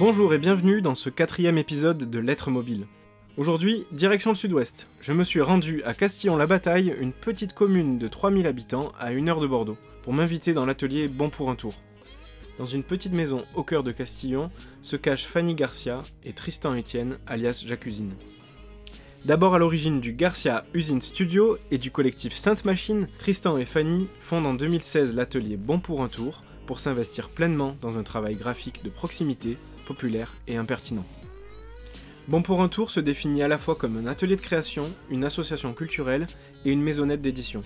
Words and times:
Bonjour 0.00 0.32
et 0.32 0.38
bienvenue 0.38 0.80
dans 0.80 0.94
ce 0.94 1.10
quatrième 1.10 1.58
épisode 1.58 2.08
de 2.08 2.18
Lettres 2.18 2.50
mobiles. 2.50 2.86
Aujourd'hui, 3.36 3.84
direction 3.92 4.30
le 4.30 4.34
sud-ouest. 4.34 4.88
Je 5.02 5.12
me 5.12 5.24
suis 5.24 5.42
rendu 5.42 5.82
à 5.84 5.92
Castillon-la-Bataille, 5.92 6.96
une 6.98 7.12
petite 7.12 7.52
commune 7.52 7.98
de 7.98 8.08
3000 8.08 8.46
habitants 8.46 8.92
à 8.98 9.12
une 9.12 9.28
heure 9.28 9.40
de 9.40 9.46
Bordeaux, 9.46 9.76
pour 10.02 10.14
m'inviter 10.14 10.54
dans 10.54 10.64
l'atelier 10.64 11.06
Bon 11.06 11.28
pour 11.28 11.50
un 11.50 11.54
tour. 11.54 11.74
Dans 12.58 12.64
une 12.64 12.82
petite 12.82 13.12
maison 13.12 13.44
au 13.54 13.62
cœur 13.62 13.82
de 13.82 13.92
Castillon 13.92 14.50
se 14.80 14.96
cachent 14.96 15.26
Fanny 15.26 15.54
Garcia 15.54 16.00
et 16.24 16.32
Tristan 16.32 16.74
Etienne, 16.74 17.18
alias 17.26 17.62
Jacusine. 17.66 18.14
D'abord 19.26 19.54
à 19.54 19.58
l'origine 19.58 20.00
du 20.00 20.14
Garcia 20.14 20.64
Usine 20.72 21.02
Studio 21.02 21.58
et 21.70 21.76
du 21.76 21.90
collectif 21.90 22.34
Sainte 22.34 22.64
Machine, 22.64 23.06
Tristan 23.18 23.58
et 23.58 23.66
Fanny 23.66 24.08
fondent 24.20 24.46
en 24.46 24.54
2016 24.54 25.14
l'atelier 25.14 25.58
Bon 25.58 25.78
pour 25.78 26.00
un 26.02 26.08
tour 26.08 26.42
pour 26.64 26.80
s'investir 26.80 27.28
pleinement 27.28 27.76
dans 27.82 27.98
un 27.98 28.02
travail 28.02 28.36
graphique 28.36 28.82
de 28.82 28.88
proximité, 28.88 29.58
populaire 29.90 30.32
et 30.46 30.56
impertinent. 30.56 31.04
Bon 32.28 32.42
pour 32.42 32.62
un 32.62 32.68
tour 32.68 32.92
se 32.92 33.00
définit 33.00 33.42
à 33.42 33.48
la 33.48 33.58
fois 33.58 33.74
comme 33.74 33.96
un 33.96 34.06
atelier 34.06 34.36
de 34.36 34.40
création, 34.40 34.84
une 35.10 35.24
association 35.24 35.72
culturelle 35.72 36.28
et 36.64 36.70
une 36.70 36.80
maisonnette 36.80 37.22
d'édition. 37.22 37.64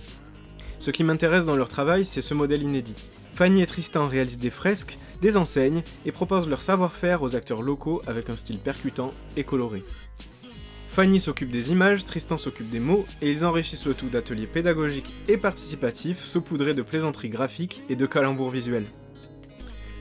Ce 0.79 0.89
qui 0.89 1.03
m'intéresse 1.03 1.45
dans 1.45 1.55
leur 1.55 1.69
travail, 1.69 2.03
c'est 2.03 2.23
ce 2.23 2.33
modèle 2.33 2.63
inédit. 2.63 2.95
Fanny 3.35 3.61
et 3.61 3.67
Tristan 3.67 4.07
réalisent 4.07 4.39
des 4.39 4.49
fresques, 4.49 4.97
des 5.21 5.37
enseignes 5.37 5.83
et 6.03 6.11
proposent 6.11 6.49
leur 6.49 6.63
savoir-faire 6.63 7.21
aux 7.21 7.35
acteurs 7.35 7.61
locaux 7.61 8.01
avec 8.07 8.31
un 8.31 8.35
style 8.35 8.57
percutant 8.57 9.13
et 9.37 9.43
coloré. 9.43 9.83
Fanny 10.89 11.19
s'occupe 11.19 11.51
des 11.51 11.71
images, 11.71 12.05
Tristan 12.05 12.39
s'occupe 12.39 12.71
des 12.71 12.79
mots, 12.79 13.05
et 13.21 13.29
ils 13.29 13.45
enrichissent 13.45 13.85
le 13.85 13.93
tout 13.93 14.09
d'ateliers 14.09 14.47
pédagogiques 14.47 15.13
et 15.27 15.37
participatifs 15.37 16.23
saupoudrés 16.23 16.73
de 16.73 16.81
plaisanteries 16.81 17.29
graphiques 17.29 17.83
et 17.87 17.95
de 17.95 18.07
calembours 18.07 18.49
visuels. 18.49 18.87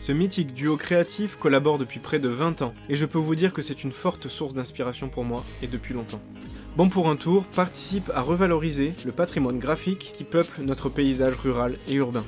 Ce 0.06 0.12
mythique 0.12 0.52
duo 0.52 0.76
créatif 0.76 1.38
collabore 1.38 1.78
depuis 1.78 1.98
près 1.98 2.18
de 2.18 2.28
20 2.28 2.60
ans, 2.60 2.74
et 2.90 2.94
je 2.94 3.06
peux 3.06 3.16
vous 3.16 3.34
dire 3.34 3.54
que 3.54 3.62
c'est 3.62 3.84
une 3.84 3.90
forte 3.90 4.28
source 4.28 4.52
d'inspiration 4.52 5.08
pour 5.08 5.24
moi, 5.24 5.42
et 5.62 5.66
depuis 5.66 5.94
longtemps. 5.94 6.20
Bon 6.76 6.90
pour 6.90 7.08
un 7.08 7.16
tour 7.16 7.44
participe 7.44 8.10
à 8.14 8.20
revaloriser 8.20 8.92
le 9.06 9.12
patrimoine 9.12 9.58
graphique 9.58 10.12
qui 10.12 10.24
peuple 10.24 10.60
notre 10.60 10.90
paysage 10.90 11.36
rural 11.36 11.78
et 11.88 11.94
urbain. 11.94 12.26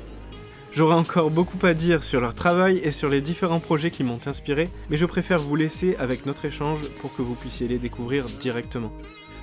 J'aurais 0.73 0.95
encore 0.95 1.31
beaucoup 1.31 1.59
à 1.67 1.75
dire 1.75 2.03
sur 2.03 2.23
leur 2.23 2.35
travail 2.35 2.81
et 2.83 2.91
sur 2.91 3.11
les 3.11 3.21
différents 3.21 3.61
projets 3.61 3.91
qui 3.91 4.05
m'ont 4.05 4.21
inspiré, 4.25 4.71
mais 4.89 4.97
je 4.97 5.05
préfère 5.05 5.41
vous 5.41 5.55
laisser 5.55 5.97
avec 5.97 6.25
notre 6.25 6.47
échange 6.47 6.81
pour 7.03 7.15
que 7.15 7.21
vous 7.21 7.35
puissiez 7.35 7.69
les 7.69 7.79
découvrir 7.79 8.25
directement. 8.41 8.91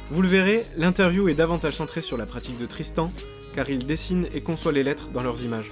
Vous 0.10 0.24
le 0.24 0.28
verrez, 0.28 0.66
l'interview 0.76 1.30
est 1.30 1.36
davantage 1.36 1.76
centrée 1.76 2.02
sur 2.02 2.18
la 2.18 2.26
pratique 2.26 2.58
de 2.58 2.66
Tristan, 2.66 3.12
car 3.54 3.70
il 3.70 3.86
dessine 3.86 4.26
et 4.34 4.42
conçoit 4.42 4.72
les 4.72 4.82
lettres 4.82 5.10
dans 5.14 5.22
leurs 5.22 5.44
images. 5.44 5.70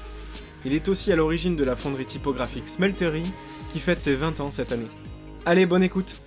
Il 0.63 0.73
est 0.73 0.87
aussi 0.89 1.11
à 1.11 1.15
l'origine 1.15 1.55
de 1.55 1.63
la 1.63 1.75
fonderie 1.75 2.05
typographique 2.05 2.67
Smeltery, 2.67 3.23
qui 3.71 3.79
fête 3.79 3.99
ses 3.99 4.13
20 4.13 4.39
ans 4.41 4.51
cette 4.51 4.71
année. 4.71 4.87
Allez, 5.45 5.65
bonne 5.65 5.83
écoute 5.83 6.21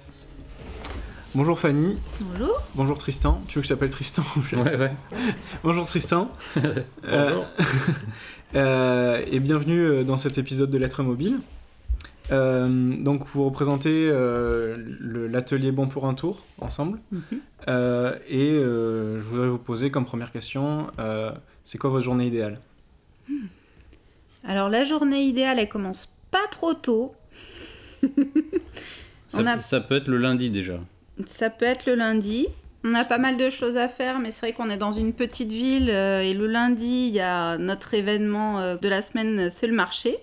Bonjour 1.37 1.59
Fanny. 1.59 1.99
Bonjour. 2.21 2.61
Bonjour 2.75 2.99
Tristan. 2.99 3.41
Tu 3.49 3.57
veux 3.57 3.63
que 3.63 3.69
je 3.69 3.73
t'appelle 3.75 3.91
Tristan 3.91 4.23
Ouais, 4.53 4.77
ouais. 4.77 4.93
Bonjour 5.65 5.87
Tristan. 5.87 6.31
Bonjour. 7.03 7.47
Euh, 8.55 9.21
et 9.27 9.41
bienvenue 9.41 9.81
euh, 9.81 10.05
dans 10.05 10.17
cet 10.17 10.39
épisode 10.39 10.71
de 10.71 10.79
Lettres 10.79 11.03
Mobile. 11.03 11.41
Euh, 12.31 12.95
donc 12.97 13.27
vous 13.27 13.45
représentez 13.45 14.09
euh, 14.09 14.77
l'atelier 15.29 15.73
Bon 15.73 15.89
pour 15.89 16.07
un 16.07 16.15
tour 16.15 16.45
ensemble. 16.61 17.01
Mhm. 17.11 17.23
Euh, 17.67 18.17
et 18.29 18.53
euh, 18.53 19.19
je 19.19 19.25
voudrais 19.25 19.49
vous 19.49 19.59
poser 19.59 19.91
comme 19.91 20.05
première 20.05 20.31
question, 20.31 20.87
euh, 21.01 21.33
c'est 21.65 21.79
quoi 21.79 21.91
votre 21.91 22.05
journée 22.05 22.29
idéale? 22.29 22.61
Alors 24.47 24.69
la 24.69 24.85
journée 24.85 25.23
idéale, 25.25 25.59
elle 25.59 25.69
commence 25.69 26.09
pas 26.31 26.47
trop 26.51 26.75
tôt. 26.75 27.15
Ça, 29.29 29.39
On 29.41 29.47
a- 29.47 29.61
ça 29.61 29.81
peut 29.81 29.97
être 29.97 30.09
le 30.09 30.19
lundi 30.19 30.51
déjà. 30.51 30.79
Ça 31.27 31.51
peut 31.51 31.65
être 31.65 31.87
le 31.87 31.95
lundi. 31.95 32.47
On 32.85 32.95
a 32.95 33.05
pas 33.05 33.19
mal 33.19 33.37
de 33.39 33.49
choses 33.51 33.77
à 33.79 33.89
faire, 33.89 34.19
mais 34.19 34.31
c'est 34.31 34.41
vrai 34.47 34.53
qu'on 34.53 34.69
est 34.69 34.77
dans 34.77 34.93
une 34.93 35.13
petite 35.15 35.49
ville 35.49 35.89
euh, 35.91 36.21
et 36.21 36.35
le 36.35 36.47
lundi, 36.47 37.07
il 37.09 37.15
y 37.15 37.21
a 37.21 37.57
notre 37.57 37.95
événement 37.95 38.61
euh, 38.61 38.77
de 38.77 38.89
la 38.89 39.01
semaine, 39.01 39.49
c'est 39.49 39.67
le 39.67 39.73
marché. 39.73 40.19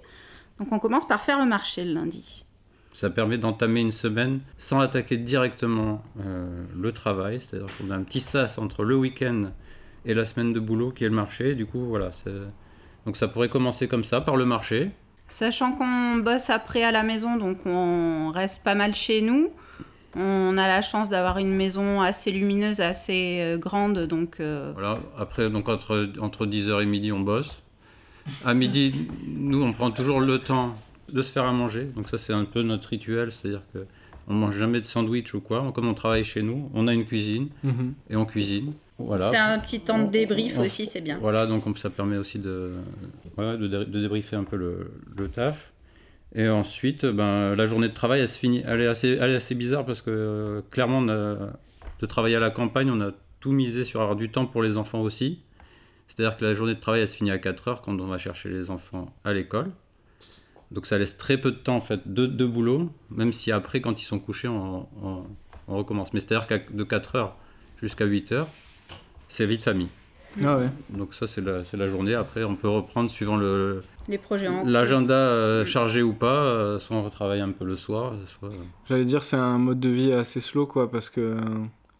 Donc 0.59 0.72
on 0.72 0.78
commence 0.79 1.07
par 1.07 1.23
faire 1.23 1.40
le 1.40 1.46
marché 1.46 1.84
le 1.84 1.94
lundi. 1.94 2.46
Ça 2.94 3.09
permet 3.09 3.38
d'entamer 3.40 3.81
une 3.81 3.91
semaine 3.91 4.41
sans 4.57 4.79
attaquer 4.79 5.17
directement 5.17 6.03
euh, 6.23 6.46
le 6.78 6.91
travail. 6.91 7.40
C'est-à-dire 7.40 7.69
qu'on 7.78 7.90
a 7.90 7.96
un 7.96 8.03
petit 8.03 8.19
sas 8.22 8.59
entre 8.59 8.84
le 8.84 8.96
week-end 8.96 9.51
et 10.06 10.13
la 10.13 10.25
semaine 10.25 10.53
de 10.53 10.59
boulot 10.59 10.91
qui 10.91 11.03
est 11.03 11.09
le 11.09 11.16
marché. 11.16 11.56
Du 11.56 11.66
coup, 11.66 11.85
voilà. 11.85 12.12
Donc 13.06 13.17
ça 13.17 13.28
pourrait 13.28 13.50
commencer 13.50 13.88
comme 13.88 14.03
ça, 14.03 14.22
par 14.22 14.35
le 14.35 14.45
marché. 14.45 14.91
Sachant 15.28 15.72
qu'on 15.72 16.17
bosse 16.17 16.50
après 16.50 16.84
à 16.84 16.91
la 16.91 17.03
maison, 17.03 17.38
donc 17.38 17.66
on 17.66 18.31
reste 18.31 18.63
pas 18.63 18.75
mal 18.75 18.94
chez 18.94 19.22
nous. 19.22 19.50
On 20.16 20.57
a 20.57 20.67
la 20.67 20.81
chance 20.81 21.07
d'avoir 21.07 21.38
une 21.38 21.53
maison 21.53 22.01
assez 22.01 22.31
lumineuse, 22.31 22.81
assez 22.81 23.40
euh, 23.40 23.57
grande, 23.57 24.00
donc 24.07 24.41
euh, 24.41 24.72
Voilà. 24.73 25.00
Après, 25.17 25.50
donc 25.50 25.69
entre, 25.69 26.11
entre 26.19 26.45
10h 26.45 26.84
et 26.84 26.85
midi, 26.85 27.13
on 27.13 27.22
bosse. 27.22 27.61
À 28.44 28.53
midi, 28.53 29.07
nous, 29.25 29.63
on 29.63 29.72
prend 29.72 29.90
toujours 29.90 30.19
le 30.19 30.40
temps 30.40 30.75
de 31.11 31.22
se 31.22 31.31
faire 31.31 31.45
à 31.45 31.53
manger. 31.53 31.85
Donc 31.95 32.09
ça, 32.09 32.17
c'est 32.17 32.34
un 32.34 32.44
peu 32.44 32.61
notre 32.61 32.90
rituel. 32.90 33.31
C'est-à-dire 33.31 33.63
que 33.73 33.85
on 34.28 34.34
mange 34.34 34.57
jamais 34.57 34.79
de 34.79 34.85
sandwich 34.85 35.34
ou 35.34 35.40
quoi. 35.40 35.72
Comme 35.73 35.88
on 35.88 35.94
travaille 35.94 36.23
chez 36.23 36.41
nous, 36.41 36.69
on 36.73 36.88
a 36.88 36.94
une 36.94 37.06
cuisine 37.06 37.50
et 38.09 38.16
on 38.16 38.25
cuisine. 38.25 38.73
Voilà. 39.06 39.29
c'est 39.29 39.38
un 39.38 39.59
petit 39.59 39.79
temps 39.81 40.03
de 40.03 40.09
débrief 40.12 40.56
On- 40.57 40.62
aussi, 40.62 40.85
c'est 40.85 41.01
bien. 41.01 41.17
Voilà, 41.22 41.45
donc 41.47 41.66
on- 41.67 41.75
ça 41.75 41.89
permet 41.89 42.17
aussi 42.17 42.39
de, 42.39 42.72
voilà, 43.35 43.57
de, 43.57 43.67
dé- 43.67 43.85
de 43.85 44.00
débriefer 44.01 44.35
un 44.35 44.44
peu 44.44 44.56
le, 44.57 44.91
le 45.17 45.28
taf. 45.29 45.72
Et 46.34 46.47
ensuite, 46.47 47.06
ben, 47.06 47.56
la 47.56 47.67
journée 47.67 47.90
de 47.90 47.94
travail, 47.94 48.22
elle, 48.22 48.29
se 48.29 48.38
finit, 48.38 48.63
elle, 48.66 48.79
est, 48.81 48.88
assez, 48.88 49.17
elle 49.19 49.31
est 49.31 49.35
assez 49.35 49.53
bizarre 49.56 49.85
parce 49.85 50.01
que 50.01 50.09
euh, 50.11 50.61
clairement, 50.72 51.00
on 51.00 51.09
a- 51.09 51.53
de 52.00 52.06
travailler 52.06 52.35
à 52.38 52.40
la 52.40 52.51
campagne, 52.51 52.90
on 52.90 53.01
a 53.01 53.11
tout 53.40 53.51
misé 53.51 53.84
sur 53.84 54.01
avoir 54.01 54.16
du 54.16 54.29
temps 54.31 54.45
pour 54.45 54.63
les 54.63 54.78
enfants 54.78 55.01
aussi. 55.01 55.41
C'est-à-dire 56.07 56.38
que 56.38 56.44
la 56.45 56.53
journée 56.53 56.73
de 56.75 56.79
travail, 56.79 57.01
elle 57.01 57.07
se 57.07 57.16
finit 57.17 57.31
à 57.31 57.38
4 57.38 57.67
heures 57.67 57.81
quand 57.81 58.00
on 58.00 58.07
va 58.07 58.17
chercher 58.17 58.50
les 58.50 58.69
enfants 58.69 59.13
à 59.23 59.34
l'école. 59.34 59.72
Donc 60.72 60.85
ça 60.85 60.97
laisse 60.97 61.17
très 61.17 61.38
peu 61.38 61.51
de 61.51 61.57
temps 61.57 61.75
en 61.75 61.81
fait 61.81 62.01
de, 62.13 62.25
de 62.25 62.45
boulot, 62.45 62.90
même 63.09 63.34
si 63.34 63.51
après, 63.51 63.81
quand 63.81 64.01
ils 64.01 64.06
sont 64.06 64.19
couchés, 64.19 64.47
on, 64.47 64.88
on- 65.03 65.23
on 65.67 65.78
recommence. 65.78 66.13
Mais 66.13 66.19
c'est-à-dire 66.22 66.47
que 66.47 66.73
de 66.73 66.84
4 66.84 67.16
heures 67.16 67.35
jusqu'à 67.81 68.06
8 68.06 68.31
heures, 68.31 68.47
c'est 69.31 69.46
vie 69.46 69.58
de 69.58 69.62
famille. 69.62 69.90
Ah 70.44 70.56
ouais. 70.58 70.69
Donc 70.90 71.14
ça, 71.14 71.28
c'est 71.28 71.42
la, 71.42 71.64
c'est 71.66 71.75
la 71.75 71.88
journée. 71.90 72.14
Après, 72.14 72.44
on 72.46 72.56
peut 72.56 72.69
reprendre 72.69 73.12
suivant 73.12 73.36
le, 73.36 73.84
Les 74.08 74.18
projets 74.18 74.47
l'agenda 74.66 75.14
euh, 75.14 75.66
chargé 75.66 76.02
ou 76.02 76.14
pas. 76.14 76.44
euh, 76.44 76.80
soit 76.80 76.96
on 76.96 77.03
retravaille 77.03 77.41
un 77.41 77.52
peu 77.52 77.66
le 77.66 77.75
soir, 77.75 78.14
soit... 78.28 78.50
J'allais 78.88 79.03
dire 79.06 79.24
c'est 79.25 79.36
un 79.36 79.58
mode 79.58 79.80
de 79.81 79.90
vie 79.90 80.14
assez 80.14 80.40
slow 80.40 80.66
quoi 80.68 80.90
parce 80.90 81.09
que 81.09 81.36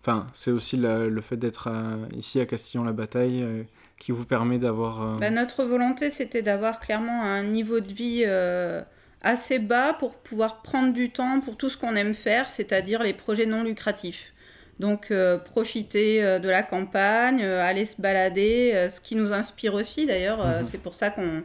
enfin 0.02 0.28
c'est 0.34 0.52
aussi 0.52 0.78
la- 0.78 1.08
le 1.08 1.22
fait 1.22 1.36
d'être 1.36 1.68
à- 1.68 1.98
ici 2.16 2.40
à 2.40 2.46
Castillon-la-Bataille 2.46 3.44
euh, 3.44 3.64
qui 4.00 4.14
vous 4.14 4.24
permet 4.26 4.60
d'avoir 4.60 5.02
euh, 5.02 5.18
Bah, 5.20 5.30
notre 5.30 5.64
volonté, 5.66 6.10
c'était 6.10 6.42
d'avoir 6.42 6.80
clairement 6.80 7.24
un 7.24 7.44
niveau 7.44 7.82
de 7.82 7.92
vie 7.94 8.24
euh, 8.26 8.82
assez 9.22 9.60
bas 9.60 9.94
pour 9.94 10.14
pouvoir 10.16 10.62
prendre 10.62 10.94
du 10.94 11.12
temps 11.12 11.42
pour 11.42 11.58
tout 11.58 11.70
ce 11.70 11.76
qu'on 11.78 11.96
aime 11.96 12.14
faire, 12.14 12.50
c'est-à-dire 12.50 13.04
les 13.04 13.14
projets 13.14 13.46
non 13.46 13.64
lucratifs. 13.64 14.32
Donc 14.82 15.12
euh, 15.12 15.38
profiter 15.38 16.24
euh, 16.24 16.40
de 16.40 16.50
la 16.50 16.64
campagne, 16.64 17.42
euh, 17.44 17.62
aller 17.62 17.86
se 17.86 18.02
balader, 18.02 18.88
ce 18.90 19.00
qui 19.00 19.16
nous 19.16 19.32
inspire 19.32 19.76
aussi 19.76 20.08
d'ailleurs, 20.08 20.44
Mhm. 20.44 20.64
c'est 20.64 20.80
pour 20.80 20.96
ça 20.96 21.12
qu'on 21.12 21.44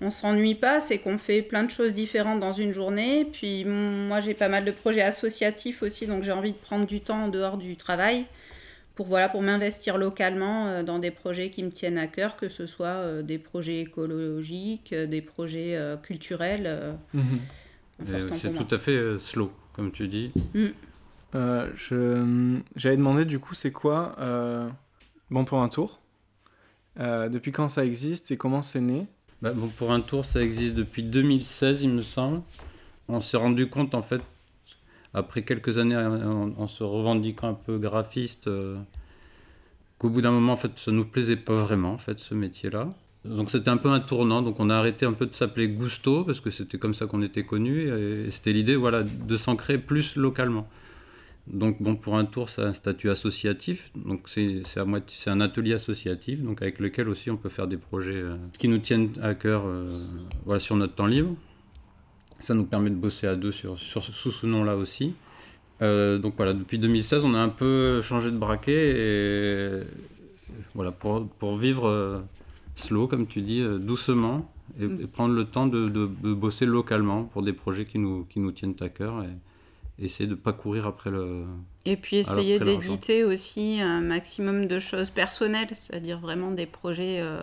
on 0.00 0.10
s'ennuie 0.12 0.54
pas, 0.54 0.78
c'est 0.78 0.98
qu'on 0.98 1.18
fait 1.18 1.42
plein 1.42 1.64
de 1.64 1.70
choses 1.70 1.92
différentes 1.92 2.38
dans 2.38 2.52
une 2.52 2.70
journée. 2.70 3.24
Puis 3.24 3.64
moi 3.64 4.20
j'ai 4.20 4.34
pas 4.34 4.48
mal 4.48 4.64
de 4.64 4.70
projets 4.70 5.02
associatifs 5.02 5.82
aussi, 5.82 6.06
donc 6.06 6.22
j'ai 6.22 6.30
envie 6.30 6.52
de 6.52 6.56
prendre 6.56 6.86
du 6.86 7.00
temps 7.00 7.24
en 7.24 7.28
dehors 7.28 7.56
du 7.56 7.74
travail 7.74 8.26
pour 8.94 9.06
voilà 9.06 9.28
pour 9.28 9.42
m'investir 9.42 9.98
localement 9.98 10.84
dans 10.84 11.00
des 11.00 11.10
projets 11.10 11.50
qui 11.50 11.64
me 11.64 11.70
tiennent 11.70 11.98
à 11.98 12.06
cœur, 12.06 12.36
que 12.36 12.48
ce 12.48 12.66
soit 12.66 13.22
des 13.22 13.38
projets 13.38 13.80
écologiques, 13.80 14.94
des 14.94 15.20
projets 15.20 15.76
culturels. 16.04 16.96
mhm. 17.12 17.40
C'est 18.36 18.54
tout 18.54 18.72
à 18.72 18.78
fait 18.78 19.18
slow, 19.18 19.50
comme 19.72 19.90
tu 19.90 20.06
dis. 20.06 20.30
Euh, 21.34 21.70
je 21.76 22.58
j'avais 22.74 22.96
demandé 22.96 23.26
du 23.26 23.38
coup 23.38 23.54
c'est 23.54 23.70
quoi 23.70 24.16
euh, 24.18 24.68
bon 25.30 25.44
pour 25.44 25.60
un 25.60 25.68
tour? 25.68 26.00
Euh, 26.98 27.28
depuis 27.28 27.52
quand 27.52 27.68
ça 27.68 27.84
existe 27.84 28.30
et 28.30 28.36
comment 28.36 28.62
c'est 28.62 28.80
né? 28.80 29.06
Bah, 29.40 29.52
bon, 29.54 29.68
pour 29.68 29.92
un 29.92 30.00
tour, 30.00 30.24
ça 30.24 30.42
existe 30.42 30.74
depuis 30.74 31.04
2016, 31.04 31.82
il 31.82 31.90
me 31.90 32.02
semble. 32.02 32.42
On 33.06 33.20
s'est 33.20 33.36
rendu 33.36 33.68
compte, 33.68 33.94
en 33.94 34.02
fait, 34.02 34.20
après 35.14 35.42
quelques 35.42 35.78
années 35.78 35.96
en, 35.96 36.66
se 36.66 36.82
revendiquant 36.82 37.50
un 37.50 37.54
peu 37.54 37.78
graphiste, 37.78 38.50
qu'au 39.98 40.10
bout 40.10 40.22
d'un 40.22 40.32
moment, 40.32 40.54
en 40.54 40.56
fait, 40.56 40.76
ça 40.76 40.90
nous 40.90 41.04
plaisait 41.04 41.36
pas 41.36 41.54
vraiment, 41.54 41.92
en 41.92 41.98
fait, 41.98 42.18
ce 42.18 42.34
métier-là. 42.34 42.90
Donc 43.24 43.50
c'était 43.50 43.68
un 43.68 43.76
peu 43.76 43.90
un 43.90 44.00
tournant, 44.00 44.42
donc 44.42 44.58
on 44.58 44.70
a 44.70 44.76
arrêté 44.76 45.06
un 45.06 45.12
peu 45.12 45.26
de 45.26 45.34
s'appeler 45.34 45.68
Gusto, 45.68 46.24
parce 46.24 46.40
que 46.40 46.50
c'était 46.50 46.78
comme 46.78 46.94
ça 46.94 47.06
qu'on 47.06 47.22
était 47.22 47.44
connu, 47.44 47.88
et, 47.88 48.30
c'était 48.32 48.52
l'idée, 48.52 48.74
voilà, 48.74 49.04
de 49.04 49.36
s'ancrer 49.36 49.78
plus 49.78 50.16
localement. 50.16 50.68
Donc 51.50 51.80
bon, 51.80 51.96
pour 51.96 52.16
un 52.16 52.24
tour, 52.26 52.48
c'est 52.50 52.62
un 52.62 52.72
statut 52.74 53.08
associatif, 53.10 53.90
donc 53.96 54.28
c'est 54.28 54.62
un 55.28 55.40
atelier 55.40 55.72
associatif, 55.74 56.42
donc 56.42 56.60
avec 56.60 56.78
lequel 56.78 57.08
aussi 57.08 57.30
on 57.30 57.36
peut 57.38 57.48
faire 57.48 57.66
des 57.66 57.78
projets 57.78 58.16
euh, 58.20 58.36
qui 58.58 58.68
nous 58.68 58.78
tiennent 58.78 59.10
à 59.22 59.34
cœur, 59.34 59.62
euh, 59.66 59.98
voilà, 60.44 60.60
sur 60.60 60.76
notre 60.76 60.94
temps 60.94 61.06
libre. 61.06 61.34
Ça 62.38 62.54
nous 62.54 62.64
permet 62.64 62.90
de 62.90 62.96
bosser 62.96 63.26
à 63.26 63.34
deux 63.34 63.50
sur, 63.52 63.78
sur, 63.78 64.02
sous 64.04 64.30
ce 64.30 64.46
nom-là 64.46 64.76
aussi. 64.76 65.14
Euh, 65.80 66.18
donc 66.18 66.34
voilà, 66.36 66.52
depuis 66.52 66.78
2016, 66.78 67.24
on 67.24 67.34
a 67.34 67.38
un 67.40 67.48
peu 67.48 68.02
changé 68.02 68.30
de 68.30 68.36
braquet 68.36 68.94
et 68.96 69.82
voilà, 70.74 70.92
pour, 70.92 71.26
pour 71.28 71.56
vivre 71.56 72.22
slow, 72.74 73.06
comme 73.08 73.26
tu 73.26 73.40
dis, 73.42 73.62
doucement 73.80 74.52
et, 74.78 74.86
Mm. 74.86 75.00
et 75.02 75.06
prendre 75.06 75.34
le 75.34 75.44
temps 75.44 75.66
de, 75.66 75.88
de- 75.88 76.10
de 76.22 76.32
bosser 76.34 76.66
localement 76.66 77.24
pour 77.24 77.42
des 77.42 77.52
projets 77.54 77.86
qui 77.86 77.98
nous, 77.98 78.24
qui 78.24 78.38
nous 78.38 78.52
tiennent 78.52 78.76
à 78.80 78.88
cœur 78.90 79.24
et, 79.24 79.28
essayer 80.00 80.26
de 80.26 80.34
ne 80.34 80.36
pas 80.36 80.52
courir 80.52 80.86
après 80.86 81.10
le. 81.10 81.44
Et 81.84 81.96
puis 81.96 82.16
essayer 82.16 82.58
d'éditer 82.58 83.24
aussi 83.24 83.80
un 83.80 84.00
maximum 84.00 84.66
de 84.66 84.78
choses 84.78 85.10
personnelles, 85.10 85.68
c'est-à-dire 85.74 86.18
vraiment 86.18 86.50
des 86.50 86.66
projets 86.66 87.20
euh, 87.20 87.42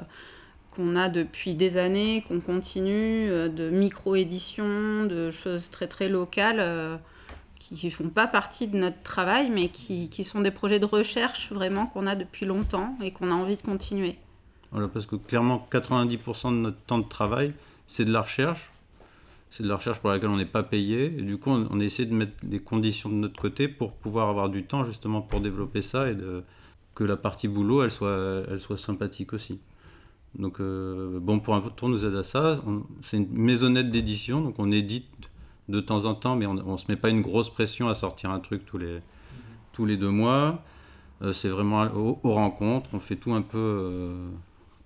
qu'on 0.71 0.95
a 0.95 1.09
depuis 1.09 1.55
des 1.55 1.77
années, 1.77 2.23
qu'on 2.27 2.39
continue, 2.39 3.29
euh, 3.29 3.49
de 3.49 3.69
micro-éditions, 3.69 5.05
de 5.05 5.31
choses 5.31 5.69
très 5.69 5.87
très 5.87 6.09
locales 6.09 6.59
euh, 6.59 6.97
qui 7.59 7.87
ne 7.87 7.91
font 7.91 8.09
pas 8.09 8.27
partie 8.27 8.67
de 8.67 8.77
notre 8.77 9.01
travail, 9.01 9.49
mais 9.49 9.69
qui, 9.69 10.09
qui 10.09 10.23
sont 10.23 10.41
des 10.41 10.51
projets 10.51 10.79
de 10.79 10.85
recherche 10.85 11.51
vraiment 11.51 11.87
qu'on 11.87 12.07
a 12.07 12.15
depuis 12.15 12.45
longtemps 12.45 12.95
et 13.01 13.11
qu'on 13.11 13.31
a 13.31 13.33
envie 13.33 13.57
de 13.57 13.63
continuer. 13.63 14.17
Voilà, 14.71 14.87
parce 14.87 15.05
que 15.05 15.15
clairement, 15.15 15.67
90% 15.71 16.51
de 16.51 16.57
notre 16.57 16.79
temps 16.81 16.99
de 16.99 17.07
travail, 17.07 17.53
c'est 17.87 18.05
de 18.05 18.11
la 18.11 18.21
recherche. 18.21 18.69
C'est 19.55 19.63
de 19.63 19.69
la 19.69 19.77
recherche 19.77 19.99
pour 19.99 20.09
laquelle 20.09 20.29
on 20.29 20.35
n'est 20.35 20.43
pas 20.43 20.63
payé. 20.63 21.05
Et 21.17 21.21
du 21.21 21.37
coup, 21.37 21.49
on, 21.49 21.79
essaie 21.79 22.03
de 22.03 22.13
mettre 22.13 22.33
des 22.43 22.59
conditions 22.59 23.07
de 23.07 23.15
notre 23.15 23.41
côté 23.41 23.69
pour 23.69 23.93
pouvoir 23.93 24.27
avoir 24.27 24.49
du 24.49 24.65
temps 24.65 24.83
justement 24.83 25.21
pour 25.21 25.39
développer 25.39 25.81
ça 25.81 26.11
et 26.11 26.17
que 26.93 27.05
la 27.05 27.15
partie 27.15 27.47
boulot, 27.47 27.81
elle 27.81 27.91
soit, 27.91 28.43
elle 28.51 28.59
soit 28.59 28.77
sympathique 28.77 29.31
aussi. 29.31 29.61
Donc, 30.37 30.59
euh, 30.59 31.21
bon, 31.21 31.39
pour 31.39 31.55
un 31.55 31.61
tour 31.61 31.87
nous 31.87 32.05
aide 32.05 32.15
à 32.15 32.25
ça. 32.25 32.61
C'est 33.01 33.15
une 33.15 33.31
maisonnette 33.31 33.91
d'édition, 33.91 34.41
donc 34.41 34.55
on 34.59 34.73
édite 34.73 35.07
de 35.69 35.79
temps 35.79 36.03
en 36.03 36.15
temps, 36.15 36.35
mais 36.35 36.45
on 36.47 36.53
ne 36.53 36.77
se 36.77 36.85
met 36.89 36.97
pas 36.97 37.09
une 37.09 37.21
grosse 37.21 37.49
pression 37.49 37.87
à 37.87 37.95
sortir 37.95 38.31
un 38.31 38.41
truc 38.41 38.65
tous 38.65 38.77
les, 38.77 38.99
tous 39.71 39.85
les 39.85 39.95
deux 39.95 40.09
mois. 40.09 40.61
Euh, 41.21 41.31
c'est 41.31 41.47
vraiment 41.47 41.83
aux, 41.95 42.19
aux 42.23 42.33
rencontres, 42.33 42.89
on 42.91 42.99
fait 42.99 43.15
tout 43.15 43.31
un 43.31 43.41
peu 43.41 43.57
euh, 43.57 44.27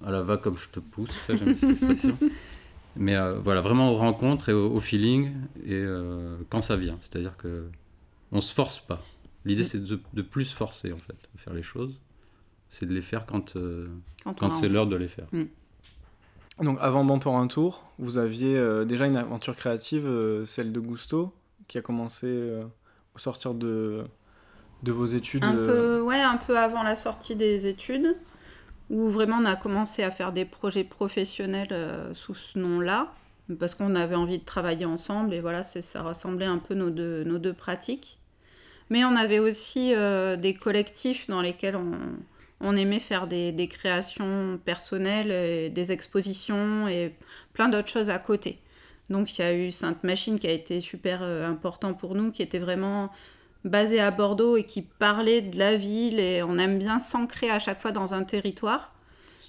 à 0.06 0.12
la 0.12 0.22
va 0.22 0.38
comme 0.38 0.58
je 0.58 0.70
te 0.70 0.80
pousse, 0.80 1.10
ça 1.26 1.36
j'aime 1.36 1.58
cette 1.58 1.72
expression. 1.72 2.16
Mais 3.00 3.16
euh, 3.16 3.40
voilà, 3.40 3.62
vraiment 3.62 3.92
aux 3.92 3.98
rencontres 3.98 4.50
et 4.50 4.54
au, 4.54 4.70
au 4.72 4.80
feeling 4.80 5.32
et 5.66 5.74
euh, 5.74 6.36
quand 6.50 6.62
ça 6.62 6.76
vient. 6.76 7.00
C'est-à-dire 7.02 7.36
que 7.38 7.66
on 8.32 8.42
se 8.42 8.54
force 8.54 8.80
pas. 8.80 9.02
L'idée 9.46 9.64
c'est 9.64 9.84
de, 9.84 10.00
de 10.14 10.22
plus 10.22 10.46
se 10.46 10.56
forcer 10.56 10.92
en 10.92 10.98
fait, 10.98 11.16
de 11.34 11.40
faire 11.40 11.54
les 11.54 11.64
choses. 11.64 11.98
C'est 12.70 12.86
de 12.86 12.94
les 12.94 13.02
faire 13.02 13.26
quand, 13.26 13.56
euh, 13.56 13.88
Quand, 14.24 14.32
on 14.32 14.34
quand 14.34 14.48
a 14.50 14.52
c'est 14.52 14.70
l'heure 14.70 14.86
de 14.86 14.96
les 14.96 15.08
faire. 15.08 15.28
Donc 16.62 16.78
avant 16.82 17.06
Bon 17.06 17.20
pour 17.20 17.38
un 17.38 17.48
tour, 17.48 17.86
vous 18.00 18.18
aviez 18.18 18.58
euh, 18.58 18.84
déjà 18.84 19.06
une 19.08 19.16
aventure 19.16 19.56
créative, 19.56 20.06
euh, 20.06 20.46
celle 20.46 20.74
de 20.74 20.80
Gusto, 20.80 21.34
qui 21.70 21.78
a 21.78 21.82
commencé 21.82 22.28
euh, 22.28 22.64
au 23.16 23.18
sortir 23.18 23.54
de, 23.54 24.04
de 24.84 24.92
vos 24.92 25.06
études. 25.06 25.44
Un 25.44 25.56
euh, 25.56 26.00
peu, 26.00 26.02
ouais, 26.02 26.22
un 26.22 26.36
peu 26.36 26.58
avant 26.60 26.84
la 26.84 26.98
sortie 26.98 27.38
des 27.38 27.66
études, 27.66 28.16
où 28.90 29.10
vraiment 29.10 29.38
on 29.38 29.46
a 29.46 29.56
commencé 29.56 30.04
à 30.04 30.12
faire 30.12 30.32
des 30.32 30.46
projets 30.46 30.84
professionnels 30.84 31.70
euh, 31.72 32.14
sous 32.14 32.36
ce 32.36 32.58
nom-là, 32.58 33.14
parce 33.60 33.76
qu'on 33.76 33.96
avait 33.96 34.16
envie 34.16 34.40
de 34.40 34.46
travailler 34.46 34.86
ensemble, 34.86 35.34
et 35.34 35.42
voilà, 35.42 35.64
ça 35.64 36.02
ressemblait 36.04 36.46
un 36.46 36.60
peu 36.60 36.76
nos 36.76 36.90
deux, 36.90 37.54
pratiques. 37.54 38.20
Mais 38.90 39.04
on 39.06 39.16
avait 39.16 39.40
aussi 39.40 39.94
euh, 39.96 40.36
des 40.36 40.54
collectifs 40.54 41.28
dans 41.28 41.42
lesquels 41.42 41.76
on, 42.62 42.76
aimait 42.76 43.00
faire 43.00 43.28
des, 43.28 43.68
créations 43.70 44.60
personnelles, 44.64 45.74
des 45.74 45.92
expositions 45.92 46.88
et 46.88 47.16
plein 47.54 47.70
d'autres 47.70 47.90
choses 47.90 48.10
à 48.10 48.20
côté. 48.20 48.60
Donc 49.10 49.38
il 49.38 49.42
y 49.42 49.44
a 49.44 49.54
eu 49.54 49.72
Sainte 49.72 50.04
Machine 50.04 50.40
qui 50.40 50.48
a 50.48 50.52
été 50.52 50.82
super 50.82 51.22
euh, 51.24 51.48
important 51.48 51.94
pour 51.94 52.16
nous, 52.16 52.32
qui 52.32 52.42
était 52.42 52.60
vraiment 52.60 53.10
basé 53.66 54.00
à 54.00 54.12
Bordeaux 54.12 54.58
et 54.58 54.64
qui 54.64 54.82
parlait 54.82 55.42
de 55.42 55.58
la 55.58 55.76
ville 55.76 56.20
et 56.20 56.44
on 56.44 56.58
aime 56.58 56.80
bien 56.80 57.00
s'ancrer 57.00 57.50
à 57.50 57.60
chaque 57.60 57.82
fois 57.82 57.92
dans 57.92 58.14
un 58.14 58.24
territoire. 58.24 58.94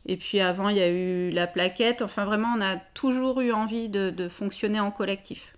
Et 0.06 0.16
puis 0.16 0.40
avant, 0.40 0.68
il 0.68 0.76
y 0.76 0.80
a 0.80 0.88
eu 0.88 1.30
la 1.30 1.46
plaquette. 1.46 2.02
Enfin, 2.02 2.24
vraiment, 2.24 2.54
on 2.56 2.60
a 2.60 2.76
toujours 2.76 3.40
eu 3.40 3.52
envie 3.52 3.88
de, 3.88 4.28
fonctionner 4.28 4.80
en 4.80 4.90
collectif. 4.90 5.54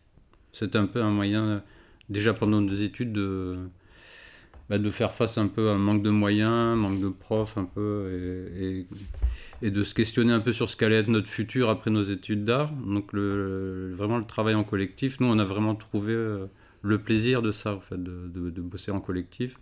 C'était 0.52 0.78
un 0.78 0.86
peu 0.86 1.02
un 1.02 1.10
moyen, 1.10 1.62
déjà 2.10 2.34
pendant 2.34 2.60
nos 2.60 2.74
études, 2.74 3.12
de, 3.12 3.58
bah, 4.68 4.78
de 4.78 4.90
faire 4.90 5.12
face 5.12 5.38
un 5.38 5.46
peu 5.46 5.70
à 5.70 5.74
un 5.74 5.78
manque 5.78 6.02
de 6.02 6.10
moyens, 6.10 6.76
manque 6.76 7.00
de 7.00 7.08
profs 7.08 7.56
un 7.56 7.64
peu, 7.64 8.86
et, 9.62 9.70
de 9.70 9.84
se 9.84 9.94
questionner 9.94 10.32
un 10.32 10.40
peu 10.40 10.52
sur 10.52 10.68
ce 10.68 10.76
qu'allait 10.76 10.96
être 10.96 11.08
notre 11.08 11.28
futur 11.28 11.70
après 11.70 11.90
nos 11.90 12.02
études 12.02 12.44
d'art. 12.44 12.72
Donc 12.72 13.14
vraiment 13.14 14.18
le 14.18 14.26
travail 14.26 14.56
en 14.56 14.64
collectif, 14.64 15.20
nous 15.20 15.28
on 15.28 15.38
a 15.38 15.44
vraiment 15.44 15.76
trouvé 15.76 16.12
euh, 16.12 16.46
le 16.82 16.98
plaisir 16.98 17.42
de 17.42 17.52
ça, 17.52 17.74
en 17.76 17.80
fait, 17.80 18.02
de, 18.02 18.28
de, 18.28 18.50
de 18.50 18.60
bosser 18.62 18.90
en 18.90 19.00
collectif. 19.00 19.58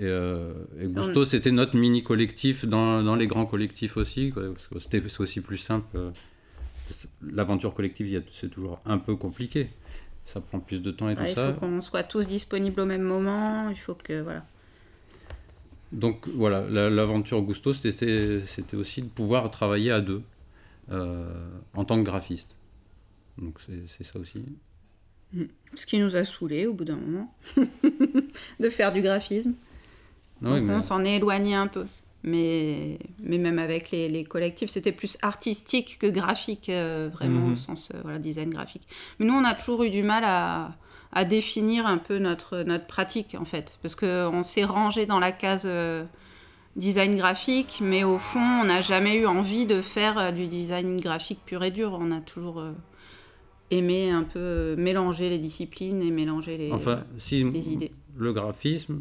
Et, 0.00 0.04
euh, 0.06 0.52
et 0.80 0.86
Gusto, 0.86 1.24
c'était 1.24 1.52
notre 1.52 1.76
mini 1.76 2.02
collectif 2.02 2.64
dans, 2.64 3.02
dans 3.02 3.14
les 3.14 3.28
grands 3.28 3.46
collectifs 3.46 3.96
aussi, 3.96 4.30
quoi, 4.30 4.52
parce 4.52 4.66
que 4.66 4.78
c'était 4.80 5.02
c'est 5.08 5.20
aussi 5.20 5.40
plus 5.40 5.58
simple. 5.58 5.86
euh, 5.96 6.10
L'aventure 7.22 7.74
collective, 7.74 8.08
il 8.08 8.22
c'est 8.30 8.50
toujours 8.50 8.80
un 8.84 8.98
peu 8.98 9.16
compliqué. 9.16 9.68
Ça 10.26 10.40
prend 10.40 10.60
plus 10.60 10.82
de 10.82 10.90
temps 10.90 11.08
et 11.10 11.16
Ouais, 11.16 11.22
tout 11.22 11.30
il 11.30 11.34
ça. 11.34 11.52
faut 11.52 11.60
qu'on 11.60 11.80
soit 11.82 12.02
tous 12.02 12.26
disponibles 12.26 12.80
au 12.80 12.86
même 12.86 13.02
moment. 13.02 13.68
Il 13.70 13.78
faut 13.78 13.94
que 13.94 14.20
voilà. 14.22 14.44
Donc 15.92 16.26
voilà, 16.28 16.62
la- 16.68 16.90
l'aventure 16.90 17.40
Gusto, 17.42 17.72
c'était 17.72 18.42
aussi 18.74 19.02
de 19.02 19.08
pouvoir 19.08 19.50
travailler 19.50 19.92
à 19.92 20.00
deux 20.00 20.22
euh, 20.90 21.48
en 21.74 21.84
tant 21.84 21.96
que 21.98 22.04
graphiste. 22.04 22.56
Donc 23.38 23.58
c'est 23.96 24.04
ça 24.04 24.18
aussi. 24.18 24.44
Ce 25.74 25.86
qui 25.86 25.98
nous 25.98 26.14
a 26.16 26.24
saoulés 26.24 26.66
au 26.66 26.72
bout 26.74 26.84
d'un 26.84 26.96
moment 26.96 27.34
de 28.60 28.70
faire 28.70 28.92
du 28.92 29.02
graphisme. 29.02 29.54
Non, 30.40 30.52
oui, 30.54 30.60
Donc 30.60 30.68
mais- 30.68 30.74
on 30.76 30.82
s'en 30.82 31.04
est 31.04 31.16
éloigné 31.16 31.54
un 31.54 31.66
peu. 31.66 31.86
Mais, 32.26 32.98
mais 33.22 33.36
même 33.36 33.58
avec 33.58 33.90
les, 33.90 34.08
les 34.08 34.24
collectifs, 34.24 34.70
c'était 34.70 34.92
plus 34.92 35.18
artistique 35.20 35.98
que 35.98 36.06
graphique, 36.06 36.70
euh, 36.70 37.10
vraiment 37.12 37.40
Mhm. 37.48 37.52
au 37.52 37.56
sens 37.56 37.90
euh, 37.94 37.98
voilà, 38.02 38.18
design 38.18 38.48
graphique. 38.50 38.88
Mais 39.18 39.26
nous, 39.26 39.34
on 39.34 39.44
a 39.44 39.52
toujours 39.54 39.82
eu 39.84 39.90
du 39.90 40.02
mal 40.02 40.22
à, 40.24 40.72
à 41.12 41.24
définir 41.26 41.86
un 41.86 41.98
peu 41.98 42.18
notre, 42.18 42.62
notre 42.62 42.86
pratique, 42.86 43.36
en 43.38 43.44
fait. 43.44 43.78
Parce 43.82 43.94
qu'on 43.94 44.42
s'est 44.42 44.64
rangé 44.64 45.04
dans 45.04 45.18
la 45.18 45.32
case 45.32 45.64
euh, 45.66 46.04
design 46.76 47.14
graphique, 47.14 47.80
mais 47.82 48.04
au 48.04 48.18
fond, 48.18 48.40
on 48.62 48.64
n'a 48.64 48.80
jamais 48.80 49.16
eu 49.16 49.26
envie 49.26 49.66
de 49.66 49.82
faire 49.82 50.32
du 50.32 50.46
design 50.46 50.98
graphique 51.00 51.40
pur 51.44 51.62
et 51.62 51.70
dur. 51.70 51.94
On 52.00 52.10
a 52.10 52.20
toujours 52.20 52.58
aimé 53.70 54.10
un 54.10 54.22
peu 54.22 54.38
euh, 54.38 54.76
mélanger 54.76 55.28
les 55.28 55.38
disciplines 55.38 56.02
et 56.02 56.10
mélanger 56.10 56.56
les, 56.58 56.72
Enfin, 56.72 57.04
si 57.18 57.44
les 57.44 57.72
idées. 57.72 57.90
le 58.16 58.32
graphisme, 58.32 59.00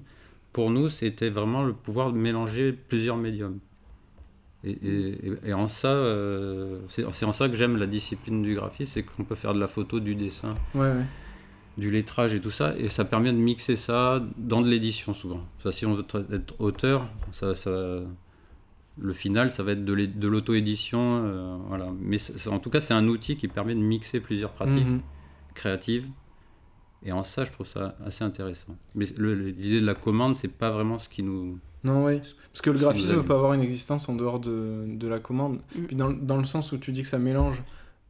pour 0.51 0.69
nous, 0.71 0.89
c'était 0.89 1.29
vraiment 1.29 1.63
le 1.63 1.73
pouvoir 1.73 2.11
de 2.11 2.17
mélanger 2.17 2.71
plusieurs 2.73 3.17
médiums. 3.17 3.59
Et, 4.65 4.77
et- 5.45 5.53
en 5.53 5.67
ça, 5.67 5.89
euh, 5.89 6.79
c'est 6.87 7.03
c'est 7.11 7.25
en 7.25 7.33
ça 7.33 7.49
que 7.49 7.55
j'aime 7.55 7.75
la 7.75 7.85
discipline 7.87 8.41
du 8.41 8.55
graphisme, 8.55 8.91
c'est 8.93 9.03
qu'on 9.03 9.25
peut 9.25 9.35
faire 9.35 9.53
de 9.53 9.59
la 9.59 9.67
photo, 9.67 9.99
du 9.99 10.15
dessin, 10.15 10.55
Ouais, 10.73 10.81
ouais. 10.87 11.05
du 11.77 11.91
lettrage 11.91 12.33
et 12.33 12.39
tout 12.39 12.49
ça, 12.49 12.73
et 12.77 12.87
ça 12.87 13.03
permet 13.03 13.33
de 13.33 13.37
mixer 13.37 13.75
ça 13.75 14.23
dans 14.37 14.61
de 14.61 14.69
l'édition 14.69 15.13
souvent. 15.13 15.41
Ça, 15.61 15.73
si 15.73 15.85
on 15.85 15.95
veut 15.95 16.05
être 16.31 16.55
auteur, 16.61 17.09
ça, 17.33 17.55
ça- 17.55 17.99
le 18.97 19.13
final, 19.13 19.49
ça 19.49 19.63
va 19.63 19.71
être 19.71 19.83
de 19.85 20.27
l'auto-édition, 20.27 20.99
euh, 21.25 21.57
voilà. 21.67 21.87
Mais 21.99 22.17
en 22.47 22.59
tout 22.59 22.69
cas, 22.69 22.79
c'est 22.81 22.93
un 22.93 23.07
outil 23.07 23.35
qui 23.37 23.47
permet 23.47 23.73
de 23.75 23.79
mixer 23.79 24.19
plusieurs 24.19 24.51
pratiques 24.51 24.87
Mhm. 24.87 25.01
créatives, 25.55 26.05
et 27.05 27.11
en 27.11 27.23
ça, 27.23 27.43
je 27.45 27.51
trouve 27.51 27.67
ça 27.67 27.95
assez 28.05 28.23
intéressant. 28.23 28.75
Mais 28.95 29.05
l'idée 29.17 29.81
de 29.81 29.85
la 29.85 29.95
commande, 29.95 30.35
c'est 30.35 30.47
pas 30.47 30.71
vraiment 30.71 30.99
ce 30.99 31.09
qui 31.09 31.23
nous. 31.23 31.59
Non, 31.83 32.05
oui. 32.05 32.19
Parce 32.53 32.61
que 32.61 32.69
le 32.69 32.79
graphisme 32.79 33.23
peut 33.23 33.33
avoir 33.33 33.53
une 33.53 33.61
existence 33.61 34.07
en 34.07 34.15
dehors 34.15 34.39
de, 34.39 34.85
de 34.87 35.07
la 35.07 35.19
commande. 35.19 35.59
Mm. 35.75 35.83
Puis 35.85 35.95
dans, 35.95 36.11
dans 36.11 36.37
le 36.37 36.45
sens 36.45 36.71
où 36.71 36.77
tu 36.77 36.91
dis 36.91 37.01
que 37.01 37.07
ça 37.09 37.19
mélange 37.19 37.61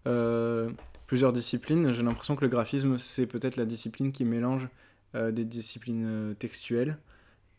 euh, 0.05 0.69
plusieurs 1.07 1.33
disciplines, 1.33 1.91
j'ai 1.93 2.03
l'impression 2.03 2.35
que 2.35 2.43
le 2.45 2.49
graphisme, 2.49 2.97
c'est 2.97 3.25
peut-être 3.25 3.55
la 3.57 3.65
discipline 3.65 4.11
qui 4.11 4.25
mélange 4.25 4.67
euh, 5.15 5.31
des 5.31 5.45
disciplines 5.45 6.35
textuelles 6.37 6.97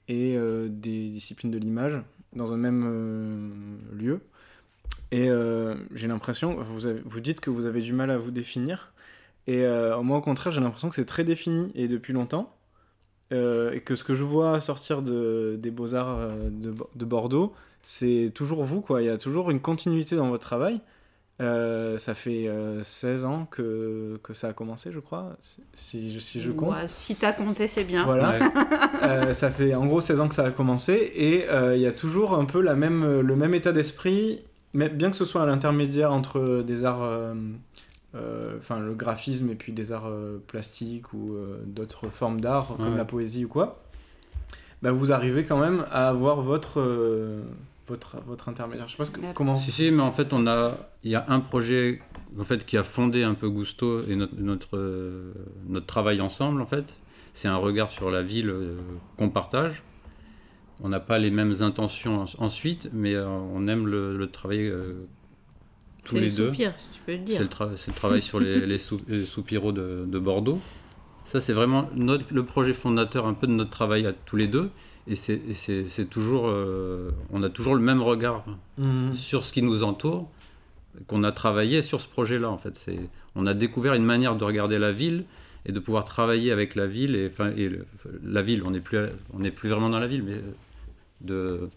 et 0.09 0.37
euh, 0.37 0.69
des 0.69 1.09
disciplines 1.09 1.50
de 1.50 1.59
l'image 1.59 2.00
dans 2.35 2.53
un 2.53 2.57
même 2.57 2.85
euh, 2.87 3.97
lieu. 3.97 4.21
Et 5.11 5.29
euh, 5.29 5.75
j'ai 5.95 6.09
l'impression, 6.09 6.57
vous, 6.62 6.88
vous 7.05 7.21
dites 7.21 7.41
que 7.41 7.50
vous 7.50 7.67
avez 7.67 7.81
du 7.81 7.93
mal 7.93 8.11
à 8.11 8.19
vous 8.19 8.31
définir. 8.31 8.93
Et 9.47 9.64
euh, 9.64 10.00
moi, 10.03 10.19
au 10.19 10.21
contraire, 10.21 10.53
j'ai 10.53 10.61
l'impression 10.61 10.88
que 10.88 10.95
c'est 10.95 11.05
très 11.05 11.25
défini 11.25 11.71
et 11.75 11.88
depuis 11.88 12.12
longtemps. 12.12 12.55
Et 13.33 13.81
que 13.81 13.97
ce 13.97 14.05
que 14.05 14.14
je 14.14 14.23
vois 14.23 14.61
sortir 14.61 15.03
de, 15.03 15.57
des 15.59 15.73
beaux-arts 15.73 16.29
de, 16.53 16.73
de 16.95 17.05
Bordeaux, 17.05 17.53
c'est 17.83 18.31
toujours 18.33 18.62
vous, 18.62 18.81
quoi. 18.81 19.03
Il 19.03 19.07
y 19.07 19.09
a 19.09 19.19
toujours 19.19 19.50
une 19.50 19.59
continuité 19.59 20.14
dans 20.14 20.29
votre 20.29 20.45
travail. 20.47 20.81
Euh, 21.41 21.99
ça 21.99 22.14
fait 22.14 22.47
euh, 22.47 22.85
16 22.85 23.25
ans 23.25 23.47
que, 23.50 24.21
que 24.23 24.35
ça 24.35 24.49
a 24.49 24.53
commencé, 24.53 24.93
je 24.93 25.00
crois, 25.00 25.37
si- 25.41 25.62
si, 25.75 26.12
je- 26.14 26.21
si 26.21 26.41
je 26.41 26.53
compte. 26.53 26.76
Ouais, 26.76 26.87
si 26.87 27.17
t'as 27.17 27.33
compté, 27.33 27.67
c'est 27.67 27.83
bien. 27.83 28.05
Voilà. 28.05 28.31
Ouais. 28.31 28.38
Euh, 29.03 29.35
ça 29.35 29.50
fait 29.50 29.75
en 29.75 29.85
gros 29.85 30.00
16 30.00 30.21
ans 30.21 30.29
que 30.29 30.35
ça 30.35 30.47
a 30.47 30.50
commencé 30.50 31.12
et 31.14 31.50
euh, 31.50 31.76
il 31.76 31.83
y 31.83 31.87
a 31.87 31.93
toujours 31.93 32.35
un 32.38 32.45
peu 32.47 32.61
la 32.62 32.75
même, 32.75 33.21
le 33.21 33.37
même 33.37 33.53
état 33.53 33.73
d'esprit, 33.73 34.41
mais 34.73 34.88
bien 34.88 35.11
que 35.11 35.17
ce 35.17 35.25
soit 35.26 35.43
à 35.43 35.47
l'intermédiaire 35.47 36.11
entre 36.12 36.62
des 36.62 36.85
arts 36.85 37.03
euh, 37.03 37.35
euh, 38.14 38.57
enfin 38.59 38.79
le 38.79 38.95
graphisme 38.95 39.50
et 39.50 39.57
puis 39.57 39.73
des 39.73 39.93
arts 39.93 40.07
euh, 40.09 40.41
plastiques 40.47 41.12
ou 41.12 41.35
euh, 41.35 41.59
d'autres 41.67 42.09
formes 42.09 42.41
d'art 42.41 42.76
comme 42.79 42.97
la 42.97 43.05
poésie 43.05 43.45
ou 43.45 43.49
quoi, 43.49 43.83
bah, 44.81 44.93
vous 44.93 45.12
arrivez 45.12 45.45
quand 45.45 45.59
même 45.59 45.85
à 45.91 46.09
avoir 46.09 46.41
votre, 46.41 46.81
euh, 46.81 47.43
votre, 47.87 48.17
votre 48.26 48.49
intermédiaire. 48.49 48.87
Je 48.88 48.93
sais 48.93 48.99
pas 48.99 49.05
ce 49.05 49.11
que- 49.11 49.21
comment. 49.35 49.57
Si, 49.57 49.71
si, 49.71 49.91
mais 49.91 50.03
en 50.03 50.12
fait, 50.12 50.33
on 50.33 50.47
a, 50.47 50.76
il 51.03 51.11
y 51.11 51.14
a 51.17 51.25
un 51.29 51.41
projet 51.41 52.00
en 52.38 52.45
fait, 52.45 52.64
qui 52.64 52.76
a 52.76 52.83
fondé 52.83 53.23
un 53.23 53.35
peu 53.35 53.49
Gusto 53.50 54.03
et 54.09 54.17
notre, 54.17 54.35
notre, 54.38 55.33
notre 55.69 55.87
travail 55.87 56.21
ensemble, 56.21 56.61
en 56.62 56.67
fait. 56.67 56.97
C'est 57.33 57.49
un 57.49 57.57
regard 57.57 57.91
sur 57.91 58.11
la 58.11 58.23
ville 58.23 58.49
euh, 58.50 58.76
qu'on 59.19 59.29
partage. 59.29 59.83
On 60.83 60.88
n'a 60.88 61.00
pas 61.00 61.19
les 61.19 61.31
mêmes 61.31 61.55
intentions 61.61 62.23
en- 62.23 62.45
ensuite, 62.45 62.88
mais 62.93 63.14
euh, 63.14 63.26
on 63.29 63.69
aime 63.69 63.87
le, 63.87 64.17
le 64.17 64.31
travailler 64.31 64.69
euh, 64.69 65.07
tous 66.05 66.17
les 66.17 66.23
les 66.23 66.31
deux. 66.31 66.49
soupirs, 66.50 66.75
si 66.79 66.87
tu 66.99 67.00
peux 67.07 67.12
le 67.12 67.19
C'est 67.29 67.38
le, 67.41 67.49
tra- 67.49 67.71
le 67.88 67.93
travail 67.95 68.23
sur 68.23 68.41
les, 68.41 68.61
les, 68.67 68.79
sou- 68.79 69.00
les 69.09 69.25
soupiraux 69.25 69.73
de, 69.73 70.05
de 70.07 70.19
Bordeaux. 70.19 70.61
Ça, 71.25 71.41
c'est 71.41 71.53
vraiment 71.55 71.88
notre, 71.95 72.26
le 72.33 72.45
projet 72.45 72.75
fondateur 72.75 73.26
un 73.26 73.35
peu 73.35 73.47
de 73.47 73.53
notre 73.53 73.71
travail 73.71 74.07
à 74.07 74.12
tous 74.12 74.37
les 74.37 74.47
deux. 74.49 74.71
Et 75.06 75.16
c'est 75.16 76.08
toujours, 76.08 76.46
euh, 76.49 77.11
on 77.30 77.42
a 77.42 77.50
toujours 77.50 77.75
le 77.75 77.82
même 77.82 78.02
regard 78.02 78.44
Mhm. 78.78 79.14
sur 79.14 79.44
ce 79.44 79.52
qui 79.52 79.61
nous 79.62 79.82
entoure, 79.82 80.30
qu'on 81.06 81.23
a 81.25 81.32
travaillé 81.32 81.82
sur 81.82 82.00
ce 82.00 82.08
projet-là. 82.08 82.49
En 82.50 82.56
fait, 82.58 82.76
c'est, 82.76 82.99
on 83.34 83.46
a 83.46 83.52
découvert 83.54 83.94
une 83.94 84.04
manière 84.04 84.34
de 84.37 84.44
regarder 84.44 84.78
la 84.78 84.92
ville 84.92 85.25
et 85.66 85.73
de 85.73 85.78
pouvoir 85.80 86.04
travailler 86.04 86.52
avec 86.52 86.75
la 86.75 86.87
ville 86.87 87.16
et, 87.16 87.28
enfin, 87.30 87.50
et 87.56 87.68
le- 87.68 87.87
la 88.23 88.42
ville. 88.42 88.62
On 88.64 88.70
n'est 88.70 88.80
plus, 88.80 88.99
on 89.34 89.40
n'est 89.40 89.50
plus 89.50 89.68
vraiment 89.68 89.90
dans 89.90 89.99
la 90.00 90.06
ville, 90.06 90.23
mais 90.23 90.40
de, 91.20 91.68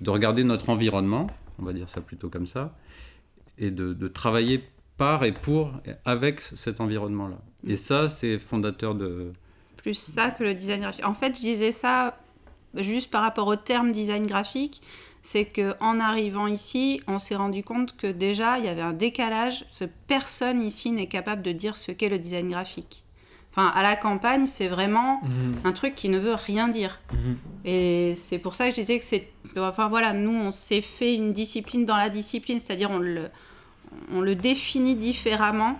de 0.00 0.10
regarder 0.10 0.44
notre 0.44 0.68
environnement, 0.70 1.28
on 1.58 1.64
va 1.64 1.72
dire 1.72 1.88
ça 1.88 2.00
plutôt 2.00 2.28
comme 2.28 2.46
ça, 2.46 2.74
et 3.58 3.70
de, 3.70 3.92
de 3.92 4.08
travailler 4.08 4.64
par 4.96 5.24
et 5.24 5.32
pour 5.32 5.72
et 5.86 5.90
avec 6.04 6.40
cet 6.40 6.80
environnement-là. 6.80 7.36
Et 7.66 7.76
ça, 7.76 8.08
c'est 8.08 8.38
fondateur 8.38 8.94
de. 8.94 9.32
Plus 9.76 9.94
ça 9.94 10.30
que 10.30 10.44
le 10.44 10.54
design 10.54 10.80
graphique. 10.82 11.04
En 11.04 11.14
fait, 11.14 11.34
je 11.36 11.40
disais 11.40 11.72
ça 11.72 12.16
juste 12.76 13.10
par 13.10 13.22
rapport 13.22 13.46
au 13.48 13.56
terme 13.56 13.92
design 13.92 14.26
graphique. 14.26 14.80
C'est 15.24 15.44
que 15.44 15.74
en 15.80 16.00
arrivant 16.00 16.48
ici, 16.48 17.00
on 17.06 17.18
s'est 17.20 17.36
rendu 17.36 17.62
compte 17.62 17.96
que 17.96 18.08
déjà 18.08 18.58
il 18.58 18.64
y 18.64 18.68
avait 18.68 18.80
un 18.82 18.92
décalage. 18.92 19.64
Ce 19.70 19.84
personne 19.84 20.60
ici 20.60 20.90
n'est 20.90 21.06
capable 21.06 21.42
de 21.42 21.52
dire 21.52 21.76
ce 21.76 21.92
qu'est 21.92 22.08
le 22.08 22.18
design 22.18 22.48
graphique. 22.50 23.04
Enfin, 23.52 23.68
à 23.68 23.82
la 23.82 23.94
campagne, 23.96 24.46
c'est 24.46 24.66
vraiment 24.66 25.20
Mhm. 25.22 25.56
un 25.64 25.72
truc 25.72 25.94
qui 25.94 26.08
ne 26.08 26.18
veut 26.18 26.34
rien 26.34 26.68
dire. 26.68 26.98
Mhm. 27.12 27.36
Et 27.66 28.14
c'est 28.16 28.38
pour 28.38 28.54
ça 28.56 28.64
que 28.64 28.74
je 28.74 28.80
disais 28.80 28.98
que 28.98 29.04
c'est. 29.04 29.28
Enfin 29.56 29.88
voilà, 29.88 30.12
nous, 30.14 30.32
on 30.34 30.50
s'est 30.50 30.80
fait 30.80 31.14
une 31.14 31.32
discipline 31.32 31.84
dans 31.84 31.98
la 31.98 32.08
discipline, 32.08 32.58
c'est-à-dire 32.58 32.90
on 32.90 32.98
le, 32.98 33.28
on 34.12 34.22
le 34.22 34.34
définit 34.34 34.96
différemment 34.96 35.78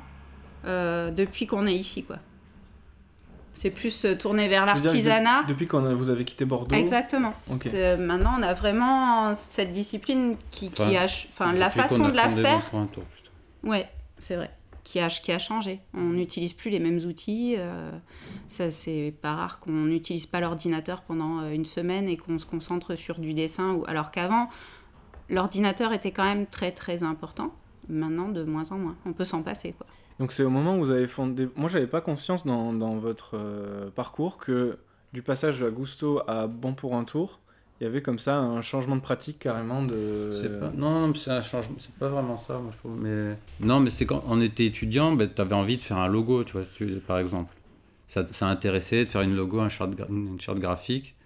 euh, 0.67 1.11
depuis 1.11 1.47
qu'on 1.47 1.67
est 1.67 1.75
ici, 1.75 2.05
quoi. 2.05 2.19
C'est 3.55 3.71
plus 3.71 4.05
euh, 4.05 4.17
tourné 4.17 4.49
vers 4.49 4.65
l'artisanat. 4.67 5.43
de- 5.43 5.49
Depuis 5.49 5.67
qu'on 5.67 5.95
vous 5.95 6.11
avez 6.11 6.25
quitté 6.25 6.45
Bordeaux. 6.45 6.75
Exactement. 6.75 7.35
C'est- 7.63 7.97
Maintenant, 7.97 8.35
on 8.39 8.43
a 8.43 8.55
vraiment 8.55 9.35
cette 9.35 9.73
discipline 9.73 10.37
qui, 10.51 10.71
qui 10.71 10.83
Enfin, 10.83 10.97
a. 10.97 11.05
Enfin, 11.05 11.53
la 11.53 11.71
façon 11.71 12.05
a 12.07 12.11
de 12.11 12.17
la 12.17 12.29
faire. 12.31 12.71
Tour. 12.93 13.05
Ouais, 13.63 13.89
c'est 14.19 14.37
vrai. 14.37 14.51
Qui 14.85 14.99
a, 15.01 15.09
qui 15.09 15.31
a 15.33 15.39
changé. 15.39 15.81
On 15.95 16.01
n'utilise 16.11 16.53
plus 16.55 16.71
les 16.71 16.81
mêmes 16.81 16.99
outils. 17.07 17.55
euh, 17.57 17.91
ça, 18.49 18.71
c'est 18.71 19.15
pas 19.23 19.35
rare 19.35 19.61
qu'on 19.61 19.71
n'utilise 19.71 20.27
pas 20.27 20.41
l'ordinateur 20.41 21.03
pendant 21.03 21.41
euh, 21.41 21.53
une 21.53 21.65
semaine 21.65 22.09
et 22.09 22.17
qu'on 22.17 22.39
se 22.39 22.45
concentre 22.47 22.95
sur 22.97 23.19
du 23.21 23.33
dessin. 23.33 23.73
Ou... 23.75 23.85
Alors 23.87 24.11
qu'avant, 24.11 24.49
l'ordinateur 25.29 25.93
était 25.93 26.11
quand 26.11 26.25
même 26.25 26.47
très 26.47 26.73
très 26.73 27.03
important. 27.03 27.53
Maintenant, 27.89 28.29
de 28.29 28.43
moins 28.45 28.71
en 28.71 28.79
moins. 28.79 28.97
On 29.07 29.13
peut 29.13 29.25
s'en 29.25 29.43
passer, 29.43 29.73
quoi. 29.73 29.87
Donc 30.23 30.31
c'est 30.31 30.45
au 30.45 30.51
moment 30.51 30.77
où 30.77 30.79
vous 30.79 30.93
avez 30.93 31.09
fondé. 31.09 31.49
Moi, 31.57 31.69
j'avais 31.69 31.89
pas 31.89 32.01
conscience 32.01 32.47
dans, 32.47 32.73
dans 32.73 32.95
votre 32.97 33.31
euh, 33.35 33.91
parcours 33.91 34.39
que 34.39 34.79
du 35.13 35.21
passage 35.21 35.61
à 35.65 35.71
Gusto 35.71 36.21
à 36.29 36.47
Bon 36.47 36.75
pour 36.75 36.95
un 36.95 37.03
tour, 37.03 37.41
il 37.81 37.85
y 37.85 37.87
avait 37.89 38.03
comme 38.03 38.21
ça 38.21 38.37
un 38.37 38.63
changement 38.63 38.95
de 38.95 39.01
pratique 39.01 39.41
carrément 39.41 39.83
de. 39.83 40.31
Pas- 40.61 40.71
Non, 40.77 41.09
non, 41.09 41.15
c'est 41.17 41.33
un 41.33 41.43
changement. 41.43 41.75
C'est 41.81 41.93
pas 41.97 42.07
vraiment 42.09 42.37
ça, 42.37 42.55
moi 42.61 42.71
je 42.73 42.79
trouve. 42.79 42.93
Mais 43.01 43.37
non, 43.59 43.81
mais 43.81 43.91
c'est 43.91 44.07
quand 44.07 44.23
on 44.29 44.41
était 44.41 44.65
étudiant, 44.65 45.13
ben, 45.17 45.29
tu 45.29 45.43
avais 45.43 45.57
envie 45.57 45.77
de 45.77 45.83
faire 45.83 45.99
un 45.99 46.07
logo, 46.07 46.45
tu 46.45 46.53
vois, 46.53 46.63
tu- 46.77 47.01
par 47.05 47.19
exemple. 47.19 47.53
Ça, 48.07 48.25
ça 48.31 48.47
intéressait 48.47 49.05
de 49.05 49.09
faire 49.11 49.23
une 49.23 49.35
logo, 49.35 49.59
un 49.59 49.69
charte, 49.71 49.91
gra- 49.97 50.07
une 50.09 50.41
charte 50.41 50.61
graphique 50.61 51.17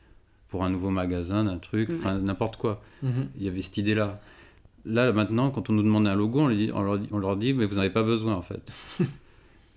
pour 0.49 0.65
un 0.65 0.71
nouveau 0.71 0.88
magasin, 0.88 1.47
un 1.47 1.59
truc, 1.59 1.91
Ouais. 1.91 1.97
enfin 1.99 2.15
n'importe 2.19 2.57
quoi. 2.57 2.81
Mhm. 3.03 3.29
Il 3.37 3.45
y 3.45 3.49
avait 3.49 3.61
cette 3.61 3.76
idée-là. 3.76 4.19
Là, 4.87 5.12
maintenant, 5.12 5.50
quand 5.50 5.69
on 5.69 5.73
nous 5.73 5.83
demande 5.83 6.07
un 6.07 6.14
logo, 6.14 6.40
on, 6.40 6.49
lui 6.49 6.57
dit- 6.57 6.71
on 6.73 6.83
leur, 6.83 6.99
dit, 6.99 7.09
on 7.11 7.19
leur 7.19 7.37
dit, 7.37 7.52
mais 7.55 7.66
vous 7.66 7.75
n'avez 7.76 7.90
pas 7.90 8.02
besoin 8.05 8.35
en 8.35 8.43
fait. 8.43 8.61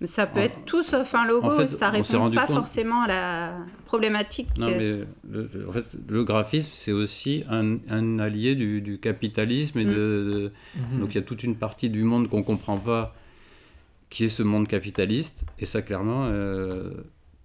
Mais 0.00 0.06
ça 0.06 0.26
peut 0.26 0.40
En- 0.40 0.44
être 0.44 0.64
tout 0.64 0.82
sauf 0.82 1.14
un 1.14 1.26
logo. 1.26 1.46
en 1.46 1.50
fait, 1.58 1.66
ça 1.66 1.90
on 1.94 2.02
s'est 2.02 2.12
répond 2.14 2.24
rendu 2.24 2.36
pas 2.36 2.46
compte- 2.46 2.56
forcément 2.56 3.02
à 3.02 3.06
la 3.08 3.58
problématique. 3.84 4.48
Non, 4.56 4.68
mais 4.68 5.00
le, 5.30 5.50
en 5.68 5.72
fait, 5.72 5.94
le 6.08 6.24
graphisme, 6.24 6.70
c'est 6.72 6.92
aussi 6.92 7.44
un, 7.50 7.76
un 7.90 8.18
allié 8.18 8.54
du, 8.54 8.80
du 8.80 8.98
capitalisme 8.98 9.78
et 9.78 9.84
Mm. 9.84 9.88
de- 9.90 9.92
de, 9.94 10.52
Mhm. 10.94 11.00
Donc 11.00 11.10
il 11.12 11.16
y 11.16 11.18
a 11.18 11.22
toute 11.22 11.42
une 11.42 11.54
partie 11.54 11.90
du 11.90 12.02
monde 12.04 12.30
qu'on 12.30 12.42
comprend 12.42 12.78
pas, 12.78 13.14
qui 14.08 14.24
est 14.24 14.28
ce 14.30 14.42
monde 14.42 14.66
capitaliste. 14.68 15.44
Et 15.58 15.66
ça, 15.66 15.82
clairement, 15.82 16.28
euh, 16.30 16.92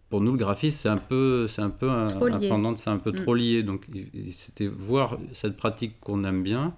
pour 0.09 0.21
nous, 0.21 0.31
le 0.31 0.37
graphisme, 0.37 0.77
c'est 0.83 0.87
un 0.89 0.95
peu, 0.97 1.47
c'est 1.49 1.61
un 1.61 1.69
peu 1.69 1.89
un, 1.89 2.07
pendant, 2.47 2.73
c'est 2.77 2.89
un 2.89 2.99
peu 2.99 3.11
Mm. 3.11 3.15
trop 3.15 3.33
lié. 3.35 3.63
Donc 3.63 3.85
c'était 4.31 4.67
voir 4.67 5.17
cette 5.33 5.57
pratique 5.57 5.99
qu'on 5.99 6.23
aime 6.23 6.41
bien, 6.41 6.73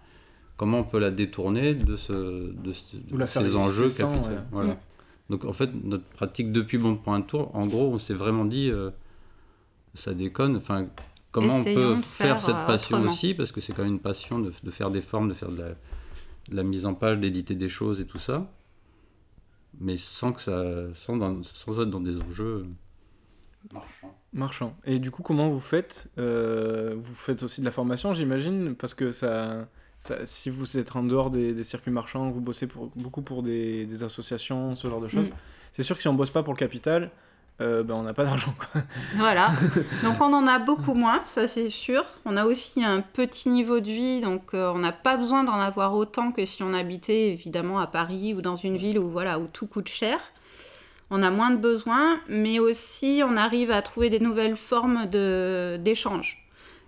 comment 0.58 0.80
on 0.80 0.84
peut 0.84 1.00
la 1.00 1.12
détourner 1.12 1.74
de, 1.76 1.96
ce, 1.96 2.52
de, 2.52 2.74
ce- 2.74 2.98
ces 3.28 3.56
enjeux 3.56 3.90
capitaux. 3.90 4.28
ouais. 4.28 4.38
Voilà. 4.52 4.74
Mm. 4.74 4.78
Donc 5.30 5.46
en 5.46 5.54
fait, 5.54 5.70
notre 5.84 6.04
pratique 6.06 6.52
depuis 6.52 6.78
Bon 6.78 6.96
Point 6.98 7.22
Tour, 7.22 7.52
en 7.56 7.66
gros, 7.68 7.88
on 7.94 8.00
s'est 8.00 8.14
vraiment 8.14 8.46
dit, 8.46 8.70
euh, 8.70 8.90
ça 9.94 10.14
déconne. 10.14 10.56
Enfin, 10.58 10.88
comment 11.32 11.60
Essayons 11.60 11.92
on 11.92 11.96
peut 11.98 12.02
faire, 12.02 12.28
faire, 12.28 12.42
cette 12.42 12.56
euh, 12.56 12.66
passion 12.66 12.98
autrement. 12.98 13.12
aussi, 13.14 13.34
parce 13.34 13.52
que 13.52 13.62
c'est 13.62 13.74
quand 13.74 13.84
même 13.84 13.94
une 13.94 14.00
passion 14.00 14.40
de, 14.40 14.54
de 14.64 14.72
faire 14.72 14.90
des 14.92 15.02
formes, 15.02 15.30
de 15.30 15.34
faire 15.34 15.50
de 15.52 15.58
la, 15.58 15.70
de 15.70 16.56
la 16.56 16.64
mise 16.64 16.86
en 16.86 16.94
page, 16.94 17.20
d'éditer 17.20 17.56
des 17.56 17.70
choses 17.70 18.00
et 18.02 18.06
tout 18.06 18.20
ça, 18.20 18.50
mais 19.80 19.98
sans 19.98 20.32
que 20.34 20.42
ça, 20.42 20.64
sans, 20.94 21.18
dans- 21.18 21.44
sans 21.44 21.80
être 21.82 21.90
dans 21.90 22.00
des 22.02 22.20
enjeux 22.22 22.66
marchands. 23.74 24.16
Marchand. 24.34 24.78
Et 24.86 25.00
du 25.00 25.12
coup, 25.12 25.24
comment 25.24 25.50
vous 25.50 25.60
faites 25.60 26.10
Euh, 26.18 26.96
Vous 26.98 27.14
faites 27.16 27.44
aussi 27.44 27.60
de 27.62 27.66
la 27.66 27.72
formation, 27.72 28.14
j'imagine, 28.14 28.76
parce 28.76 28.94
que 28.94 29.12
ça, 29.12 29.68
ça- 30.00 30.26
si 30.26 30.50
vous 30.50 30.78
êtes 30.78 30.96
en 30.96 31.04
dehors 31.04 31.30
des, 31.30 31.54
des 31.54 31.64
circuits 31.64 31.92
marchands, 31.92 32.30
vous 32.30 32.42
bossez 32.42 32.68
pour, 32.68 32.92
beaucoup 32.96 33.22
pour 33.22 33.44
des, 33.44 33.86
des 33.86 34.04
associations, 34.04 34.76
ce 34.76 34.88
genre 34.90 35.02
de 35.02 35.08
choses. 35.08 35.28
Mm. 35.28 35.34
C'est 35.74 35.84
sûr 35.84 35.96
que 35.96 36.02
si 36.02 36.08
on 36.08 36.14
bosse 36.14 36.30
pas 36.30 36.44
pour 36.44 36.54
le 36.54 36.58
capital, 36.58 37.12
euh, 37.60 37.82
ben, 37.84 37.96
on 37.96 38.04
n'a 38.04 38.14
pas 38.14 38.24
d'argent. 38.24 38.54
Voilà. 39.16 39.52
Donc 40.04 40.22
on 40.22 40.32
en 40.34 40.46
a 40.48 40.60
beaucoup 40.60 40.94
moins, 40.94 41.22
ça 41.26 41.48
c'est 41.48 41.70
sûr. 41.70 42.04
On 42.26 42.38
a 42.38 42.46
aussi 42.46 42.84
un 42.84 43.02
petit 43.02 43.50
niveau 43.50 43.80
de 43.80 43.88
vie, 43.88 44.22
donc 44.22 44.54
euh, 44.54 44.72
on 44.74 44.78
n'a 44.80 44.92
pas 44.92 45.18
besoin 45.18 45.44
d'en 45.44 45.60
avoir 45.60 45.96
autant 45.96 46.32
que 46.32 46.46
si 46.46 46.62
on 46.62 46.74
habitait 46.74 47.30
évidemment 47.30 47.80
à 47.80 47.88
Paris 47.88 48.36
ou 48.36 48.42
dans 48.42 48.56
une 48.56 48.78
ville 48.78 49.00
où 49.00 49.10
voilà 49.10 49.40
où 49.40 49.48
tout 49.48 49.66
coûte 49.66 49.90
cher. 49.90 50.20
On 51.10 51.24
a 51.24 51.32
moins 51.32 51.52
de 51.52 51.58
besoins, 51.58 52.20
mais 52.28 52.60
aussi 52.60 53.22
on 53.26 53.38
arrive 53.38 53.72
à 53.72 53.82
trouver 53.82 54.10
des 54.10 54.20
nouvelles 54.20 54.58
formes 54.58 55.06
de 55.08 55.78
d'échange. 55.78 56.47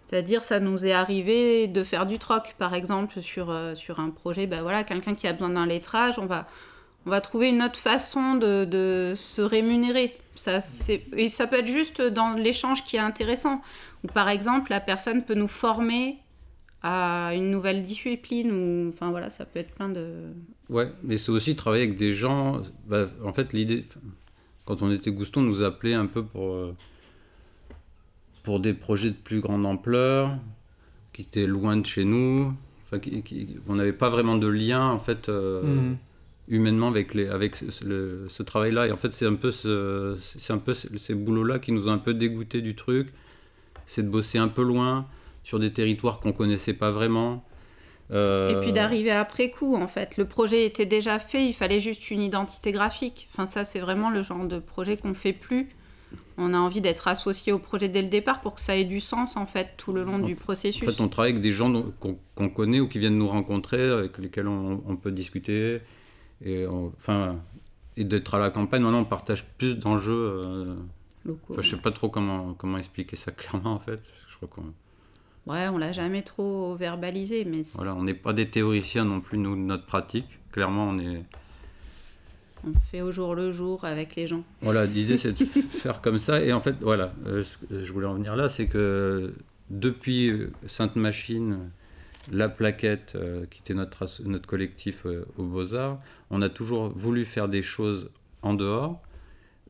C'est-à-dire, 0.10 0.44
ça 0.44 0.60
nous 0.60 0.88
est 0.88 0.92
arrivé 0.92 1.68
de 1.68 1.84
faire 1.84 2.08
du 2.08 2.18
troc, 2.18 2.56
par 2.58 2.74
exemple, 2.74 3.22
sur, 3.22 3.52
euh, 3.52 3.76
sur 3.76 4.00
un 4.00 4.10
projet. 4.10 4.48
Ben 4.48 4.64
voilà, 4.64 4.84
quelqu'un 4.84 5.14
qui 5.14 5.28
a 5.28 5.34
besoin 5.34 5.50
d'un 5.50 5.68
lettrage, 5.68 6.18
on 6.18 6.26
va, 6.26 6.48
on 7.06 7.12
va 7.12 7.22
trouver 7.22 7.50
une 7.50 7.62
autre 7.62 7.78
façon 7.78 8.34
de, 8.34 8.66
de 8.66 9.14
se 9.16 9.42
rémunérer. 9.42 10.18
Ça, 10.34 10.60
et 11.16 11.30
ça 11.30 11.46
peut 11.46 11.60
être 11.60 11.68
juste 11.68 12.02
dans 12.02 12.34
l'échange 12.34 12.84
qui 12.86 12.96
est 12.96 13.00
intéressant. 13.00 13.62
Ou 14.04 14.08
par 14.08 14.30
exemple, 14.30 14.72
la 14.72 14.80
personne 14.80 15.24
peut 15.24 15.36
nous 15.36 15.48
former 15.48 16.18
à 16.82 17.34
une 17.36 17.52
nouvelle 17.52 17.84
discipline. 17.84 18.90
Enfin 18.92 19.12
voilà, 19.12 19.30
ça 19.30 19.46
peut 19.46 19.60
être 19.60 19.76
plein 19.76 19.90
de. 19.90 20.34
Ouais, 20.70 20.92
mais 21.04 21.20
c'est 21.20 21.32
aussi 21.32 21.56
travailler 21.56 21.84
avec 21.84 21.98
des 21.98 22.14
gens. 22.14 22.64
bah, 22.88 23.10
en 23.24 23.32
fait, 23.32 23.54
l'idée, 23.54 23.86
quand 24.66 24.82
on 24.82 24.92
était 24.92 25.12
Gouston, 25.12 25.42
on 25.42 25.44
nous 25.44 25.62
appelait 25.62 25.94
un 25.94 26.08
peu 26.08 26.24
pour, 26.24 26.52
euh, 26.52 26.76
pour 28.44 28.60
des 28.60 28.74
projets 28.74 29.10
de 29.12 29.16
plus 29.16 29.40
grande 29.42 29.66
ampleur, 29.66 30.36
qui 31.14 31.24
étaient 31.24 31.46
loin 31.48 31.78
de 31.78 31.86
chez 31.86 32.06
nous. 32.06 32.54
Enfin, 32.86 33.00
qui- 33.00 33.22
qui- 33.24 33.58
on 33.68 33.76
n'avait 33.76 33.94
pas 33.94 34.10
vraiment 34.10 34.38
de 34.38 34.48
lien, 34.48 34.88
en 34.88 35.00
fait, 35.00 35.30
euh, 35.30 35.62
Mhm. 35.62 35.98
humainement 36.48 36.88
avec, 36.88 37.14
les, 37.14 37.28
avec 37.28 37.56
ce, 37.56 37.70
ce- 37.72 37.86
le- 37.86 38.26
ce 38.30 38.42
travail-là. 38.42 38.88
Et 38.88 38.92
en 38.92 38.98
fait, 38.98 39.14
c'est 39.14 39.26
un 39.28 39.36
peu, 39.36 39.52
ce, 39.52 40.18
c'est 40.22 40.54
un 40.54 40.58
peu 40.58 40.74
ces, 40.74 40.98
ces 40.98 41.14
boulots-là 41.14 41.60
qui 41.60 41.72
nous 41.72 41.88
ont 41.88 41.92
un 41.92 41.98
peu 42.00 42.14
dégoûtés 42.16 42.62
du 42.62 42.76
truc. 42.76 43.10
C'est 43.86 44.04
de 44.04 44.10
bosser 44.10 44.38
un 44.40 44.48
peu 44.48 44.64
loin, 44.64 45.08
sur 45.44 45.60
des 45.60 45.72
territoires 45.72 46.20
qu'on 46.20 46.34
connaissait 46.34 46.74
pas 46.74 46.92
vraiment. 46.92 47.44
Euh, 48.12 48.50
Et 48.50 48.56
puis 48.62 48.74
d'arriver 48.74 49.12
après 49.12 49.52
coup, 49.52 49.76
en 49.76 49.88
fait. 49.88 50.18
Le 50.18 50.26
projet 50.26 50.66
était 50.66 50.86
déjà 50.88 51.20
fait, 51.20 51.46
il 51.48 51.54
fallait 51.54 51.80
juste 51.80 52.10
une 52.10 52.22
identité 52.22 52.72
graphique. 52.72 53.30
Enfin, 53.32 53.46
ça, 53.46 53.64
c'est 53.64 53.80
vraiment 53.80 54.10
le 54.10 54.24
genre 54.24 54.46
de 54.48 54.58
projet 54.60 54.98
qu'on 54.98 55.14
fait 55.14 55.34
plus. 55.34 55.70
On 56.42 56.54
a 56.54 56.58
envie 56.58 56.80
d'être 56.82 57.08
associé 57.10 57.52
au 57.52 57.60
projet 57.60 57.90
dès 57.90 58.02
le 58.02 58.08
départ 58.08 58.40
pour 58.42 58.56
que 58.56 58.62
ça 58.62 58.76
ait 58.78 58.86
du 58.86 59.00
sens, 59.02 59.36
en 59.36 59.46
fait, 59.46 59.74
tout 59.78 59.92
le 59.92 60.04
long 60.04 60.16
En 60.16 60.20
du 60.20 60.36
processus. 60.36 60.88
En 60.88 60.92
fait, 60.92 61.02
on 61.02 61.10
travaille 61.10 61.32
avec 61.32 61.42
des 61.44 61.52
gens 61.52 61.72
qu'on 62.36 62.50
connaît 62.50 62.80
ou 62.80 62.88
qui 62.88 62.98
viennent 63.00 63.18
nous 63.18 63.28
rencontrer, 63.28 63.82
avec 63.90 64.18
lesquels 64.20 64.48
on, 64.48 64.82
on 64.88 64.96
peut 64.96 65.12
discuter. 65.12 65.82
Et 66.44 66.66
on- 66.66 66.94
enfin, 66.98 67.40
et 67.98 68.06
d'être 68.06 68.34
à 68.36 68.40
la 68.40 68.50
campagne, 68.52 68.82
maintenant 68.82 69.02
on 69.02 69.06
partage 69.06 69.44
plus 69.58 69.76
d'enjeux. 69.76 70.14
euh, 70.14 70.76
Locaux. 71.26 71.52
enfin, 71.54 71.62
je 71.62 71.70
sais 71.76 71.82
pas 71.82 71.92
trop 71.92 72.08
comment, 72.08 72.54
comment 72.54 72.78
expliquer 72.78 73.18
ça 73.18 73.32
clairement 73.34 73.74
en 73.74 73.80
fait. 73.80 74.00
Je 74.30 74.36
crois 74.38 74.48
qu'on 74.48 74.74
Ouais, 75.52 75.68
on 75.68 75.78
l'a 75.78 75.92
jamais 75.92 76.22
trop 76.22 76.76
verbalisé, 76.76 77.44
mais 77.44 77.64
voilà, 77.76 77.96
on 77.96 78.04
n'est 78.04 78.14
pas 78.14 78.32
des 78.34 78.50
théoriciens 78.50 79.04
non 79.04 79.20
plus 79.20 79.38
nous 79.38 79.56
de 79.56 79.62
notre 79.62 79.86
pratique. 79.86 80.28
Clairement, 80.52 80.86
on 80.90 81.00
est 81.00 81.24
on 82.66 82.74
fait 82.92 83.02
au 83.02 83.12
jour 83.12 83.36
le 83.36 83.52
jour 83.52 83.86
avec 83.86 84.16
les 84.16 84.28
gens. 84.28 84.44
Voilà, 84.62 84.86
l'idée 84.86 85.18
c'est 85.18 85.32
de 85.32 85.46
faire 85.70 86.02
comme 86.02 86.20
ça. 86.20 86.42
Et 86.42 86.54
en 86.54 86.62
fait, 86.62 86.76
voilà, 86.82 87.14
euh, 87.28 87.44
ce 87.44 87.58
que 87.58 87.84
je 87.84 87.92
voulais 87.92 88.08
en 88.08 88.16
venir 88.16 88.36
là, 88.36 88.50
c'est 88.50 88.68
que 88.68 89.34
depuis 89.70 90.34
Sainte 90.68 90.96
Machine, 90.96 91.70
la 92.32 92.50
plaquette, 92.50 93.14
euh, 93.16 93.46
qui 93.50 93.62
était 93.62 93.74
notre, 93.74 94.06
collectif 94.46 95.06
euh, 95.06 95.26
aux 95.38 95.44
Beaux-Arts, 95.44 96.00
on 96.30 96.42
a 96.42 96.50
toujours 96.50 96.90
voulu 96.90 97.26
faire 97.26 97.48
des 97.48 97.62
choses 97.62 98.10
en 98.42 98.54
dehors, 98.54 99.02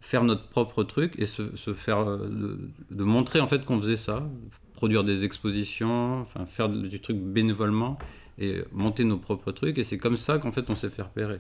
faire 0.02 0.24
notre 0.24 0.48
propre 0.48 0.84
truc 0.84 1.16
et 1.18 1.26
se, 1.26 1.56
se 1.56 1.74
faire, 1.74 2.06
de, 2.06 2.60
de 2.92 3.04
montrer 3.04 3.40
en 3.40 3.48
fait 3.48 3.66
qu'on 3.66 3.80
faisait 3.80 3.98
ça, 3.98 4.30
produire 4.74 5.04
des 5.04 5.26
expositions, 5.26 6.22
enfin 6.22 6.46
faire 6.46 6.70
du 6.70 7.00
truc 7.02 7.18
bénévolement 7.18 7.98
et 8.38 8.64
monter 8.72 9.04
nos 9.04 9.18
propres 9.18 9.52
trucs. 9.52 9.78
Et 9.78 9.84
c'est 9.84 9.98
comme 9.98 10.18
ça 10.18 10.38
qu'en 10.38 10.52
fait 10.52 10.70
on 10.70 10.76
s'est 10.76 10.90
fait 10.90 11.02
repérer. 11.02 11.40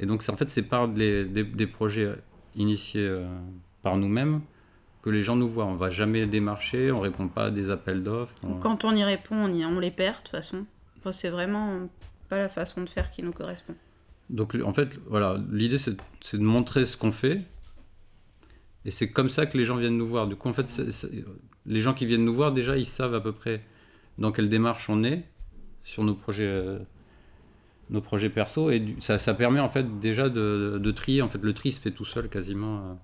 Et 0.00 0.06
donc, 0.06 0.22
c'est- 0.22 0.30
en 0.32 0.36
fait, 0.36 0.50
c'est 0.50 0.62
par 0.62 0.86
les- 0.86 1.24
des, 1.24 1.42
des 1.44 1.66
projets 1.66 2.14
initiés 2.54 3.06
euh, 3.06 3.26
par 3.82 3.96
nous-mêmes 3.96 4.40
que 5.02 5.10
les 5.10 5.22
gens 5.22 5.36
nous 5.36 5.48
voient. 5.48 5.64
On 5.66 5.76
va 5.76 5.90
jamais 5.90 6.26
démarcher, 6.26 6.90
on 6.92 7.00
répond 7.00 7.28
pas 7.28 7.46
à 7.46 7.50
des 7.50 7.70
appels 7.70 8.02
d'offres. 8.02 8.34
on- 8.46 8.54
Quand 8.58 8.84
on 8.84 8.94
y 8.94 9.04
répond, 9.04 9.36
on, 9.36 9.52
y- 9.52 9.64
on 9.64 9.78
les 9.80 9.90
perd 9.90 10.16
de 10.16 10.18
toute 10.22 10.28
façon. 10.30 10.64
Enfin, 10.98 11.12
c'est 11.12 11.30
vraiment 11.30 11.88
pas 12.28 12.38
la 12.38 12.48
façon 12.48 12.82
de 12.82 12.88
faire 12.88 13.10
qui 13.10 13.22
nous 13.22 13.32
correspond. 13.32 13.74
Donc, 14.30 14.54
en 14.62 14.72
fait, 14.74 14.98
voilà, 15.06 15.38
l'idée, 15.50 15.78
c'est 15.78 15.96
de 16.36 16.42
montrer 16.42 16.84
ce 16.86 16.96
qu'on 16.96 17.12
fait. 17.12 17.42
Et 18.84 18.90
c'est 18.90 19.10
comme 19.10 19.30
ça 19.30 19.46
que 19.46 19.56
les 19.56 19.64
gens 19.64 19.76
viennent 19.76 19.96
nous 19.96 20.06
voir. 20.08 20.26
Du 20.28 20.36
coup, 20.36 20.48
en 20.48 20.52
fait, 20.52 20.70
les 21.66 21.80
gens 21.80 21.94
qui 21.94 22.06
viennent 22.06 22.24
nous 22.24 22.34
voir, 22.34 22.52
déjà, 22.52 22.76
ils 22.76 22.86
savent 22.86 23.14
à 23.14 23.20
peu 23.20 23.32
près 23.32 23.64
dans 24.18 24.32
quelle 24.32 24.48
démarche 24.48 24.88
on 24.90 25.02
est 25.04 25.24
sur 25.84 26.04
nos 26.04 26.14
projets, 26.14 26.46
euh, 26.46 26.78
nos 27.90 28.00
projets 28.00 28.30
perso. 28.30 28.70
Et 28.70 28.80
du- 28.80 29.00
ça, 29.00 29.18
ça 29.18 29.34
permet, 29.34 29.60
en 29.60 29.68
fait, 29.68 30.00
déjà 30.00 30.28
de, 30.28 30.78
de 30.82 30.90
trier. 30.90 31.22
En 31.22 31.28
fait, 31.28 31.42
le 31.42 31.52
tri 31.54 31.72
se 31.72 31.80
fait 31.80 31.90
tout 31.92 32.04
seul, 32.04 32.28
quasiment. 32.28 32.78
euh. 32.78 32.94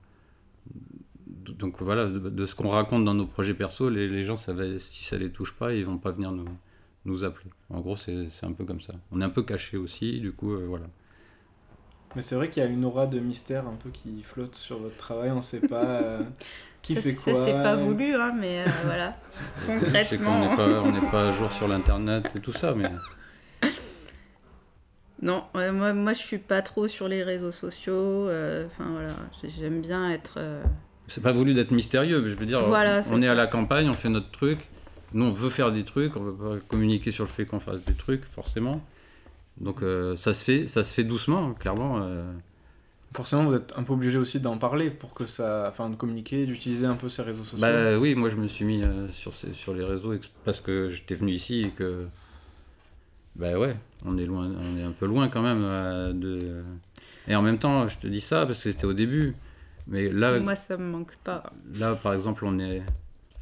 Donc, 1.58 1.80
voilà, 1.82 2.06
de, 2.06 2.18
de 2.18 2.46
ce 2.46 2.54
qu'on 2.54 2.68
raconte 2.70 3.04
dans 3.04 3.14
nos 3.14 3.26
projets 3.26 3.54
perso, 3.54 3.88
les, 3.90 4.08
les 4.08 4.24
gens, 4.24 4.36
ça 4.36 4.52
va, 4.52 4.64
si 4.78 5.04
ça 5.04 5.16
les 5.18 5.30
touche 5.30 5.52
pas, 5.54 5.72
ils 5.74 5.84
vont 5.84 5.98
pas 5.98 6.10
venir 6.12 6.32
nous, 6.32 6.46
nous 7.04 7.22
appeler. 7.24 7.50
En 7.70 7.80
gros, 7.80 7.96
c'est 7.96 8.28
c'est 8.30 8.46
un 8.46 8.52
peu 8.52 8.64
comme 8.64 8.80
ça. 8.80 8.94
On 9.12 9.20
est 9.20 9.24
un 9.24 9.28
peu 9.30 9.42
caché 9.42 9.76
aussi, 9.76 10.20
du 10.20 10.32
coup, 10.32 10.52
euh, 10.54 10.64
voilà. 10.66 10.86
Mais 12.16 12.22
c'est 12.22 12.34
vrai 12.36 12.48
qu'il 12.48 12.62
y 12.62 12.66
a 12.66 12.68
une 12.68 12.84
aura 12.84 13.06
de 13.06 13.18
mystère 13.18 13.66
un 13.66 13.74
peu 13.74 13.90
qui 13.90 14.22
flotte 14.22 14.54
sur 14.54 14.78
votre 14.78 14.96
travail, 14.96 15.32
on 15.32 15.42
sait 15.42 15.60
pas 15.60 15.84
euh, 15.84 16.22
qui 16.82 16.94
ça, 16.94 17.02
fait 17.02 17.10
ça, 17.12 17.32
quoi. 17.32 17.34
c'est 17.44 17.52
pas 17.52 17.76
voulu, 17.76 18.14
hein, 18.14 18.32
mais 18.38 18.62
euh, 18.62 18.70
voilà. 18.84 19.16
Concrètement. 19.66 20.40
n'est 20.50 20.56
pas, 20.56 20.80
on 20.82 20.92
n'est 20.92 21.10
pas 21.10 21.28
à 21.28 21.32
jour 21.32 21.52
sur 21.52 21.68
l'internet 21.68 22.30
et 22.36 22.40
tout 22.40 22.52
ça, 22.52 22.74
mais 22.74 22.90
Non, 25.24 25.44
moi, 25.54 25.92
moi 25.94 26.12
je 26.12 26.18
suis 26.18 26.38
pas 26.38 26.62
trop 26.62 26.86
sur 26.86 27.08
les 27.08 27.22
réseaux 27.24 27.50
sociaux. 27.52 28.28
euh, 28.28 28.66
Enfin 28.66 28.90
voilà, 28.92 29.08
j'ai- 29.42 29.48
j'aime 29.50 29.80
bien 29.80 30.10
être. 30.10 30.34
euh, 30.36 30.62
c'est 31.08 31.22
pas 31.22 31.32
voulu 31.32 31.52
d'être 31.54 31.70
mystérieux. 31.70 32.20
mais 32.22 32.28
Je 32.28 32.34
veux 32.36 32.46
dire, 32.46 32.62
Voilà, 32.62 33.00
on 33.10 33.20
est 33.22 33.28
à 33.28 33.34
la 33.34 33.46
campagne, 33.46 33.88
on 33.88 33.94
fait 33.94 34.08
notre 34.10 34.30
truc. 34.30 34.58
Nous, 35.12 35.24
on 35.24 35.30
veut 35.30 35.50
faire 35.50 35.70
des 35.72 35.84
trucs, 35.84 36.16
on 36.16 36.20
veut 36.22 36.32
pas 36.34 36.56
communiquer 36.68 37.10
sur 37.10 37.24
le 37.24 37.28
fait 37.30 37.46
qu'on 37.46 37.60
fasse 37.60 37.84
des 37.84 37.94
trucs, 37.94 38.24
forcément. 38.24 38.82
Donc 39.58 39.82
euh, 39.82 40.16
ça 40.16 40.34
se 40.34 40.44
fait, 40.44 40.66
ça 40.66 40.82
se 40.84 40.92
fait 40.92 41.04
doucement, 41.04 41.54
clairement. 41.54 42.00
euh. 42.02 42.30
Forcément, 43.14 43.44
vous 43.44 43.54
êtes 43.54 43.72
un 43.76 43.84
peu 43.84 43.92
obligé 43.92 44.18
aussi 44.18 44.40
d'en 44.40 44.58
parler 44.58 44.90
pour 44.90 45.14
que 45.14 45.24
ça. 45.26 45.66
Enfin, 45.70 45.88
de 45.88 45.94
communiquer, 45.94 46.46
d'utiliser 46.46 46.86
un 46.86 46.96
peu 46.96 47.08
ces 47.08 47.22
réseaux 47.22 47.44
sociaux. 47.44 47.58
Bah 47.60 47.96
oui, 47.96 48.14
moi 48.16 48.28
je 48.28 48.36
me 48.36 48.48
suis 48.48 48.64
mis 48.64 48.82
euh, 48.82 49.08
sur, 49.12 49.32
ces- 49.34 49.52
sur 49.52 49.72
les 49.72 49.84
réseaux 49.84 50.14
parce 50.44 50.60
que 50.60 50.88
j'étais 50.90 51.14
venu 51.14 51.32
ici 51.32 51.62
et 51.62 51.70
que. 51.70 52.06
Bah 53.36 53.58
ouais, 53.58 53.76
on 54.04 54.16
est 54.16 54.26
loin, 54.26 54.50
on 54.60 54.78
est 54.78 54.82
un 54.82 54.92
peu 54.92 55.06
loin 55.06 55.28
quand 55.28 55.42
même 55.42 55.62
euh, 55.62 56.12
de. 56.12 56.62
Et 57.26 57.34
en 57.34 57.42
même 57.42 57.58
temps, 57.58 57.88
je 57.88 57.98
te 57.98 58.06
dis 58.06 58.20
ça 58.20 58.46
parce 58.46 58.62
que 58.62 58.70
c'était 58.70 58.84
au 58.84 58.92
début. 58.92 59.34
Mais 59.86 60.08
là, 60.10 60.38
Moi 60.40 60.56
ça 60.56 60.76
me 60.76 60.90
manque 60.90 61.16
pas. 61.24 61.42
Là, 61.74 61.94
par 61.94 62.14
exemple, 62.14 62.44
on 62.44 62.58
est 62.58 62.82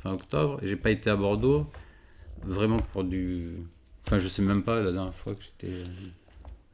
fin 0.03 0.13
octobre 0.13 0.59
et 0.63 0.69
j'ai 0.69 0.77
pas 0.77 0.91
été 0.91 1.11
à 1.11 1.17
Bordeaux 1.17 1.67
vraiment 2.45 2.79
pour 2.79 3.05
du. 3.05 3.53
Enfin, 4.07 4.19
je 4.19 4.29
sais 4.29 4.43
même 4.43 4.63
pas 4.63 4.81
la 4.81 4.93
dernière 4.93 5.15
fois 5.15 5.35
que 5.35 5.43
j'étais 5.43 5.73
euh, 5.73 5.87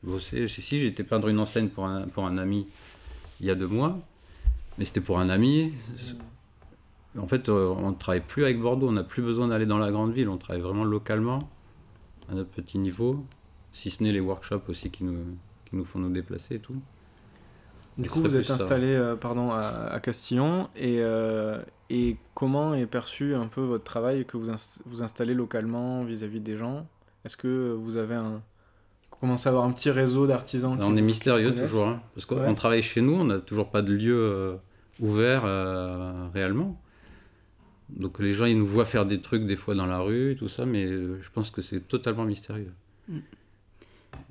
bossé. 0.03 0.49
Si, 0.49 0.63
si, 0.63 0.81
j'étais 0.81 1.05
peindre 1.05 1.29
une 1.29 1.39
enseigne 1.39 1.69
pour 1.69 1.87
un, 1.87 2.09
pour 2.09 2.25
un 2.25 2.39
ami 2.39 2.67
il 3.41 3.47
y 3.47 3.51
a 3.51 3.55
deux 3.55 3.67
mois, 3.67 3.99
mais 4.79 4.85
c'était 4.85 5.01
pour 5.01 5.19
un 5.19 5.29
ami. 5.29 5.73
En 7.19 7.27
fait, 7.27 7.49
euh, 7.49 7.75
on 7.79 7.91
ne 7.91 7.95
travaille 7.95 8.21
plus 8.21 8.45
avec 8.45 8.61
Bordeaux, 8.61 8.89
on 8.89 8.93
n'a 8.93 9.05
plus 9.05 9.23
besoin 9.23 9.49
d'aller 9.49 9.67
dans 9.67 9.79
la 9.79 9.91
grande 9.91 10.13
ville, 10.13 10.29
on 10.29 10.37
travaille 10.39 10.63
vraiment 10.63 10.85
localement, 10.85 11.49
à 12.31 12.35
notre 12.35 12.51
petit 12.51 12.79
niveau, 12.79 13.25
si 13.73 13.91
ce 13.91 14.03
n'est 14.03 14.13
les 14.13 14.21
workshops 14.21 14.69
aussi 14.69 14.91
qui 14.91 15.05
nous, 15.05 15.19
qui 15.67 15.77
nous 15.77 15.85
font 15.85 15.99
nous 15.99 16.11
déplacer 16.11 16.57
et 16.57 16.59
tout. 16.59 16.77
Du 17.97 18.09
coup, 18.09 18.21
vous 18.21 18.37
êtes 18.37 18.51
installé 18.51 18.87
euh, 18.95 19.17
pardon, 19.17 19.51
à, 19.51 19.89
à 19.91 19.99
Castillon 19.99 20.69
et, 20.77 20.99
euh, 21.01 21.61
et 21.91 22.17
comment 22.35 22.75
est 22.75 22.87
perçu 22.87 23.35
un 23.35 23.47
peu 23.49 23.61
votre 23.63 23.83
travail 23.83 24.25
que 24.25 24.37
vous 24.37 24.51
inst- 24.51 24.79
vous 24.87 25.03
installez 25.03 25.35
localement 25.35 26.05
vis-à-vis 26.05 26.39
des 26.41 26.57
gens? 26.57 26.87
Est-ce 27.25 27.37
que 27.37 27.73
vous 27.73 27.97
avez 27.97 28.15
un. 28.15 28.41
Vous 29.11 29.17
commencez 29.27 29.49
à 29.49 29.51
avoir 29.51 29.65
un 29.65 29.73
petit 29.73 29.91
réseau 29.91 30.29
d'artisans 30.29 30.79
on 30.81 30.97
est 30.97 31.03
mystérieux 31.03 31.53
toujours, 31.53 31.89
hein, 31.89 32.01
parce 32.15 32.25
qu'on 32.25 32.37
Ouais. 32.41 32.55
travaille 32.55 32.83
chez 32.83 33.01
nous, 33.01 33.15
on 33.15 33.25
n'a 33.25 33.39
toujours 33.39 33.69
pas 33.69 33.83
de 33.83 33.93
lieu 33.93 34.17
euh, 34.17 34.55
ouvert 35.01 35.43
réellement. 36.33 36.81
Donc 37.91 38.19
les 38.19 38.33
gens 38.33 38.45
ils 38.45 38.59
nous 38.59 38.67
voient 38.67 38.85
faire 38.85 39.07
des 39.07 39.21
trucs 39.21 39.47
des 39.47 39.57
fois 39.57 39.75
dans 39.75 39.87
la 39.87 39.99
rue, 40.01 40.37
tout 40.39 40.49
ça, 40.49 40.67
mais 40.67 40.85
euh, 40.85 41.19
je 41.23 41.31
pense 41.31 41.51
que 41.51 41.63
c'est 41.63 41.81
totalement 41.81 42.25
mystérieux. 42.25 42.73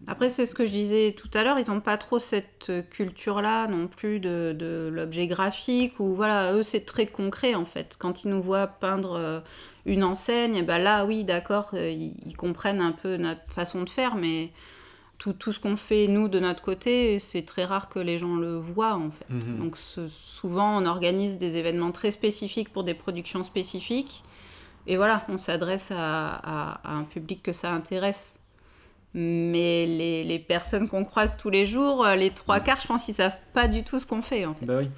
Après, 0.05 0.29
c'est 0.29 0.45
ce 0.45 0.53
que 0.53 0.65
je 0.65 0.71
disais 0.71 1.15
tout 1.17 1.29
à 1.33 1.43
l'heure, 1.43 1.59
ils 1.59 1.67
n'ont 1.69 1.81
pas 1.81 1.97
trop 1.97 2.19
cette 2.19 2.71
culture-là 2.91 3.67
non 3.67 3.87
plus 3.87 4.19
de, 4.19 4.55
de 4.57 4.89
l'objet 4.93 5.27
graphique, 5.27 5.99
ou 5.99 6.15
voilà, 6.15 6.53
eux 6.53 6.63
c'est 6.63 6.85
très 6.85 7.07
concret 7.07 7.55
en 7.55 7.65
fait. 7.65 7.97
Quand 7.99 8.23
ils 8.23 8.29
nous 8.29 8.41
voient 8.41 8.67
peindre 8.67 9.13
euh, 9.13 9.39
une 9.85 10.03
enseigne, 10.03 10.55
eh 10.55 10.63
ben 10.63 10.77
là 10.77 11.05
oui, 11.05 11.23
d'accord, 11.23 11.71
euh, 11.73 11.89
ils 11.89 12.37
comprennent 12.37 12.81
un 12.81 12.91
peu 12.91 13.17
notre 13.17 13.41
façon 13.49 13.83
de 13.83 13.89
faire, 13.89 14.15
mais 14.15 14.51
tout, 15.17 15.34
tout 15.34 15.51
ce 15.51 15.60
qu'on 15.60 15.75
fait 15.77 16.08
nous 16.08 16.27
de 16.27 16.39
notre 16.39 16.62
côté, 16.62 17.17
c'est 17.19 17.41
très 17.43 17.65
rare 17.65 17.89
que 17.89 17.99
les 17.99 18.19
gens 18.19 18.36
le 18.36 18.58
voient 18.58 18.95
en 18.95 19.10
fait. 19.12 19.25
Mhm. 19.30 19.58
Donc 19.60 19.77
ce- 19.77 20.08
souvent 20.08 20.82
on 20.82 20.86
organise 20.86 21.38
des 21.38 21.58
événements 21.58 21.91
très 21.91 22.12
spécifiques 22.12 22.71
pour 22.71 22.84
des 22.84 22.93
productions 22.93 23.43
spécifiques. 23.43 24.23
Et 24.86 24.95
voilà, 24.95 25.25
on 25.27 25.38
s'adresse 25.38 25.91
à, 25.91 26.36
à- 26.36 26.80
à 26.84 26.93
un 26.95 27.03
public 27.03 27.41
que 27.43 27.51
ça 27.51 27.71
intéresse. 27.73 28.41
Mais 29.13 29.86
les, 29.88 30.23
les 30.23 30.39
personnes 30.39 30.88
qu'on 30.88 31.03
croise 31.03 31.38
tous 31.38 31.49
les 31.49 31.65
jours, 31.65 32.06
les 32.15 32.30
trois 32.30 32.60
quarts, 32.60 32.80
je 32.82 32.88
pense 32.88 33.06
qu'ils 33.06 33.13
savent 33.15 33.36
pas 33.53 33.67
du 33.67 33.84
tout 33.84 33.99
ce 33.99 34.06
qu'on 34.06 34.21
fait. 34.21 34.45
En 34.45 34.53
fait. 34.53 34.65
Bah 34.65 34.77
oui. 34.80 34.89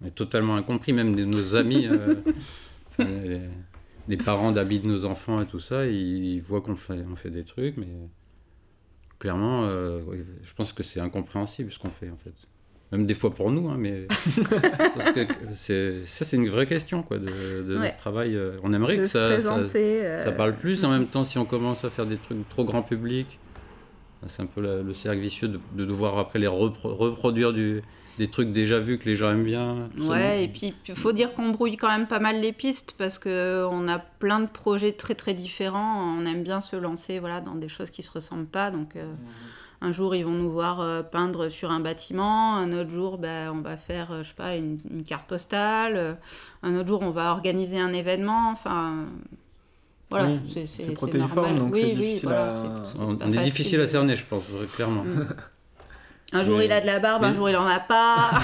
Mais 0.00 0.10
totalement 0.10 0.56
incompris, 0.56 0.92
même 0.92 1.14
de 1.14 1.24
nos 1.24 1.54
amis, 1.54 1.86
euh, 1.86 2.16
les, 2.98 3.40
les 4.08 4.16
parents 4.16 4.52
d'amis 4.52 4.80
de 4.80 4.88
nos 4.88 5.04
enfants 5.04 5.40
et 5.40 5.46
tout 5.46 5.60
ça, 5.60 5.86
ils, 5.86 6.24
ils 6.34 6.40
voient 6.42 6.60
qu'on 6.60 6.76
fait, 6.76 7.04
on 7.10 7.16
fait 7.16 7.30
des 7.30 7.44
trucs, 7.44 7.76
mais 7.76 7.86
clairement, 9.18 9.64
euh, 9.64 10.00
je 10.42 10.52
pense 10.54 10.72
que 10.72 10.82
c'est 10.82 11.00
incompréhensible 11.00 11.72
ce 11.72 11.78
qu'on 11.78 11.90
fait 11.90 12.10
en 12.10 12.16
fait. 12.16 12.32
Même 12.92 13.04
des 13.04 13.12
fois 13.14 13.30
pour 13.34 13.50
nous, 13.50 13.68
hein, 13.68 13.76
mais 13.78 14.06
parce 14.94 15.10
que 15.12 15.20
c'est, 15.52 16.04
ça 16.06 16.24
c'est 16.24 16.36
une 16.36 16.48
vraie 16.48 16.64
question 16.66 17.02
quoi, 17.02 17.18
de, 17.18 17.26
de 17.26 17.74
Ouais. 17.76 17.82
notre 17.84 17.96
travail. 17.96 18.34
euh, 18.34 18.52
On 18.62 18.72
aimerait 18.72 18.96
de 18.96 19.02
que 19.02 19.06
ça, 19.06 19.18
euh, 19.18 20.18
ça 20.18 20.32
parle 20.32 20.54
plus. 20.56 20.84
En 20.84 20.90
même 20.90 21.06
temps, 21.06 21.24
si 21.24 21.36
on 21.38 21.44
commence 21.44 21.84
à 21.84 21.90
faire 21.90 22.06
des 22.06 22.16
trucs 22.16 22.48
trop 22.48 22.64
grand 22.64 22.82
public, 22.82 23.38
c'est 24.26 24.42
un 24.42 24.46
peu 24.46 24.62
la- 24.62 24.82
le 24.82 24.94
cercle 24.94 25.20
vicieux 25.20 25.48
de, 25.48 25.60
de 25.74 25.84
devoir 25.84 26.16
après 26.18 26.38
les 26.38 26.46
repro- 26.46 26.94
reproduire 26.94 27.52
du, 27.52 27.82
des 28.18 28.28
trucs 28.28 28.52
déjà 28.52 28.80
vus 28.80 28.98
que 28.98 29.04
les 29.08 29.16
gens 29.16 29.30
aiment 29.30 29.44
bien. 29.44 29.88
Ouais, 29.98 30.44
et 30.44 30.48
puis 30.48 30.74
il 30.88 30.94
faut 30.96 31.12
dire 31.12 31.32
qu'on 31.34 31.50
brouille 31.50 31.76
quand 31.76 31.88
même 31.88 32.06
pas 32.06 32.18
mal 32.18 32.40
les 32.40 32.52
pistes 32.52 32.94
parce 32.98 33.18
que 33.18 33.66
on 33.70 33.88
a 33.88 33.98
plein 33.98 34.40
de 34.40 34.46
projets 34.48 34.92
très 34.92 35.14
très 35.14 35.34
différents. 35.34 36.16
On 36.18 36.26
aime 36.26 36.42
bien 36.42 36.60
se 36.60 36.76
lancer 36.76 37.18
voilà, 37.20 37.40
dans 37.40 37.54
des 37.54 37.68
choses 37.68 37.90
qui 37.90 38.02
se 38.02 38.10
ressemblent 38.10 38.46
pas. 38.46 38.70
Donc 38.70 38.96
euh, 38.96 39.12
un 39.80 39.92
jour 39.92 40.14
ils 40.16 40.24
vont 40.24 40.32
nous 40.32 40.50
voir 40.50 40.80
euh, 40.80 41.02
peindre 41.02 41.48
sur 41.48 41.70
un 41.70 41.78
bâtiment, 41.80 42.56
un 42.56 42.72
autre 42.72 42.90
jour 42.90 43.16
ben, 43.18 43.52
on 43.54 43.60
va 43.60 43.76
faire 43.76 44.10
euh, 44.10 44.22
je 44.24 44.28
sais 44.28 44.34
pas 44.34 44.56
une, 44.56 44.78
une 44.90 45.04
carte 45.04 45.28
postale, 45.28 45.94
euh, 45.96 46.14
un 46.64 46.74
autre 46.74 46.88
jour 46.88 47.00
on 47.02 47.10
va 47.10 47.30
organiser 47.30 47.78
un 47.78 47.92
événement. 47.92 48.50
Enfin 48.50 49.04
voilà, 50.10 50.28
Oui, 50.30 50.40
c'est 50.52 50.66
c'est 50.66 50.82
c'est 50.82 50.92
protéiforme, 50.94 51.34
normal. 51.36 51.58
donc 51.58 51.74
oui, 51.74 51.80
c'est 51.82 51.86
oui, 51.88 51.94
difficile 51.96 52.22
voilà, 52.28 52.46
à- 52.48 52.54
c'est- 52.84 52.96
c'est 52.96 53.02
On, 53.02 53.32
est 53.32 53.44
difficile 53.44 53.80
à 53.82 53.86
cerner, 53.86 54.16
je 54.16 54.24
pense, 54.26 54.42
clairement. 54.74 55.04
Mm. 55.04 55.26
Un 56.32 56.42
jour 56.42 56.58
Mais- 56.58 56.66
il 56.66 56.72
a 56.72 56.80
de 56.80 56.86
la 56.86 56.98
barbe, 56.98 57.24
un 57.24 57.32
jour 57.34 57.48
il 57.48 57.56
en 57.56 57.66
a 57.66 57.80
pas. 57.80 58.30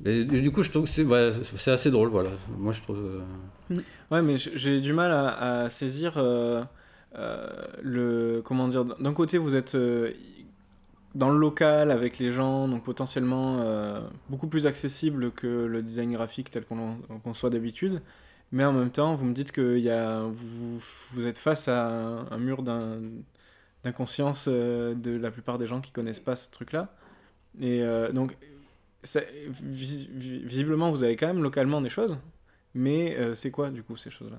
Mais 0.00 0.24
du 0.24 0.50
coup, 0.50 0.62
je 0.62 0.70
trouve 0.70 0.84
que 0.84 0.90
c'est 1.56 1.70
assez 1.70 1.90
drôle, 1.90 2.08
voilà. 2.10 2.30
Moi, 2.58 2.72
je 2.72 2.82
trouve. 2.82 2.98
euh, 3.70 3.76
Ouais, 4.10 4.20
mais 4.20 4.36
j'ai 4.36 4.80
du 4.82 4.92
mal 4.92 5.10
à, 5.12 5.62
à 5.62 5.70
saisir 5.70 6.14
euh, 6.18 6.62
euh, 7.16 7.46
le. 7.82 8.42
Comment 8.44 8.68
dire 8.68 8.84
D'un 8.84 9.14
côté, 9.14 9.38
vous 9.38 9.54
êtes. 9.54 9.74
euh, 9.74 10.12
dans 11.14 11.30
le 11.30 11.38
local 11.38 11.90
avec 11.92 12.18
les 12.18 12.32
gens, 12.32 12.66
donc 12.68 12.82
potentiellement 12.82 13.58
euh, 13.60 14.00
beaucoup 14.28 14.48
plus 14.48 14.66
accessible 14.66 15.30
que 15.30 15.46
le 15.46 15.80
design 15.80 16.12
graphique 16.12 16.50
tel 16.50 16.64
qu'on 16.64 16.96
en 17.08 17.18
conçoit 17.22 17.48
d'habitude. 17.50 18.02
Mais 18.52 18.64
en 18.64 18.72
même 18.72 18.90
temps, 18.90 19.14
vous 19.14 19.24
me 19.24 19.32
dites 19.32 19.52
que 19.52 19.78
y 19.78 19.88
a, 19.90 20.20
vous, 20.22 20.80
vous 21.12 21.26
êtes 21.26 21.38
face 21.38 21.68
à 21.68 21.86
un, 21.86 22.26
un 22.30 22.38
mur 22.38 22.62
d'un- 22.64 22.98
d'inconscience 23.84 24.46
euh, 24.48 24.94
de 24.94 25.16
la 25.16 25.30
plupart 25.30 25.58
des 25.58 25.66
gens 25.66 25.80
qui 25.80 25.92
connaissent 25.92 26.20
pas 26.20 26.36
ce 26.36 26.50
truc-là. 26.50 26.88
Et 27.60 27.82
euh, 27.82 28.10
donc, 28.10 28.36
visiblement, 29.62 30.90
vous 30.90 31.04
avez 31.04 31.16
quand 31.16 31.26
même 31.26 31.42
localement 31.42 31.80
des 31.80 31.90
choses. 31.90 32.16
Mais 32.74 33.16
euh, 33.16 33.34
c'est 33.34 33.50
quoi, 33.50 33.70
du 33.70 33.82
coup, 33.82 33.96
ces 33.96 34.10
choses-là? 34.10 34.38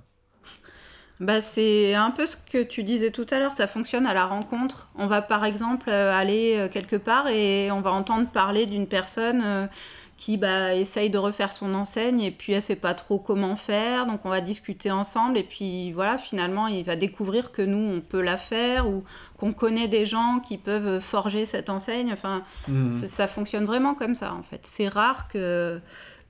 Bah, 1.21 1.41
c'est 1.41 1.93
un 1.93 2.11
peu 2.11 2.25
ce 2.25 2.35
que 2.35 2.61
tu 2.61 2.83
disais 2.83 3.11
tout 3.11 3.25
à 3.29 3.39
l'heure, 3.39 3.53
ça 3.53 3.67
fonctionne 3.67 4.05
à 4.05 4.13
la 4.13 4.25
rencontre. 4.25 4.89
On 4.95 5.07
va 5.07 5.21
par 5.21 5.45
exemple 5.45 5.89
aller 5.89 6.67
quelque 6.73 6.97
part 6.97 7.29
et 7.29 7.71
on 7.71 7.79
va 7.79 7.93
entendre 7.93 8.27
parler 8.27 8.65
d'une 8.65 8.85
personne 8.85 9.69
qui 10.17 10.37
bah, 10.37 10.73
essaye 10.75 11.09
de 11.09 11.17
refaire 11.17 11.51
son 11.51 11.73
enseigne 11.73 12.21
et 12.21 12.31
puis 12.31 12.53
elle 12.53 12.61
sait 12.61 12.77
pas 12.77 12.93
trop 12.93 13.19
comment 13.19 13.57
faire, 13.57 14.05
donc 14.05 14.25
on 14.25 14.29
va 14.29 14.39
discuter 14.39 14.89
ensemble 14.89 15.37
et 15.37 15.43
puis 15.43 15.91
voilà, 15.91 16.17
finalement 16.17 16.67
il 16.67 16.85
va 16.85 16.95
découvrir 16.95 17.51
que 17.51 17.61
nous 17.61 17.97
on 17.97 17.99
peut 17.99 18.21
la 18.21 18.37
faire 18.37 18.87
ou 18.87 19.03
qu'on 19.37 19.51
connaît 19.51 19.89
des 19.89 20.05
gens 20.05 20.39
qui 20.39 20.57
peuvent 20.57 21.01
forger 21.01 21.45
cette 21.45 21.69
enseigne. 21.69 22.13
Enfin, 22.13 22.43
Mhm. 22.69 22.89
ça 22.89 23.27
fonctionne 23.27 23.65
vraiment 23.65 23.93
comme 23.93 24.15
ça 24.15 24.33
en 24.33 24.43
fait. 24.43 24.61
C'est 24.63 24.87
rare 24.87 25.27
que, 25.27 25.81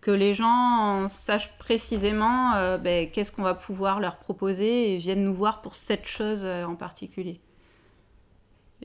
que 0.01 0.09
les 0.11 0.33
gens 0.33 1.07
sachent 1.07 1.55
précisément 1.59 2.53
euh, 2.55 2.77
ben, 2.79 3.09
qu'est-ce 3.11 3.31
qu'on 3.31 3.43
va 3.43 3.53
pouvoir 3.53 3.99
leur 3.99 4.17
proposer 4.17 4.93
et 4.93 4.97
viennent 4.97 5.23
nous 5.23 5.33
voir 5.35 5.61
pour 5.61 5.75
cette 5.75 6.07
chose 6.07 6.39
euh, 6.43 6.65
en 6.65 6.75
particulier. 6.75 7.39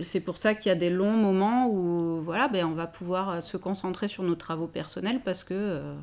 Et 0.01 0.05
c'est 0.05 0.21
pour 0.21 0.39
ça 0.39 0.55
qu'il 0.55 0.71
y 0.71 0.73
a 0.73 0.79
des 0.79 0.89
longs 0.89 1.13
moments 1.13 1.69
où 1.69 2.23
voilà, 2.23 2.49
ben, 2.49 2.65
on 2.65 2.73
va 2.73 2.87
pouvoir 2.87 3.29
euh, 3.29 3.41
se 3.43 3.59
concentrer 3.59 4.09
sur 4.09 4.23
nos 4.23 4.35
travaux 4.35 4.67
personnels 4.67 5.21
parce 5.23 5.45
que 5.45 5.53
euh, 5.53 5.95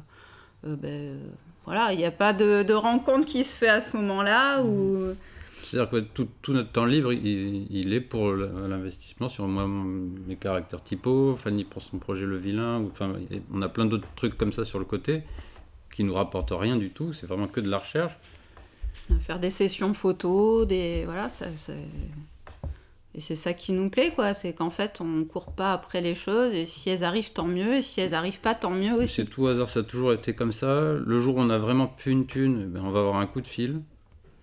euh, 0.66 0.76
ben, 0.76 1.18
voilà, 1.66 1.92
il 1.94 1.98
n'y 1.98 2.06
a 2.06 2.12
pas 2.12 2.32
de, 2.32 2.62
de 2.62 2.74
rencontre 2.76 3.26
qui 3.26 3.44
se 3.44 3.56
fait 3.56 3.68
à 3.68 3.82
ce 3.82 3.98
moment-là. 3.98 4.62
Ou... 4.62 5.16
C'est-à-dire 5.52 5.90
que 5.90 5.98
tout, 5.98 6.28
tout 6.44 6.54
notre 6.54 6.72
temps 6.72 6.86
libre, 6.86 7.12
il, 7.12 7.66
il 7.72 7.92
est 7.92 8.00
pour 8.00 8.34
l'investissement 8.34 9.30
sur 9.30 9.48
moi, 9.48 9.66
mes 9.68 10.36
caractères 10.36 10.84
typo, 10.84 11.36
Fanny 11.36 11.64
pour 11.64 11.82
son 11.82 11.98
projet 11.98 12.26
Le 12.28 12.38
Vilain, 12.38 12.80
ou, 12.80 12.92
enfin, 12.92 13.14
on 13.52 13.62
a 13.64 13.68
plein 13.68 13.86
d'autres 13.86 14.08
trucs 14.16 14.38
comme 14.38 14.54
ça 14.54 14.64
sur 14.64 14.78
le 14.78 14.86
côté 14.86 15.24
qui 15.92 16.04
nous 16.04 16.14
rapportent 16.14 16.54
rien 16.56 16.76
du 16.76 16.92
tout, 16.92 17.14
c'est 17.14 17.26
vraiment 17.26 17.48
que 17.48 17.60
de 17.60 17.70
la 17.70 17.80
recherche. 17.80 18.14
faire 19.26 19.40
des 19.40 19.50
sessions 19.50 19.96
photos, 19.96 20.68
des 20.68 21.04
voilà, 21.06 21.30
ça, 21.30 21.48
ça- 21.58 21.74
et 23.17 23.19
c'est 23.19 23.36
ça 23.36 23.53
qui 23.53 23.71
nous 23.73 23.89
plaît 23.89 24.12
quoi, 24.15 24.34
c'est 24.36 24.53
qu'en 24.53 24.69
fait 24.69 25.01
on 25.01 25.23
court 25.25 25.51
pas 25.51 25.73
après 25.73 26.01
les 26.01 26.13
choses 26.15 26.53
et 26.53 26.65
si 26.67 26.89
elles 26.91 27.03
arrivent 27.03 27.34
tant 27.34 27.47
mieux 27.47 27.77
et 27.77 27.82
si 27.82 27.99
elles 27.99 28.13
arrivent 28.13 28.39
pas 28.39 28.53
tant 28.53 28.69
mieux 28.71 28.93
aussi. 28.93 29.08
C'est 29.15 29.25
tout 29.25 29.47
hasard, 29.47 29.67
ça 29.69 29.80
a 29.80 29.84
toujours 29.84 30.13
été 30.13 30.34
comme 30.34 30.51
ça. 30.53 30.93
Le 31.06 31.19
jour 31.19 31.38
où 31.38 31.41
on 31.41 31.49
a 31.49 31.58
vraiment 31.58 31.88
plus 31.88 32.12
une 32.12 32.27
thune, 32.27 32.67
ben, 32.67 32.82
on 32.86 32.91
va 32.91 32.99
avoir 32.99 33.15
un 33.17 33.25
coup 33.25 33.41
de 33.41 33.47
fil 33.47 33.82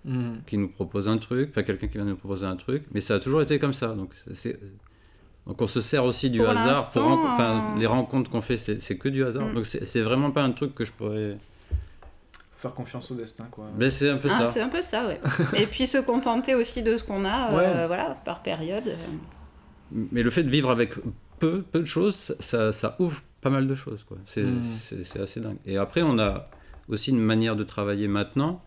Mhm. 0.05 0.43
qui 0.47 0.59
nous 0.59 0.69
propose 0.69 1.09
un 1.09 1.17
truc, 1.17 1.49
enfin 1.51 1.63
quelqu'un 1.63 1.87
qui 1.87 1.97
va 1.97 2.05
nous 2.05 2.17
proposer 2.17 2.45
un 2.45 2.57
truc, 2.57 2.83
mais 2.93 3.01
ça 3.01 3.15
a 3.15 3.21
toujours 3.21 3.41
été 3.41 3.59
comme 3.59 3.73
ça. 3.73 3.87
Donc, 3.95 4.11
c'est- 4.35 4.59
donc 5.47 5.63
on 5.63 5.67
se 5.67 5.81
sert 5.81 6.05
aussi 6.05 6.29
du 6.29 6.39
Pour 6.41 6.49
hasard. 6.51 6.91
Pour 6.91 7.03
enfin, 7.05 7.75
euh, 7.77 7.79
les 7.79 7.87
rencontres 7.87 8.31
qu'on 8.31 8.43
fait, 8.43 8.59
c'est 8.59 8.81
c'est 8.83 8.99
que 8.99 9.09
du 9.09 9.25
hasard. 9.25 9.47
Mm. 9.49 9.55
Donc 9.55 9.67
c'est 9.67 9.85
c'est 9.85 10.03
vraiment 10.03 10.31
pas 10.31 10.43
un 10.43 10.53
truc 10.53 10.75
que 10.75 10.85
je 10.85 10.93
pourrais. 10.93 11.39
Faire 12.65 12.75
confiance 12.75 13.11
au 13.11 13.15
destin, 13.15 13.45
quoi. 13.51 13.67
Mais 13.77 13.91
c'est 13.91 14.09
un 14.09 14.17
peu 14.17 14.29
Ah, 14.33 14.47
ça. 14.47 14.47
c'est 14.47 14.61
un 14.63 14.71
peu 14.71 14.81
ça, 14.81 15.07
ouais. 15.07 15.21
et 15.61 15.67
puis 15.67 15.87
se 15.87 15.99
contenter 15.99 16.55
aussi 16.55 16.83
de 16.83 16.97
ce 16.97 17.05
qu'on 17.05 17.27
a, 17.27 17.53
euh, 17.53 17.57
Ouais. 17.83 17.87
voilà, 17.87 18.17
par 18.25 18.43
période. 18.43 18.85
Mais 19.93 20.23
le 20.23 20.31
fait 20.31 20.43
de 20.45 20.49
vivre 20.49 20.71
avec 20.71 20.95
peu, 21.39 21.61
peu 21.61 21.81
de 21.81 21.85
choses, 21.85 22.35
ça, 22.41 22.73
ça 22.73 22.97
ouvre 23.01 23.21
pas 23.43 23.51
mal 23.51 23.67
de 23.69 23.75
choses. 23.75 24.03
quoi. 24.05 24.17
C'est 24.25 24.45
Mm. 24.45 24.63
c'est- 25.03 25.21
assez 25.21 25.41
dingue. 25.41 25.59
Et 25.67 25.77
après, 25.77 26.01
on 26.03 26.19
a 26.19 26.49
aussi 26.89 27.11
une 27.11 27.21
manière 27.21 27.55
de 27.55 27.65
travailler 27.65 28.09
maintenant 28.09 28.63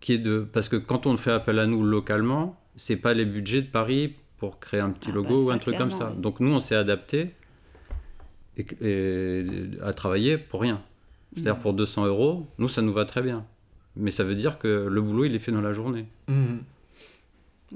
qui 0.00 0.14
est 0.14 0.18
de. 0.18 0.48
Parce 0.50 0.70
que 0.70 0.76
quand 0.76 1.04
on 1.06 1.18
fait 1.18 1.32
appel 1.32 1.58
à 1.58 1.66
nous 1.66 1.82
localement, 1.84 2.58
c'est 2.76 2.96
pas 2.96 3.12
les 3.12 3.26
budgets 3.26 3.60
de 3.60 3.68
Paris 3.68 4.14
pour 4.38 4.58
créer 4.58 4.80
un 4.80 4.90
petit 4.90 5.10
Ah 5.12 5.16
logo 5.16 5.40
bah 5.40 5.44
ou 5.44 5.50
un 5.50 5.58
truc 5.58 5.76
comme 5.76 5.90
ça. 5.90 6.12
oui. 6.14 6.22
Donc 6.22 6.40
nous, 6.40 6.50
on 6.52 6.60
s'est 6.60 6.76
adapté 6.76 7.34
et, 8.56 8.66
et 8.80 9.46
à 9.82 9.92
travailler 9.92 10.38
pour 10.38 10.62
rien. 10.62 10.80
C'est-à-dire 11.36 11.58
pour 11.58 11.74
200 11.74 12.06
euros, 12.06 12.46
nous, 12.58 12.68
ça 12.68 12.82
nous 12.82 12.92
va 12.92 13.04
très 13.04 13.22
bien. 13.22 13.44
Mais 13.94 14.10
ça 14.10 14.24
veut 14.24 14.34
dire 14.34 14.58
que 14.58 14.86
le 14.90 15.00
boulot, 15.02 15.24
il 15.24 15.34
est 15.34 15.38
fait 15.38 15.52
dans 15.52 15.60
la 15.60 15.72
journée. 15.72 16.06
Mhm. 16.28 16.60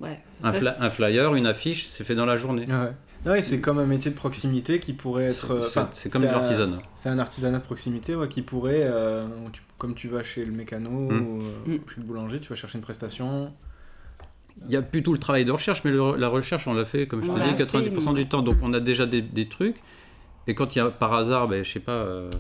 Ouais. 0.00 0.20
Un, 0.42 0.52
Ça, 0.60 0.84
un 0.84 0.90
flyer, 0.90 1.34
une 1.34 1.46
affiche, 1.46 1.88
c'est 1.90 2.04
fait 2.04 2.14
dans 2.14 2.26
la 2.26 2.36
journée. 2.36 2.66
Ouais. 2.66 3.30
Ouais, 3.30 3.42
c'est 3.42 3.60
comme 3.60 3.78
un 3.78 3.84
métier 3.86 4.10
de 4.10 4.16
proximité 4.16 4.80
qui 4.80 4.92
pourrait 4.94 5.24
être. 5.24 5.50
euh, 5.52 5.84
C'est- 5.92 6.10
comme 6.10 6.22
l'artisanat. 6.22 6.78
C'est 6.94 7.08
un 7.10 7.18
artisanat 7.18 7.58
de 7.58 7.64
proximité 7.64 8.14
ouais, 8.14 8.28
qui 8.28 8.40
pourrait, 8.40 8.82
euh, 8.84 9.26
tu- 9.52 9.60
comme 9.76 9.94
tu 9.94 10.08
vas 10.08 10.22
chez 10.22 10.44
le 10.44 10.52
mécano 10.52 10.90
Mm. 10.90 11.20
ou 11.26 11.42
euh, 11.42 11.44
Mm. 11.66 11.72
chez 11.88 11.96
le 11.98 12.02
boulanger, 12.02 12.40
tu 12.40 12.48
vas 12.48 12.54
chercher 12.56 12.78
une 12.78 12.84
prestation. 12.84 13.52
Il 14.62 14.68
n'y 14.68 14.76
a 14.76 14.82
plus 14.82 15.02
tout 15.02 15.12
le 15.12 15.18
travail 15.18 15.44
de 15.44 15.52
recherche, 15.52 15.82
mais 15.84 15.90
le- 15.90 16.16
la 16.16 16.28
recherche, 16.28 16.66
on 16.66 16.72
l'a 16.72 16.84
fait, 16.86 17.06
comme 17.06 17.22
je 17.24 17.30
On 17.30 17.34
te 17.34 17.40
dis, 17.40 17.50
fait, 17.50 17.56
90% 17.56 18.14
du 18.14 18.26
temps. 18.26 18.40
Donc 18.42 18.56
on 18.62 18.72
a 18.72 18.80
déjà 18.80 19.04
des, 19.06 19.20
des 19.22 19.48
trucs. 19.48 19.76
Et 20.46 20.54
quand 20.54 20.74
il 20.74 20.78
y 20.78 20.82
a 20.82 20.90
par 20.90 21.12
hasard, 21.12 21.46
ben, 21.48 21.62
je 21.64 21.70
sais 21.70 21.80
pas, 21.80 21.92
euh, 21.92 22.30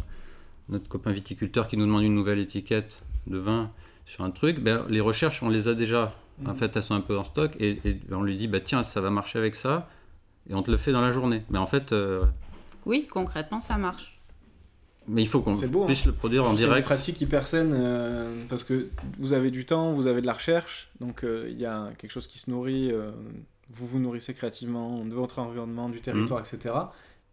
notre 0.70 0.88
copain 0.88 1.12
viticulteur 1.12 1.68
qui 1.68 1.76
nous 1.76 1.84
demande 1.86 2.02
une 2.04 2.14
nouvelle 2.14 2.38
étiquette 2.38 3.00
de 3.26 3.38
vin 3.38 3.70
sur 4.06 4.24
un 4.24 4.30
truc, 4.30 4.60
ben, 4.60 4.84
les 4.88 5.00
recherches, 5.00 5.42
on 5.42 5.48
les 5.48 5.68
a 5.68 5.74
déjà. 5.74 6.14
En 6.46 6.50
Mhm. 6.52 6.56
fait, 6.56 6.74
elles 6.76 6.82
sont 6.82 6.94
un 6.94 7.00
peu 7.02 7.18
en 7.18 7.24
stock. 7.24 7.52
Et, 7.60 7.78
et 7.84 8.00
on 8.12 8.22
lui 8.22 8.36
dit, 8.36 8.48
bah, 8.48 8.60
tiens, 8.60 8.82
ça 8.82 9.00
va 9.00 9.10
marcher 9.10 9.38
avec 9.38 9.54
ça. 9.54 9.88
Et 10.48 10.54
on 10.54 10.62
te 10.62 10.70
le 10.70 10.78
fait 10.78 10.90
dans 10.92 11.02
la 11.02 11.10
journée. 11.12 11.42
Mais 11.50 11.58
en 11.58 11.66
fait, 11.66 11.92
euh, 11.92 12.24
Oui, 12.86 13.06
concrètement, 13.10 13.60
ça 13.60 13.76
marche. 13.76 14.18
mais 15.06 15.22
il 15.22 15.28
faut 15.28 15.40
qu'on 15.42 15.52
hein. 15.54 15.86
puisse 15.86 16.04
le 16.06 16.12
produire 16.12 16.44
en 16.44 16.46
C'est 16.56 16.62
une 16.62 16.68
direct. 16.68 16.86
pratique 16.86 17.20
hyper 17.20 17.46
saine 17.46 17.72
euh, 17.74 18.32
parce 18.48 18.64
que 18.64 18.88
vous 19.18 19.32
avez 19.32 19.50
du 19.50 19.66
temps, 19.66 19.92
vous 19.92 20.06
avez 20.06 20.20
de 20.22 20.26
la 20.26 20.32
recherche, 20.34 20.88
donc 21.00 21.24
euh, 21.24 21.46
il 21.50 21.58
y 21.58 21.66
a 21.66 21.90
quelque 21.98 22.10
chose 22.12 22.26
qui 22.26 22.38
se 22.38 22.50
nourrit. 22.50 22.90
euh, 22.92 23.10
vous 23.72 23.86
vous 23.86 23.98
nourrissez 24.00 24.34
créativement 24.34 25.04
de 25.04 25.14
votre 25.14 25.38
environnement, 25.40 25.88
du 25.88 26.00
territoire, 26.00 26.40
etc. 26.40 26.74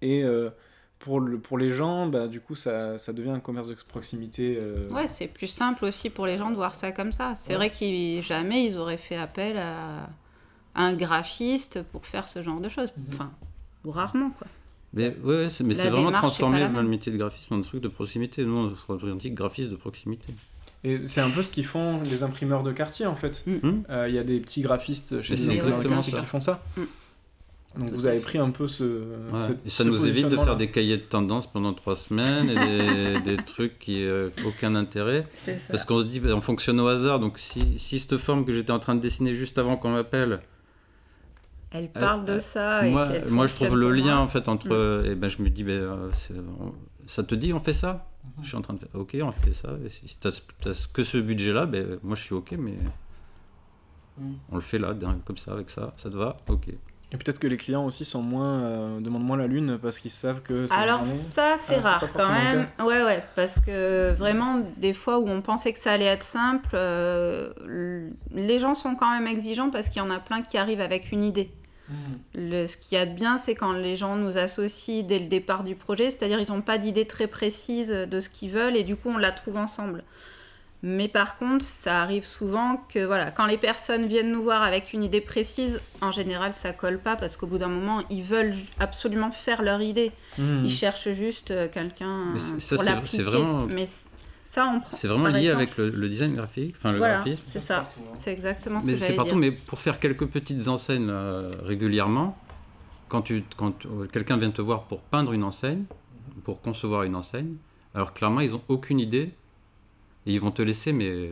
Et 0.02 0.24
euh, 0.24 0.50
pour, 1.00 1.20
le, 1.20 1.38
pour 1.38 1.58
les 1.58 1.72
gens, 1.72 2.08
bah, 2.08 2.28
du 2.28 2.40
coup, 2.42 2.56
ça, 2.56 2.98
ça 2.98 3.14
devient 3.14 3.30
un 3.32 3.40
commerce 3.40 3.68
de 3.68 3.76
proximité. 3.88 4.58
euh, 4.60 4.90
Ouais, 4.90 5.08
c'est 5.08 5.28
plus 5.28 5.48
simple 5.48 5.86
aussi 5.86 6.10
pour 6.10 6.26
les 6.26 6.38
gens 6.38 6.50
de 6.50 6.56
voir 6.56 6.76
ça 6.76 6.92
comme 6.92 7.12
ça. 7.12 7.34
C'est 7.36 7.52
Ouais. 7.54 7.58
vrai 7.58 7.70
qu'ils 7.70 8.22
jamais 8.24 8.66
ils 8.66 8.78
auraient 8.78 8.98
fait 8.98 9.16
appel 9.18 9.58
à 9.58 10.10
un 10.76 10.94
graphiste 10.94 11.82
pour 11.92 12.06
faire 12.06 12.28
ce 12.28 12.42
genre 12.42 12.60
de 12.60 12.70
choses. 12.70 12.90
Mhm. 12.98 13.04
Enfin, 13.14 13.32
ou 13.86 13.92
rarement 13.92 14.32
quoi. 14.32 14.48
Mais, 14.94 15.16
ouais, 15.24 15.48
mais 15.64 15.74
c'est 15.74 15.90
vraiment 15.90 16.10
la 16.12 16.22
le 16.82 16.88
métier 16.88 17.12
de 17.12 17.18
graphisme 17.18 17.54
en 17.54 17.58
un 17.58 17.62
truc 17.62 17.82
de 17.82 17.88
proximité. 17.90 18.44
Nous, 18.46 18.58
on 18.58 18.76
se 18.76 18.86
revendique 18.88 19.36
graphiste 19.36 19.70
de 19.70 19.76
proximité. 19.76 20.34
Et 20.84 21.06
c'est 21.06 21.22
un 21.22 21.30
peu 21.30 21.44
ce 21.44 21.52
qu'ils 21.52 21.66
font 21.66 22.02
les 22.04 22.24
imprimeurs 22.24 22.64
de 22.64 22.72
quartier 22.72 23.06
en 23.06 23.16
fait. 23.16 23.44
Mm. 23.46 23.54
Hmm 23.68 23.84
Euh, 23.90 24.08
Il 24.10 24.16
y 24.16 24.20
a 24.20 24.24
des 24.24 24.40
petits 24.40 24.62
graphistes 24.62 25.22
chez 25.22 25.36
les 25.36 25.50
imprimeurs 25.50 25.80
de 25.82 25.88
quartier 25.90 26.14
qui 26.14 26.26
font 26.26 26.42
ça. 26.42 26.64
Mm. 26.78 26.82
Donc 27.78 27.92
vous 27.92 28.06
avez 28.08 28.20
pris 28.20 28.38
un 28.38 28.50
peu 28.50 28.68
ce. 28.68 28.84
Ouais. 28.84 29.48
ce- 29.48 29.52
et 29.66 29.70
ça 29.70 29.84
ce 29.84 29.90
nous 29.90 30.08
évite 30.08 30.30
de 30.30 30.36
faire 30.38 30.56
des 30.58 30.72
cahiers 30.72 30.98
de 30.98 31.04
tendance 31.04 31.46
pendant 31.48 31.74
trois 31.74 31.96
semaines 31.96 32.50
et 32.50 32.56
des, 32.56 33.20
des 33.38 33.44
trucs 33.44 33.78
qui 33.80 34.04
n'ont 34.06 34.32
aucun 34.48 34.76
intérêt. 34.76 35.28
C'est 35.36 35.60
ça. 35.60 35.74
Parce 35.74 35.86
qu'on 35.86 36.00
se 36.00 36.06
dit, 36.06 36.20
bah, 36.20 36.30
on 36.36 36.42
fonctionne 36.42 36.80
au 36.80 36.88
hasard. 36.88 37.20
Donc 37.20 37.38
si, 37.40 37.78
si 37.78 38.00
cette 38.00 38.18
forme 38.18 38.46
que 38.46 38.54
j'étais 38.54 38.72
en 38.72 38.80
train 38.80 38.96
de 38.96 39.02
dessiner 39.02 39.36
juste 39.36 39.58
avant 39.58 39.78
qu'on 39.78 39.92
m'appelle, 39.92 40.40
Elle 41.72 41.92
parle 41.92 42.26
de 42.26 42.34
euh, 42.34 42.40
ça. 42.40 42.86
et 42.88 42.92
moi, 42.92 43.10
moi 43.30 43.48
je 43.48 43.54
trouve 43.56 43.76
le 43.78 43.92
lien 43.92 44.18
en 44.20 44.28
fait 44.28 44.48
entre. 44.48 44.68
Mm. 45.04 45.12
Et 45.12 45.16
ben, 45.16 45.28
je 45.30 45.42
me 45.42 45.50
dis, 45.50 45.64
ben, 45.64 45.74
euh, 45.74 46.10
on- 46.60 46.74
ça 47.06 47.24
te 47.24 47.36
dit, 47.36 47.54
on 47.54 47.60
fait 47.60 47.74
ça? 47.74 48.08
Mhm. 48.38 48.44
Je 48.44 48.48
suis 48.50 48.58
en 48.58 48.62
train 48.62 48.74
de 48.74 48.80
faire, 48.80 48.90
ok, 48.94 49.16
on 49.22 49.32
fait 49.32 49.54
ça. 49.54 49.70
Et 49.86 49.90
si 49.90 50.18
tu 50.20 50.28
n'as 50.28 50.88
que 50.94 51.04
ce 51.04 51.18
budget-là, 51.18 51.66
ben, 51.66 51.98
moi 52.04 52.16
je 52.16 52.24
suis 52.24 52.34
ok, 52.36 52.54
mais 52.58 52.74
Mm. 54.20 54.34
on 54.52 54.56
le 54.56 54.62
fait 54.62 54.80
là, 54.80 54.96
comme 55.26 55.38
ça, 55.38 55.52
avec 55.54 55.70
ça, 55.70 55.94
ça 55.98 56.10
te 56.10 56.16
va? 56.16 56.38
Ok. 56.50 56.70
Et 57.14 57.18
peut-être 57.18 57.40
que 57.40 57.48
les 57.48 57.56
clients 57.56 57.86
aussi 57.86 58.04
sont 58.04 58.22
moins, 58.22 58.60
euh, 58.64 59.00
demandent 59.00 59.24
moins 59.24 59.38
la 59.38 59.48
lune 59.48 59.80
parce 59.82 59.98
qu'ils 59.98 60.12
savent 60.12 60.42
que. 60.42 60.68
Alors 60.74 61.00
vraiment- 61.00 61.06
ça, 61.06 61.56
c'est 61.58 61.80
Ah, 61.82 62.00
rare 62.00 62.12
quand 62.14 62.30
même. 62.30 62.68
Ouais, 62.80 63.02
ouais, 63.04 63.24
parce 63.36 63.60
que 63.60 64.12
vraiment, 64.12 64.62
des 64.76 64.94
fois 64.94 65.18
où 65.20 65.30
on 65.30 65.42
pensait 65.42 65.72
que 65.72 65.80
ça 65.80 65.94
allait 65.94 66.04
être 66.06 66.24
simple, 66.24 66.70
euh, 66.74 67.50
les 68.34 68.60
gens 68.60 68.74
sont 68.76 68.96
quand 68.96 69.10
même 69.10 69.28
exigeants 69.28 69.70
parce 69.70 69.88
qu'il 69.88 70.02
y 70.02 70.06
en 70.06 70.12
a 70.12 70.20
plein 70.20 70.42
qui 70.42 70.58
arrivent 70.58 70.82
avec 70.82 71.14
une 71.14 71.24
idée. 71.24 71.50
Mm. 71.88 71.94
Le, 72.36 72.68
ce 72.68 72.76
qu'il 72.76 72.98
y 72.98 73.02
a 73.02 73.06
de 73.06 73.14
bien, 73.14 73.38
c'est 73.38 73.56
quand 73.56 73.72
les 73.72 73.96
gens 73.96 74.18
nous 74.18 74.38
associent 74.38 75.04
dès 75.04 75.20
le 75.20 75.28
départ 75.28 75.64
du 75.64 75.76
projet, 75.76 76.12
c'est-à-dire 76.12 76.42
ils 76.42 76.52
n'ont 76.52 76.62
pas 76.62 76.78
d'idée 76.78 77.08
très 77.08 77.28
précise 77.28 77.88
de 77.90 78.20
ce 78.20 78.30
qu'ils 78.30 78.52
veulent 78.52 78.76
et 78.76 78.84
du 78.84 78.98
coup 78.98 79.10
on 79.10 79.18
la 79.18 79.32
trouve 79.32 79.56
ensemble. 79.56 80.04
Mais 80.84 81.08
par 81.08 81.38
contre, 81.38 81.66
ça 81.66 82.04
arrive 82.04 82.24
souvent 82.24 82.78
que 82.90 83.04
voilà, 83.04 83.32
quand 83.32 83.48
les 83.48 83.58
personnes 83.58 84.06
viennent 84.06 84.32
nous 84.32 84.44
voir 84.44 84.62
avec 84.62 84.94
une 84.94 85.04
idée 85.04 85.22
précise, 85.22 85.82
en 86.02 86.12
général 86.12 86.54
ça 86.54 86.72
colle 86.72 87.00
pas 87.00 87.16
parce 87.16 87.36
qu'au 87.36 87.48
bout 87.48 87.58
d'un 87.58 87.68
moment 87.68 88.04
ils 88.12 88.24
veulent 88.24 88.54
absolument 88.80 89.32
faire 89.32 89.64
leur 89.64 89.82
idée. 89.82 90.12
Mm. 90.38 90.66
Ils 90.66 90.70
cherchent 90.70 91.10
juste 91.12 91.50
euh, 91.50 91.68
quelqu'un 91.68 92.36
euh, 92.36 92.40
ça, 92.40 92.52
pour 92.54 92.62
c'est- 92.62 92.90
l'appliquer. 92.92 93.18
c'est 93.18 93.24
vraiment- 93.24 93.66
Mais 93.66 93.88
ça 94.44 94.66
on 94.72 94.80
prend. 94.80 94.96
C'est 94.96 95.08
vraiment 95.08 95.28
lié 95.30 95.46
exemple. 95.46 95.56
avec 95.64 95.78
le, 95.78 95.90
le 95.90 96.10
design 96.10 96.36
graphique, 96.36 96.76
enfin 96.78 96.92
le 96.92 97.00
Voilà, 97.00 97.16
graphisme. 97.16 97.42
c'est 97.46 97.60
ça. 97.60 97.78
partout, 97.78 98.00
hein. 98.08 98.14
C'est 98.16 98.32
exactement 98.32 98.82
ce 98.82 98.86
Mais 98.88 98.94
que 98.94 99.00
c'est 99.00 99.06
j'allais 99.06 99.16
partout, 99.18 99.32
dire. 99.32 99.40
mais 99.40 99.52
pour 99.52 99.80
faire 99.80 100.00
quelques 100.00 100.28
petites 100.28 100.68
enseignes 100.68 101.08
là, 101.08 101.42
régulièrement, 101.64 102.38
quand, 103.10 103.24
tu, 103.24 103.44
quand 103.58 103.84
euh, 103.88 104.06
quelqu'un 104.06 104.38
vient 104.38 104.52
te 104.52 104.62
voir 104.62 104.84
pour 104.84 105.00
peindre 105.02 105.34
une 105.34 105.44
enseigne, 105.44 105.86
pour 106.44 106.62
concevoir 106.62 107.02
une 107.02 107.16
enseigne, 107.16 107.56
alors 107.96 108.14
clairement, 108.14 108.42
ils 108.42 108.52
n'ont 108.52 108.62
aucune 108.68 109.00
idée. 109.00 109.32
Et 110.28 110.34
ils 110.34 110.40
vont 110.42 110.52
te 110.52 110.62
laisser, 110.62 110.92
mais 110.94 111.32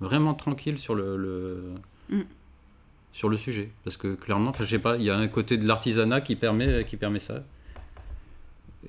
vraiment 0.00 0.32
tranquille 0.34 0.78
sur 0.78 0.94
le, 0.94 1.16
le- 1.18 1.74
Mm. 2.08 2.22
sur 3.12 3.28
le 3.28 3.36
sujet. 3.36 3.70
Parce 3.84 3.96
que 3.96 4.14
clairement, 4.14 4.52
je 4.58 4.64
sais 4.64 4.78
pas, 4.78 4.96
il 4.96 5.02
y 5.02 5.10
a 5.10 5.16
un 5.16 5.28
côté 5.28 5.58
de 5.58 5.66
l'artisanat 5.66 6.20
qui 6.22 6.36
permet, 6.36 6.84
qui 6.84 6.96
permet 6.96 7.18
ça. 7.20 7.42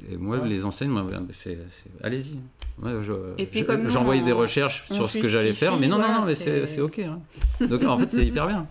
Et 0.10 0.16
moi, 0.16 0.38
Ouais. 0.38 0.48
les 0.48 0.64
enseignes, 0.64 0.90
moi, 0.90 1.04
ben, 1.04 1.26
c'est, 1.32 1.58
c'est- 1.72 2.06
allez-y. 2.06 2.40
Moi, 2.80 3.02
je- 3.02 3.12
Et 3.38 3.46
puis 3.46 3.60
je- 3.60 3.66
comme 3.66 3.84
nous, 3.84 3.90
j'envoyais 3.90 4.22
des 4.22 4.32
on- 4.32 4.38
recherches 4.38 4.86
on 4.90 4.94
sur 4.94 5.10
ce 5.10 5.18
que 5.18 5.28
j'allais 5.28 5.54
faire, 5.54 5.78
mais 5.78 5.88
non, 5.88 5.98
non, 6.00 6.08
non, 6.08 6.26
mais 6.26 6.36
c'est, 6.36 6.62
c'est- 6.62 6.76
c'est 6.76 6.82
ok. 6.82 7.00
hein. 7.00 7.20
Donc 7.68 7.84
en 7.84 7.98
fait, 7.98 8.10
c'est 8.10 8.26
hyper 8.26 8.48
bien. 8.48 8.66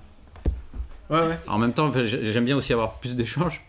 Ouais, 1.10 1.26
ouais. 1.26 1.38
En 1.48 1.58
même 1.58 1.72
temps, 1.72 1.92
j'aime 2.04 2.44
bien 2.44 2.56
aussi 2.56 2.72
avoir 2.72 2.94
plus 3.00 3.16
d'échanges. 3.16 3.60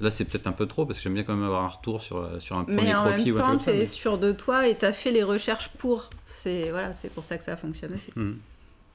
Là, 0.00 0.10
c'est 0.12 0.24
peut-être 0.24 0.46
un 0.46 0.52
peu 0.52 0.66
trop 0.66 0.86
parce 0.86 0.98
que 0.98 1.02
j'aime 1.02 1.14
bien 1.14 1.24
quand 1.24 1.34
même 1.34 1.44
avoir 1.44 1.64
un 1.64 1.68
retour 1.68 2.00
sur, 2.00 2.18
euh, 2.18 2.38
sur 2.38 2.56
un 2.56 2.64
premier 2.64 2.82
Mais 2.84 2.94
en 2.94 3.04
croquis 3.06 3.32
même 3.32 3.40
temps, 3.40 3.58
tu 3.58 3.70
es 3.70 3.78
mais- 3.78 3.86
sûr 3.86 4.16
de 4.18 4.30
toi 4.32 4.68
et 4.68 4.76
tu 4.78 4.84
as 4.84 4.92
fait 4.92 5.10
les 5.10 5.24
recherches 5.24 5.70
pour. 5.70 6.10
C'est 6.26 6.70
voilà, 6.70 6.94
c'est 6.94 7.10
pour 7.12 7.24
ça 7.24 7.36
que 7.36 7.44
ça 7.44 7.56
fonctionne 7.56 7.94
aussi. 7.94 8.12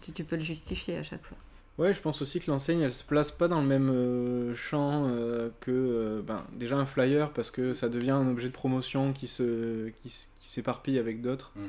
Si 0.02 0.12
tu 0.14 0.24
peux 0.24 0.36
le 0.38 0.42
justifier 0.42 0.98
à 0.98 1.04
chaque 1.04 1.24
fois. 1.26 1.38
Ouais, 1.80 1.92
je 1.94 2.00
pense 2.00 2.22
aussi 2.22 2.40
que 2.40 2.52
l'enseigne, 2.52 2.82
elle 2.82 2.94
se 2.94 3.04
place 3.04 3.32
pas 3.32 3.48
dans 3.48 3.60
le 3.60 3.66
même 3.68 3.90
euh, 3.90 4.54
champ 4.56 5.08
euh, 5.08 5.50
que 5.60 5.72
euh, 5.72 6.22
ben, 6.22 6.44
déjà 6.54 6.78
un 6.78 6.86
flyer 6.86 7.32
parce 7.32 7.50
que 7.52 7.74
ça 7.74 7.90
devient 7.90 8.12
un 8.12 8.30
objet 8.30 8.48
de 8.50 8.54
promotion 8.54 9.12
qui 9.12 9.28
se 9.28 9.90
qui, 10.04 10.28
s'éparpille 10.46 11.00
avec 11.00 11.22
d'autres 11.22 11.52
Mm. 11.56 11.62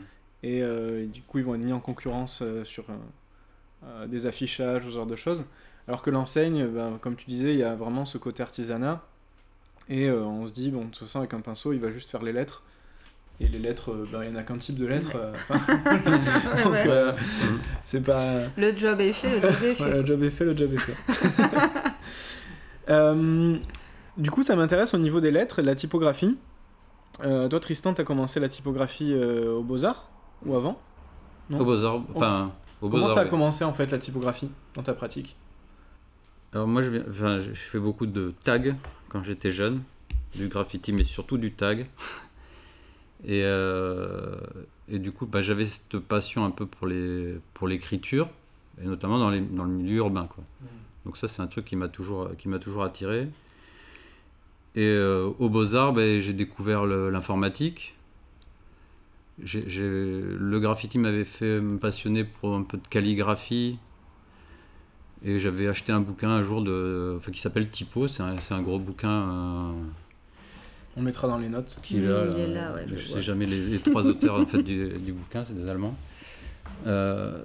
et, 0.43 0.63
euh, 0.63 1.03
et 1.05 1.07
du 1.07 1.23
coup 1.23 1.39
ils 1.39 1.45
vont 1.45 1.55
être 1.55 1.63
mis 1.63 1.73
en 1.73 1.81
concurrence 1.81 2.41
euh, 2.43 2.65
sur 2.65 2.85
des 4.07 4.27
affichages 4.27 4.85
ou 4.87 4.91
ce 4.91 4.95
genre 4.95 5.07
de 5.07 5.17
choses. 5.17 5.45
Alors 5.89 6.03
que 6.03 6.11
l'enseigne, 6.11 6.67
ben, 6.67 6.99
comme 7.01 7.17
tu 7.17 7.27
disais, 7.27 7.53
il 7.53 7.59
y 7.59 7.63
a 7.63 7.75
vraiment 7.75 8.07
ce 8.07 8.17
côté 8.19 8.43
artisanat 8.43 9.03
et 9.89 10.09
euh, 10.09 10.23
on 10.23 10.47
se 10.47 10.53
dit 10.53 10.71
bon 10.71 10.85
de 10.87 10.91
toute 10.91 11.07
façon 11.07 11.19
avec 11.21 11.35
un 11.35 11.41
pinceau 11.41 11.73
il 11.73 11.81
va 11.81 11.91
juste 11.91 12.09
faire 12.11 12.23
les 12.23 12.33
lettres 12.33 12.63
et 13.41 13.49
les 13.49 13.59
lettres, 13.59 13.91
euh, 13.91 14.07
ben, 14.13 14.23
il 14.23 14.31
n'y 14.31 14.37
en 14.37 14.39
a 14.39 14.45
qu'un 14.45 14.59
type 14.59 14.79
de 14.79 14.87
lettres. 14.87 15.17
euh, 15.17 15.33
donc 16.63 16.73
ouais. 16.73 17.15
c'est 17.85 18.01
pas 18.05 18.43
Le 18.57 18.77
job 18.77 19.01
est 19.01 19.13
fait, 19.13 19.29
le 19.29 19.43
job 19.43 19.51
est 19.51 19.55
fait. 19.55 19.75
voilà, 19.75 19.97
le 19.97 20.07
job 20.07 20.23
est 20.23 20.31
fait, 20.31 20.45
le 20.45 20.57
job 20.57 20.73
est 20.73 20.79
fait. 20.79 20.95
Euh, 22.91 23.57
du 24.19 24.31
coup, 24.31 24.43
ça 24.43 24.55
m'intéresse 24.57 24.95
au 24.95 24.99
niveau 24.99 25.21
des 25.21 25.31
lettres 25.31 25.59
et 25.59 25.63
de 25.63 25.67
la 25.67 25.75
typographie. 25.75 26.37
Euh, 27.25 27.49
toi, 27.49 27.59
Tristan, 27.61 27.95
tu 27.95 28.01
as 28.01 28.05
commencé 28.05 28.39
la 28.41 28.49
typographie 28.49 29.13
euh, 29.13 29.55
aux 29.55 29.63
Beaux-Arts 29.63 30.11
ou 30.45 30.55
avant? 30.55 30.79
Non? 31.51 31.61
Au 31.61 31.65
Beaux-Arts, 31.65 32.03
enfin, 32.15 32.53
au 32.81 32.89
Comment 32.89 33.05
Beaux-Arts. 33.05 33.15
ça 33.15 33.21
a 33.21 33.25
ouais. 33.25 33.31
commencé 33.31 33.65
en 33.65 33.73
fait 33.73 33.91
la 33.91 33.99
typographie 33.99 34.51
dans 34.75 34.83
ta 34.83 34.93
pratique? 34.95 35.37
Alors 36.55 36.69
moi, 36.69 36.83
je, 36.83 36.91
viens- 36.91 37.05
enfin, 37.11 37.41
je 37.41 37.49
je 37.51 37.61
fais 37.61 37.81
beaucoup 37.81 38.07
de 38.07 38.33
tag 38.45 38.77
quand 39.09 39.23
j'étais 39.23 39.51
jeune, 39.51 39.83
du 40.35 40.49
graffiti, 40.49 40.93
mais 40.93 41.05
surtout 41.05 41.37
du 41.39 41.53
tag. 41.53 41.87
Et, 43.27 43.41
euh, 43.45 44.37
et 44.87 44.99
du 44.99 45.11
coup, 45.11 45.25
bah, 45.25 45.41
j'avais 45.41 45.65
cette 45.65 45.99
passion 45.99 46.45
un 46.45 46.51
peu 46.51 46.67
pour 46.67 46.87
les 46.87 47.37
pour 47.55 47.67
l'écriture, 47.69 48.29
et 48.83 48.85
notamment 48.87 49.19
dans, 49.19 49.31
les, 49.31 49.41
dans 49.41 49.65
le 49.65 49.71
milieu 49.71 49.97
urbain. 49.97 50.27
Quoi. 50.27 50.45
Donc 51.07 51.17
ça, 51.17 51.27
c'est 51.27 51.41
un 51.41 51.47
truc 51.47 51.65
qui 51.65 51.75
m'a 51.77 51.89
toujours, 51.89 52.31
qui 52.37 52.49
m'a 52.49 52.59
toujours 52.59 52.85
attiré. 52.85 53.29
Et 54.77 54.83
euh, 54.87 55.31
au 55.39 55.49
Beaux-Arts, 55.49 55.95
ben, 55.95 56.21
j'ai 56.21 56.35
découvert 56.35 56.85
l'informatique. 56.85 57.95
Le 59.39 60.59
graffiti 60.59 60.99
m'avait 60.99 61.25
fait 61.25 61.61
me 61.61 61.79
passionner 61.79 62.25
pour 62.25 62.55
un 62.55 62.63
peu 62.63 62.77
de 62.77 62.87
calligraphie. 62.89 63.79
Et 65.25 65.41
j'avais 65.41 65.69
acheté 65.69 65.91
un 65.93 66.01
bouquin 66.01 66.29
un 66.29 66.43
jour 66.43 66.63
de, 66.63 67.15
enfin, 67.19 67.33
qui 67.33 67.41
s'appelle 67.41 67.69
Typo. 67.71 68.09
C'est 68.09 68.23
un, 68.23 68.39
c'est 68.41 68.53
un 68.55 68.61
gros 68.63 68.79
bouquin 68.79 69.09
euh, 69.11 69.73
On 70.97 71.03
mettra 71.03 71.29
dans 71.29 71.39
les 71.39 71.49
notes. 71.49 71.79
qui 71.83 71.97
est 71.97 72.01
là. 72.03 72.25
il 72.31 72.39
est 72.41 72.45
euh, 72.45 72.55
là, 72.55 72.75
ouais, 72.75 72.85
je 72.87 72.95
vois. 73.07 73.17
sais 73.17 73.23
jamais 73.23 73.47
les, 73.47 73.65
les 73.67 73.79
trois 73.79 74.07
auteurs 74.07 74.39
en 74.41 74.47
fait, 74.47 74.63
du, 74.63 74.89
du 74.99 75.13
bouquin, 75.13 75.45
c'est 75.45 75.55
des 75.55 75.69
Allemands. 75.69 75.97
Euh, 76.87 77.43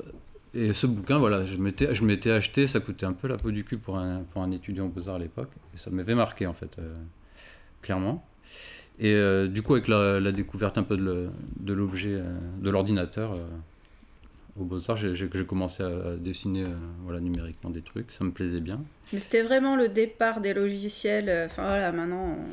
et 0.54 0.74
ce 0.74 0.88
bouquin, 0.88 1.20
voilà, 1.20 1.46
je 1.46 1.56
m'étais, 1.58 1.94
je 1.96 2.04
m'étais 2.04 2.32
acheté, 2.32 2.68
ça 2.68 2.80
coûtait 2.80 3.06
un 3.06 3.14
peu 3.14 3.28
la 3.28 3.38
peau 3.38 3.52
du 3.52 3.64
cul 3.64 3.78
pour 3.78 3.98
un, 3.98 4.24
pour 4.32 4.42
un 4.42 4.52
étudiant 4.52 4.86
aux 4.88 4.90
Beaux-Arts 4.90 5.16
à 5.16 5.20
l'époque, 5.20 5.52
et 5.74 5.78
ça 5.78 5.90
m'avait 5.92 6.16
marqué 6.16 6.48
en 6.48 6.54
fait, 6.54 6.72
euh, 6.80 6.94
clairement. 7.82 8.26
Et 9.00 9.14
euh, 9.14 9.48
du 9.48 9.62
coup, 9.62 9.74
avec 9.76 9.88
la, 9.88 10.20
la 10.20 10.32
découverte 10.34 10.78
un 10.78 10.84
peu 10.84 10.98
de, 10.98 11.04
le- 11.04 11.30
de 11.60 11.72
l'objet, 11.72 12.20
de 12.60 12.70
l'ordinateur, 12.70 13.34
aux 14.60 14.66
Beaux-Arts, 14.66 14.98
j'ai, 14.98 15.30
commencé 15.46 15.84
à 15.84 16.16
dessiner 16.18 16.64
euh, 16.64 16.70
voilà, 17.04 17.20
numériquement 17.20 17.70
des 17.70 17.82
trucs, 17.82 18.12
ça 18.12 18.24
me 18.24 18.32
plaisait 18.32 18.60
bien. 18.60 18.82
Mais 19.14 19.20
c'était 19.20 19.42
vraiment 19.42 19.76
le 19.76 19.88
départ 19.90 20.42
des 20.42 20.54
logiciels. 20.54 21.30
euh, 21.30 21.46
Enfin 21.48 21.64
voilà, 21.64 21.92
maintenant, 21.92 22.38
on- 22.40 22.46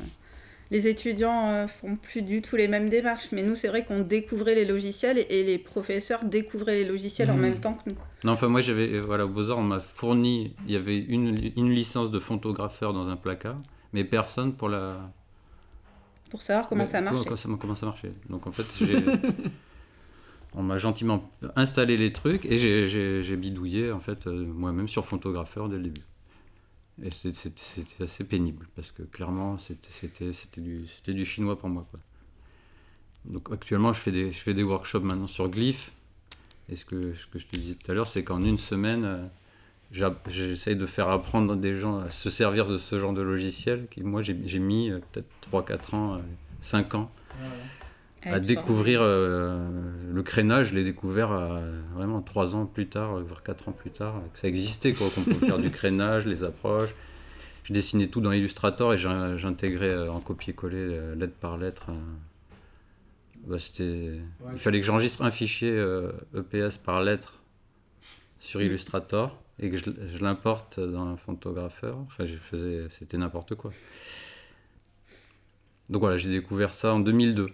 les 0.72 0.88
étudiants 0.88 1.50
euh, 1.50 1.66
font 1.68 1.94
plus 1.96 2.22
du 2.22 2.42
tout 2.42 2.56
les 2.56 2.66
mêmes 2.66 2.88
démarches. 2.88 3.30
Mais 3.32 3.42
nous, 3.44 3.54
c'est 3.54 3.68
vrai 3.68 3.84
qu'on 3.84 4.00
découvrait 4.00 4.54
les 4.56 4.64
logiciels 4.64 5.16
et, 5.18 5.26
et 5.30 5.44
les 5.44 5.58
professeurs 5.58 6.24
découvraient 6.24 6.74
les 6.74 6.84
logiciels 6.84 7.30
en 7.30 7.34
Mhm. 7.34 7.40
même 7.40 7.60
temps 7.60 7.74
que 7.74 7.90
nous. 7.90 7.96
Non, 8.24 8.32
enfin 8.32 8.48
moi 8.48 8.62
j'avais, 8.62 8.88
euh, 8.94 9.00
voilà, 9.00 9.26
au 9.26 9.28
Beaux-Arts 9.28 9.58
on 9.58 9.62
m'a 9.62 9.80
fourni, 9.80 10.54
il 10.66 10.72
y 10.72 10.76
avait 10.76 10.98
une, 10.98 11.36
une 11.56 11.70
licence 11.70 12.10
de 12.10 12.18
photographeur 12.18 12.92
dans 12.92 13.06
un 13.08 13.16
placard, 13.16 13.56
mais 13.92 14.02
personne 14.04 14.54
pour 14.54 14.68
la... 14.68 15.12
Pour 16.30 16.42
savoir 16.42 16.68
comment 16.68 16.82
Mais 16.82 16.86
ça 16.86 17.00
marchait. 17.00 17.22
Comment, 17.24 17.36
ça, 17.36 17.48
comment 17.60 17.74
ça 17.76 17.86
marchait. 17.86 18.10
Donc 18.28 18.46
en 18.48 18.52
fait, 18.52 18.64
j'ai... 18.84 19.04
on 20.56 20.62
m'a 20.62 20.78
gentiment 20.78 21.30
installé 21.54 21.96
les 21.96 22.12
trucs 22.12 22.46
et 22.46 22.58
j'ai, 22.58 23.36
bidouillé 23.36 23.92
en 23.92 24.00
fait 24.00 24.26
euh, 24.26 24.46
moi-même 24.46 24.88
sur 24.88 25.04
photographeur 25.04 25.68
dès 25.68 25.76
le 25.76 25.82
début. 25.84 26.00
Et 27.02 27.10
c'était 27.10 28.02
assez 28.02 28.24
pénible 28.24 28.66
parce 28.74 28.90
que 28.90 29.02
clairement 29.02 29.58
c'était, 29.58 30.32
du, 31.12 31.24
chinois 31.26 31.58
pour 31.58 31.68
moi. 31.68 31.86
Donc 33.26 33.48
actuellement 33.52 33.92
je 33.92 34.00
fais, 34.00 34.10
des, 34.54 34.62
workshops 34.62 35.02
maintenant 35.02 35.26
sur 35.26 35.48
Glyph. 35.50 35.92
Et 36.70 36.76
ce 36.76 36.84
que, 36.86 37.12
je 37.12 37.46
te 37.46 37.52
disais 37.52 37.74
tout 37.74 37.90
à 37.92 37.94
l'heure, 37.94 38.08
c'est 38.08 38.24
qu'en 38.24 38.42
une 38.42 38.58
semaine, 38.58 39.04
euh, 39.04 40.10
j'essaye 40.26 40.74
de 40.74 40.86
faire 40.86 41.10
apprendre 41.10 41.54
des 41.54 41.78
gens 41.78 41.98
à 41.98 42.10
se 42.10 42.30
servir 42.30 42.66
de 42.66 42.78
ce 42.78 42.98
genre 42.98 43.12
de 43.12 43.22
logiciel. 43.22 43.86
Moi 43.98 44.22
j'ai, 44.22 44.58
mis 44.58 44.90
euh, 44.90 45.00
peut-être 45.12 45.28
3-4 45.52 45.94
ans, 45.94 46.14
euh, 46.14 46.20
5 46.62 46.94
ans 46.94 47.12
à 48.22 48.30
Avec 48.34 48.46
découvrir 48.46 49.00
euh, 49.02 49.68
le 50.12 50.22
crénage, 50.22 50.68
je 50.70 50.74
l'ai 50.74 50.82
découvert 50.84 51.30
euh, 51.32 51.80
vraiment 51.94 52.22
trois 52.22 52.54
ans 52.56 52.66
plus 52.66 52.88
tard, 52.88 53.20
voire 53.22 53.42
quatre 53.42 53.68
ans 53.68 53.72
plus 53.72 53.90
tard, 53.90 54.20
que 54.34 54.38
ça 54.40 54.48
existait, 54.48 54.92
quoi, 54.94 55.08
qu'on 55.14 55.22
pouvait 55.22 55.46
faire 55.46 55.58
du 55.58 55.70
crénage, 55.78 56.26
les 56.26 56.42
approches. 56.42 56.94
Je 57.64 57.72
dessinais 57.72 58.06
tout 58.08 58.20
dans 58.20 58.32
Illustrator 58.32 58.94
et 58.94 58.98
j'in- 58.98 59.36
j'intégrais 59.36 59.90
euh, 59.90 60.10
en 60.12 60.20
copier-coller 60.20 60.76
euh, 60.78 61.14
lettre 61.14 61.34
par 61.34 61.56
lettre. 61.58 61.86
euh. 61.90 61.94
Bah, 63.46 63.58
c'était... 63.60 64.18
Il 64.52 64.58
fallait 64.58 64.80
que 64.80 64.86
j'enregistre 64.86 65.22
un 65.22 65.30
fichier 65.30 65.70
euh, 65.70 66.10
EPS 66.36 66.78
par 66.78 67.00
lettre 67.02 67.34
sur 68.40 68.60
Illustrator 68.62 69.40
et 69.60 69.70
que 69.70 69.76
je, 69.76 69.84
je 70.14 70.18
l'importe 70.22 70.80
dans 70.80 71.06
un 71.06 71.16
photographeur. 71.16 71.96
Enfin, 72.06 72.24
je 72.26 72.34
faisais... 72.36 72.86
c'était 72.90 73.18
n'importe 73.18 73.54
quoi. 73.54 73.70
Donc 75.90 76.00
voilà, 76.00 76.18
j'ai 76.18 76.30
découvert 76.30 76.74
ça 76.74 76.92
en 76.92 76.98
2002. 77.00 77.50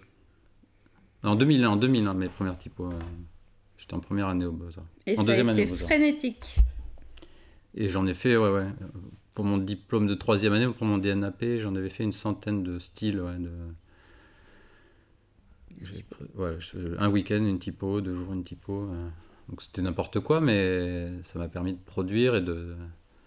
En 1.23 1.35
2001, 1.35 1.69
en 1.69 1.75
2001, 1.77 2.13
mes 2.13 2.29
premières 2.29 2.57
typos. 2.57 2.91
euh, 2.91 2.99
J'étais 3.77 3.93
en 3.93 3.99
première 3.99 4.27
année 4.27 4.45
au 4.45 4.51
Beaux-Arts. 4.51 4.85
Et 5.05 5.13
en 5.13 5.15
ça 5.17 5.21
a 5.21 5.25
deuxième 5.25 5.49
année 5.49 5.61
été 5.63 5.71
au 5.71 5.75
Beaux-Arts. 5.75 5.87
frénétique. 5.89 6.57
Et 7.75 7.89
j'en 7.89 8.05
ai 8.07 8.13
fait, 8.13 8.37
ouais, 8.37 8.49
ouais. 8.49 8.67
Pour 9.35 9.45
mon 9.45 9.57
diplôme 9.57 10.05
de 10.07 10.13
troisième 10.15 10.53
année, 10.53 10.67
pour 10.67 10.85
mon 10.85 10.97
DNAP, 10.99 11.57
j'en 11.57 11.75
avais 11.75 11.89
fait 11.89 12.03
une 12.03 12.11
centaine 12.11 12.61
de 12.63 12.77
styles, 12.79 13.19
ouais, 13.19 13.37
de... 13.39 13.49
j'ai 15.81 16.03
pris- 16.03 16.25
ouais, 16.35 16.55
je- 16.59 16.97
un 16.99 17.09
week-end, 17.09 17.43
une 17.43 17.57
typo, 17.59 17.99
deux 18.01 18.13
jours, 18.15 18.31
une 18.33 18.43
typo. 18.43 18.83
euh. 18.83 19.09
Donc 19.49 19.61
c'était 19.61 19.81
n'importe 19.81 20.19
quoi, 20.21 20.39
mais 20.39 21.09
ça 21.23 21.39
m'a 21.39 21.47
permis 21.49 21.73
de 21.73 21.79
produire 21.83 22.35
et 22.35 22.41
de 22.41 22.75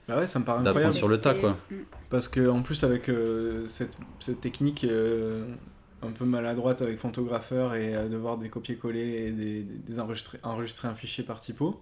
Bah 0.09 0.17
ouais, 0.19 0.27
ça 0.27 0.39
me 0.39 0.45
paraît 0.45 0.63
d'apprendre 0.63 0.87
incroyable. 0.87 0.97
sur 0.97 1.09
le 1.09 1.21
tas, 1.21 1.35
quoi. 1.35 1.59
Mm. 1.71 1.75
Parce 2.09 2.29
que 2.29 2.49
en 2.49 2.63
plus 2.63 2.85
avec 2.85 3.09
euh, 3.11 3.67
cette, 3.67 3.99
cette 4.21 4.41
technique 4.41 4.85
euh, 4.85 5.45
un 6.03 6.11
peu 6.11 6.25
maladroite 6.25 6.83
avec 6.83 6.99
photographeur 6.99 7.75
et 7.75 7.95
euh, 7.95 8.09
devoir 8.09 8.39
des 8.39 8.49
copier-coller 8.49 9.27
et 9.27 9.31
des, 9.33 9.63
des- 9.63 9.99
enregistrer, 10.01 10.39
enregistrer 10.43 10.89
un 10.89 10.95
fichier 10.95 11.25
par 11.25 11.41
typo, 11.41 11.81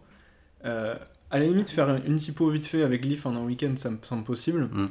euh, 0.65 0.95
à 1.31 1.39
la 1.39 1.47
limite 1.47 1.69
faire 1.71 1.89
une 2.07 2.19
typo 2.19 2.49
vite 2.51 2.67
fait 2.67 2.83
avec 2.83 3.03
Glyph 3.03 3.27
en 3.27 3.35
un 3.35 3.45
week-end 3.45 3.75
ça 3.77 3.91
me 3.91 3.99
semble 4.03 4.25
possible. 4.25 4.65
Mm. 4.73 4.89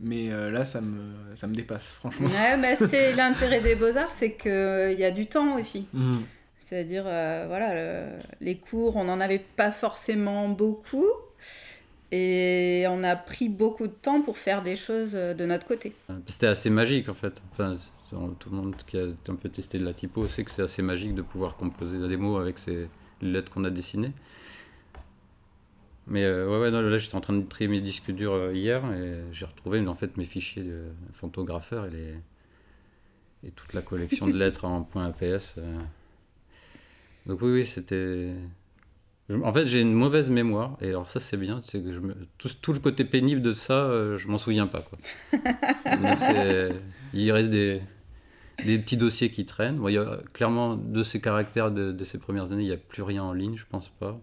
Mais 0.00 0.30
euh, 0.30 0.50
là 0.50 0.64
ça 0.64 0.80
me, 0.80 1.12
ça 1.36 1.46
me 1.46 1.54
dépasse 1.54 1.88
franchement. 1.88 2.28
Ouais, 2.28 2.60
bah, 2.60 2.76
c'est 2.88 3.14
l'intérêt 3.14 3.60
des 3.60 3.74
beaux-arts, 3.76 4.10
c'est 4.10 4.32
qu'il 4.34 4.96
y 4.98 5.04
a 5.04 5.10
du 5.10 5.26
temps 5.26 5.56
aussi. 5.58 5.86
Mm. 5.94 6.16
C'est-à-dire, 6.58 7.04
euh, 7.06 7.44
voilà, 7.46 7.74
le- 7.74 8.18
les 8.40 8.56
cours, 8.56 8.96
on 8.96 9.04
n'en 9.04 9.20
avait 9.20 9.38
pas 9.38 9.70
forcément 9.70 10.48
beaucoup. 10.48 11.06
Et 12.12 12.84
on 12.88 13.02
a 13.02 13.16
pris 13.16 13.48
beaucoup 13.48 13.86
de 13.88 13.92
temps 13.92 14.22
pour 14.22 14.38
faire 14.38 14.62
des 14.62 14.76
choses 14.76 15.12
euh, 15.14 15.34
de 15.34 15.44
notre 15.44 15.66
côté. 15.66 15.92
C'était 16.26 16.46
assez 16.46 16.70
magique 16.70 17.08
en 17.08 17.14
fait. 17.14 17.34
Enfin, 17.52 17.76
tout 18.38 18.50
le 18.50 18.56
monde 18.56 18.76
qui 18.86 18.96
a 18.96 19.06
un 19.28 19.34
peu 19.34 19.48
testé 19.48 19.78
de 19.78 19.84
la 19.84 19.92
typo 19.92 20.28
sait 20.28 20.44
que 20.44 20.50
c'est 20.50 20.62
assez 20.62 20.82
magique 20.82 21.14
de 21.14 21.22
pouvoir 21.22 21.56
composer 21.56 21.98
des 22.06 22.16
mots 22.16 22.36
avec 22.36 22.58
ces 22.58 22.88
les 23.22 23.30
lettres 23.32 23.50
qu'on 23.50 23.64
a 23.64 23.70
dessinées. 23.70 24.12
Mais 26.06 26.24
euh, 26.24 26.48
ouais, 26.48 26.60
ouais, 26.60 26.70
non, 26.70 26.82
là 26.82 26.98
j'étais 26.98 27.16
en 27.16 27.20
train 27.20 27.34
de 27.34 27.42
trier 27.42 27.68
mes 27.68 27.80
disques 27.80 28.12
durs 28.12 28.34
euh, 28.34 28.54
hier 28.54 28.84
et 28.92 29.22
j'ai 29.32 29.46
retrouvé 29.46 29.84
en 29.88 29.94
fait 29.94 30.16
mes 30.16 30.26
fichiers 30.26 30.62
de 30.62 30.84
photographeur 31.14 31.86
et, 31.86 31.90
les... 31.90 32.14
et 33.44 33.50
toute 33.50 33.72
la 33.72 33.82
collection 33.82 34.28
de 34.28 34.32
lettres 34.38 34.64
en 34.64 34.82
point 34.82 35.06
.aps. 35.06 35.56
Donc 37.26 37.42
oui, 37.42 37.50
oui, 37.50 37.66
c'était... 37.66 38.32
je- 39.28 39.36
En 39.38 39.52
fait, 39.52 39.66
j'ai 39.66 39.80
une 39.80 39.92
mauvaise 39.92 40.30
mémoire 40.30 40.76
et 40.80 40.88
alors 40.88 41.08
ça 41.08 41.20
c'est 41.20 41.36
bien, 41.36 41.60
c'est 41.64 41.82
que 41.82 41.92
je 41.92 42.00
me... 42.00 42.14
tout, 42.38 42.48
tout 42.62 42.72
le 42.72 42.78
côté 42.80 43.04
pénible 43.04 43.42
de 43.42 43.52
ça, 43.52 43.84
euh, 43.84 44.16
je 44.18 44.28
m'en 44.28 44.38
souviens 44.38 44.66
pas 44.66 44.82
quoi. 44.82 44.98
Donc, 45.42 46.18
c'est- 46.20 46.72
Il 47.12 47.30
reste 47.32 47.50
des... 47.50 47.80
des 48.64 48.78
petits 48.78 48.96
dossiers 48.96 49.30
qui 49.30 49.46
traînent. 49.46 49.76
Bon, 49.76 49.88
il 49.88 49.94
y 49.94 49.98
a 49.98 50.18
clairement 50.32 50.76
de 50.76 51.02
ces 51.02 51.20
caractères 51.20 51.70
de, 51.70 51.92
de 51.92 52.04
ces 52.04 52.18
premières 52.18 52.52
années, 52.52 52.62
il 52.62 52.68
n'y 52.68 52.72
a 52.72 52.76
plus 52.76 53.02
rien 53.02 53.22
en 53.22 53.32
ligne, 53.32 53.56
je 53.56 53.64
pense 53.68 53.88
pas. 53.88 54.18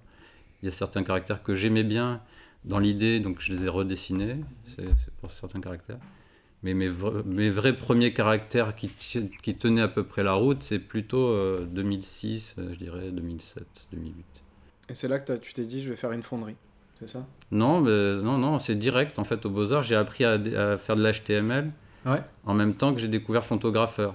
Il 0.62 0.66
y 0.68 0.70
a 0.70 0.72
certains 0.72 1.04
caractères 1.04 1.44
que 1.44 1.56
j'aimais 1.56 1.84
bien 1.84 2.22
dans 2.66 2.80
l'idée, 2.80 3.20
donc 3.20 3.42
je 3.42 3.54
les 3.54 3.66
ai 3.66 3.70
redessinés, 3.70 4.38
c'est 4.76 4.86
pour 5.20 5.30
certains 5.32 5.60
caractères. 5.60 5.98
Mais 6.62 6.74
mes, 6.74 6.90
vra- 6.90 7.24
mes 7.26 7.50
vrais 7.50 7.76
premiers 7.76 8.14
caractères 8.14 8.74
qui, 8.74 8.88
tenaient 9.56 9.82
à 9.82 9.90
peu 9.90 10.06
près 10.06 10.24
la 10.24 10.32
route, 10.34 10.64
c'est 10.64 10.80
plutôt 10.80 11.28
euh, 11.28 11.66
2006, 11.70 12.56
euh, 12.58 12.70
je 12.74 12.78
dirais 12.80 13.12
2007, 13.12 13.66
2008. 13.92 14.24
Et 14.94 14.96
c'est 14.96 15.08
là 15.08 15.18
que 15.18 15.34
tu 15.38 15.54
t'es 15.56 15.64
dit, 15.64 15.82
je 15.82 15.90
vais 15.90 15.96
faire 15.96 16.12
une 16.12 16.22
fonderie. 16.22 16.56
C'est 17.00 17.10
ça? 17.10 17.26
Non, 17.50 17.82
mais, 17.82 17.90
non, 18.22 18.38
non, 18.38 18.60
c'est 18.60 18.76
direct 18.76 19.18
en 19.18 19.24
fait 19.24 19.44
au 19.48 19.50
Beaux-Arts. 19.50 19.82
J'ai 19.82 19.96
appris 19.96 20.24
à, 20.24 20.34
à 20.34 20.78
faire 20.78 20.96
de 20.96 21.04
l'HTML 21.04 21.72
Ouais. 22.06 22.22
en 22.46 22.54
même 22.54 22.76
temps 22.76 22.94
que 22.94 23.00
j'ai 23.00 23.08
découvert 23.08 23.44
Photographeur. 23.44 24.14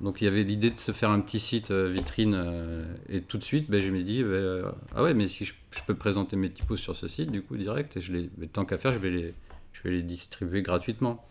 Donc 0.00 0.20
il 0.20 0.24
y 0.24 0.26
avait 0.26 0.42
l'idée 0.42 0.70
de 0.72 0.78
se 0.78 0.90
faire 0.90 1.10
un 1.10 1.20
petit 1.20 1.38
site 1.38 1.70
euh, 1.70 1.88
vitrine 1.88 2.34
euh, 2.34 2.84
et 3.08 3.20
tout 3.22 3.38
de 3.38 3.44
suite 3.44 3.70
ben, 3.70 3.80
je 3.80 3.90
me 3.90 4.02
dis 4.02 4.22
ben, 4.24 4.30
euh, 4.30 4.72
ah 4.96 5.02
ouais 5.04 5.12
mais 5.14 5.28
si 5.28 5.44
je, 5.44 5.52
je 5.70 5.80
peux 5.86 5.94
présenter 5.94 6.36
mes 6.36 6.50
typos 6.50 6.76
sur 6.78 6.96
ce 6.96 7.06
site 7.06 7.30
du 7.30 7.42
coup 7.42 7.56
direct 7.58 7.96
et 7.98 8.00
je 8.00 8.12
les 8.14 8.30
mais 8.38 8.46
tant 8.46 8.64
qu'à 8.64 8.78
faire 8.78 8.92
je 8.94 8.98
vais 8.98 9.10
les 9.10 9.34
je 9.74 9.82
vais 9.84 9.90
les 9.90 10.02
distribuer 10.02 10.62
gratuitement. 10.62 11.22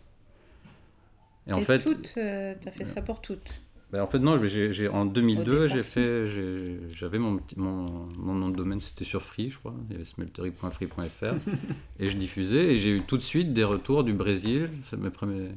Et 1.47 1.53
en 1.53 1.57
Et 1.57 1.61
fait 1.63 1.79
toutes, 1.79 2.13
euh, 2.17 2.53
t'as 2.63 2.69
fait 2.71 2.85
ça 2.85 3.01
pour 3.01 3.21
toutes. 3.21 3.59
Ben, 3.91 4.01
en 4.03 4.07
fait 4.07 4.19
non 4.19 4.39
j'ai, 4.45 4.87
en 4.87 5.07
Au 5.07 5.09
2002 5.09 5.43
départ, 5.43 5.67
j'ai 5.67 5.83
si. 5.83 5.89
fait 5.89 6.27
j'ai- 6.27 6.79
j'avais 6.91 7.17
mon, 7.19 7.39
mon 7.57 8.07
mon 8.17 8.33
nom 8.35 8.49
de 8.49 8.55
domaine 8.55 8.81
c'était 8.81 9.05
sur 9.05 9.21
Free 9.23 9.49
je 9.49 9.57
crois. 9.57 9.73
Il 9.89 9.93
y 9.93 9.95
avait 9.95 10.05
smeltery.free.fr 10.05 11.35
et 11.99 12.07
je 12.09 12.17
diffusais 12.17 12.73
et 12.73 12.77
j'ai 12.77 12.91
eu 12.97 13.01
tout 13.01 13.17
de 13.17 13.23
suite 13.23 13.51
des 13.53 13.63
retours 13.63 14.03
du 14.03 14.13
Brésil. 14.13 14.69
Mes 14.97 15.09
premiers 15.09 15.49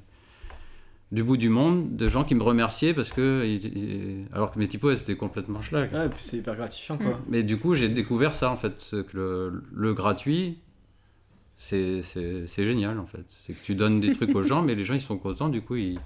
du 1.11 1.23
bout 1.23 1.37
du 1.37 1.51
monde 1.51 1.95
de 1.95 2.09
gens 2.09 2.25
qui 2.25 2.35
me 2.35 2.43
remerciaient 2.43 2.95
parce 2.95 3.13
que 3.13 3.45
ils- 3.45 3.67
ils- 3.77 4.27
alors 4.33 4.51
que 4.51 4.59
mes 4.59 4.67
typos 4.67 4.97
c'était 4.97 5.15
complètement 5.17 5.61
schlag. 5.61 5.93
Ouais, 5.93 6.07
et 6.07 6.09
puis 6.09 6.23
c'est 6.23 6.39
hyper 6.39 6.57
gratifiant 6.57 6.97
quoi. 6.97 7.21
mais 7.29 7.43
du 7.43 7.59
coup 7.59 7.75
j'ai 7.75 7.91
découvert 7.91 8.35
ça 8.35 8.51
en 8.51 8.57
fait 8.57 8.89
que 8.91 9.05
le, 9.13 9.63
le 9.75 9.93
gratuit 9.93 10.59
c'est 11.59 12.01
c'est- 12.03 12.47
c'est 12.47 12.65
génial 12.65 12.99
en 12.99 13.07
fait. 13.07 13.27
C'est 13.47 13.53
que 13.53 13.63
tu 13.63 13.75
donnes 13.75 14.01
des 14.01 14.13
trucs 14.15 14.35
aux 14.35 14.43
gens 14.51 14.63
mais 14.63 14.75
les 14.75 14.85
gens 14.85 14.95
ils 14.95 15.03
sont 15.03 15.19
contents 15.19 15.51
du 15.51 15.61
coup 15.61 15.77
ils 15.77 15.99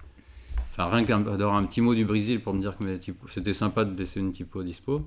enfin 0.77 0.89
rien 0.95 1.05
qu'un 1.05 1.21
d'avoir 1.21 1.55
un 1.57 1.65
petit 1.65 1.81
mot 1.81 1.95
du 1.95 2.05
Brésil 2.05 2.41
pour 2.43 2.53
me 2.55 2.61
dire 2.61 2.77
que 2.77 2.85
c'était 3.29 3.55
sympa 3.55 3.85
de 3.85 3.97
laisser 3.99 4.21
une 4.21 4.33
typo 4.33 4.63
dispo 4.63 5.07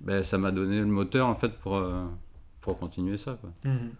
ben 0.00 0.24
ça 0.24 0.38
m'a 0.38 0.50
donné 0.50 0.78
le 0.80 0.86
moteur 0.86 1.26
en 1.28 1.34
fait 1.36 1.52
pour 1.58 1.76
euh, 1.76 2.04
pour 2.60 2.78
continuer 2.78 3.18
ça 3.18 3.38
quoi 3.40 3.50
Mhm. 3.64 3.90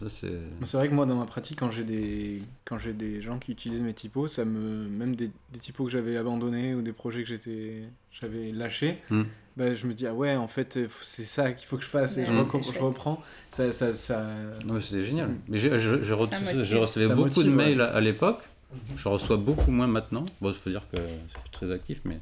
ça 0.00 0.06
c'est 0.08 0.76
vrai 0.76 0.88
que 0.88 0.94
moi, 0.94 1.06
dans 1.06 1.14
ma 1.16 1.24
pratique, 1.24 1.60
quand 1.60 1.70
j'ai 1.70 1.84
des, 1.84 2.42
quand 2.64 2.78
j'ai 2.78 2.92
des 2.92 3.20
gens 3.22 3.38
qui 3.38 3.52
utilisent 3.52 3.82
mes 3.82 3.94
typos, 3.94 4.26
ça 4.28 4.44
me, 4.44 4.88
même 4.88 5.14
des, 5.14 5.30
des 5.52 5.58
typos 5.60 5.84
que 5.84 5.90
j'avais 5.90 6.16
abandonnés 6.16 6.74
ou 6.74 6.82
des 6.82 6.92
projets 6.92 7.22
que 7.22 7.28
j'étais, 7.28 7.84
j'avais 8.10 8.50
lâchés, 8.50 8.98
bah, 9.56 9.74
je 9.74 9.86
me 9.86 9.94
dis 9.94 10.06
ah 10.06 10.14
ouais, 10.14 10.34
en 10.36 10.48
fait, 10.48 10.76
euh, 10.76 10.88
c'est 11.00 11.24
ça 11.24 11.52
qu'il 11.52 11.66
faut 11.68 11.76
que 11.76 11.84
je 11.84 11.88
fasse 11.88 12.16
et 12.18 12.26
je, 12.26 12.32
Ouais, 12.32 12.44
c'est 12.44 12.62
je 12.74 12.78
reprends. 12.78 13.22
Ça, 13.50 13.72
ça, 13.72 13.94
ça. 13.94 14.24
Non, 14.64 14.74
mais 14.74 14.80
c'était 14.80 15.04
génial. 15.04 15.30
Mais 15.48 15.58
je, 15.58 15.78
je, 15.78 16.14
recevais 16.14 17.06
Ça 17.06 17.14
beaucoup 17.14 17.28
motive, 17.28 17.44
de 17.44 17.50
ouais. 17.50 17.56
mails 17.56 17.80
à, 17.80 17.94
à 17.94 18.00
l'époque. 18.00 18.42
Je 18.96 19.08
reçois 19.08 19.36
beaucoup 19.36 19.70
moins 19.70 19.86
maintenant. 19.86 20.24
Bon, 20.40 20.50
il 20.50 20.54
faut 20.54 20.70
dire 20.70 20.84
que 20.92 20.98
c'est 20.98 21.50
très 21.52 21.72
actif, 21.72 22.00
mais 22.04 22.18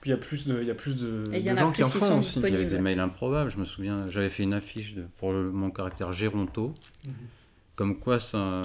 Puis 0.00 0.10
il 0.10 0.14
y 0.14 0.14
a 0.14 0.16
plus 0.16 0.46
de, 0.46 0.60
il 0.60 0.66
y 0.66 0.70
a 0.70 0.74
plus 0.74 0.96
de, 0.96 1.30
y 1.34 1.42
de 1.42 1.56
gens 1.56 1.70
plus 1.70 1.76
qui 1.76 1.82
en 1.84 1.90
font 1.90 2.18
aussi. 2.18 2.40
il 2.40 2.50
y 2.50 2.54
avait 2.54 2.64
des 2.64 2.78
mails 2.78 3.00
improbables. 3.00 3.50
Je 3.50 3.58
me 3.58 3.64
souviens, 3.64 4.06
j'avais 4.08 4.28
fait 4.30 4.42
une 4.42 4.54
affiche 4.54 4.94
de- 4.94 5.04
pour 5.18 5.32
le- 5.32 5.50
mon 5.50 5.70
caractère 5.70 6.12
Géronto. 6.12 6.74
Mhm. 7.06 7.12
Comme 7.76 7.98
quoi, 7.98 8.18
ça. 8.20 8.62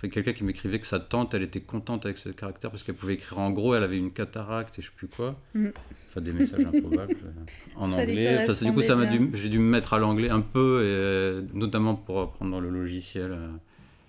Fait 0.00 0.10
quelqu'un 0.10 0.34
qui 0.34 0.44
m'écrivait 0.44 0.78
que 0.78 0.86
sa 0.86 1.00
tante, 1.00 1.32
elle 1.32 1.42
était 1.42 1.60
contente 1.62 2.04
avec 2.04 2.18
ce 2.18 2.28
caractère 2.28 2.70
parce 2.70 2.82
qu'elle 2.82 2.94
pouvait 2.94 3.14
écrire 3.14 3.38
en 3.38 3.50
gros, 3.50 3.74
elle 3.74 3.82
avait 3.82 3.96
une 3.96 4.10
cataracte 4.12 4.78
et 4.78 4.82
je 4.82 4.88
sais 4.88 4.92
plus 4.94 5.08
quoi. 5.08 5.40
Mhm. 5.54 5.72
Enfin, 6.10 6.20
des 6.20 6.32
messages 6.34 6.60
improbables 6.66 7.16
euh, 7.24 7.30
en 7.76 7.90
Ça 7.90 7.96
anglais. 8.02 8.38
Enfin, 8.46 8.66
du 8.66 8.72
coup, 8.74 8.82
ça 8.82 8.94
m'a 8.94 9.04
correspondait 9.06 9.30
dû, 9.32 9.38
j'ai 9.38 9.48
dû 9.48 9.58
me 9.58 9.70
mettre 9.70 9.94
à 9.94 9.98
l'anglais 9.98 10.28
un 10.28 10.42
peu, 10.42 10.82
et, 10.82 10.86
euh, 10.86 11.42
notamment 11.54 11.94
pour 11.94 12.20
apprendre 12.20 12.60
le 12.60 12.68
logiciel. 12.68 13.36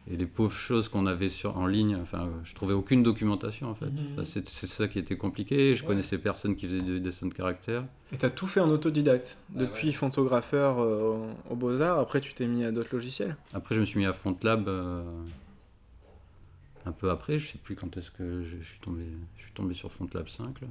Euh, 0.10 0.14
et 0.14 0.18
les 0.18 0.26
pauvres 0.26 0.56
choses 0.56 0.88
qu'on 0.90 1.06
avait 1.06 1.30
sur, 1.30 1.58
en 1.58 1.68
ligne, 1.68 1.98
enfin, 2.02 2.24
euh, 2.26 2.30
je 2.44 2.56
trouvais 2.56 2.74
aucune 2.74 3.04
documentation 3.04 3.70
en 3.70 3.76
fait. 3.76 3.86
Mhm. 3.88 3.94
Enfin, 4.14 4.24
c'est, 4.26 4.48
c'est 4.48 4.68
ça 4.68 4.88
qui 4.88 5.00
était 5.00 5.18
compliqué. 5.18 5.76
Je 5.76 5.82
Ouais. 5.84 5.88
connaissais 5.90 6.18
personne 6.18 6.56
qui 6.56 6.66
faisait 6.68 6.82
des 6.82 7.00
dessins 7.00 7.28
de 7.28 7.34
caractères. 7.34 7.84
Et 8.12 8.18
t'as 8.18 8.30
tout 8.30 8.48
fait 8.48 8.60
en 8.62 8.70
autodidacte. 8.70 9.38
Bah 9.50 9.62
Depuis 9.62 9.88
ouais. 9.88 9.94
photographeur 9.94 10.80
euh, 10.80 11.18
au 11.50 11.56
Beaux-Arts, 11.56 12.00
après 12.00 12.22
tu 12.22 12.34
t'es 12.34 12.48
mis 12.48 12.64
à 12.64 12.72
d'autres 12.72 12.90
logiciels? 12.94 13.36
Après, 13.54 13.76
je 13.76 13.82
me 13.82 13.86
suis 13.86 14.00
mis 14.00 14.06
à 14.06 14.14
FontLab 14.14 14.68
euh, 14.68 15.04
un 16.86 16.92
peu 16.92 17.10
après. 17.10 17.38
Je 17.40 17.48
sais 17.52 17.58
plus 17.58 17.76
quand 17.76 17.96
est-ce 17.98 18.12
que 18.12 18.44
je, 18.44 18.58
je 18.62 18.68
suis 18.68 18.80
tombé. 18.80 19.04
Je 19.38 19.44
suis 19.44 19.52
tombé 19.54 19.74
sur 19.74 19.92
FontLab 19.92 20.30
5 20.30 20.62
là. 20.62 20.68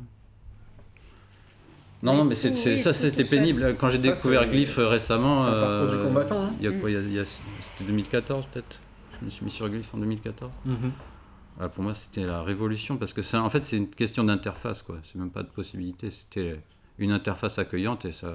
Non, 2.03 2.15
non, 2.15 2.25
mais 2.25 2.35
c'est, 2.35 2.51
oui, 2.51 2.79
ça 2.79 2.93
c'était 2.93 3.25
pénible. 3.25 3.75
Quand 3.79 3.89
j'ai 3.89 3.99
Ça, 3.99 4.11
découvert 4.13 4.49
Glyph 4.49 4.79
euh, 4.79 4.87
récemment, 4.87 5.41
C'est 5.43 5.49
un 5.49 5.61
parcours 5.61 5.89
du 5.89 5.95
euh, 5.97 6.05
combattant. 6.05 6.43
hein. 6.45 6.53
il 6.61 6.65
y 6.65 6.69
a 6.69 6.71
Mm. 6.71 6.81
quoi 6.81 6.91
il 6.91 6.93
y 6.93 6.97
a- 6.97 7.01
il 7.01 7.13
y 7.15 7.19
a- 7.19 7.25
C'était 7.25 7.85
2014 7.87 8.47
peut-être 8.53 8.81
Je 9.21 9.25
me 9.25 9.31
suis 9.31 9.45
mis 9.45 9.51
sur 9.51 9.69
Glyph 9.69 9.93
en 9.95 9.99
2014. 9.99 10.51
Mhm. 10.65 10.93
Voilà, 11.57 11.69
pour 11.71 11.83
moi, 11.85 11.95
c'était 11.95 12.25
la 12.27 12.43
révolution 12.43 12.97
parce 12.99 13.13
que 13.13 13.23
c'est, 13.23 13.37
en 13.37 13.49
fait, 13.49 13.65
c'est 13.65 13.79
une 13.79 13.89
question 13.89 14.25
d'interface, 14.25 14.83
quoi. 14.83 14.99
C'est 15.05 15.17
même 15.17 15.31
pas 15.31 15.43
de 15.43 15.49
possibilité. 15.49 16.11
C'était 16.11 16.61
une 16.99 17.13
interface 17.13 17.59
accueillante 17.59 18.05
et 18.05 18.13
ça. 18.13 18.35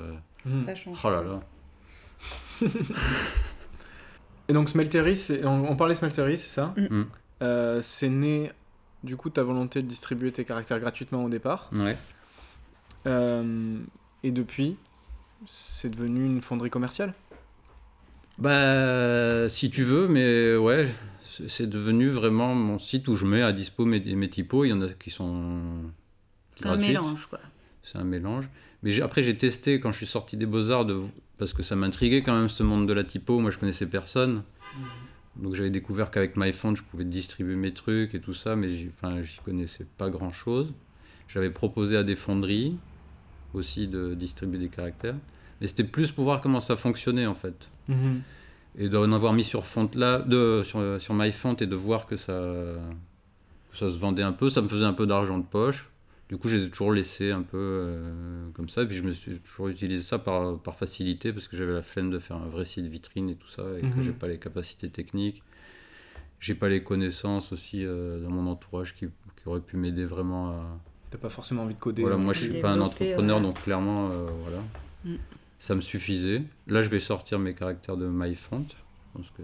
Ça 0.66 0.76
change. 0.76 0.98
Oh 1.04 1.10
là 1.10 1.22
là. 1.22 1.40
Et 4.48 4.54
donc 4.54 4.70
Smeltery, 4.70 5.18
on, 5.46 5.66
on 5.70 5.76
parlait 5.76 5.96
Smeltery, 5.96 6.38
c'est 6.38 6.50
ça? 6.50 6.74
Mm. 6.76 7.04
Euh, 7.42 7.82
C'est 7.82 8.10
né 8.10 8.52
du 9.04 9.16
coup 9.16 9.30
ta 9.30 9.44
volonté 9.44 9.82
de 9.82 9.88
distribuer 9.88 10.32
tes 10.32 10.46
caractères 10.46 10.80
gratuitement 10.80 11.24
au 11.24 11.30
départ. 11.30 11.70
Ouais. 11.76 11.98
Euh, 13.08 13.80
et 14.24 14.32
depuis, 14.32 14.78
c'est 15.46 15.90
devenu 15.90 16.26
une 16.26 16.42
fonderie 16.42 16.70
commerciale? 16.70 17.14
Bah, 18.42 19.50
si 19.50 19.70
tu 19.70 19.84
veux, 19.84 20.08
mais 20.08 20.56
ouais, 20.56 20.90
c'est 21.48 21.70
devenu 21.70 22.10
vraiment 22.10 22.56
mon 22.56 22.80
site 22.80 23.08
où 23.08 23.16
je 23.16 23.28
mets 23.28 23.44
à 23.44 23.52
dispo 23.52 23.86
mes, 23.86 24.00
mes 24.00 24.30
typos. 24.32 24.66
Il 24.66 24.70
y 24.70 24.74
en 24.74 24.82
a 24.82 24.90
qui 24.90 25.12
sont. 25.12 25.62
C'est 26.56 26.66
un 26.66 26.76
mélange, 26.76 27.28
quoi. 27.28 27.38
C'est 27.84 28.00
un 28.00 28.04
mélange. 28.04 28.50
Mais 28.82 29.00
après, 29.00 29.22
j'ai 29.22 29.38
testé 29.38 29.80
quand 29.80 29.92
je 29.92 29.98
suis 29.98 30.08
sorti 30.08 30.38
des 30.38 30.48
Beaux-Arts, 30.48 30.86
de... 30.86 31.02
parce 31.38 31.54
que 31.54 31.62
ça 31.62 31.76
m'intriguait 31.76 32.24
quand 32.24 32.36
même 32.36 32.50
ce 32.50 32.64
monde 32.64 32.88
de 32.88 32.94
la 32.94 33.04
typo. 33.04 33.40
Moi, 33.40 33.52
je 33.52 33.60
connaissais 33.60 33.86
personne. 33.86 34.42
Donc, 35.36 35.54
j'avais 35.54 35.70
découvert 35.70 36.10
qu'avec 36.10 36.36
MyFont, 36.36 36.74
je 36.74 36.82
pouvais 36.82 37.06
distribuer 37.06 37.56
mes 37.56 37.76
trucs 37.76 38.16
et 38.16 38.22
tout 38.22 38.34
ça, 38.34 38.56
mais 38.56 38.76
j'y 38.76 38.90
enfin, 38.90 39.22
connaissais 39.46 39.86
pas 40.00 40.10
grand-chose. 40.10 40.74
J'avais 41.28 41.52
proposé 41.52 41.96
à 41.96 42.04
des 42.04 42.16
fonderies 42.16 42.76
aussi 43.54 43.88
de 43.88 44.16
distribuer 44.16 44.58
des 44.58 44.70
caractères. 44.70 45.16
Mais 45.62 45.68
c'était 45.68 45.84
plus 45.84 46.12
pour 46.12 46.24
voir 46.26 46.42
comment 46.42 46.60
ça 46.60 46.76
fonctionnait 46.76 47.28
en 47.28 47.36
fait 47.36 47.70
et 48.78 48.88
d'en 48.90 49.12
avoir 49.12 49.34
mis 49.34 49.44
sur 49.44 49.66
FontLab, 49.66 50.30
de, 50.30 50.64
sur, 50.64 50.82
sur 51.02 51.14
MyFont 51.14 51.56
et 51.56 51.66
de 51.68 51.76
voir 51.76 52.06
que 52.08 52.16
ça, 52.18 52.34
que 53.72 53.78
ça 53.78 53.90
se 53.90 53.98
vendait 53.98 54.24
un 54.24 54.32
peu, 54.32 54.50
ça 54.50 54.62
me 54.62 54.68
faisait 54.70 54.86
un 54.86 54.94
peu 54.94 55.06
d'argent 55.06 55.38
de 55.38 55.44
poche. 55.46 55.90
Du 56.30 56.38
coup, 56.38 56.48
j'ai 56.48 56.70
toujours 56.70 56.94
laissé 56.94 57.32
un 57.32 57.42
peu 57.42 57.58
euh, 57.58 58.48
comme 58.54 58.70
ça, 58.70 58.84
et 58.84 58.86
puis 58.88 58.96
je 58.96 59.04
me 59.04 59.12
suis 59.12 59.38
toujours 59.40 59.68
utilisé 59.68 60.02
ça 60.02 60.18
par, 60.20 60.58
par 60.60 60.76
facilité 60.76 61.34
parce 61.34 61.50
que 61.50 61.58
j'avais 61.58 61.74
la 61.74 61.82
flemme 61.84 62.10
de 62.12 62.20
faire 62.20 62.38
un 62.38 62.48
vrai 62.48 62.64
site 62.64 62.86
vitrine 62.86 63.30
et 63.30 63.36
tout 63.36 63.50
ça, 63.50 63.64
et 63.78 63.82
que 63.82 63.98
Mhm. 63.98 64.04
j'ai 64.04 64.14
pas 64.14 64.30
les 64.30 64.38
capacités 64.40 64.90
techniques. 64.90 65.44
J'ai 66.40 66.56
pas 66.56 66.70
les 66.70 66.82
connaissances 66.82 67.52
aussi 67.52 67.84
euh, 67.86 68.22
dans 68.22 68.30
mon 68.32 68.50
entourage 68.50 68.96
qui, 68.96 69.08
qui 69.08 69.48
auraient 69.48 69.60
pu 69.60 69.76
m'aider 69.76 70.06
vraiment 70.06 70.52
à, 70.52 70.80
T'as 71.12 71.18
pas 71.18 71.30
forcément 71.30 71.64
envie 71.64 71.74
de 71.76 71.80
coder. 71.80 72.02
voilà, 72.04 72.16
non 72.16 72.24
moi 72.24 72.34
je 72.34 72.46
suis 72.46 72.62
pas 72.62 72.70
un 72.72 72.80
entrepreneur, 72.80 73.38
ouais. 73.38 73.44
donc 73.44 73.62
clairement, 73.64 74.12
euh, 74.12 74.28
voilà. 74.44 74.60
Mm. 75.04 75.16
Ça 75.62 75.76
me 75.76 75.82
suffisait. 75.82 76.42
Là, 76.66 76.82
je 76.82 76.90
vais 76.90 77.00
sortir 77.00 77.38
mes 77.38 77.54
caractères 77.54 77.96
de 77.96 78.08
MyFont, 78.08 78.66
pense 79.14 79.30
que 79.38 79.44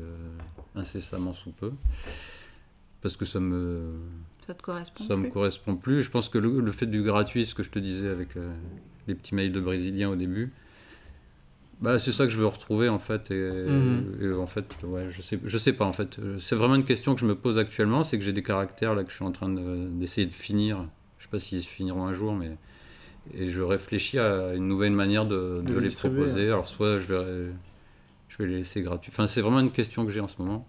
incessamment 0.73 1.33
sous 1.33 1.51
peu, 1.51 1.71
parce 3.01 3.15
que 3.15 3.23
ça 3.25 3.39
me, 3.39 3.91
Ça 4.47 4.55
te 4.55 4.63
correspond 4.63 5.03
ça 5.03 5.15
me 5.15 5.29
correspond 5.29 5.75
plus. 5.75 6.01
Je 6.01 6.09
pense 6.09 6.27
que 6.29 6.39
le, 6.39 6.59
le 6.59 6.71
fait 6.71 6.87
du 6.87 7.03
gratuit, 7.03 7.45
ce 7.45 7.53
que 7.53 7.61
je 7.61 7.69
te 7.69 7.77
disais 7.77 8.07
avec 8.07 8.35
euh, 8.35 8.51
les 9.07 9.13
petits 9.13 9.35
mails 9.35 9.51
de 9.51 9.59
Brésiliens 9.59 10.09
au 10.09 10.15
début, 10.15 10.51
bah, 11.81 11.99
c'est 11.99 12.11
ça 12.11 12.23
que 12.25 12.31
je 12.31 12.39
veux 12.39 12.47
retrouver 12.47 12.89
en 12.89 12.97
fait. 12.97 13.29
Et, 13.29 13.51
Mhm. 13.51 14.17
et 14.19 14.33
en 14.33 14.47
fait, 14.47 14.65
ouais, 14.85 15.11
je 15.11 15.21
sais, 15.21 15.39
je 15.43 15.57
sais 15.59 15.73
pas 15.73 15.85
en 15.85 15.93
fait. 15.93 16.19
C'est 16.39 16.55
vraiment 16.55 16.73
une 16.75 16.85
question 16.85 17.13
que 17.13 17.21
je 17.21 17.27
me 17.27 17.35
pose 17.35 17.59
actuellement, 17.59 18.03
c'est 18.03 18.17
que 18.17 18.23
j'ai 18.25 18.33
des 18.33 18.41
caractères 18.41 18.95
là 18.95 19.03
que 19.03 19.11
je 19.11 19.15
suis 19.17 19.25
en 19.25 19.31
train 19.31 19.49
de- 19.49 19.87
d'essayer 19.91 20.25
de 20.25 20.33
finir. 20.33 20.83
Je 21.19 21.25
sais 21.25 21.29
pas 21.29 21.39
s'ils 21.39 21.61
se 21.61 21.67
finiront 21.67 22.05
un 22.07 22.13
jour, 22.13 22.33
mais 22.33 22.57
et 23.33 23.49
je 23.49 23.61
réfléchis 23.61 24.19
à 24.19 24.53
une 24.55 24.67
nouvelle 24.67 24.91
manière 24.93 25.25
de, 25.25 25.61
De 25.63 25.73
de 25.73 25.79
les 25.79 25.89
proposer. 25.89 26.45
Alors, 26.47 26.67
soit 26.67 26.99
je 26.99 27.13
vais, 27.13 27.51
je 28.29 28.37
vais 28.37 28.47
les 28.47 28.57
laisser 28.59 28.81
gratuits. 28.81 29.11
Enfin, 29.13 29.27
c'est 29.27 29.41
vraiment 29.41 29.59
une 29.59 29.71
question 29.71 30.05
que 30.05 30.11
j'ai 30.11 30.19
en 30.21 30.27
ce 30.27 30.41
moment. 30.41 30.67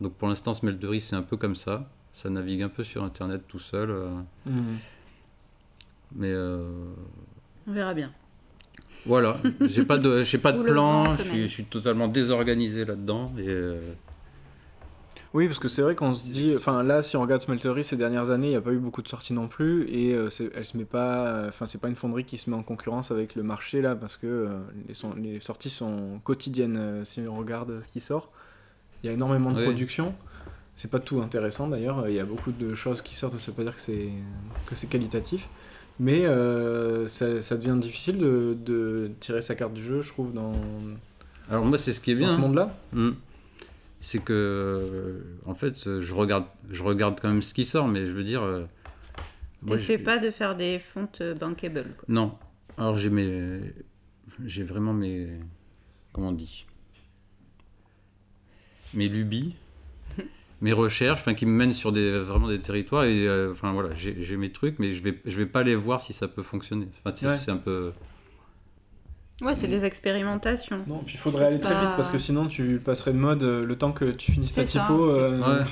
Donc, 0.00 0.14
pour 0.14 0.28
l'instant, 0.28 0.54
Smeltery, 0.54 1.00
c'est 1.00 1.16
un 1.16 1.22
peu 1.22 1.36
comme 1.36 1.56
ça. 1.56 1.88
Ça 2.12 2.28
navigue 2.30 2.62
un 2.62 2.68
peu 2.68 2.84
sur 2.84 3.04
Internet 3.04 3.42
tout 3.48 3.58
seul. 3.58 3.90
euh, 3.90 4.08
Mhm. 4.46 4.76
mais 6.16 6.30
euh, 6.32 6.68
On 7.66 7.72
verra 7.72 7.94
bien. 7.94 8.10
voilà, 9.06 9.36
j'ai 9.62 9.84
pas 9.84 9.98
de, 9.98 10.24
j'ai 10.24 10.38
pas 10.38 10.52
de 10.52 10.62
plan. 10.62 11.14
suis, 11.16 11.42
je 11.42 11.46
suis 11.46 11.64
totalement 11.64 12.08
désorganisé 12.08 12.84
là-dedans. 12.84 13.32
Et 13.38 13.48
euh, 13.48 13.78
Oui, 15.32 15.46
parce 15.46 15.60
que 15.60 15.68
c'est 15.68 15.82
vrai 15.82 15.94
qu'on 15.94 16.14
se 16.16 16.28
dit, 16.28 16.54
enfin 16.56 16.82
là, 16.82 17.04
si 17.04 17.16
on 17.16 17.20
regarde 17.20 17.40
Smeltery 17.40 17.84
ces 17.84 17.96
dernières 17.96 18.30
années, 18.30 18.48
il 18.48 18.50
n'y 18.50 18.56
a 18.56 18.60
pas 18.60 18.72
eu 18.72 18.78
beaucoup 18.78 19.00
de 19.00 19.06
sorties 19.06 19.32
non 19.32 19.46
plus, 19.46 19.88
et 19.88 20.12
euh, 20.12 20.28
elle 20.56 20.64
se 20.64 20.76
met 20.76 20.84
pas, 20.84 21.44
enfin 21.46 21.66
c'est 21.66 21.78
pas 21.78 21.86
une 21.88 21.94
fonderie 21.94 22.24
qui 22.24 22.36
se 22.36 22.50
met 22.50 22.56
en 22.56 22.64
concurrence 22.64 23.12
avec 23.12 23.36
le 23.36 23.44
marché 23.44 23.80
là, 23.80 23.94
parce 23.94 24.16
que 24.16 24.26
euh, 24.26 24.48
les, 24.88 24.94
son- 24.96 25.14
les 25.14 25.38
sorties 25.38 25.70
sont 25.70 26.18
quotidiennes. 26.24 26.76
euh, 26.76 27.04
si 27.04 27.20
on 27.28 27.36
regarde 27.36 27.80
ce 27.80 27.86
qui 27.86 28.00
sort, 28.00 28.30
il 29.02 29.06
y 29.06 29.10
a 29.10 29.12
énormément 29.12 29.52
de 29.52 29.58
Oui. 29.58 29.64
production. 29.64 30.14
C'est 30.74 30.90
pas 30.90 30.98
tout 30.98 31.20
intéressant 31.20 31.68
d'ailleurs. 31.68 32.08
Il 32.08 32.14
y 32.14 32.20
a 32.20 32.24
beaucoup 32.24 32.50
de 32.52 32.74
choses 32.74 33.00
qui 33.02 33.14
sortent. 33.14 33.38
Ça 33.38 33.50
veut 33.52 33.56
pas 33.56 33.62
dire 33.64 33.74
que 33.76 33.80
c'est 33.82 34.08
que 34.66 34.74
c'est 34.74 34.88
qualitatif, 34.88 35.46
mais 36.00 36.26
euh, 36.26 37.06
ça, 37.06 37.40
ça 37.40 37.56
devient 37.56 37.78
difficile 37.80 38.18
de, 38.18 38.56
de 38.64 39.10
tirer 39.20 39.42
sa 39.42 39.54
carte 39.54 39.74
du 39.74 39.84
jeu, 39.84 40.02
je 40.02 40.08
trouve, 40.08 40.32
dans, 40.32 40.52
alors 41.50 41.64
moi, 41.64 41.78
c'est 41.78 41.92
ce 41.92 42.00
qui 42.00 42.10
est 42.10 42.14
dans 42.14 42.26
bien. 42.26 42.34
ce 42.34 42.40
monde-là. 42.40 42.74
Hmm. 42.92 43.10
C'est 44.00 44.22
que, 44.22 44.32
euh, 44.32 45.20
en 45.46 45.54
fait, 45.54 46.00
je 46.00 46.14
regarde, 46.14 46.46
je 46.70 46.82
regarde 46.82 47.18
quand 47.20 47.28
même 47.28 47.42
ce 47.42 47.52
qui 47.54 47.64
sort, 47.64 47.86
mais 47.88 48.06
je 48.06 48.12
veux 48.12 48.24
dire. 48.24 48.42
euh, 48.42 48.64
moi, 49.62 49.76
T'essaies 49.76 49.98
pas 49.98 50.18
de 50.18 50.30
faire 50.30 50.56
des 50.56 50.78
fontes 50.78 51.18
euh, 51.20 51.34
bankable. 51.34 51.84
Quoi. 51.98 52.04
Non. 52.08 52.38
Alors 52.78 52.96
j'ai 52.96 53.10
mes, 53.10 53.60
j'ai 54.46 54.62
vraiment 54.64 54.94
mes, 54.94 55.28
comment 56.12 56.28
on 56.28 56.32
dit, 56.32 56.64
mes 58.94 59.08
lubies, 59.08 59.54
mes 60.62 60.72
recherches, 60.72 61.20
enfin 61.20 61.34
qui 61.34 61.44
me 61.46 61.52
mènent 61.52 61.72
sur 61.72 61.92
des 61.92 62.18
vraiment 62.20 62.48
des 62.48 62.60
territoires 62.60 63.04
et 63.04 63.26
euh, 63.28 63.52
enfin 63.52 63.72
voilà, 63.72 63.90
j'ai 63.96 64.36
mes 64.36 64.50
trucs, 64.50 64.78
mais 64.78 64.92
je 64.92 65.02
vais 65.02 65.20
je 65.26 65.36
vais 65.36 65.46
pas 65.46 65.62
les 65.62 65.74
voir 65.74 66.00
si 66.00 66.12
ça 66.14 66.26
peut 66.26 66.42
fonctionner. 66.42 66.88
Enfin 67.00 67.12
tu 67.12 67.26
Ouais. 67.26 67.36
c'est 67.38 67.50
un 67.50 67.56
peu. 67.58 67.92
Ouais, 69.42 69.54
c'est 69.54 69.68
des 69.68 69.84
expérimentations. 69.84 70.82
Non, 70.86 70.98
puis 71.04 71.14
il 71.14 71.18
faudrait 71.20 71.46
aller 71.46 71.60
très 71.60 71.72
Pas- 71.72 71.80
vite 71.80 71.90
parce 71.96 72.10
que 72.10 72.18
sinon 72.18 72.46
tu 72.46 72.78
passerais 72.84 73.12
de 73.12 73.18
mode 73.18 73.42
euh, 73.42 73.64
le 73.64 73.76
temps 73.76 73.92
que 73.92 74.10
tu 74.10 74.32
finisses 74.32 74.52
ta 74.52 74.66
C'est 74.66 74.78
ça. 74.78 74.86
typo. 74.86 75.10
euh, 75.10 75.38
Ouais. 75.40 75.64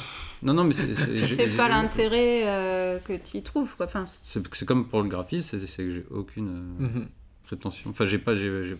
Non 0.42 0.54
non 0.54 0.62
mais 0.64 0.72
c'est 0.74 0.94
c'est- 1.26 1.56
pas 1.56 1.68
l'intérêt 1.68 2.42
euh, 2.46 2.98
que 3.00 3.12
tu 3.14 3.38
y 3.38 3.42
trouves. 3.42 3.76
Quoi. 3.76 3.86
Enfin, 3.86 4.04
c'est- 4.24 4.64
comme 4.64 4.86
pour 4.88 5.02
le 5.02 5.08
graphisme, 5.08 5.58
c'est 5.66 5.82
que 5.84 5.90
j'ai 5.90 6.06
aucune 6.10 6.48
euh, 6.48 6.82
mhm. 6.84 7.08
prétention. 7.44 7.90
Enfin 7.90 8.04
j'ai 8.06 8.18
pas 8.18 8.36
j'ai 8.36 8.64
j'ai- 8.64 8.76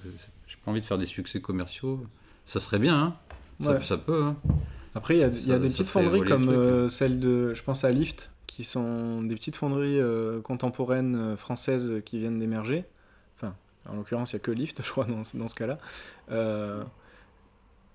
j'ai 0.46 0.56
pas 0.64 0.70
envie 0.70 0.80
de 0.80 0.86
faire 0.86 0.98
des 0.98 1.06
succès 1.06 1.40
commerciaux. 1.40 2.06
Ça 2.46 2.60
serait 2.60 2.78
bien, 2.78 2.96
hein. 2.98 3.14
Ça, 3.62 3.72
Ouais. 3.72 3.82
ça 3.82 3.96
peut. 3.98 4.22
Hein. 4.22 4.36
Après, 4.94 5.16
il 5.16 5.20
y 5.20 5.24
a, 5.24 5.26
y 5.28 5.60
des 5.60 5.68
petites 5.68 5.88
fonderies 5.88 6.24
comme 6.24 6.48
hein. 6.48 6.88
celle 6.88 7.20
de, 7.20 7.52
je 7.54 7.62
pense 7.62 7.84
à 7.84 7.90
Lift, 7.90 8.32
qui 8.46 8.64
sont 8.64 9.22
des 9.22 9.34
petites 9.34 9.56
fonderies 9.56 10.00
euh, 10.00 10.40
contemporaines 10.40 11.36
françaises 11.36 11.92
qui 12.06 12.18
viennent 12.18 12.38
d'émerger. 12.38 12.84
En 13.88 13.96
l'occurrence, 13.96 14.32
il 14.32 14.36
n'y 14.36 14.40
a 14.42 14.44
que 14.44 14.50
Lift, 14.50 14.82
je 14.84 14.90
crois, 14.90 15.04
dans, 15.04 15.24
ce- 15.24 15.36
dans 15.36 15.48
ce 15.48 15.54
cas-là. 15.54 15.78
Euh, 16.30 16.82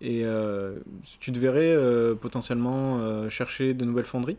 et 0.02 0.26
euh, 0.26 0.80
tu 1.20 1.32
te 1.32 1.39
verrais 1.39 1.72
euh, 1.74 2.14
potentiellement 2.16 3.30
chercher 3.30 3.74
de 3.74 3.86
nouvelles 3.86 4.06
fonderies? 4.06 4.38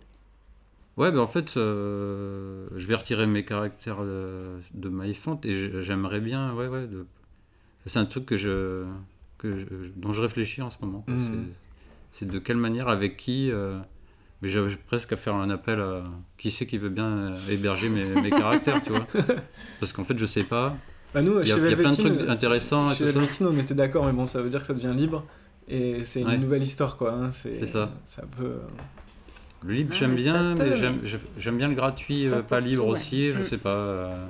Ouais, 0.97 1.11
ben 1.11 1.19
en 1.21 1.27
fait, 1.27 1.57
euh, 1.57 2.69
je 2.77 2.87
vais 2.87 2.95
retirer 2.95 3.27
mes 3.27 3.45
caractères 3.45 3.97
euh, 4.01 4.59
de 4.75 4.89
MyFont 4.89 5.41
et 5.43 5.55
j'ai- 5.55 5.83
j'aimerais 5.83 6.21
bien, 6.21 6.55
ouais, 6.55 6.69
ouais, 6.69 6.87
de... 6.87 7.07
c'est 7.87 7.99
un 7.99 8.07
truc 8.07 8.27
que 8.27 8.37
je, 8.37 8.85
que 9.39 9.57
je- 9.57 9.67
dont 9.97 10.13
je 10.13 10.23
réfléchis 10.23 10.63
en 10.63 10.71
ce 10.71 10.77
moment. 10.83 11.05
Mhm. 11.09 11.47
C'est- 12.13 12.27
de 12.27 12.39
quelle 12.39 12.59
manière, 12.59 12.89
avec 12.89 13.17
qui. 13.17 13.51
euh, 13.51 13.79
Mais 14.43 14.49
j'avais 14.51 14.75
presque 14.77 15.13
à 15.13 15.17
faire 15.17 15.35
un 15.35 15.51
appel 15.51 15.81
à 15.81 16.05
qui 16.39 16.51
c'est 16.51 16.67
qui 16.67 16.79
veut 16.79 16.91
bien 16.91 17.35
héberger 17.51 17.89
mes, 17.89 18.05
mes 18.23 18.31
caractères, 18.31 18.83
tu 18.83 18.91
vois. 18.91 19.07
Parce 19.81 19.93
qu'en 19.93 20.05
fait, 20.05 20.19
je 20.19 20.27
sais 20.27 20.45
pas. 20.45 20.77
Bah, 21.15 21.23
Nous, 21.23 21.41
Il 21.41 21.49
y 21.49 21.53
a, 21.53 21.57
chez 21.57 21.63
il 21.63 21.71
y 21.71 21.73
a 21.73 21.77
plein 21.77 21.93
de 21.93 21.97
trucs 21.97 22.29
intéressants 22.29 22.91
et 22.91 22.95
chez 22.95 23.05
tout 23.05 23.11
ça. 23.13 23.19
Velvetine, 23.21 23.47
on 23.47 23.59
était 23.59 23.75
d'accord, 23.75 24.05
mais 24.07 24.13
bon, 24.13 24.27
ça 24.27 24.43
veut 24.43 24.51
dire 24.51 24.61
que 24.61 24.67
ça 24.67 24.75
devient 24.75 24.93
libre. 24.95 25.25
Et 25.69 26.05
c'est 26.05 26.21
une 26.21 26.27
Ouais. 26.29 26.39
nouvelle 26.39 26.63
histoire, 26.63 26.97
quoi. 26.99 27.13
hein, 27.15 27.31
C'est 27.33 27.67
ça. 27.67 27.91
Ça 28.05 28.23
peut. 28.37 28.57
Le 29.65 29.73
libre, 29.73 29.91
Ah, 29.95 29.99
j'aime 29.99 30.15
bien, 30.15 30.55
peut, 30.55 30.65
mais 30.65 30.75
j'aime 31.39 31.57
bien 31.57 31.69
le 31.69 31.75
gratuit, 31.75 32.29
Pas 32.29 32.37
euh, 32.37 32.43
pas 32.43 32.61
libre 32.61 32.83
tout, 32.85 32.91
ouais. 32.91 32.99
aussi, 32.99 33.33
je 33.33 33.41
Mm. 33.41 33.45
sais 33.45 33.59
pas. 33.59 33.71
euh. 33.71 34.27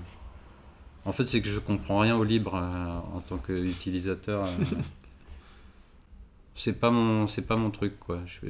En 1.06 1.12
fait, 1.12 1.26
c'est 1.26 1.40
que 1.40 1.48
je 1.48 1.58
comprends 1.58 1.98
rien 1.98 2.16
au 2.16 2.22
libre 2.24 2.54
euh, 2.54 3.16
en 3.16 3.20
tant 3.20 3.38
qu'utilisateur. 3.38 4.44
euh. 4.44 4.48
c'est 6.54 6.72
pas 6.78 6.90
mon, 6.90 7.26
c'est 7.26 7.42
pas 7.42 7.56
mon 7.56 7.70
truc, 7.70 7.98
quoi. 7.98 8.20
Je 8.26 8.46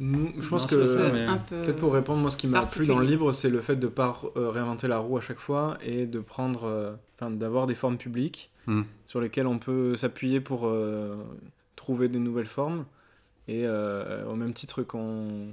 Je 0.00 0.48
pense 0.48 0.62
Non, 0.62 0.68
que. 0.78 0.86
c'est 0.86 0.96
ça, 0.96 1.10
mais- 1.12 1.24
un 1.26 1.38
peu. 1.38 1.62
Peut-être 1.62 1.78
pour 1.80 1.92
répondre, 1.92 2.20
moi 2.20 2.30
ce 2.30 2.36
qui 2.36 2.46
m'a 2.46 2.64
plu 2.66 2.86
dans 2.86 2.98
le 2.98 3.06
livre, 3.06 3.32
c'est 3.32 3.50
le 3.50 3.60
fait 3.60 3.76
de 3.76 3.86
ne 3.86 3.90
pas 3.90 4.20
euh, 4.36 4.50
réinventer 4.50 4.86
la 4.88 4.98
roue 4.98 5.16
à 5.16 5.20
chaque 5.20 5.38
fois 5.40 5.76
et 5.82 6.06
de 6.06 6.20
prendre, 6.20 6.64
euh, 6.64 6.94
enfin 7.16 7.30
d'avoir 7.30 7.66
des 7.66 7.74
formes 7.74 7.98
publiques 7.98 8.50
Hmm. 8.66 8.82
sur 9.06 9.20
lesquelles 9.22 9.46
on 9.46 9.58
peut 9.58 9.96
s'appuyer 9.96 10.40
pour 10.40 10.66
euh, 10.66 11.16
trouver 11.74 12.08
des 12.08 12.18
nouvelles 12.18 12.46
formes. 12.46 12.84
Et 13.48 13.62
euh, 13.66 14.26
au 14.26 14.34
même 14.36 14.52
titre 14.52 14.82
qu'on 14.82 15.48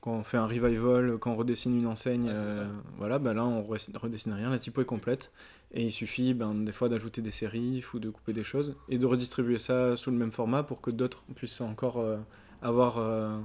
qu'on 0.00 0.22
fait 0.24 0.36
un 0.38 0.46
revival, 0.46 1.18
qu'on 1.18 1.34
redessine 1.34 1.76
une 1.76 1.86
enseigne, 1.86 2.26
Ouais, 2.26 2.32
euh, 2.32 2.64
voilà, 2.96 3.18
bah 3.18 3.34
là 3.34 3.44
on 3.44 3.60
re- 3.62 3.96
redessine 3.98 4.32
rien, 4.32 4.48
la 4.50 4.58
typo 4.58 4.80
est 4.80 4.84
complète. 4.86 5.32
Et 5.74 5.82
il 5.82 5.90
suffit 5.92 6.32
ben, 6.32 6.54
des 6.54 6.72
fois 6.72 6.88
d'ajouter 6.88 7.20
des 7.22 7.30
sérifs 7.32 7.92
ou 7.92 7.98
de 7.98 8.08
couper 8.08 8.32
des 8.32 8.44
choses 8.44 8.74
et 8.88 8.98
de 8.98 9.04
redistribuer 9.06 9.58
ça 9.58 9.96
sous 9.96 10.10
le 10.10 10.16
même 10.16 10.30
format 10.32 10.62
pour 10.62 10.80
que 10.80 10.90
d'autres 10.92 11.24
puissent 11.34 11.60
encore 11.60 11.98
euh, 11.98 12.16
avoir. 12.62 12.98
euh, 12.98 13.36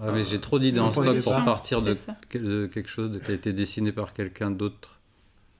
Ouais, 0.00 0.12
mais 0.12 0.24
j'ai 0.24 0.40
trop 0.40 0.58
d'idées 0.58 0.80
en 0.80 0.92
stock 0.92 1.22
pour 1.22 1.32
partir 1.44 1.80
de, 1.82 2.66
quelque 2.66 2.88
chose 2.88 3.10
de- 3.12 3.18
qui 3.18 3.30
a 3.30 3.34
été 3.34 3.52
dessiné 3.52 3.92
par 3.92 4.12
quelqu'un 4.12 4.50
d'autre, 4.50 4.98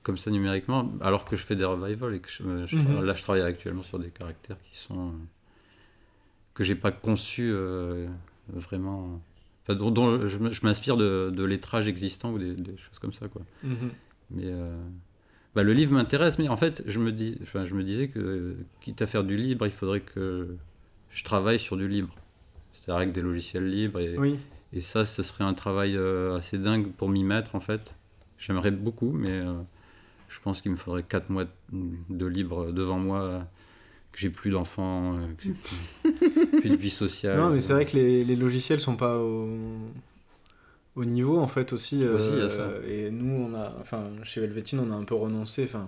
comme 0.03 0.17
ça 0.17 0.29
numériquement, 0.31 0.91
alors 1.01 1.25
que 1.25 1.35
je 1.35 1.43
fais 1.43 1.55
des 1.55 1.65
revivals 1.65 2.13
et 2.15 2.19
que 2.19 2.29
je, 2.29 2.43
je- 2.67 2.75
Mhm. 2.77 3.03
là 3.03 3.13
je 3.13 3.21
travaille 3.23 3.41
actuellement 3.43 3.83
sur 3.83 3.97
des 3.99 4.09
caractères 4.09 4.57
qui 4.71 4.77
sont. 4.77 5.07
euh, 5.09 5.11
que 6.53 6.63
j'ai 6.63 6.75
pas 6.75 6.91
conçus 6.91 7.51
euh, 7.53 8.07
vraiment. 8.53 9.21
Enfin, 9.63 9.75
dont, 9.77 9.91
dont 9.91 10.27
je, 10.27 10.37
m'inspire 10.63 10.95
de, 10.95 11.31
de 11.35 11.43
lettrages 11.43 11.87
existants 11.87 12.31
ou 12.31 12.39
des, 12.39 12.53
des 12.53 12.77
choses 12.77 12.99
comme 12.99 13.13
ça, 13.13 13.27
quoi. 13.27 13.41
mhm. 13.63 13.89
Mais 14.31 14.43
euh, 14.45 14.77
bah, 15.55 15.63
le 15.63 15.73
livre 15.73 15.93
m'intéresse, 15.93 16.37
mais 16.39 16.47
en 16.47 16.57
fait, 16.57 16.83
je 16.85 16.99
me, 16.99 17.11
dis, 17.11 17.37
enfin, 17.41 17.65
je 17.65 17.73
me 17.73 17.83
disais 17.83 18.07
que, 18.09 18.19
euh, 18.19 18.55
quitte 18.81 19.01
à 19.01 19.07
faire 19.07 19.23
du 19.23 19.35
libre, 19.37 19.65
il 19.65 19.71
faudrait 19.71 20.01
que 20.01 20.55
je 21.09 21.23
travaille 21.23 21.59
sur 21.59 21.77
du 21.77 21.87
libre. 21.87 22.15
C'est-à-dire 22.85 22.97
avec 23.01 23.11
des 23.13 23.21
logiciels 23.21 23.67
libres. 23.69 23.99
Et, 23.99 24.17
Oui. 24.17 24.37
et 24.73 24.81
ça, 24.81 25.05
ce 25.05 25.23
serait 25.23 25.43
un 25.43 25.53
travail 25.53 25.95
euh, 25.97 26.37
assez 26.37 26.57
dingue 26.57 26.91
pour 26.91 27.09
m'y 27.09 27.23
mettre, 27.23 27.55
en 27.55 27.59
fait. 27.59 27.95
J'aimerais 28.37 28.71
beaucoup, 28.71 29.11
mais 29.11 29.31
euh, 29.31 29.53
je 30.29 30.39
pense 30.39 30.61
qu'il 30.61 30.71
me 30.71 30.75
faudrait 30.77 31.03
4 31.03 31.29
mois 31.29 31.45
de 31.71 32.25
libre 32.25 32.71
devant 32.71 32.99
moi, 32.99 33.47
que 34.11 34.19
j'ai 34.19 34.29
plus 34.29 34.51
d'enfants, 34.51 35.15
euh, 35.17 35.33
que 35.37 35.43
j'ai 35.43 35.53
plus, 35.53 36.49
plus 36.61 36.69
de 36.69 36.75
vie 36.75 36.89
sociale. 36.89 37.37
Non, 37.37 37.49
mais 37.49 37.59
c'est 37.59 37.73
vrai 37.73 37.85
que 37.85 37.95
les, 37.97 38.23
les 38.23 38.35
logiciels 38.35 38.79
sont 38.79 38.95
pas 38.97 39.17
au, 39.17 39.49
au 40.95 41.05
niveau 41.05 41.39
en 41.39 41.47
fait 41.47 41.73
aussi. 41.73 42.01
Euh, 42.03 42.49
ça. 42.49 42.87
Et 42.87 43.09
nous, 43.11 43.33
on 43.33 43.53
a, 43.55 43.73
enfin, 43.81 44.03
chez 44.23 44.41
Velvetine, 44.41 44.79
on 44.79 44.91
a 44.91 44.95
un 44.95 45.03
peu 45.03 45.15
renoncé. 45.15 45.63
Enfin, 45.63 45.87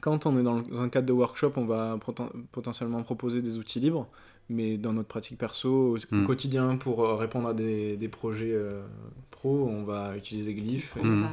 quand 0.00 0.26
on 0.26 0.38
est 0.38 0.42
dans 0.42 0.62
un 0.78 0.88
cadre 0.88 1.06
de 1.06 1.12
workshop, 1.12 1.52
on 1.56 1.64
va 1.64 1.96
poten- 1.96 2.30
potentiellement 2.52 3.02
proposer 3.02 3.42
des 3.42 3.56
outils 3.58 3.80
libres, 3.80 4.06
mais 4.48 4.76
dans 4.76 4.92
notre 4.92 5.08
pratique 5.08 5.38
perso, 5.38 5.68
au, 5.68 5.96
au 5.96 6.14
Mm. 6.16 6.26
quotidien, 6.26 6.76
pour 6.76 7.04
euh, 7.04 7.14
répondre 7.16 7.48
à 7.48 7.54
des, 7.54 7.96
des 7.96 8.08
projets 8.08 8.52
euh, 8.52 8.82
pro, 9.30 9.68
on 9.70 9.82
va 9.84 10.16
utiliser 10.16 10.54
Glyph. 10.54 10.96
Et, 10.96 11.02
Mm. 11.04 11.26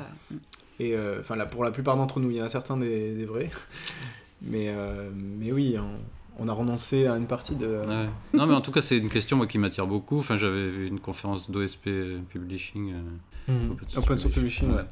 Et, 0.80 0.96
euh, 0.96 1.20
enfin, 1.20 1.38
pour 1.46 1.64
la 1.64 1.70
plupart 1.72 1.96
d'entre 1.96 2.20
nous, 2.20 2.32
il 2.32 2.38
y 2.38 2.42
en 2.42 2.46
a 2.46 2.50
certains 2.50 2.78
des, 2.78 3.14
des 3.14 3.26
vrais, 3.26 3.52
mais, 4.42 4.70
euh, 4.70 5.10
mais 5.14 5.52
oui, 5.52 5.76
on, 5.78 6.44
on 6.44 6.48
a 6.50 6.54
renoncé 6.54 7.06
à 7.06 7.16
une 7.16 7.28
partie 7.28 7.56
de. 7.56 7.68
Ouais. 7.68 8.08
Non, 8.34 8.48
mais 8.48 8.56
en 8.56 8.62
tout 8.62 8.72
cas, 8.72 8.82
c'est 8.82 8.98
une 8.98 9.10
question 9.10 9.38
moi, 9.38 9.46
qui 9.46 9.60
m'attire 9.60 9.86
beaucoup. 9.86 10.18
Enfin, 10.18 10.36
j'avais 10.38 10.70
vu 10.72 10.88
une 10.88 11.00
conférence 11.00 11.50
d'OSP 11.52 11.90
Publishing. 12.30 12.94
euh, 12.94 13.02
Mm. 13.46 13.72
Open 13.98 14.18
Source 14.18 14.34
Publishing, 14.34 14.72
ouais. 14.72 14.86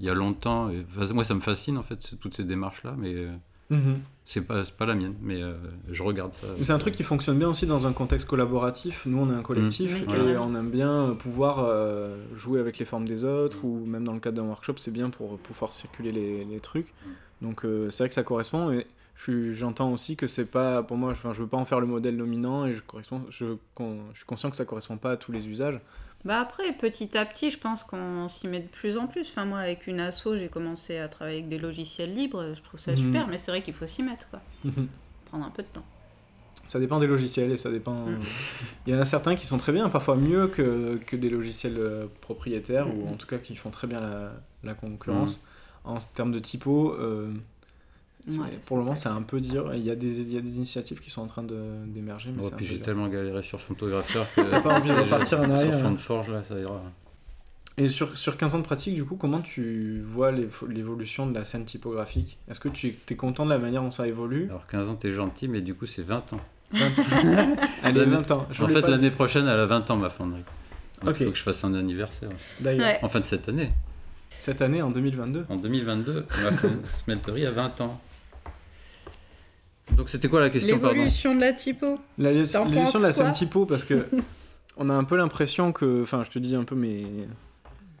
il 0.00 0.06
y 0.06 0.08
a 0.10 0.14
longtemps. 0.14 0.70
Et, 0.70 0.84
enfin, 0.98 1.12
moi, 1.14 1.24
ça 1.24 1.34
me 1.34 1.40
fascine 1.40 1.76
en 1.78 1.82
fait, 1.82 2.14
toutes 2.20 2.34
ces 2.34 2.44
démarches-là, 2.44 2.94
mais 2.98 3.14
Mhm. 3.70 4.00
C'est 4.26 4.42
pas, 4.42 4.64
c'est 4.64 4.74
pas 4.74 4.84
la 4.86 4.94
mienne. 4.94 5.14
Mais 5.22 5.40
euh, 5.42 5.54
je 5.90 6.02
regarde 6.02 6.34
ça. 6.34 6.46
C'est 6.62 6.72
un 6.72 6.78
truc 6.78 6.94
qui 6.94 7.02
fonctionne 7.04 7.38
bien 7.38 7.48
aussi 7.48 7.66
dans 7.66 7.86
un 7.86 7.92
contexte 7.92 8.26
collaboratif. 8.28 9.02
Nous, 9.06 9.18
on 9.18 9.30
est 9.32 9.34
un 9.34 9.42
collectif 9.42 9.90
et 10.32 10.36
on 10.36 10.54
aime 10.54 10.70
bien 10.70 11.16
pouvoir 11.18 11.60
euh, 11.60 12.16
jouer 12.34 12.60
avec 12.60 12.78
les 12.78 12.84
formes 12.84 13.06
des 13.06 13.24
autres 13.24 13.64
ou 13.64 13.86
même 13.86 14.04
dans 14.04 14.12
le 14.14 14.20
cadre 14.20 14.36
d'un 14.42 14.48
workshop, 14.48 14.74
c'est 14.78 14.90
bien 14.92 15.08
pour 15.10 15.38
pouvoir 15.38 15.72
circuler 15.72 16.12
les, 16.12 16.44
les 16.44 16.60
trucs. 16.60 16.92
Donc 17.40 17.64
euh, 17.64 17.88
c'est 17.90 18.02
vrai 18.02 18.08
que 18.08 18.14
ça 18.14 18.22
correspond. 18.24 18.70
Et 18.72 18.86
j'entends 19.54 19.92
aussi 19.92 20.14
que 20.16 20.26
c'est 20.26 20.44
pas, 20.44 20.82
pour 20.82 20.96
moi, 20.96 21.12
enfin, 21.12 21.32
je 21.32 21.40
veux 21.40 21.46
pas 21.48 21.56
en 21.56 21.64
faire 21.64 21.80
le 21.80 21.86
modèle 21.86 22.16
dominant 22.18 22.66
et 22.66 22.74
je, 22.74 22.82
correspond, 22.82 23.22
je, 23.30 23.56
con- 23.74 24.00
je 24.12 24.18
suis 24.18 24.26
conscient 24.26 24.50
que 24.50 24.56
ça 24.56 24.64
correspond 24.66 24.96
pas 24.98 25.12
à 25.12 25.16
tous 25.16 25.32
les 25.32 25.48
usages. 25.48 25.80
Bah 26.26 26.40
après, 26.40 26.72
petit 26.72 27.16
à 27.16 27.24
petit, 27.24 27.50
je 27.50 27.58
pense 27.58 27.84
qu'on 27.84 28.28
s'y 28.28 28.48
met 28.48 28.60
de 28.60 28.66
plus 28.68 28.98
en 28.98 29.06
plus. 29.06 29.22
Enfin, 29.30 29.44
moi, 29.44 29.60
avec 29.60 29.86
une 29.86 30.00
asso, 30.00 30.34
j'ai 30.36 30.48
commencé 30.48 30.98
à 30.98 31.08
travailler 31.08 31.38
avec 31.38 31.48
des 31.48 31.58
logiciels 31.58 32.12
libres. 32.12 32.52
Je 32.54 32.62
trouve 32.62 32.80
ça 32.80 32.90
Mhm. 32.92 32.96
super, 32.98 33.28
mais 33.28 33.38
c'est 33.38 33.50
vrai 33.52 33.62
qu'il 33.62 33.74
faut 33.74 33.86
s'y 33.86 34.02
mettre, 34.02 34.28
quoi. 34.28 34.40
Prendre 35.26 35.46
un 35.46 35.50
peu 35.50 35.62
de 35.62 35.68
temps. 35.68 35.84
Ça 36.66 36.80
dépend 36.80 36.98
des 36.98 37.06
logiciels 37.06 37.52
et 37.52 37.56
ça 37.56 37.70
dépend. 37.70 37.94
Mm. 37.94 38.18
Il 38.88 38.92
y 38.94 38.96
en 38.96 39.00
a 39.00 39.04
certains 39.04 39.36
qui 39.36 39.46
sont 39.46 39.56
très 39.58 39.70
bien, 39.72 39.88
parfois 39.88 40.16
mieux 40.16 40.48
que, 40.48 40.98
que 41.06 41.14
des 41.14 41.30
logiciels 41.30 41.76
euh, 41.78 42.06
propriétaires 42.20 42.88
ou 42.88 43.06
Mm. 43.06 43.12
en 43.12 43.16
tout 43.16 43.28
cas 43.28 43.38
qui 43.38 43.54
font 43.54 43.70
très 43.70 43.86
bien 43.86 44.00
la, 44.00 44.32
la 44.64 44.74
concurrence. 44.74 45.46
En 45.84 45.98
termes 46.00 46.32
de 46.32 46.40
typo, 46.40 46.92
euh, 46.94 47.32
Ouais, 48.28 48.36
pour 48.66 48.76
le 48.76 48.82
moment, 48.82 48.96
c'est 48.96 49.08
un 49.08 49.22
peu 49.22 49.40
dur. 49.40 49.72
Il 49.74 49.84
y, 49.84 49.90
a 49.90 49.94
des, 49.94 50.20
il 50.22 50.32
y 50.32 50.36
a 50.38 50.40
des 50.40 50.56
initiatives 50.56 50.98
qui 51.00 51.10
sont 51.10 51.22
en 51.22 51.26
train 51.26 51.44
d'émerger. 51.86 52.30
mais 52.36 52.42
puis 52.56 52.66
j'ai 52.66 52.80
tellement 52.80 53.06
galéré 53.08 53.42
sur 53.42 53.60
photographeur 53.60 54.26
que. 54.34 54.40
T'as 54.40 54.60
pas 54.60 54.78
envie 54.78 54.88
de 54.90 54.94
ça, 54.94 55.00
repartir 55.02 55.40
en 55.40 55.50
arrière, 55.50 55.72
Sur 55.72 55.80
fond 55.82 55.88
hein. 55.88 55.92
de 55.92 55.96
forge, 55.98 56.28
là, 56.30 56.42
ça 56.42 56.58
ira. 56.58 56.82
Et 57.78 57.88
sur, 57.90 58.16
sur 58.16 58.36
15 58.38 58.54
ans 58.54 58.58
de 58.58 58.64
pratique, 58.64 58.94
du 58.94 59.04
coup, 59.04 59.16
comment 59.16 59.40
tu 59.40 60.00
vois 60.02 60.32
l'évo- 60.32 60.66
l'évolution 60.66 61.26
de 61.26 61.34
la 61.34 61.44
scène 61.44 61.64
typographique? 61.66 62.38
Est-ce 62.50 62.58
que 62.58 62.68
tu 62.70 62.96
es 63.10 63.14
content 63.16 63.44
de 63.44 63.50
la 63.50 63.58
manière 63.58 63.82
dont 63.82 63.90
ça 63.90 64.08
évolue? 64.08 64.46
Alors 64.48 64.66
15 64.66 64.88
ans, 64.88 64.94
t'es 64.94 65.12
gentil, 65.12 65.46
mais 65.46 65.60
du 65.60 65.74
coup, 65.74 65.84
c'est 65.86 66.02
20 66.02 66.32
ans. 66.32 66.40
Allez, 67.82 68.00
L'année- 68.00 68.16
20 68.16 68.30
ans. 68.32 68.46
Je 68.50 68.62
En 68.64 68.68
fait, 68.68 68.80
l'année 68.88 69.10
prochaine, 69.10 69.44
elle 69.46 69.60
a 69.60 69.66
20 69.66 69.90
ans, 69.90 69.96
ma 69.96 70.10
fonderie. 70.10 70.42
Il 71.06 71.14
faut 71.14 71.30
que 71.30 71.36
je 71.36 71.42
fasse 71.42 71.62
un 71.64 71.74
anniversaire. 71.74 72.30
D'ailleurs, 72.60 72.86
Ouais. 72.86 72.98
En 73.02 73.08
fin 73.08 73.20
de 73.20 73.24
cette 73.24 73.48
année, 73.48 73.70
cette 74.38 74.62
année, 74.62 74.80
en 74.80 74.90
2022. 74.90 75.44
en 75.48 75.56
2022, 75.56 76.24
ma 76.42 76.50
smelterie 77.04 77.46
a 77.46 77.50
20 77.50 77.80
ans. 77.82 78.00
Donc, 79.96 80.08
c'était 80.10 80.28
quoi 80.28 80.40
la 80.40 80.50
question, 80.50 80.78
pardon 80.78 80.94
L'évolution 80.96 81.34
de 81.34 81.40
la 81.40 81.52
typo. 81.52 81.98
L'évolution 82.18 82.64
de 82.66 83.02
la 83.02 83.12
scène 83.12 83.32
typo, 83.32 83.64
parce 83.66 83.84
que 83.84 84.06
on 84.76 84.90
a 84.90 84.94
un 84.94 85.04
peu 85.04 85.16
l'impression 85.16 85.72
que, 85.72 86.02
enfin, 86.02 86.22
je 86.24 86.30
te 86.30 86.38
dis 86.38 86.54
un 86.54 86.64
peu 86.64 86.74
mes, 86.74 87.06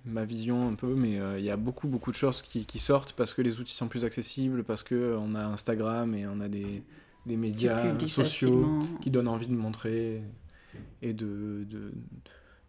ma 0.04 0.24
vision 0.24 0.68
un 0.68 0.74
peu, 0.74 0.94
mais 0.94 1.18
euh, 1.18 1.38
il 1.38 1.44
y 1.44 1.50
a 1.50 1.56
beaucoup 1.56 1.88
beaucoup 1.88 2.10
de 2.10 2.16
choses 2.16 2.42
qui, 2.42 2.66
qui 2.66 2.78
sortent 2.78 3.12
parce 3.12 3.32
que 3.32 3.42
les 3.42 3.58
outils 3.60 3.74
sont 3.74 3.88
plus 3.88 4.04
accessibles, 4.04 4.62
parce 4.62 4.82
que 4.82 4.94
euh, 4.94 5.18
on 5.18 5.34
a 5.34 5.42
Instagram 5.44 6.14
et 6.14 6.26
on 6.26 6.40
a 6.40 6.48
des, 6.48 6.82
des 7.24 7.36
médias 7.36 7.98
sociaux 8.06 8.62
facilement. 8.62 8.98
qui 9.00 9.10
donnent 9.10 9.28
envie 9.28 9.46
de 9.48 9.54
montrer 9.54 10.22
et 11.02 11.12
de, 11.14 11.64
de, 11.70 11.92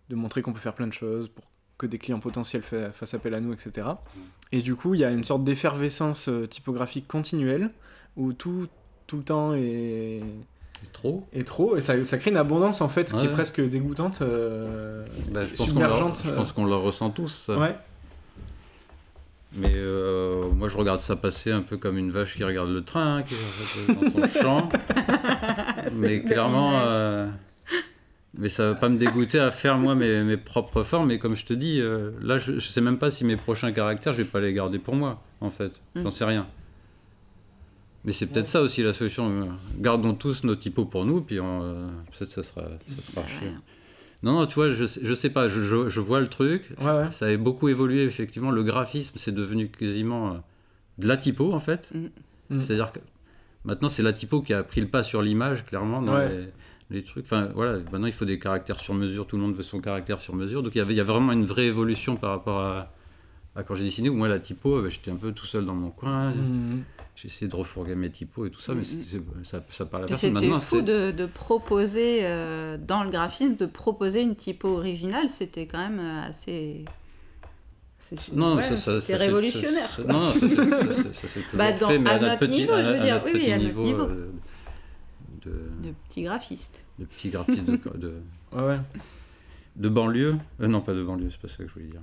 de 0.10 0.16
montrer 0.16 0.42
qu'on 0.42 0.54
peut 0.54 0.60
faire 0.60 0.74
plein 0.74 0.88
de 0.88 0.94
choses 0.94 1.28
pour 1.30 1.44
que 1.78 1.86
des 1.86 1.98
clients 2.00 2.20
potentiels 2.22 2.64
fa- 2.64 2.92
fassent 2.92 3.14
appel 3.14 3.34
à 3.36 3.40
nous, 3.42 3.54
etc. 3.54 3.88
Et 4.52 4.62
du 4.62 4.76
coup, 4.76 4.94
il 4.96 5.02
y 5.02 5.04
a 5.04 5.12
une 5.12 5.24
sorte 5.26 5.44
d'effervescence 5.44 6.30
euh, 6.30 6.48
typographique 6.48 7.08
continuelle 7.08 7.70
où 8.16 8.34
tout, 8.34 8.68
tout 9.08 9.18
le 9.18 9.24
temps 9.24 9.53
est, 9.53 10.22
C'est 10.84 10.91
Trop 10.91 11.26
et 11.34 11.43
trop, 11.43 11.76
et 11.78 11.82
ça, 11.82 12.03
ça 12.05 12.18
crée 12.18 12.30
une 12.32 12.38
abondance 12.38 12.82
en 12.82 12.88
fait 12.89 13.12
qui 13.12 13.26
est 13.26 13.30
presque 13.32 13.62
dégoûtante. 13.62 14.20
euh, 14.22 15.05
Bah, 15.32 15.45
je 15.45 15.55
pense 15.55 15.74
qu'on 15.74 15.80
le, 15.82 15.88
je 16.24 16.30
euh. 16.30 16.36
pense 16.36 16.51
qu'on 16.51 16.66
le 16.66 16.76
ressent 16.76 17.10
tous. 17.10 17.28
ça. 17.47 17.58
Ouais, 17.58 17.76
Mais 19.53 19.74
euh, 19.76 20.49
moi, 20.51 20.68
je 20.68 20.78
regarde 20.78 20.99
ça 20.99 21.16
passer 21.16 21.51
un 21.51 21.62
peu 21.62 21.78
comme 21.78 21.97
une 21.97 22.12
vache 22.12 22.36
qui 22.36 22.43
regarde 22.43 22.70
le 22.70 22.84
train, 22.84 23.18
hein, 23.18 23.24
qui 23.24 23.34
est 23.34 23.93
dans 23.93 24.28
son 24.28 24.39
champ. 24.41 24.70
Mais 25.93 26.22
clairement, 26.22 26.80
euh, 26.82 27.28
mais 28.38 28.49
ça 28.49 28.68
va 28.68 28.76
pas 28.76 28.89
me 28.89 28.97
dégoûter 28.97 29.39
à 29.39 29.49
faire 29.51 29.78
moi 29.78 29.95
mes, 29.95 30.24
mes 30.24 30.38
propres 30.38 30.84
formes. 30.84 31.08
Mais 31.08 31.18
comme 31.18 31.36
je 31.36 31.45
te 31.45 31.53
dis, 31.53 31.80
euh, 31.82 32.12
là, 32.22 32.38
je, 32.38 32.60
je 32.60 32.68
sais 32.70 32.82
même 32.82 32.97
pas 32.99 33.10
si 33.10 33.24
mes 33.26 33.38
prochains 33.38 33.72
caractères, 33.72 34.14
je 34.14 34.20
vais 34.22 34.28
pas 34.28 34.39
les 34.41 34.53
garder 34.53 34.80
pour 34.80 34.95
moi, 34.95 35.24
en 35.41 35.49
fait. 35.49 35.72
J'en 35.95 36.03
Mm. 36.03 36.12
sais 36.12 36.26
rien. 36.26 36.45
Mais 38.08 38.14
c'est 38.14 38.26
peut-être 38.26 38.47
ça 38.47 38.62
aussi 38.62 38.82
la 38.82 38.93
solution. 38.93 39.49
Gardons 39.80 40.14
tous 40.16 40.43
nos 40.45 40.55
typos 40.55 40.86
pour 40.86 41.05
nous, 41.05 41.22
puis 41.22 41.39
on, 41.39 41.62
euh, 41.62 41.88
peut-être 42.18 42.32
ça 42.32 42.41
sera, 42.41 42.64
ça 43.14 43.22
Ouais. 43.22 43.51
Non, 44.24 44.39
non, 44.39 44.47
tu 44.47 44.55
vois, 44.55 44.72
je, 44.74 44.86
sais- 44.88 45.01
je 45.03 45.14
sais 45.14 45.30
pas, 45.30 45.47
je, 45.49 45.62
je, 45.62 45.89
je 45.89 45.99
vois 45.99 46.20
le 46.22 46.28
truc. 46.30 46.74
Ouais, 46.82 46.88
ouais. 46.88 47.12
Ça 47.12 47.26
a 47.28 47.38
beaucoup 47.38 47.68
évolué, 47.70 48.03
effectivement. 48.03 48.49
Le 48.49 48.64
graphisme, 48.64 49.14
c'est 49.18 49.34
devenu 49.34 49.68
quasiment 49.70 50.30
euh, 50.30 50.38
de 50.97 51.08
la 51.08 51.18
typo, 51.18 51.53
en 51.53 51.60
fait. 51.60 51.89
Mm. 51.93 52.55
Mm. 52.55 52.62
C'est-à-dire 52.62 52.91
que 52.93 52.99
maintenant, 53.66 53.89
c'est 53.89 54.01
la 54.03 54.14
typo 54.14 54.41
qui 54.41 54.53
a 54.55 54.64
pris 54.64 54.82
le 54.82 54.88
pas 54.88 55.03
sur 55.03 55.22
l'image, 55.22 55.66
clairement, 55.66 56.01
dans 56.01 56.16
Ouais. 56.16 56.30
les, 56.89 56.97
les 56.97 57.03
trucs. 57.03 57.26
Enfin, 57.26 57.49
voilà, 57.53 57.78
maintenant, 57.91 58.08
il 58.08 58.14
faut 58.14 58.26
des 58.26 58.39
caractères 58.39 58.80
sur 58.80 58.93
mesure. 58.95 59.28
Tout 59.28 59.36
le 59.36 59.43
monde 59.43 59.55
veut 59.55 59.64
son 59.64 59.82
caractère 59.82 60.20
sur 60.22 60.34
mesure. 60.34 60.64
Donc, 60.64 60.74
il 60.74 60.80
y 60.80 60.82
avait, 60.82 60.93
il 60.93 60.97
y 60.97 61.01
a 61.01 61.03
vraiment 61.03 61.34
une 61.34 61.45
vraie 61.45 61.66
évolution 61.68 62.16
par 62.16 62.32
rapport 62.32 62.62
à, 62.62 62.93
à 63.58 63.64
quand 63.64 63.76
j'ai 63.76 63.84
dessiné, 63.84 64.10
moi, 64.10 64.28
la 64.30 64.39
typo, 64.39 64.82
bah, 64.82 64.89
j'étais 64.89 65.12
un 65.12 65.16
peu 65.16 65.32
tout 65.34 65.45
seul 65.45 65.66
dans 65.66 65.74
mon 65.76 65.89
coin. 65.89 66.34
J'ai 67.16 67.26
essayé 67.28 67.49
de 67.49 67.55
refourguer 67.55 67.95
mes 67.95 68.12
typos 68.12 68.45
et 68.45 68.51
tout 68.51 68.60
ça, 68.62 68.76
mais 68.76 68.82
Mm, 68.82 68.86
c'est- 68.86 69.18
mm. 69.18 69.22
c'est- 69.43 69.49
ça, 69.49 69.66
ça 69.72 69.86
parle 69.88 70.03
à 70.03 70.05
personne. 70.08 70.30
C'était 70.36 70.45
Maintenant, 70.47 70.60
fou 70.60 70.82
de, 70.84 71.10
de 71.10 71.26
proposer 71.26 72.20
euh, 72.22 72.78
dans 72.78 73.03
le 73.03 73.10
graphisme, 73.10 73.55
de 73.55 73.66
proposer 73.66 74.22
une 74.22 74.36
typo 74.36 74.68
originale, 74.70 75.30
c'était 75.32 75.66
quand 75.66 75.80
même 75.80 75.99
euh, 75.99 76.30
assez. 76.30 76.86
c'est- 77.97 78.32
Non, 78.34 78.55
ouais, 78.58 78.78
ça, 78.78 78.99
révolutionnaire. 79.18 79.89
ça- 79.89 80.03
non, 80.03 80.32
ça, 80.32 80.39
c'est- 81.12 81.39
Bah, 81.55 81.72
dans- 81.72 81.89
fait, 81.89 81.97
mais 81.97 82.10
à 82.12 82.14
à, 82.14 82.20
notre 82.20 82.38
petit, 82.39 82.60
niveau, 82.62 82.74
à, 82.74 82.84
je 82.84 82.89
veux 82.89 82.95
à 83.01 83.03
dire, 83.03 83.22
oui, 83.26 83.32
oui, 83.34 83.39
petit 83.39 83.51
à 83.51 83.58
notre 83.58 83.68
niveau, 83.70 83.84
niveau. 83.86 84.03
euh, 84.03 84.32
de, 85.45 85.51
De 85.89 85.93
petits 86.08 86.22
graphistes. 86.22 86.86
de 86.99 87.05
petits 87.05 87.30
graphistes 87.30 87.66
de, 87.66 87.78
de, 87.97 88.14
Ouais, 88.53 88.62
ouais. 88.64 88.78
De 89.78 89.90
banlieue. 89.90 90.36
Euh, 90.62 90.68
non, 90.68 90.82
pas 90.82 90.94
de 90.94 91.04
banlieue, 91.04 91.30
c'est 91.32 91.40
pas 91.40 91.48
ça 91.48 91.58
que 91.58 91.68
je 91.68 91.74
voulais 91.74 91.86
dire. 91.88 92.02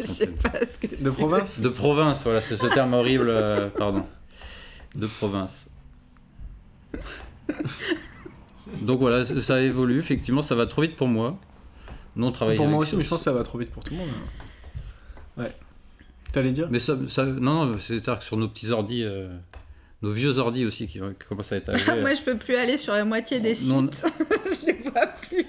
Je 0.00 0.06
sais 0.12 0.26
pas 0.26 0.64
ce 0.66 0.78
que 0.78 0.86
De 0.88 1.08
tu- 1.10 1.16
province 1.16 1.60
De 1.60 1.68
province, 1.68 2.22
voilà, 2.24 2.40
c'est 2.40 2.56
ce 2.56 2.66
terme 2.66 2.92
horrible, 2.94 3.28
euh, 3.30 3.68
pardon. 3.68 4.04
De 4.94 5.06
province. 5.06 5.66
Donc 8.82 9.00
voilà, 9.00 9.24
ça 9.24 9.60
évolue, 9.60 9.98
effectivement, 9.98 10.42
ça 10.42 10.54
va 10.54 10.66
trop 10.66 10.82
vite 10.82 10.96
pour 10.96 11.08
moi. 11.08 11.38
Non, 12.16 12.32
travailler 12.32 12.56
Pour 12.56 12.68
moi 12.68 12.78
aussi, 12.80 12.96
mais 12.96 13.02
je 13.04 13.08
pense 13.08 13.20
que 13.20 13.24
ça 13.24 13.32
va 13.32 13.42
trop 13.44 13.58
vite 13.58 13.70
pour 13.70 13.82
tout 13.84 13.92
le 13.92 13.98
monde. 13.98 14.08
Ouais. 15.36 15.52
T'allais 16.32 16.52
dire? 16.52 16.68
Mais 16.70 16.78
ça, 16.78 16.96
ça- 17.08 17.24
non, 17.24 17.66
non, 17.66 17.78
c'est-à-dire 17.78 18.18
que 18.18 18.24
sur 18.24 18.36
nos 18.36 18.48
petits 18.48 18.70
ordis, 18.70 19.02
euh, 19.04 19.28
nos 20.02 20.12
vieux 20.12 20.38
ordis 20.38 20.64
aussi 20.64 20.86
qui, 20.86 20.98
qui 21.00 21.26
commencent 21.28 21.52
à 21.52 21.56
être 21.56 21.68
âgés. 21.74 22.00
Moi, 22.00 22.14
je 22.14 22.22
peux 22.22 22.36
plus 22.36 22.54
aller 22.54 22.78
sur 22.78 22.92
la 22.92 23.04
moitié 23.04 23.40
des 23.40 23.54
sites. 23.54 23.68
Non. 23.68 23.88
je 24.44 24.66
les 24.66 24.72
vois 24.90 25.06
plus. 25.06 25.46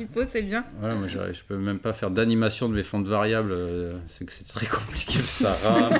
Les 0.00 0.06
typos, 0.06 0.24
c'est 0.24 0.42
bien. 0.42 0.64
Voilà, 0.78 0.94
moi 0.94 1.08
je 1.08 1.42
peux 1.44 1.56
même 1.56 1.78
pas 1.78 1.92
faire 1.92 2.10
d'animation 2.10 2.68
de 2.68 2.74
mes 2.74 2.82
fonds 2.82 3.00
de 3.00 3.08
variables, 3.08 3.52
euh, 3.52 3.92
c'est 4.06 4.24
que 4.24 4.32
c'est 4.32 4.46
très 4.46 4.66
compliqué, 4.78 5.20
ça 5.22 5.54
rame. 5.62 5.98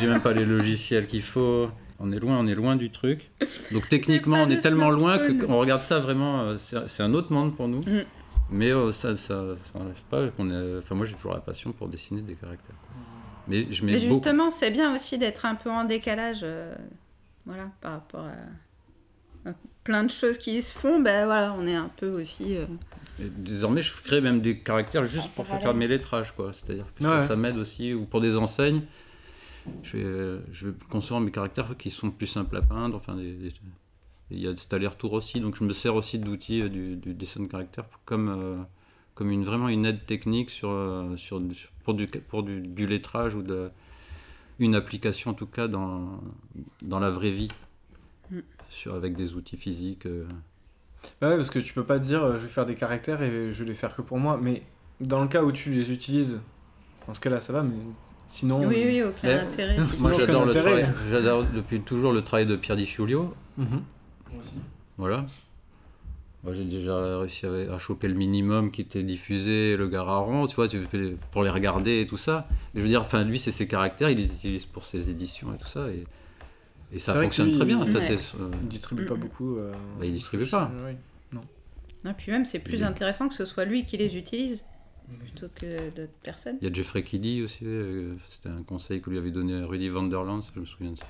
J'ai 0.00 0.06
même 0.06 0.22
pas 0.22 0.32
les 0.32 0.44
logiciels 0.44 1.06
qu'il 1.06 1.22
faut. 1.22 1.68
On 1.98 2.10
est 2.12 2.18
loin, 2.18 2.38
on 2.38 2.46
est 2.46 2.54
loin 2.54 2.76
du 2.76 2.90
truc. 2.90 3.30
Donc 3.70 3.88
techniquement, 3.88 4.38
on 4.42 4.50
est 4.50 4.60
tellement 4.60 4.90
loin 4.90 5.18
qu'on 5.18 5.58
regarde 5.58 5.82
ça 5.82 5.98
vraiment, 6.00 6.42
euh, 6.42 6.56
c'est 6.58 7.02
un 7.02 7.14
autre 7.14 7.32
monde 7.32 7.54
pour 7.54 7.68
nous. 7.68 7.80
Mm. 7.80 8.04
Mais 8.50 8.70
euh, 8.70 8.92
ça, 8.92 9.16
ça, 9.16 9.42
ça 9.64 9.78
enlève 9.78 10.02
pas 10.10 10.28
qu'on 10.28 10.50
est. 10.50 10.78
Enfin, 10.78 10.94
moi 10.94 11.06
j'ai 11.06 11.14
toujours 11.14 11.34
la 11.34 11.40
passion 11.40 11.72
pour 11.72 11.88
dessiner 11.88 12.20
des 12.22 12.34
caractères. 12.34 12.76
quoi. 12.82 12.94
Mais 13.48 13.66
je 13.70 13.84
mets 13.84 13.92
Mais 13.92 13.98
beaucoup. 13.98 14.14
justement, 14.14 14.50
c'est 14.50 14.70
bien 14.70 14.94
aussi 14.94 15.18
d'être 15.18 15.46
un 15.46 15.54
peu 15.54 15.70
en 15.70 15.84
décalage 15.84 16.40
euh, 16.42 16.74
voilà, 17.46 17.70
par 17.80 17.92
rapport 17.92 18.26
à, 19.46 19.50
plein 19.84 20.04
de 20.04 20.10
choses 20.10 20.38
qui 20.38 20.62
se 20.62 20.72
font. 20.72 21.00
Ben 21.00 21.26
voilà, 21.26 21.54
on 21.58 21.66
est 21.66 21.74
un 21.74 21.90
peu 21.96 22.08
aussi. 22.08 22.56
euh, 22.56 22.66
désormais, 23.30 23.82
je 23.82 23.92
crée 23.94 24.20
même 24.20 24.40
des 24.40 24.58
caractères 24.58 25.04
juste 25.04 25.30
En 25.30 25.42
pour 25.42 25.46
faire 25.46 25.74
mes 25.74 25.88
lettrages, 25.88 26.32
quoi. 26.32 26.52
C'est-à-dire 26.52 26.86
que 26.94 27.04
Ouais. 27.04 27.22
ça, 27.22 27.28
ça 27.28 27.36
m'aide 27.36 27.56
aussi, 27.56 27.92
ou 27.94 28.04
pour 28.06 28.20
des 28.20 28.36
enseignes, 28.36 28.82
je 29.82 29.96
vais, 29.96 30.04
euh, 30.04 30.38
je 30.52 30.68
vais 30.68 30.74
concevoir 30.88 31.20
mes 31.20 31.30
caractères 31.30 31.76
qui 31.76 31.90
sont 31.90 32.10
plus 32.10 32.26
simples 32.26 32.56
à 32.56 32.62
peindre. 32.62 32.96
Enfin, 32.96 33.14
des- 33.16 33.32
des- 33.34 33.52
il 34.30 34.38
y 34.40 34.48
a 34.48 34.56
cet 34.56 34.72
aller-retour 34.72 35.12
aussi, 35.12 35.40
donc 35.40 35.56
je 35.56 35.64
me 35.64 35.72
sers 35.72 35.94
aussi 35.94 36.18
d'outils 36.18 36.62
euh, 36.62 36.68
du, 36.68 36.96
du 36.96 37.12
dessin 37.14 37.40
de 37.42 37.46
caractère 37.48 37.84
comme, 38.04 38.28
euh, 38.28 38.56
comme 39.14 39.30
une, 39.30 39.44
vraiment 39.44 39.68
une 39.68 39.84
aide 39.84 40.06
technique 40.06 40.48
sur, 40.50 40.70
sur, 41.16 41.40
sur- 41.52 41.70
pour, 41.84 41.94
du, 41.94 42.06
pour 42.06 42.42
du, 42.42 42.60
du 42.62 42.86
lettrage 42.86 43.34
ou 43.34 43.42
de, 43.42 43.70
une 44.58 44.74
application 44.74 45.32
en 45.32 45.34
tout 45.34 45.46
cas 45.46 45.68
dans, 45.68 46.20
dans 46.82 46.98
la 47.00 47.10
vraie 47.10 47.30
vie, 47.32 47.48
Mm. 48.30 48.38
sur, 48.70 48.94
avec 48.94 49.14
des 49.14 49.34
outils 49.34 49.58
physiques. 49.58 50.06
euh. 50.06 50.26
Bah 51.20 51.28
ouais, 51.30 51.36
parce 51.36 51.50
que 51.50 51.58
tu 51.58 51.72
peux 51.72 51.84
pas 51.84 51.98
dire 51.98 52.22
euh, 52.22 52.34
je 52.34 52.38
vais 52.42 52.48
faire 52.48 52.66
des 52.66 52.74
caractères 52.74 53.22
et 53.22 53.52
je 53.52 53.62
vais 53.62 53.68
les 53.70 53.74
faire 53.74 53.94
que 53.94 54.02
pour 54.02 54.18
moi. 54.18 54.38
Mais 54.40 54.62
dans 55.00 55.20
le 55.22 55.28
cas 55.28 55.42
où 55.42 55.52
tu 55.52 55.70
les 55.70 55.90
utilises, 55.92 56.40
dans 57.06 57.14
ce 57.14 57.20
cas-là, 57.20 57.40
ça 57.40 57.52
va, 57.52 57.62
mais 57.62 57.74
sinon. 58.28 58.64
Oui, 58.66 58.76
euh, 58.82 58.86
oui, 58.88 59.02
aucun 59.02 59.28
Mais- 59.28 59.34
intérêt. 59.40 59.76
Sinon, 59.92 60.08
Moi, 60.08 60.16
aucun 60.16 60.26
j'adore 60.26 60.44
le 60.44 60.50
intérêt. 60.50 60.82
travail. 60.82 60.94
J'adore 61.10 61.44
depuis 61.54 61.80
toujours 61.80 62.12
le 62.12 62.22
travail 62.22 62.46
de 62.46 62.56
Pierre 62.56 62.76
Di 62.76 62.84
Giulio. 62.86 63.34
mhm. 63.58 63.66
Moi 64.32 64.40
aussi. 64.40 64.54
Voilà. 64.98 65.26
Moi, 66.44 66.54
j'ai 66.54 66.64
déjà 66.64 67.18
réussi 67.20 67.46
à, 67.46 67.74
à 67.74 67.78
choper 67.78 68.08
le 68.08 68.14
minimum 68.14 68.72
qui 68.72 68.80
était 68.80 69.04
diffusé, 69.04 69.76
le 69.76 69.86
Gararon, 69.86 70.48
tu 70.48 70.56
vois, 70.56 70.66
tu, 70.66 70.80
peux- 70.90 71.14
pour 71.30 71.44
les 71.44 71.50
regarder 71.50 72.00
et 72.00 72.06
tout 72.06 72.16
ça. 72.16 72.48
Mais 72.74 72.80
je 72.80 72.82
veux 72.84 72.88
dire, 72.88 73.02
enfin, 73.02 73.22
lui, 73.22 73.38
c'est 73.38 73.52
ses 73.52 73.68
caractères, 73.68 74.10
il 74.10 74.18
les 74.18 74.24
utilise 74.26 74.64
pour 74.66 74.84
ses 74.84 75.08
éditions 75.08 75.54
et 75.54 75.58
tout 75.58 75.68
ça. 75.68 75.86
Et, 75.90 76.04
et 76.92 76.98
ça 76.98 77.14
fonctionne 77.20 77.48
lui, 77.48 77.56
très 77.56 77.64
bien. 77.64 77.80
Enfin, 77.80 77.92
Ouais. 77.98 78.12
euh, 78.12 78.50
Il 78.62 78.68
distribue 78.68 79.06
pas 79.06 79.14
beaucoup. 79.14 79.56
euh, 79.56 79.72
Bah, 79.98 80.06
il 80.06 80.12
distribue 80.12 80.46
pas. 80.46 80.70
ouais. 80.84 80.96
Et 82.04 82.14
puis 82.14 82.32
même, 82.32 82.44
c'est 82.44 82.58
plus 82.58 82.78
Il 82.78 82.84
intéressant 82.84 83.28
que 83.28 83.34
ce 83.34 83.44
soit 83.44 83.64
lui 83.64 83.84
qui 83.84 83.96
les 83.96 84.16
utilise 84.16 84.64
plutôt 85.20 85.46
que 85.54 85.90
d'autres 85.90 86.12
personnes. 86.24 86.56
il 86.60 86.66
y 86.66 86.70
a 86.70 86.72
Jeffrey 86.72 87.04
Kiddy 87.04 87.42
aussi, 87.42 87.58
euh, 87.64 88.14
c'était 88.28 88.48
un 88.48 88.62
conseil 88.64 89.00
que 89.00 89.08
lui 89.10 89.18
avait 89.18 89.30
donné 89.30 89.62
Rudy 89.62 89.88
Vanderland, 89.88 90.42
je 90.54 90.58
me 90.60 90.64
souviens 90.64 90.92
de 90.92 90.98
ça. 90.98 91.06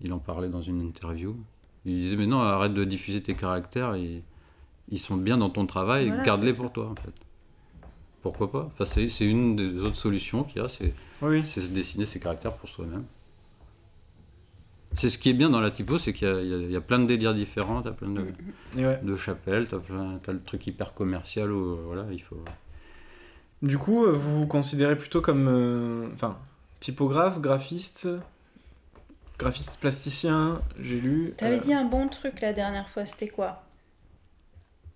il 0.00 0.12
en 0.14 0.18
parlait 0.18 0.48
dans 0.48 0.62
une 0.62 0.80
interview. 0.80 1.36
Il 1.84 1.96
disait 1.96 2.16
mais 2.16 2.26
non, 2.26 2.40
arrête 2.40 2.72
de 2.72 2.84
diffuser 2.84 3.22
tes 3.22 3.34
caractères, 3.34 3.96
ils, 3.96 4.22
ils 4.88 4.98
sont 4.98 5.16
bien 5.16 5.36
dans 5.36 5.50
ton 5.50 5.66
travail, 5.66 6.08
Voilà, 6.08 6.22
garde-les 6.22 6.54
pour 6.54 6.72
toi 6.72 6.88
en 6.90 6.94
fait. 6.94 7.12
Pourquoi 8.22 8.50
pas? 8.52 8.70
Enfin, 8.72 8.86
c'est 8.86 9.24
une 9.26 9.56
des 9.56 9.78
autres 9.80 9.96
solutions 9.96 10.44
qu'il 10.44 10.62
y 10.62 10.64
a, 10.64 10.68
c'est 10.68 10.94
Oui, 11.22 11.42
c'est 11.42 11.60
se 11.60 11.70
dessiner 11.70 12.06
ses 12.06 12.20
caractères 12.20 12.54
pour 12.54 12.68
soi-même. 12.68 13.04
C'est 14.96 15.08
ce 15.08 15.18
qui 15.18 15.30
est 15.30 15.34
bien 15.34 15.48
dans 15.50 15.60
la 15.60 15.70
typo, 15.70 15.98
c'est 15.98 16.12
qu'il 16.12 16.26
y, 16.28 16.30
a- 16.30 16.42
y 16.42 16.74
y 16.74 16.80
plein 16.80 16.98
de 16.98 17.06
délires 17.06 17.32
différents, 17.34 17.80
t'as 17.82 17.92
plein 17.92 18.08
de, 18.10 18.24
et 18.76 18.84
ouais. 18.86 18.98
de 19.02 19.16
chapelles, 19.16 19.68
t'as 19.68 19.78
plein- 19.78 20.18
t'as 20.22 20.32
le 20.32 20.40
truc 20.42 20.66
hyper 20.66 20.94
commercial 20.94 21.50
où 21.52 21.74
euh, 21.74 21.82
voilà, 21.86 22.06
il 22.10 22.20
faut. 22.20 22.42
Du 23.62 23.78
coup, 23.78 24.04
euh, 24.04 24.12
vous 24.12 24.40
vous 24.40 24.46
considérez 24.46 24.96
plutôt 24.96 25.20
comme. 25.20 25.46
euh, 25.48 26.08
Enfin, 26.14 26.38
typographe, 26.80 27.40
graphiste, 27.40 28.08
graphiste 29.38 29.78
plasticien, 29.80 30.60
j'ai 30.80 31.00
lu. 31.00 31.34
T'avais 31.36 31.56
euh, 31.58 31.60
dit 31.60 31.72
un 31.74 31.84
bon 31.84 32.08
truc 32.08 32.40
la 32.40 32.52
dernière 32.52 32.88
fois, 32.88 33.06
c'était 33.06 33.28
quoi? 33.28 33.62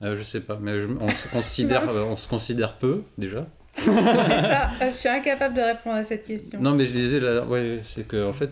Euh, 0.03 0.17
je 0.17 0.23
sais 0.23 0.41
pas, 0.41 0.59
mais 0.61 0.81
je- 0.81 0.89
on, 1.01 1.09
se 1.09 1.29
considère, 1.33 1.89
euh, 1.89 2.05
on 2.11 2.17
se 2.17 2.27
considère 2.29 2.79
peu 2.79 3.03
déjà. 3.17 3.47
C'est 3.77 3.91
ça, 3.91 4.71
je 4.83 4.91
suis 4.91 5.09
incapable 5.09 5.55
de 5.57 5.61
répondre 5.61 5.97
à 5.97 6.05
cette 6.05 6.27
question. 6.27 6.61
Non, 6.61 6.75
mais 6.75 6.87
je 6.87 6.93
disais, 6.93 7.21
là, 7.21 7.45
ouais, 7.45 7.81
c'est 7.85 8.07
que 8.07 8.25
en 8.29 8.33
fait, 8.33 8.51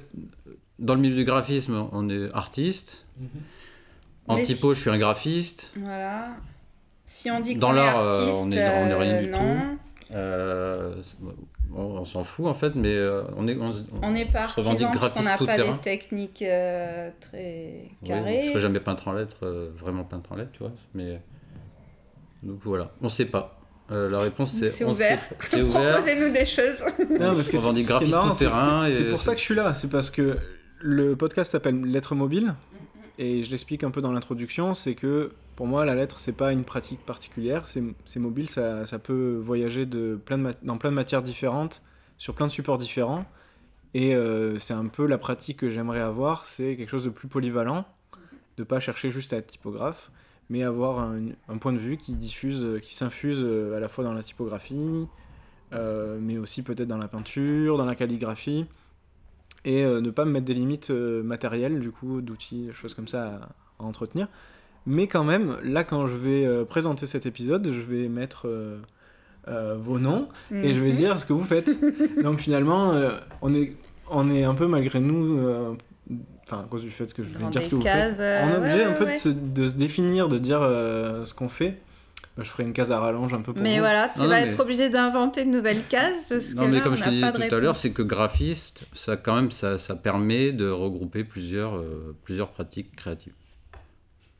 dans 0.82 0.94
le 0.94 1.00
milieu 1.00 1.16
du 1.16 1.24
graphisme, 1.24 1.86
on 1.92 2.08
est 2.10 2.30
artiste. 2.34 3.06
Mhm. 3.18 3.28
En 4.28 4.36
Mais 4.36 4.42
typo, 4.44 4.74
je 4.74 4.80
suis 4.80 4.90
un 4.90 4.98
graphiste. 4.98 5.70
Voilà. 5.76 6.28
Si 7.04 7.30
on 7.30 7.40
dit 7.40 7.56
Dans 7.56 7.68
qu'on 7.68 7.72
est 7.74 7.76
l'art, 7.76 7.98
euh, 7.98 8.20
artiste, 8.20 8.40
on 8.44 8.52
est- 8.52 8.68
on 8.68 8.86
est 8.88 8.94
rien 8.94 9.12
euh, 9.14 9.22
du 9.22 9.28
non. 9.30 9.78
Euh, 10.14 10.94
c'est- 11.02 11.16
bon, 11.20 11.34
on 12.00 12.04
s'en 12.04 12.22
fout 12.22 12.46
en 12.46 12.54
fait, 12.54 12.74
mais 12.74 12.94
euh, 12.94 13.22
on 13.36 13.48
est. 13.48 13.56
On, 13.56 13.72
On 14.02 14.10
n'est 14.10 14.26
pas 14.26 14.48
se 14.48 14.56
revendique 14.56 14.82
artisan 14.86 15.00
parce 15.00 15.12
qu'on 15.14 15.22
n'a 15.22 15.30
graphiste 15.36 15.46
pas 15.46 15.52
tout-terrain. 15.56 15.72
des 15.76 15.80
techniques 15.80 16.42
euh, 16.42 17.10
très 17.20 17.88
Oui, 18.02 18.08
carrées. 18.08 18.42
je 18.44 18.48
serais 18.50 18.60
jamais 18.60 18.80
peintre 18.80 19.08
en 19.08 19.12
lettres, 19.12 19.38
euh, 19.42 19.70
vraiment 19.78 20.04
peintre 20.04 20.32
en 20.32 20.36
lettres, 20.36 20.52
tu 20.52 20.60
vois. 20.60 20.72
Mais 20.94 21.20
donc 22.42 22.60
voilà, 22.64 22.90
on 23.02 23.08
sait 23.08 23.24
pas. 23.26 23.58
Euh, 23.90 24.08
la 24.08 24.20
réponse 24.20 24.52
c'est 24.52 24.68
C'est 24.68 24.84
on 24.84 24.90
ouvert. 24.92 25.20
sait 25.20 25.34
pas. 25.34 25.36
C'est 25.40 25.62
ouvert. 25.62 25.94
Proposez-nous 25.96 26.32
des 26.32 26.46
choses. 26.46 26.82
Non, 27.18 27.34
parce 27.34 27.48
que 27.48 27.56
est 27.76 27.82
graphistes 27.82 28.12
marrant, 28.14 28.32
tout 28.32 28.38
terrain 28.38 28.84
C'est 28.86 28.92
et 28.92 28.96
c'est 28.96 29.04
pour 29.10 29.22
ça 29.22 29.32
que 29.32 29.38
je 29.40 29.44
suis 29.44 29.54
là. 29.54 29.74
C'est 29.74 29.90
parce 29.90 30.10
que 30.10 30.36
le 30.82 31.16
podcast 31.16 31.52
s'appelle 31.52 31.80
Lettres 31.84 32.14
mobiles. 32.14 32.54
Et 33.18 33.44
je 33.44 33.50
l'explique 33.50 33.84
un 33.84 33.90
peu 33.90 34.00
dans 34.00 34.12
l'introduction. 34.12 34.74
C'est 34.74 34.94
que 34.94 35.32
pour 35.54 35.66
moi, 35.66 35.84
la 35.84 35.94
lettre, 35.94 36.18
c'est 36.18 36.32
pas 36.32 36.52
une 36.52 36.64
pratique 36.64 37.04
particulière. 37.04 37.68
C'est 37.68 38.18
mobile. 38.18 38.48
Ça, 38.48 38.98
peut 39.02 39.40
voyager 39.42 39.86
de 39.86 40.18
plein 40.22 40.38
de 40.38 40.54
dans 40.62 40.78
plein 40.78 40.90
de 40.90 40.96
matières 40.96 41.22
différentes, 41.22 41.82
sur 42.18 42.34
plein 42.34 42.46
de 42.46 42.52
supports 42.52 42.78
différents. 42.78 43.24
Et 43.94 44.14
euh, 44.14 44.58
c'est 44.58 44.74
un 44.74 44.86
peu 44.86 45.06
la 45.06 45.18
pratique 45.18 45.58
que 45.58 45.70
j'aimerais 45.70 46.00
avoir. 46.00 46.46
C'est 46.46 46.76
quelque 46.76 46.90
chose 46.90 47.04
de 47.04 47.10
plus 47.10 47.28
polyvalent. 47.28 47.84
De 48.56 48.64
pas 48.64 48.80
chercher 48.80 49.10
juste 49.10 49.32
à 49.32 49.36
être 49.36 49.46
typographe. 49.46 50.10
Mais 50.50 50.64
avoir 50.64 50.98
un, 50.98 51.58
point 51.58 51.72
de 51.72 51.78
vue 51.78 51.96
qui 51.96 52.14
diffuse, 52.14 52.80
qui 52.82 52.94
s'infuse 52.94 53.40
euh, 53.42 53.76
à 53.76 53.80
la 53.80 53.88
fois 53.88 54.04
dans 54.04 54.12
la 54.12 54.22
typographie, 54.22 55.06
euh, 55.72 56.18
mais 56.20 56.36
aussi 56.36 56.62
peut-être 56.62 56.88
dans 56.88 56.98
la 56.98 57.08
peinture, 57.08 57.78
dans 57.78 57.86
la 57.86 57.94
calligraphie, 57.94 58.66
et 59.64 59.84
euh, 59.84 60.00
ne 60.00 60.10
pas 60.10 60.24
me 60.24 60.30
mettre 60.32 60.46
des 60.46 60.54
limites 60.54 60.90
euh, 60.90 61.22
matérielles, 61.22 61.80
du 61.80 61.90
coup, 61.90 62.20
d'outils, 62.20 62.66
des 62.66 62.72
choses 62.72 62.94
comme 62.94 63.08
ça 63.08 63.24
à, 63.78 63.82
à 63.82 63.86
entretenir. 63.86 64.28
Mais 64.86 65.06
quand 65.06 65.22
même, 65.24 65.56
là, 65.62 65.84
quand 65.84 66.06
je 66.08 66.16
vais 66.16 66.44
euh, 66.44 66.64
présenter 66.64 67.06
cet 67.06 67.26
épisode, 67.26 67.70
je 67.70 67.80
vais 67.80 68.08
mettre 68.08 68.46
vos 69.76 69.98
noms 69.98 70.28
et 70.52 70.72
je 70.74 70.80
vais 70.80 70.90
Mhm. 70.90 70.96
dire 70.96 71.20
ce 71.20 71.26
que 71.26 71.32
vous 71.32 71.44
faites. 71.44 71.70
Donc 72.22 72.38
finalement, 72.38 72.92
on, 73.42 73.54
est, 73.54 73.74
on 74.10 74.30
est 74.30 74.44
un 74.44 74.54
peu 74.54 74.66
malgré 74.68 75.00
nous, 75.00 75.38
enfin 76.44 76.60
à 76.60 76.68
cause 76.70 76.82
du 76.82 76.90
fait 76.90 77.12
que 77.12 77.22
je 77.24 77.36
vais 77.38 77.44
dire 77.50 77.62
ce 77.62 77.68
que 77.70 77.74
vous 77.76 77.82
cases, 77.82 78.16
faites, 78.18 78.44
on 78.44 78.50
est 78.54 78.56
obligé 78.58 78.76
ouais, 78.78 78.84
un 78.84 78.92
peu 78.92 79.04
ouais. 79.04 79.14
de, 79.14 79.18
se, 79.18 79.28
de 79.30 79.68
se 79.68 79.74
définir, 79.74 80.28
de 80.28 80.38
dire 80.38 80.60
euh, 80.62 81.24
ce 81.26 81.34
qu'on 81.34 81.48
fait. 81.48 81.78
Bah, 82.36 82.42
je 82.44 82.48
ferai 82.48 82.62
une 82.62 82.72
case 82.72 82.90
à 82.90 82.98
rallonge 82.98 83.34
un 83.34 83.42
peu 83.42 83.52
pour 83.52 83.62
Mais 83.62 83.74
vous. 83.74 83.80
voilà, 83.80 84.08
tu 84.14 84.20
Non, 84.22 84.28
vas 84.28 84.40
non, 84.40 84.46
être 84.46 84.54
mais- 84.56 84.60
obligé 84.60 84.88
d'inventer 84.88 85.42
une 85.42 85.50
nouvelle 85.50 85.82
case 85.90 86.24
parce 86.28 86.54
Non, 86.54 86.62
que 86.64 86.68
mais 86.68 86.76
là, 86.76 86.82
comme 86.82 86.94
on 86.94 86.96
je 86.96 87.04
te 87.04 87.08
disais 87.10 87.30
tout 87.32 87.54
à 87.54 87.58
l'heure, 87.58 87.76
c'est 87.76 87.92
que 87.92 88.00
graphiste, 88.02 88.86
ça 88.94 89.16
quand 89.18 89.34
même, 89.34 89.50
ça, 89.50 89.78
ça 89.78 89.94
permet 89.96 90.50
de 90.52 90.68
regrouper 90.70 91.24
plusieurs, 91.24 91.76
euh, 91.76 92.16
plusieurs 92.24 92.48
pratiques 92.48 92.96
créatives. 92.96 93.34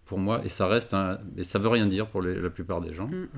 Pour 0.06 0.18
moi, 0.18 0.40
et 0.44 0.48
ça 0.48 0.66
reste 0.66 0.94
un, 0.94 1.18
et 1.36 1.44
ça 1.44 1.58
veut 1.58 1.68
rien 1.68 1.86
dire 1.86 2.06
pour 2.06 2.22
les- 2.22 2.40
la 2.40 2.50
plupart 2.50 2.80
des 2.80 2.92
gens. 2.94 3.08
Mm. 3.08 3.28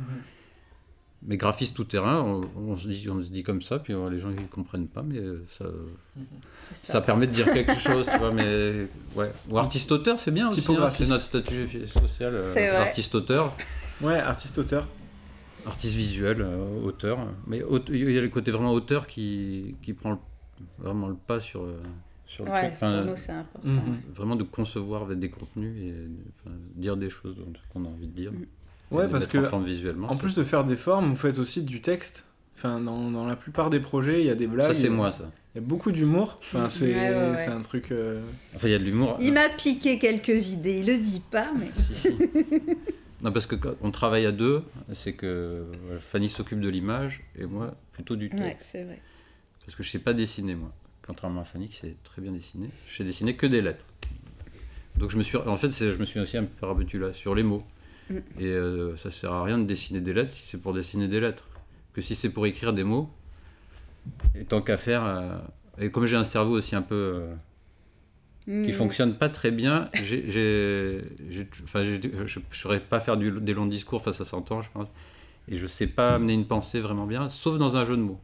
Mais 1.27 1.37
graphiste 1.39 1.75
tout 1.75 1.85
terrain, 1.85 2.21
on, 2.21 2.43
on 2.71 2.77
se 2.77 2.87
dit, 2.87 3.09
on 3.11 3.23
se 3.23 3.31
dit 3.31 3.43
comme 3.43 3.63
ça, 3.63 3.79
puis 3.79 3.95
euh, 3.95 4.11
les 4.11 4.19
gens 4.19 4.29
ils 4.31 4.47
comprennent 4.47 4.89
pas, 4.89 5.03
mais 5.03 5.19
euh, 5.19 5.43
ça, 5.51 5.65
C'est 6.61 6.87
ça 6.93 7.01
permet 7.01 7.27
de 7.27 7.33
dire 7.33 7.51
quelque 7.51 7.79
chose, 7.81 8.07
tu 8.13 8.19
vois. 8.19 8.31
Mais 8.31 8.87
ouais, 9.17 9.33
ou 9.49 9.57
artiste 9.59 9.91
auteur, 9.91 10.21
c'est 10.21 10.31
bien 10.33 10.49
aussi. 10.49 10.61
hein, 10.69 10.89
c'est 10.91 11.09
notre 11.09 11.25
statut 11.25 11.67
social, 11.89 12.35
euh, 12.37 12.43
C'est 12.43 12.69
vrai. 12.69 12.77
artiste 12.77 13.15
auteur. 13.15 13.53
Ouais, 14.01 14.19
artiste-auteur. 14.19 14.87
Artiste 15.67 15.95
visuel, 15.95 16.41
euh, 16.43 16.83
auteur. 16.85 17.19
Mais 17.47 17.63
aute- 17.63 17.89
il 17.91 18.11
y 18.11 18.19
a 18.19 18.21
le 18.21 18.29
côté 18.29 18.51
vraiment 18.51 18.73
auteur 18.73 19.07
qui, 19.07 19.77
qui 19.83 19.93
prend 19.95 20.11
le- 20.13 20.19
vraiment 20.79 21.09
le 21.09 21.15
pas 21.15 21.41
sur, 21.41 21.63
euh, 21.63 21.81
sur 22.27 22.45
le 22.45 22.51
Ouais, 22.51 22.61
truc. 22.63 22.73
Enfin, 22.75 22.99
pour 23.03 23.11
nous, 23.11 23.17
c'est 23.17 23.33
important. 23.33 23.69
Mhm. 23.69 24.01
vraiment 24.15 24.37
de 24.37 24.43
concevoir 24.43 25.07
des 25.07 25.31
contenus 25.31 25.75
et 25.83 25.95
enfin, 26.45 26.55
dire 26.77 26.97
des 26.97 27.09
choses 27.11 27.37
qu'on 27.73 27.85
a 27.85 27.89
envie 27.89 28.07
de 28.09 28.13
dire. 28.13 28.33
Ouais, 28.91 29.09
parce 29.09 29.25
en 29.27 29.29
que 29.29 29.65
visuellement. 29.65 30.11
En 30.11 30.17
plus 30.17 30.35
de 30.35 30.45
faire 30.45 30.65
des 30.65 30.77
formes, 30.77 31.09
vous 31.11 31.17
faites 31.17 31.39
aussi 31.39 31.63
du 31.63 31.81
texte. 31.81 32.27
Enfin, 32.57 32.81
dans, 32.81 33.11
dans 33.11 33.27
la 33.27 33.35
plupart 33.35 33.71
des 33.71 33.81
projets, 33.81 34.21
il 34.21 34.27
y 34.27 34.31
a 34.31 34.35
des 34.37 34.47
blagues. 34.47 34.67
ça, 34.69 34.75
c'est 34.75 34.89
moi, 34.91 35.11
ça. 35.11 35.31
Il 35.55 35.63
y 35.63 35.65
a 35.65 35.67
beaucoup 35.67 35.91
d'humour. 35.93 36.37
Enfin, 36.41 36.69
c'est 36.69 36.93
Ouais, 36.95 37.11
ouais, 37.11 37.31
ouais. 37.31 37.37
c'est 37.39 37.51
un 37.51 37.61
truc. 37.63 37.91
euh, 37.91 38.21
Enfin, 38.55 38.69
il 38.69 38.73
y 38.73 38.75
a 38.75 38.79
de 38.79 38.85
l'humour. 38.85 39.17
Il 39.21 39.33
m'a 39.33 39.49
piqué 39.49 39.99
quelques 39.99 40.49
idées, 40.51 40.81
il 40.81 40.87
le 40.87 40.99
dit 40.99 41.23
pas, 41.31 41.51
mais. 41.59 41.71
Si, 41.75 41.95
si. 41.95 42.09
non, 43.25 43.33
parce 43.33 43.47
que 43.47 43.55
quand 43.57 43.75
on 43.81 43.91
travaille 43.91 44.27
à 44.27 44.33
deux, 44.33 44.63
c'est 44.93 45.15
que 45.15 45.67
voilà, 45.87 46.01
Fanny 46.01 46.29
s'occupe 46.29 46.61
de 46.61 46.69
l'image 46.69 47.25
et 47.37 47.47
moi 47.47 47.75
plutôt 47.93 48.17
du 48.17 48.29
texte. 48.29 48.43
Ouais, 48.43 48.57
c'est 48.61 48.85
vrai. 48.85 49.01
Parce 49.65 49.75
que 49.75 49.83
je 49.83 49.91
sais 49.91 49.99
pas 49.99 50.13
dessiner, 50.13 50.55
moi. 50.55 50.71
Contrairement 51.07 51.41
à 51.41 51.45
Fanny 51.45 51.69
qui 51.69 51.79
sait 51.79 51.97
très 52.05 52.21
bien 52.21 52.33
dessiner. 52.33 52.69
Je 52.87 52.97
sais 52.97 53.05
dessiner 53.05 53.35
que 53.35 53.47
des 53.47 53.63
lettres. 53.63 53.87
Donc 54.97 55.11
je 55.11 55.17
me 55.17 55.23
suis, 55.23 55.39
en 55.39 55.57
fait, 55.57 55.71
je 55.71 55.97
me 55.97 56.05
suis 56.05 56.21
aussi 56.21 56.37
un 56.37 56.45
peu 56.45 56.67
rabattu 56.67 56.99
là 56.99 57.15
sur 57.15 57.35
les 57.35 57.43
mots. 57.43 57.65
Mm. 58.11 58.17
Et 58.41 58.45
euh, 58.45 58.95
ça 58.97 59.11
sert 59.11 59.33
à 59.33 59.43
rien 59.43 59.57
de 59.57 59.65
dessiner 59.65 60.03
des 60.03 60.13
lettres 60.13 60.31
si 60.31 60.47
c'est 60.47 60.59
pour 60.59 60.75
dessiner 60.75 61.09
des 61.09 61.21
lettres. 61.21 61.49
Que 61.95 62.03
si 62.03 62.15
c'est 62.15 62.29
pour 62.29 62.47
écrire 62.47 62.75
des 62.75 62.85
mots. 62.85 63.11
Et 64.35 64.45
tant 64.45 64.61
qu'à 64.61 64.77
faire. 64.77 65.03
euh, 65.03 65.39
et 65.79 65.91
comme 65.91 66.05
j'ai 66.05 66.17
un 66.17 66.25
cerveau 66.25 66.59
aussi 66.59 66.77
un 66.77 66.83
peu 66.83 66.95
euh, 66.95 67.35
qui 68.47 68.51
Mm. 68.51 68.73
fonctionne 68.73 69.15
pas 69.15 69.29
très 69.31 69.51
bien, 69.51 69.89
j'ai, 69.95 70.25
je 70.29 71.41
ne 71.41 72.25
saurais 72.53 72.81
pas 72.81 73.01
faire 73.01 73.17
du- 73.17 73.31
des 73.41 73.55
longs 73.55 73.67
discours 73.67 74.03
face 74.03 74.21
à 74.21 74.25
100 74.25 74.51
ans, 74.53 74.61
je 74.61 74.69
pense. 74.73 74.89
Et 75.49 75.57
je 75.57 75.67
sais 75.67 75.87
pas 75.87 76.15
amener 76.15 76.35
une 76.35 76.47
pensée 76.47 76.81
vraiment 76.81 77.07
bien, 77.07 77.29
sauf 77.29 77.59
dans 77.59 77.77
un 77.77 77.85
jeu 77.85 77.97
de 77.97 78.03
mots. 78.03 78.21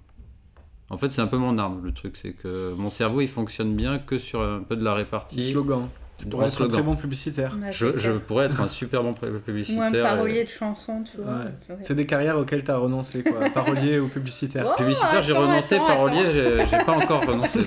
En 0.90 0.96
fait, 0.98 1.12
c'est 1.12 1.20
un 1.22 1.26
peu 1.26 1.36
mon 1.38 1.56
arme, 1.58 1.80
le 1.84 1.92
truc, 1.92 2.16
c'est 2.16 2.32
que 2.32 2.74
mon 2.76 2.90
cerveau, 2.90 3.20
il 3.20 3.28
fonctionne 3.28 3.74
bien 3.76 3.98
que 3.98 4.18
sur 4.18 4.42
un 4.42 4.60
peu 4.60 4.76
de 4.76 4.84
la 4.84 4.92
du 4.92 4.96
répartie. 4.98 5.52
slogan. 5.52 5.88
Tu 6.18 6.24
du 6.26 6.30
pourrais 6.32 6.48
être 6.48 6.62
un 6.62 6.68
très 6.68 6.82
bon 6.82 6.96
publicitaire. 6.96 7.56
Ouais, 7.62 7.72
Je, 7.72 8.18
pourrais 8.18 8.44
être 8.46 8.60
un 8.60 8.68
super 8.68 9.02
bon 9.02 9.14
pré- 9.14 9.30
Ou 9.34 9.38
publicitaire. 9.38 9.84
un 9.86 9.94
euh, 9.94 10.02
parolier 10.02 10.44
de 10.44 10.50
chansons, 10.50 11.02
tu 11.02 11.16
vois. 11.16 11.32
Ouais. 11.32 11.44
Ouais. 11.70 11.76
C'est 11.80 11.94
des 11.94 12.04
carrières 12.04 12.36
auxquelles 12.36 12.62
tu 12.62 12.70
as 12.70 12.76
renoncé, 12.76 13.22
quoi. 13.22 13.48
Parolier 13.54 13.98
ou 13.98 14.08
publicitaire. 14.08 14.66
Oh, 14.70 14.74
Publicitaire, 14.76 15.22
j'ai 15.22 15.32
renoncé, 15.32 15.76
attends, 15.76 15.86
parolier, 15.86 16.24
j'ai 16.70 16.84
pas 16.84 16.92
encore 16.92 17.24
renoncé. 17.24 17.60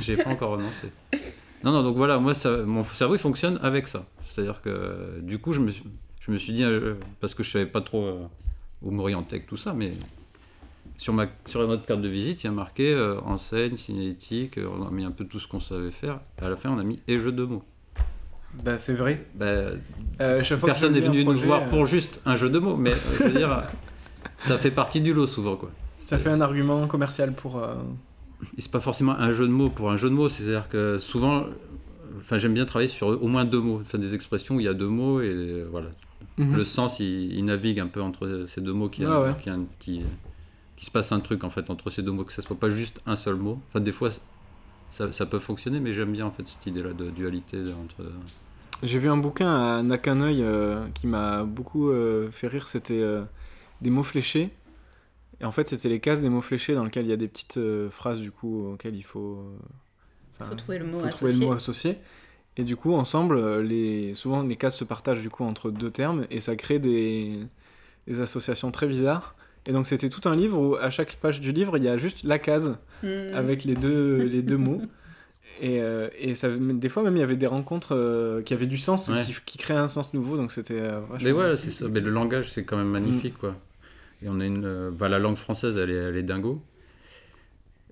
J'ai 0.00 0.16
pas 0.16 0.30
encore 0.30 0.50
renoncé. 0.52 0.88
Non, 1.64 1.72
non, 1.72 1.82
donc 1.82 1.96
voilà, 1.96 2.18
moi, 2.18 2.34
ça, 2.34 2.58
mon 2.58 2.84
cerveau, 2.84 3.16
il 3.16 3.18
fonctionne 3.18 3.58
avec 3.62 3.88
ça. 3.88 4.06
C'est-à-dire 4.24 4.62
que, 4.62 5.20
du 5.20 5.38
coup, 5.38 5.52
je 5.52 5.60
me 5.60 5.70
suis, 5.70 5.82
je 6.20 6.30
me 6.30 6.38
suis 6.38 6.52
dit, 6.52 6.62
euh, 6.62 6.94
parce 7.20 7.34
que 7.34 7.42
je 7.42 7.50
savais 7.50 7.66
pas 7.66 7.80
trop 7.80 8.04
euh, 8.04 8.26
où 8.82 8.90
m'orienter 8.90 9.36
avec 9.36 9.46
tout 9.46 9.56
ça, 9.56 9.72
mais 9.72 9.90
sur, 10.96 11.12
ma, 11.12 11.26
sur 11.46 11.66
notre 11.66 11.84
carte 11.84 12.00
de 12.00 12.08
visite, 12.08 12.44
il 12.44 12.46
y 12.46 12.50
a 12.50 12.52
marqué 12.52 12.92
euh, 12.92 13.20
enseigne, 13.22 13.76
signalétique, 13.76 14.58
euh, 14.58 14.68
on 14.78 14.86
a 14.86 14.90
mis 14.90 15.04
un 15.04 15.10
peu 15.10 15.24
tout 15.24 15.40
ce 15.40 15.48
qu'on 15.48 15.60
savait 15.60 15.90
faire, 15.90 16.20
et 16.40 16.44
à 16.44 16.48
la 16.48 16.56
fin, 16.56 16.70
on 16.70 16.78
a 16.78 16.84
mis 16.84 17.00
et 17.08 17.18
jeu 17.18 17.32
de 17.32 17.44
mots. 17.44 17.64
Bah, 18.62 18.78
c'est 18.78 18.94
vrai. 18.94 19.26
Bah, 19.34 19.72
chaque 20.42 20.58
fois 20.58 20.68
personne 20.68 20.92
n'est 20.92 21.00
venu 21.00 21.24
nous 21.24 21.38
voir 21.38 21.66
pour 21.66 21.86
juste 21.86 22.20
un 22.24 22.36
jeu 22.36 22.48
de 22.48 22.58
mots, 22.58 22.76
mais 22.76 22.92
je 23.18 23.24
veux 23.24 23.32
dire, 23.32 23.64
ça 24.38 24.58
fait 24.58 24.70
partie 24.70 25.00
du 25.00 25.12
lot 25.12 25.26
souvent, 25.26 25.56
quoi. 25.56 25.70
Ça 26.06 26.18
fait 26.18 26.30
un 26.30 26.40
argument 26.40 26.86
commercial 26.86 27.32
pour. 27.32 27.62
Et 28.56 28.60
c'est 28.60 28.70
pas 28.70 28.80
forcément 28.80 29.12
un 29.12 29.32
jeu 29.32 29.46
de 29.46 29.52
mots 29.52 29.70
pour 29.70 29.90
un 29.90 29.96
jeu 29.96 30.08
de 30.08 30.14
mots, 30.14 30.28
c'est-à-dire 30.28 30.68
que 30.68 30.98
souvent, 30.98 31.46
enfin 32.18 32.38
j'aime 32.38 32.54
bien 32.54 32.64
travailler 32.64 32.88
sur 32.88 33.08
au 33.08 33.26
moins 33.26 33.44
deux 33.44 33.60
mots, 33.60 33.80
enfin 33.80 33.98
des 33.98 34.14
expressions 34.14 34.56
où 34.56 34.60
il 34.60 34.64
y 34.64 34.68
a 34.68 34.74
deux 34.74 34.88
mots 34.88 35.20
et 35.20 35.64
voilà, 35.70 35.88
mhm. 36.38 36.56
le 36.56 36.64
sens 36.64 37.00
il, 37.00 37.32
il 37.34 37.44
navigue 37.44 37.80
un 37.80 37.88
peu 37.88 38.00
entre 38.00 38.46
ces 38.48 38.60
deux 38.60 38.72
mots, 38.72 38.90
a, 39.00 39.04
Ah 39.06 39.22
ouais. 39.22 39.50
a 39.50 39.52
un 39.52 39.64
petit, 39.78 40.02
se 40.78 40.90
passe 40.90 41.10
un 41.10 41.20
truc 41.20 41.42
en 41.42 41.50
fait 41.50 41.68
entre 41.70 41.90
ces 41.90 42.02
deux 42.02 42.12
mots, 42.12 42.24
que 42.24 42.32
ça 42.32 42.42
soit 42.42 42.58
pas 42.58 42.70
juste 42.70 43.00
un 43.06 43.16
seul 43.16 43.36
mot. 43.36 43.60
Enfin 43.68 43.80
des 43.80 43.92
fois 43.92 44.10
ça, 44.90 45.12
ça 45.12 45.26
peut 45.26 45.38
fonctionner, 45.38 45.80
mais 45.80 45.92
j'aime 45.92 46.12
bien 46.12 46.26
en 46.26 46.30
fait 46.30 46.46
cette 46.46 46.66
idée-là 46.66 46.92
de 46.92 47.10
dualité 47.10 47.58
entre. 47.84 48.10
J'ai 48.82 48.98
vu 48.98 49.08
un 49.08 49.16
bouquin 49.16 49.78
à 49.78 49.82
Nakanoi 49.82 50.28
euh, 50.28 50.86
qui 50.94 51.06
m'a 51.06 51.44
beaucoup 51.44 51.90
euh, 51.90 52.30
fait 52.30 52.46
rire, 52.46 52.68
c'était 52.68 53.00
euh, 53.00 53.22
des 53.80 53.90
mots 53.90 54.02
fléchés. 54.02 54.50
Et 55.40 55.44
en 55.44 55.52
fait, 55.52 55.68
c'était 55.68 55.88
les 55.88 56.00
cases 56.00 56.20
des 56.20 56.28
mots 56.28 56.40
fléchés 56.40 56.74
dans 56.74 56.84
lesquelles 56.84 57.06
il 57.06 57.10
y 57.10 57.12
a 57.12 57.16
des 57.16 57.28
petites 57.28 57.58
euh, 57.58 57.90
phrases 57.90 58.20
du 58.20 58.30
coup 58.32 58.72
auxquelles 58.72 58.96
il 58.96 59.04
faut. 59.04 59.38
euh, 60.40 60.44
faut 60.48 60.54
trouver 60.54 60.78
le 60.78 60.84
mot 60.86 60.98
faut 61.00 61.06
associé. 61.06 61.16
trouver 61.16 61.32
le 61.32 61.38
mot 61.46 61.52
associé. 61.52 61.98
Et 62.56 62.64
du 62.64 62.74
coup, 62.76 62.92
ensemble, 62.94 63.36
euh, 63.36 63.62
les... 63.62 64.14
souvent 64.14 64.42
les 64.42 64.56
cases 64.56 64.76
se 64.76 64.84
partagent 64.84 65.22
du 65.22 65.30
coup 65.30 65.44
entre 65.44 65.70
deux 65.70 65.90
termes 65.90 66.26
et 66.30 66.40
ça 66.40 66.56
crée 66.56 66.80
des, 66.80 67.38
des 68.08 68.20
associations 68.20 68.70
très 68.72 68.88
bizarres. 68.88 69.36
Et 69.66 69.72
donc 69.72 69.86
c'était 69.86 70.08
tout 70.08 70.28
un 70.28 70.34
livre 70.34 70.58
où 70.58 70.74
à 70.76 70.90
chaque 70.90 71.14
page 71.16 71.40
du 71.40 71.52
livre, 71.52 71.76
il 71.76 71.84
y 71.84 71.88
a 71.88 71.98
juste 71.98 72.22
la 72.24 72.38
case 72.38 72.76
Hmm. 73.04 73.32
avec 73.32 73.62
les 73.62 73.76
deux, 73.76 74.24
les 74.24 74.42
deux 74.42 74.56
mots. 74.56 74.82
Et, 75.60 75.80
euh, 75.80 76.08
et 76.18 76.34
ça, 76.34 76.48
des 76.50 76.88
fois 76.88 77.04
même 77.04 77.14
il 77.16 77.20
y 77.20 77.22
avait 77.22 77.36
des 77.36 77.46
rencontres 77.46 77.94
euh, 77.94 78.42
qui 78.42 78.54
avaient 78.54 78.66
du 78.66 78.76
sens, 78.78 79.08
Ouais. 79.08 79.22
qui, 79.24 79.34
qui 79.46 79.56
créaient 79.58 79.76
un 79.76 79.86
sens 79.86 80.14
nouveau, 80.14 80.36
donc 80.36 80.50
c'était 80.50 80.80
euh. 80.80 81.00
Mais 81.22 81.30
voilà, 81.30 81.56
c'est 81.56 81.70
ça. 81.70 81.86
Mais 81.88 82.00
le 82.00 82.10
langage, 82.10 82.50
c'est 82.50 82.64
quand 82.64 82.76
même 82.76 82.88
magnifique, 82.90 83.34
Mm. 83.34 83.38
quoi. 83.38 83.54
Et 84.22 84.28
on 84.28 84.40
a 84.40 84.44
une. 84.46 84.64
euh, 84.64 84.90
bah, 84.90 85.08
la 85.08 85.18
langue 85.18 85.36
française, 85.36 85.76
elle 85.76 85.90
est, 85.90 85.94
elle 85.94 86.16
est 86.16 86.22
dingo. 86.22 86.62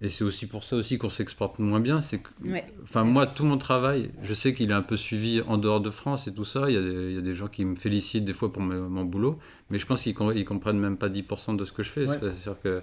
Et 0.03 0.11
c'est 0.11 0.25
aussi 0.25 0.47
pour 0.47 0.63
ça 0.63 0.77
aussi 0.77 0.99
qu'on 0.99 1.09
s'exporte 1.09 1.59
moins 1.59 1.81
bien. 1.81 2.03
C'est 2.03 2.21
Ouais. 2.45 2.65
enfin, 2.83 3.05
moi, 3.05 3.27
tout 3.27 3.45
mon 3.45 3.57
travail, 3.57 4.11
je 4.23 4.35
sais 4.35 4.53
qu'il 4.53 4.71
est 4.71 4.75
un 4.75 4.83
peu 4.83 4.99
suivi 4.99 5.41
en 5.47 5.57
dehors 5.57 5.81
de 5.81 5.89
France 5.89 6.29
et 6.29 6.35
tout 6.35 6.45
ça. 6.45 6.69
Il 6.69 6.75
y 6.75 6.77
a 6.77 6.83
des, 6.83 7.09
il 7.11 7.15
y 7.15 7.19
a 7.19 7.23
des 7.23 7.35
gens 7.35 7.47
qui 7.49 7.65
me 7.65 7.77
félicitent 7.77 8.27
des 8.27 8.35
fois 8.35 8.53
pour 8.53 8.61
me- 8.61 8.89
mon 8.89 9.05
boulot, 9.05 9.39
mais 9.71 9.79
je 9.79 9.87
pense 9.87 10.03
qu'ils 10.03 10.15
ils 10.35 10.45
comprennent 10.45 10.79
même 10.79 10.99
pas 10.99 11.09
10% 11.09 11.57
de 11.57 11.65
ce 11.65 11.73
que 11.73 11.83
je 11.83 11.89
fais. 11.91 12.07
Ouais. 12.07 12.19
C'est-à-dire 12.21 12.57
que 12.63 12.83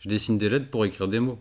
je 0.00 0.08
dessine 0.08 0.38
des 0.38 0.48
lettres 0.48 0.70
pour 0.70 0.86
écrire 0.86 1.06
des 1.08 1.20
mots. 1.20 1.38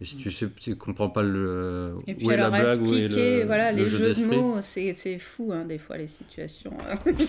Et 0.00 0.04
si 0.04 0.16
tu 0.16 0.30
sais, 0.30 0.48
tu 0.60 0.76
comprends 0.76 1.10
pas 1.10 1.22
le 1.24 1.96
Et 2.06 2.14
puis 2.14 2.26
où 2.26 2.30
est 2.30 2.36
la 2.36 2.46
alors 2.46 2.60
blague, 2.60 2.82
où 2.82 2.94
est 2.94 3.00
expliquer, 3.06 3.40
le, 3.40 3.46
voilà, 3.46 3.72
le 3.72 3.82
les 3.82 3.88
jeu 3.88 4.14
jeux 4.14 4.14
de 4.14 4.26
mots, 4.26 4.56
c'est 4.62 4.94
c'est 4.94 5.18
fou 5.18 5.50
hein, 5.52 5.64
des 5.64 5.78
fois 5.78 5.96
les 5.96 6.06
situations. 6.06 6.72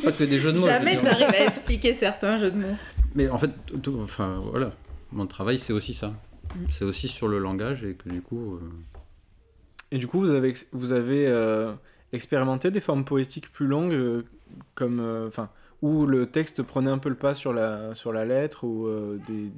Pas 0.03 0.11
que 0.11 0.23
des 0.23 0.37
jeux 0.37 0.51
de 0.51 0.59
mots. 0.59 0.67
Jamais 0.67 0.97
t'arrives 1.01 1.29
à 1.29 1.45
expliquer 1.45 1.95
certains 1.95 2.37
jeux 2.37 2.51
de 2.51 2.57
mots. 2.57 2.75
Mais 3.15 3.27
en 3.29 3.39
fait, 3.39 3.49
tout- 3.81 3.99
enfin 4.03 4.39
voilà, 4.51 4.71
mon 5.11 5.25
travail 5.25 5.57
c'est 5.57 5.73
aussi 5.73 5.95
ça. 5.95 6.09
Mm. 6.09 6.65
C'est 6.71 6.85
aussi 6.85 7.07
sur 7.07 7.27
le 7.27 7.39
langage 7.39 7.83
et 7.83 7.95
que 7.95 8.07
du 8.09 8.21
coup, 8.21 8.55
euh, 8.55 8.59
Et 9.91 9.97
du 9.97 10.05
coup, 10.05 10.19
vous 10.19 10.29
avez, 10.29 10.53
vous 10.71 10.91
avez 10.91 11.25
euh, 11.25 11.73
expérimenté 12.13 12.69
des 12.69 12.79
formes 12.81 13.03
poétiques 13.03 13.51
plus 13.51 13.65
longues, 13.65 13.93
euh, 13.93 14.21
comme, 14.75 14.99
euh, 14.99 15.27
enfin, 15.27 15.49
où 15.81 16.05
le 16.05 16.27
texte 16.27 16.61
prenait 16.61 16.91
un 16.91 16.99
peu 16.99 17.09
le 17.09 17.15
pas 17.15 17.33
sur 17.33 17.51
la, 17.53 17.95
sur 17.95 18.13
la 18.13 18.25
lettre, 18.25 18.63
ou 18.65 18.85
euh, 18.85 19.17
des, 19.27 19.51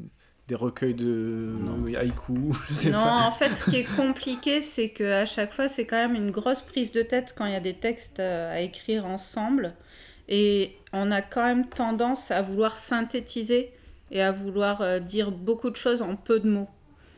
des 0.52 0.56
recueils 0.56 0.94
de 0.94 1.56
Non. 1.64 1.86
haïkus, 1.98 2.58
je 2.70 2.74
sais 2.74 2.90
Non, 2.90 3.00
pas. 3.00 3.26
en 3.28 3.32
fait, 3.32 3.54
ce 3.54 3.64
qui 3.72 3.78
est 3.78 3.86
compliqué, 3.96 4.60
c'est 4.60 4.90
qu'à 4.90 5.26
chaque 5.26 5.54
fois, 5.54 5.70
c'est 5.70 5.86
quand 5.86 5.96
même 5.96 6.14
une 6.14 6.30
grosse 6.30 6.62
prise 6.62 6.92
de 6.92 7.02
tête 7.04 7.34
quand 7.38 7.46
il 7.46 7.54
y 7.54 7.56
a 7.56 7.62
des 7.62 7.74
textes 7.74 8.20
euh, 8.20 8.54
à 8.54 8.60
écrire 8.60 9.06
ensemble. 9.06 9.74
Et 10.28 10.76
on 10.92 11.10
a 11.10 11.22
quand 11.22 11.46
même 11.46 11.68
tendance 11.68 12.32
à 12.32 12.42
vouloir 12.42 12.76
synthétiser 12.76 13.72
et 14.12 14.22
à 14.22 14.34
vouloir 14.34 14.82
euh, 14.82 15.00
dire 15.00 15.32
beaucoup 15.32 15.70
de 15.70 15.78
choses 15.78 16.02
en 16.02 16.18
peu 16.18 16.42
de 16.42 16.50
mots. 16.50 16.68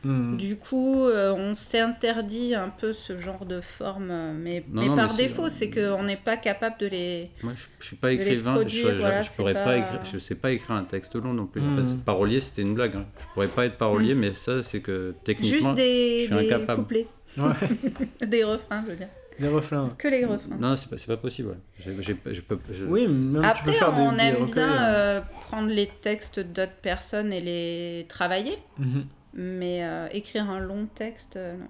Hmm. 0.04 0.36
Du 0.36 0.56
coup, 0.56 1.04
euh, 1.06 1.32
on 1.32 1.54
s'interdit 1.54 2.54
un 2.54 2.68
peu 2.68 2.92
ce 2.92 3.18
genre 3.18 3.46
de 3.46 3.60
forme, 3.60 4.10
euh, 4.10 4.32
mais, 4.34 4.62
Non, 4.70 4.82
mais 4.82 4.88
non, 4.88 4.96
par 4.96 5.10
mais 5.12 5.16
défaut, 5.16 5.48
c'est 5.48 5.70
qu'on 5.70 6.02
n'est 6.02 6.16
pas 6.18 6.36
capable 6.36 6.76
de 6.78 6.86
les... 6.88 7.30
moi 7.42 7.52
je, 7.56 7.62
je 7.80 7.86
suis 7.86 7.96
pas 7.96 8.10
les 8.10 8.16
écrivain, 8.16 8.52
je, 8.52 8.58
produire, 8.60 8.90
je- 8.90 9.00
voilà, 9.00 9.22
je 9.22 9.30
pourrais 9.32 9.54
pas... 9.54 9.64
pas- 9.64 9.76
écrire, 9.78 10.00
je 10.12 10.18
sais 10.18 10.34
pas 10.34 10.50
écrire 10.52 10.76
un 10.76 10.84
texte 10.84 11.14
long 11.16 11.32
non 11.32 11.46
plus. 11.46 11.60
En 11.62 11.64
Mm. 11.64 11.88
fait, 11.88 11.96
parolier 12.04 12.40
c'était 12.40 12.62
une 12.62 12.74
blague. 12.74 12.96
hein. 12.96 13.06
Je 13.18 13.24
pourrais 13.32 13.48
pas 13.48 13.64
être 13.66 13.78
parolier, 13.78 14.14
mais 14.14 14.34
ça 14.34 14.62
c'est 14.62 14.80
que 14.80 15.14
techniquement, 15.24 15.58
Juste 15.58 15.74
des, 15.74 16.26
je 16.28 16.34
suis 16.36 16.46
des 16.46 16.52
incapable. 16.52 16.82
couplets, 16.82 17.06
Ouais, 17.38 17.46
des 18.26 18.44
refrains, 18.44 18.82
je 18.84 18.90
veux 18.90 18.96
dire. 18.96 19.08
des 19.40 19.48
refrains. 19.48 19.94
Que 19.98 20.08
les 20.08 20.24
refrains. 20.24 20.56
non 20.60 20.76
c'est 20.76 20.88
pas, 20.90 20.96
pas 21.16 21.16
possible. 21.16 21.48
ouais. 21.48 21.56
J'ai- 21.80 22.02
j'ai- 22.02 22.34
je 22.34 22.40
peux, 22.42 22.58
je- 22.70 22.84
Oui, 22.84 23.08
même 23.08 23.34
tu 23.36 23.40
peux 23.40 23.44
Après, 23.46 23.72
faire 23.72 23.92
des, 23.94 24.00
on 24.02 24.12
des 24.12 24.22
aime 24.22 24.34
recueils, 24.36 24.52
bien 24.54 24.72
hein. 24.72 24.84
euh, 24.94 25.20
prendre 25.40 25.68
les 25.70 25.86
textes 25.86 26.40
d'autres 26.40 26.76
personnes 26.82 27.32
et 27.32 27.40
les 27.40 28.06
travailler, 28.08 28.58
Mhm. 28.78 29.04
Mais 29.34 29.84
euh, 29.84 30.08
écrire 30.12 30.48
un 30.50 30.60
long 30.60 30.86
texte, 30.86 31.36
euh, 31.36 31.56
non. 31.56 31.66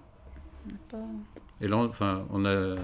On 0.67 0.71
n'a 0.73 0.79
pas- 0.91 1.09
Et 1.61 1.69
là, 1.69 1.77
enfin, 1.79 2.27
on 2.31 2.45
a 2.45 2.77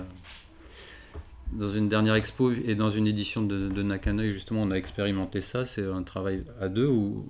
dans 1.53 1.71
une 1.71 1.89
dernière 1.89 2.15
expo 2.15 2.53
et 2.53 2.75
dans 2.75 2.91
une 2.91 3.07
édition 3.07 3.43
de, 3.43 3.69
de 3.69 3.83
Nakanoï, 3.83 4.33
justement, 4.33 4.63
on 4.63 4.71
a 4.71 4.77
expérimenté 4.77 5.41
ça. 5.41 5.65
C'est 5.67 5.85
un 5.85 6.03
travail 6.03 6.45
à 6.61 6.69
deux 6.69 6.87
où 6.87 7.27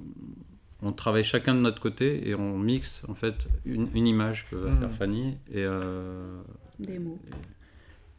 on 0.83 0.93
travaille 0.93 1.25
chacun 1.25 1.55
de 1.55 1.61
notre 1.61 1.81
côté 1.81 2.29
et 2.29 2.35
on 2.35 2.59
mixe 2.59 3.03
en 3.09 3.15
fait 3.15 3.47
une, 3.65 3.89
une 3.95 4.07
image 4.07 4.47
que 4.51 4.57
va 4.57 4.71
Mhm. 4.71 4.79
faire 4.81 4.93
Fanny 4.93 5.29
et, 5.53 5.65
euh, 5.65 6.41
Des 6.79 6.99
mots. 6.99 7.19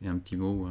et 0.03 0.07
un 0.07 0.17
petit 0.17 0.37
mot, 0.37 0.67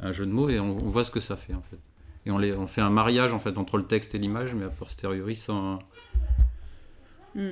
un, 0.00 0.06
un 0.08 0.12
jeu 0.12 0.26
de 0.26 0.32
mots 0.32 0.48
et 0.48 0.58
on, 0.60 0.70
on 0.72 0.88
voit 0.88 1.04
ce 1.04 1.10
que 1.10 1.20
ça 1.20 1.36
fait 1.36 1.54
en 1.54 1.62
fait. 1.62 1.78
Et 2.26 2.30
on, 2.30 2.38
les, 2.38 2.52
on 2.54 2.66
fait 2.68 2.80
un 2.80 2.90
mariage 2.90 3.32
en 3.32 3.38
fait 3.40 3.58
entre 3.58 3.76
le 3.78 3.84
texte 3.84 4.14
et 4.14 4.18
l'image, 4.18 4.54
mais 4.54 4.64
a 4.64 4.68
posteriori 4.68 5.36
sans. 5.36 5.78
Mm. 7.34 7.50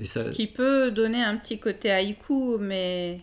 Et 0.00 0.06
ça, 0.06 0.24
Ce 0.24 0.30
qui 0.30 0.46
peut 0.46 0.90
donner 0.90 1.22
un 1.22 1.36
petit 1.36 1.58
côté 1.58 1.90
haïku, 1.90 2.58
mais 2.58 3.20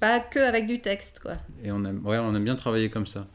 pas 0.00 0.20
que 0.20 0.38
avec 0.40 0.66
du 0.66 0.80
texte, 0.80 1.20
quoi. 1.20 1.34
Et 1.62 1.70
on 1.72 1.84
aime, 1.84 2.04
ouais, 2.06 2.18
on 2.18 2.34
aime 2.34 2.44
bien 2.44 2.56
travailler 2.56 2.90
comme 2.90 3.06
ça. 3.06 3.26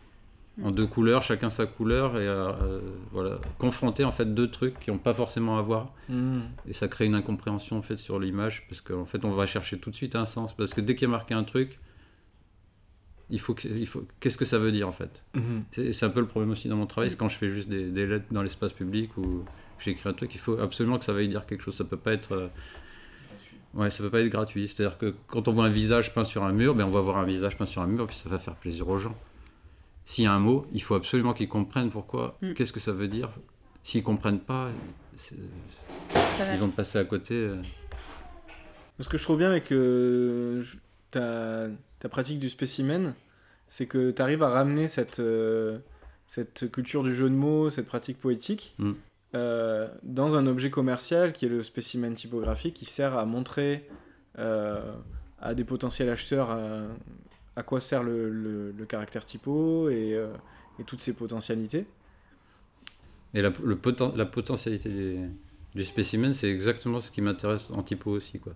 En 0.62 0.70
deux 0.70 0.86
couleurs, 0.86 1.24
chacun 1.24 1.50
sa 1.50 1.66
couleur, 1.66 2.20
et 2.20 2.28
euh, 2.28 2.52
euh, 2.62 2.82
voilà, 3.12 3.40
confronter 3.58 4.04
en 4.04 4.12
fait 4.12 4.26
deux 4.36 4.52
trucs 4.52 4.78
qui 4.80 4.92
n'ont 4.92 4.98
pas 5.00 5.14
forcément 5.14 5.58
à 5.58 5.62
voir. 5.62 5.94
Mhm. 6.10 6.44
Et 6.68 6.74
ça 6.74 6.88
crée 6.88 7.06
une 7.06 7.16
incompréhension 7.16 7.78
en 7.78 7.82
fait 7.82 7.96
sur 7.98 8.20
l'image, 8.20 8.68
parce 8.68 8.82
qu'en 8.82 9.06
fait 9.06 9.24
on 9.26 9.32
va 9.32 9.48
chercher 9.48 9.80
tout 9.80 9.90
de 9.90 9.96
suite 9.96 10.16
un 10.16 10.26
sens. 10.26 10.54
Parce 10.56 10.74
que 10.74 10.82
dès 10.82 10.94
qu'il 10.96 11.04
y 11.08 11.10
a 11.10 11.12
marqué 11.12 11.34
un 11.34 11.44
truc, 11.46 11.80
il 13.30 13.40
faut, 13.40 13.54
que- 13.54 13.68
il 13.68 13.88
faut 13.88 14.06
qu'est-ce 14.20 14.38
que 14.38 14.46
ça 14.46 14.58
veut 14.60 14.72
dire 14.74 14.88
en 14.88 14.92
fait? 14.92 15.24
Mhm. 15.36 15.64
C'est 15.72 16.04
un 16.04 16.10
peu 16.10 16.20
le 16.20 16.28
problème 16.28 16.52
aussi 16.52 16.68
dans 16.68 16.76
mon 16.76 16.86
travail, 16.86 17.10
c'est 17.10 17.18
quand 17.18 17.30
je 17.30 17.38
fais 17.38 17.48
juste 17.50 17.70
des, 17.70 17.86
des 17.90 18.06
lettres 18.06 18.26
dans 18.32 18.44
l'espace 18.44 18.74
public 18.74 19.18
ou 19.18 19.46
j'écris 19.84 20.08
un 20.10 20.14
truc, 20.14 20.34
il 20.36 20.40
faut 20.40 20.60
absolument 20.60 20.98
que 21.00 21.06
ça 21.06 21.14
veuille 21.14 21.28
dire 21.30 21.46
quelque 21.46 21.64
chose. 21.64 21.76
Ça 21.76 21.84
peut 21.84 21.98
pas 21.98 22.14
être. 22.14 22.32
euh, 22.34 22.48
Ouais, 23.74 23.90
ça 23.90 24.04
peut 24.04 24.10
pas 24.10 24.20
être 24.20 24.28
gratuit. 24.28 24.68
C'est-à-dire 24.68 24.98
que 24.98 25.14
quand 25.28 25.48
on 25.48 25.54
voit 25.54 25.64
un 25.66 25.70
visage 25.70 26.14
peint 26.14 26.26
sur 26.26 26.44
un 26.44 26.52
mur, 26.52 26.76
ben 26.76 26.84
on 26.86 26.92
va 26.92 27.00
voir 27.00 27.16
un 27.18 27.26
visage 27.26 27.58
peint 27.58 27.66
sur 27.66 27.82
un 27.82 27.88
mur, 27.88 28.06
puis 28.06 28.18
ça 28.18 28.28
va 28.28 28.38
faire 28.38 28.56
plaisir 28.56 28.86
aux 28.90 29.00
gens. 29.00 29.16
S'il 30.06 30.26
y 30.26 30.28
a 30.28 30.34
un 30.34 30.40
mot, 30.40 30.68
il 30.74 30.84
faut 30.84 30.96
absolument 30.96 31.32
qu'ils 31.34 31.48
comprennent 31.48 31.90
pourquoi, 31.90 32.38
Mm. 32.42 32.52
qu'est-ce 32.54 32.74
que 32.74 32.82
ça 32.82 32.92
veut 32.92 33.08
dire. 33.08 33.30
S'ils 33.84 34.04
comprennent 34.04 34.42
pas, 34.42 34.68
ils 36.54 36.60
vont 36.60 36.70
passer 36.70 36.98
à 36.98 37.06
côté. 37.06 37.34
euh. 37.36 37.56
Ce 39.00 39.08
que 39.08 39.18
je 39.18 39.24
trouve 39.24 39.38
bien 39.38 39.50
avec 39.50 39.72
euh, 39.72 40.64
ta, 41.12 41.68
ta 42.00 42.10
pratique 42.10 42.40
du 42.40 42.50
spécimen, 42.50 43.14
c'est 43.70 43.86
que 43.86 44.12
tu 44.12 44.22
arrives 44.22 44.44
à 44.44 44.50
ramener 44.50 44.88
cette, 44.90 45.20
euh, 45.20 45.80
cette 46.28 46.70
culture 46.72 47.04
du 47.04 47.16
jeu 47.16 47.30
de 47.30 47.36
mots, 47.36 47.70
cette 47.70 47.88
pratique 47.88 48.20
poétique, 48.20 48.76
Mm. 48.80 48.92
Euh, 49.34 49.88
dans 50.04 50.36
un 50.36 50.46
objet 50.48 50.70
commercial 50.70 51.34
qui 51.34 51.46
est 51.46 51.50
le 51.50 51.64
spécimen 51.64 52.14
typographique, 52.14 52.74
qui 52.74 52.86
sert 52.86 53.18
à 53.18 53.26
montrer 53.26 53.88
euh, 54.40 54.94
à 55.40 55.54
des 55.54 55.64
potentiels 55.64 56.10
acheteurs 56.10 56.50
euh, 56.52 56.88
à 57.56 57.64
quoi 57.64 57.80
sert 57.80 58.04
le, 58.04 58.30
le- 58.30 58.72
le 58.72 58.86
caractère 58.86 59.26
typo 59.26 59.90
et, 59.90 60.14
euh, 60.16 60.34
et 60.80 60.84
toutes 60.84 61.02
ses 61.02 61.14
potentialités. 61.14 61.86
Et 63.34 63.42
la, 63.42 63.52
le 63.64 63.76
poten- 63.76 64.16
la 64.18 64.26
potentialité 64.26 65.18
du 65.76 65.84
spécimen, 65.84 66.34
c'est 66.34 66.50
exactement 66.50 67.00
ce 67.02 67.12
qui 67.12 67.22
m'intéresse 67.22 67.72
en 67.72 67.84
typo 67.84 68.12
aussi. 68.12 68.40
Quoi. 68.40 68.54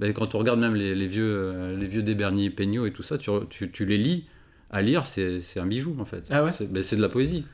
Ben, 0.00 0.12
quand 0.12 0.34
on 0.34 0.38
regarde 0.38 0.60
même 0.60 0.74
les, 0.74 0.94
les 0.94 1.06
vieux, 1.06 1.74
les 1.76 1.86
vieux 1.86 2.50
Peignot 2.50 2.86
et 2.86 2.92
tout 2.92 3.02
ça, 3.02 3.18
tu, 3.18 3.30
tu, 3.50 3.70
tu 3.70 3.84
les 3.84 3.98
lis, 3.98 4.26
à 4.70 4.82
lire, 4.82 5.06
c'est 5.06 5.40
un 5.56 5.66
bijou 5.66 5.96
en 5.98 6.04
fait. 6.04 6.24
Ah 6.30 6.44
ouais? 6.44 6.52
Ben, 6.68 6.82
c'est 6.82 6.96
de 6.96 7.02
la 7.02 7.08
poésie. 7.08 7.44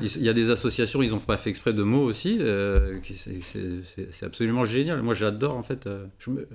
Il 0.00 0.22
y 0.22 0.28
a 0.28 0.32
des 0.32 0.50
associations, 0.50 1.02
ils 1.02 1.10
n'ont 1.10 1.18
pas 1.20 1.36
fait 1.36 1.50
exprès 1.50 1.72
de 1.74 1.82
mots 1.82 2.04
aussi. 2.04 2.38
euh, 2.40 2.98
c'est- 3.14 4.22
absolument 4.24 4.64
génial. 4.64 5.02
Moi, 5.02 5.14
j'adore 5.14 5.56
en 5.56 5.62
fait. 5.62 5.86
euh, 5.86 6.06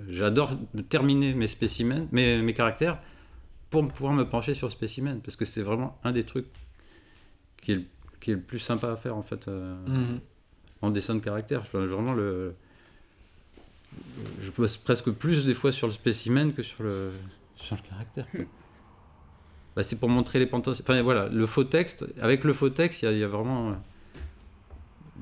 j'adore 0.10 0.52
terminer 0.90 1.34
mes 1.34 1.48
spécimens, 1.48 2.08
mes, 2.12 2.42
mes 2.42 2.54
caractères, 2.54 3.00
pour 3.70 3.86
pouvoir 3.86 4.14
me 4.14 4.24
pencher 4.28 4.54
sur 4.54 4.68
le 4.68 4.72
spécimen, 4.72 5.20
parce 5.22 5.36
que 5.36 5.46
c'est 5.46 5.62
vraiment 5.62 6.00
un 6.04 6.12
des 6.12 6.24
trucs 6.24 6.48
qui 7.62 7.74
est, 7.74 7.76
le- 7.76 7.84
qui 8.20 8.32
est 8.32 8.36
le 8.36 8.42
plus 8.42 8.60
sympa 8.60 8.90
à 8.92 8.96
faire 8.96 9.16
en 9.16 9.24
fait 9.24 9.48
euh, 9.48 9.76
Mhm. 9.88 10.20
en 10.82 10.90
dessin 10.90 11.16
de 11.16 11.20
caractère. 11.20 11.62
Enfin, 11.62 11.86
vraiment 11.86 12.14
le. 12.14 12.54
Je 14.42 14.52
bosse 14.52 14.78
presque 14.78 15.12
plus 15.12 15.46
des 15.46 15.54
fois 15.54 15.72
sur 15.72 15.88
le 15.88 15.94
spécimen 15.94 16.54
que 16.54 16.64
sur 16.64 16.84
le, 16.84 17.12
sur 17.56 17.76
le 17.76 17.82
caractère. 17.90 18.26
quoi. 18.32 18.42
Bah, 19.78 19.84
c'est 19.84 19.96
pour 20.00 20.10
montrer 20.10 20.40
les 20.40 20.48
potentiels. 20.48 20.84
Enfin 20.90 21.00
voilà, 21.04 21.30
le 21.32 21.46
faux 21.46 21.64
texte. 21.64 22.04
Avec 22.20 22.44
le 22.44 22.52
faux 22.52 22.70
texte, 22.72 23.04
il 23.04 23.06
y 23.06 23.08
a- 23.08 23.12
il 23.12 23.20
y, 23.20 23.24
a 23.24 23.28
vraiment. 23.28 23.76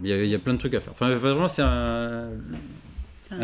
Il 0.01 0.10
y, 0.10 0.14
a, 0.14 0.24
il 0.24 0.30
y 0.30 0.34
a 0.34 0.39
plein 0.39 0.53
de 0.53 0.60
trucs 0.60 0.74
à 0.74 0.80
faire. 0.80 0.93
Enfin, 0.93 1.14
vraiment, 1.16 1.47
c'est 1.49 1.62
un, 1.62 2.30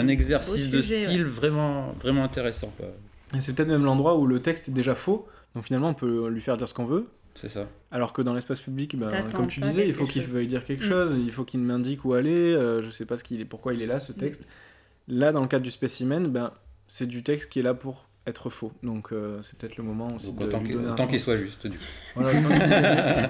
exercice 0.08 0.70
de 0.70 0.82
style 0.82 1.26
vraiment, 1.26 1.94
vraiment 2.02 2.24
intéressant. 2.24 2.74
quoi. 2.78 2.88
Et 3.36 3.42
c'est 3.42 3.54
peut-être 3.54 3.68
même 3.70 3.84
l'endroit 3.84 4.18
où 4.18 4.26
le 4.26 4.42
texte 4.42 4.70
est 4.70 4.72
déjà 4.72 4.96
faux, 4.96 5.28
donc 5.56 5.66
finalement 5.66 5.90
on 5.90 5.94
peut 5.94 6.28
lui 6.30 6.42
faire 6.42 6.56
dire 6.58 6.68
ce 6.68 6.74
qu'on 6.74 6.86
veut, 6.86 7.08
C'est 7.34 7.50
ça. 7.50 7.68
Alors 7.92 8.12
que 8.14 8.22
dans 8.22 8.34
l'espace 8.34 8.60
public, 8.60 8.98
ben, 8.98 9.10
comme 9.34 9.48
tu 9.48 9.60
disais, 9.62 9.88
il 9.88 9.94
faut 9.94 10.06
qu'il 10.06 10.24
veuille 10.24 10.48
dire 10.48 10.64
quelque 10.66 10.86
Mm. 10.86 10.90
chose, 10.90 11.16
il 11.18 11.32
faut 11.32 11.44
qu'il 11.46 11.60
m'indique 11.62 12.04
où 12.06 12.14
aller, 12.14 12.54
euh, 12.54 12.82
je 12.82 12.90
sais 12.90 13.06
pas 13.06 13.18
ce 13.18 13.24
qu'il 13.24 13.40
est, 13.42 13.46
pourquoi 13.46 13.74
il 13.74 13.82
est 13.82 13.86
là, 13.86 14.00
ce 14.02 14.12
texte. 14.12 14.46
Là, 15.08 15.32
dans 15.32 15.42
le 15.42 15.48
cadre 15.48 15.64
du 15.64 15.72
spécimen, 15.72 16.28
ben, 16.28 16.52
c'est 16.90 17.06
du 17.08 17.24
texte 17.24 17.50
qui 17.50 17.60
est 17.60 17.64
là 17.64 17.74
pour 17.74 18.06
être 18.28 18.50
faux. 18.50 18.72
Donc 18.84 19.12
euh, 19.12 19.42
c'est 19.42 19.58
peut-être 19.58 19.78
le 19.78 19.84
moment 19.84 20.08
aussi 20.16 20.28
Donc 20.28 20.68
de 20.68 20.78
autant 20.78 21.08
qu'il 21.08 21.20
soit 21.20 21.38
juste, 21.38 21.68
du 21.68 21.78
coup. 21.78 21.84
Voilà, 22.16 22.40
autant 22.40 22.50
qu'il 22.50 22.68
soit 22.68 22.96
juste. 22.96 23.20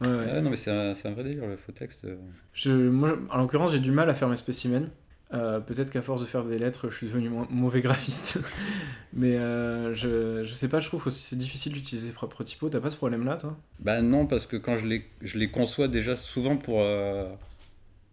Ouais, 0.00 0.06
ouais. 0.06 0.32
Ouais, 0.32 0.40
non, 0.42 0.50
mais 0.50 0.54
c'est 0.54 0.70
un, 0.70 0.94
vrai 1.10 1.24
délire, 1.24 1.44
le 1.44 1.56
faux 1.56 1.72
texte. 1.72 2.06
Je, 2.52 2.70
moi, 2.70 3.18
en 3.30 3.38
l'occurrence, 3.38 3.72
j'ai 3.72 3.80
du 3.80 3.90
mal 3.90 4.08
à 4.08 4.14
faire 4.14 4.28
mes 4.28 4.36
spécimens. 4.36 4.88
Euh, 5.34 5.60
Peut-être 5.60 5.90
qu'à 5.90 6.02
force 6.02 6.20
de 6.20 6.26
faire 6.26 6.44
des 6.44 6.58
lettres, 6.58 6.88
je 6.88 6.96
suis 6.96 7.06
devenu 7.06 7.30
mauvais 7.50 7.80
graphiste. 7.80 8.38
Mais 9.12 9.36
euh, 9.36 9.94
je, 9.94 10.44
je 10.44 10.54
sais 10.54 10.68
pas, 10.68 10.80
je 10.80 10.88
trouve 10.88 11.02
que 11.02 11.10
c'est 11.10 11.36
difficile 11.36 11.72
d'utiliser 11.72 12.10
propre 12.10 12.44
typo. 12.44 12.68
T'as 12.68 12.80
pas 12.80 12.90
ce 12.90 12.96
problème-là, 12.96 13.36
toi? 13.36 13.56
Bah 13.80 14.00
non, 14.00 14.26
parce 14.26 14.46
que 14.46 14.56
quand 14.56 14.76
je 14.76 14.86
les, 14.86 15.04
je 15.20 15.38
les 15.38 15.50
conçois 15.50 15.88
déjà 15.88 16.16
souvent 16.16 16.56
pour, 16.56 16.80
euh, 16.80 17.28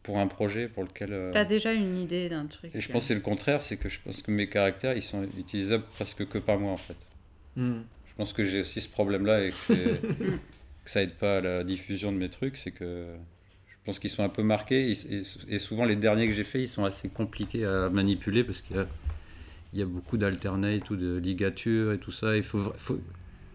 pour 0.06 0.20
un 0.20 0.28
projet 0.28 0.68
pour 0.70 0.84
lequel... 0.84 1.12
euh, 1.12 1.32
T'as 1.34 1.46
déjà 1.46 1.74
une 1.74 1.98
idée 1.98 2.30
d'un 2.30 2.46
truc. 2.46 2.72
Et 2.74 2.80
je 2.80 2.92
pense 2.92 3.04
que 3.04 3.08
c'est 3.10 3.14
le 3.16 3.20
contraire, 3.22 3.62
c'est 3.62 3.78
que 3.78 3.90
je 3.90 4.00
pense 4.00 4.22
que 4.22 4.32
mes 4.32 4.48
caractères, 4.48 4.96
ils 4.96 5.02
sont 5.02 5.24
utilisables 5.38 5.84
presque 5.94 6.28
que 6.28 6.38
par 6.38 6.60
moi 6.60 6.72
en 6.72 6.78
fait. 6.78 6.96
Hmm. 7.56 7.82
Je 8.08 8.14
pense 8.16 8.32
que 8.32 8.46
j'ai 8.46 8.62
aussi 8.62 8.80
ce 8.82 8.88
problème-là 8.90 9.44
et 9.46 9.52
que, 9.68 9.74
que 10.84 10.90
ça 10.90 11.02
aide 11.02 11.16
pas 11.16 11.38
à 11.38 11.42
la 11.42 11.64
diffusion 11.64 12.12
de 12.12 12.18
mes 12.18 12.30
trucs, 12.30 12.56
c'est 12.56 12.72
que 12.72 13.08
je 13.68 13.76
pense 13.84 14.00
qu'ils 14.00 14.10
sont 14.10 14.24
un 14.24 14.30
peu 14.30 14.44
marqués 14.44 14.92
et, 14.92 15.16
et- 15.16 15.24
et 15.50 15.60
souvent 15.60 15.86
les 15.86 15.96
derniers 15.96 16.28
que 16.28 16.34
j'ai 16.34 16.44
faits, 16.46 16.62
ils 16.62 16.68
sont 16.68 16.86
assez 16.86 17.10
compliqués 17.10 17.66
à 17.66 17.90
manipuler 17.90 18.44
parce 18.44 18.62
qu'il 18.62 18.76
y 18.78 18.80
a, 18.80 18.88
il 19.74 19.80
y 19.80 19.82
a 19.82 19.86
beaucoup 19.86 20.18
d'alternate 20.18 20.90
ou 20.90 20.96
de 20.96 21.18
ligatures 21.18 21.92
et 21.94 21.98
tout 21.98 22.12
ça. 22.12 22.38
Il 22.38 22.44
faut. 22.44 22.74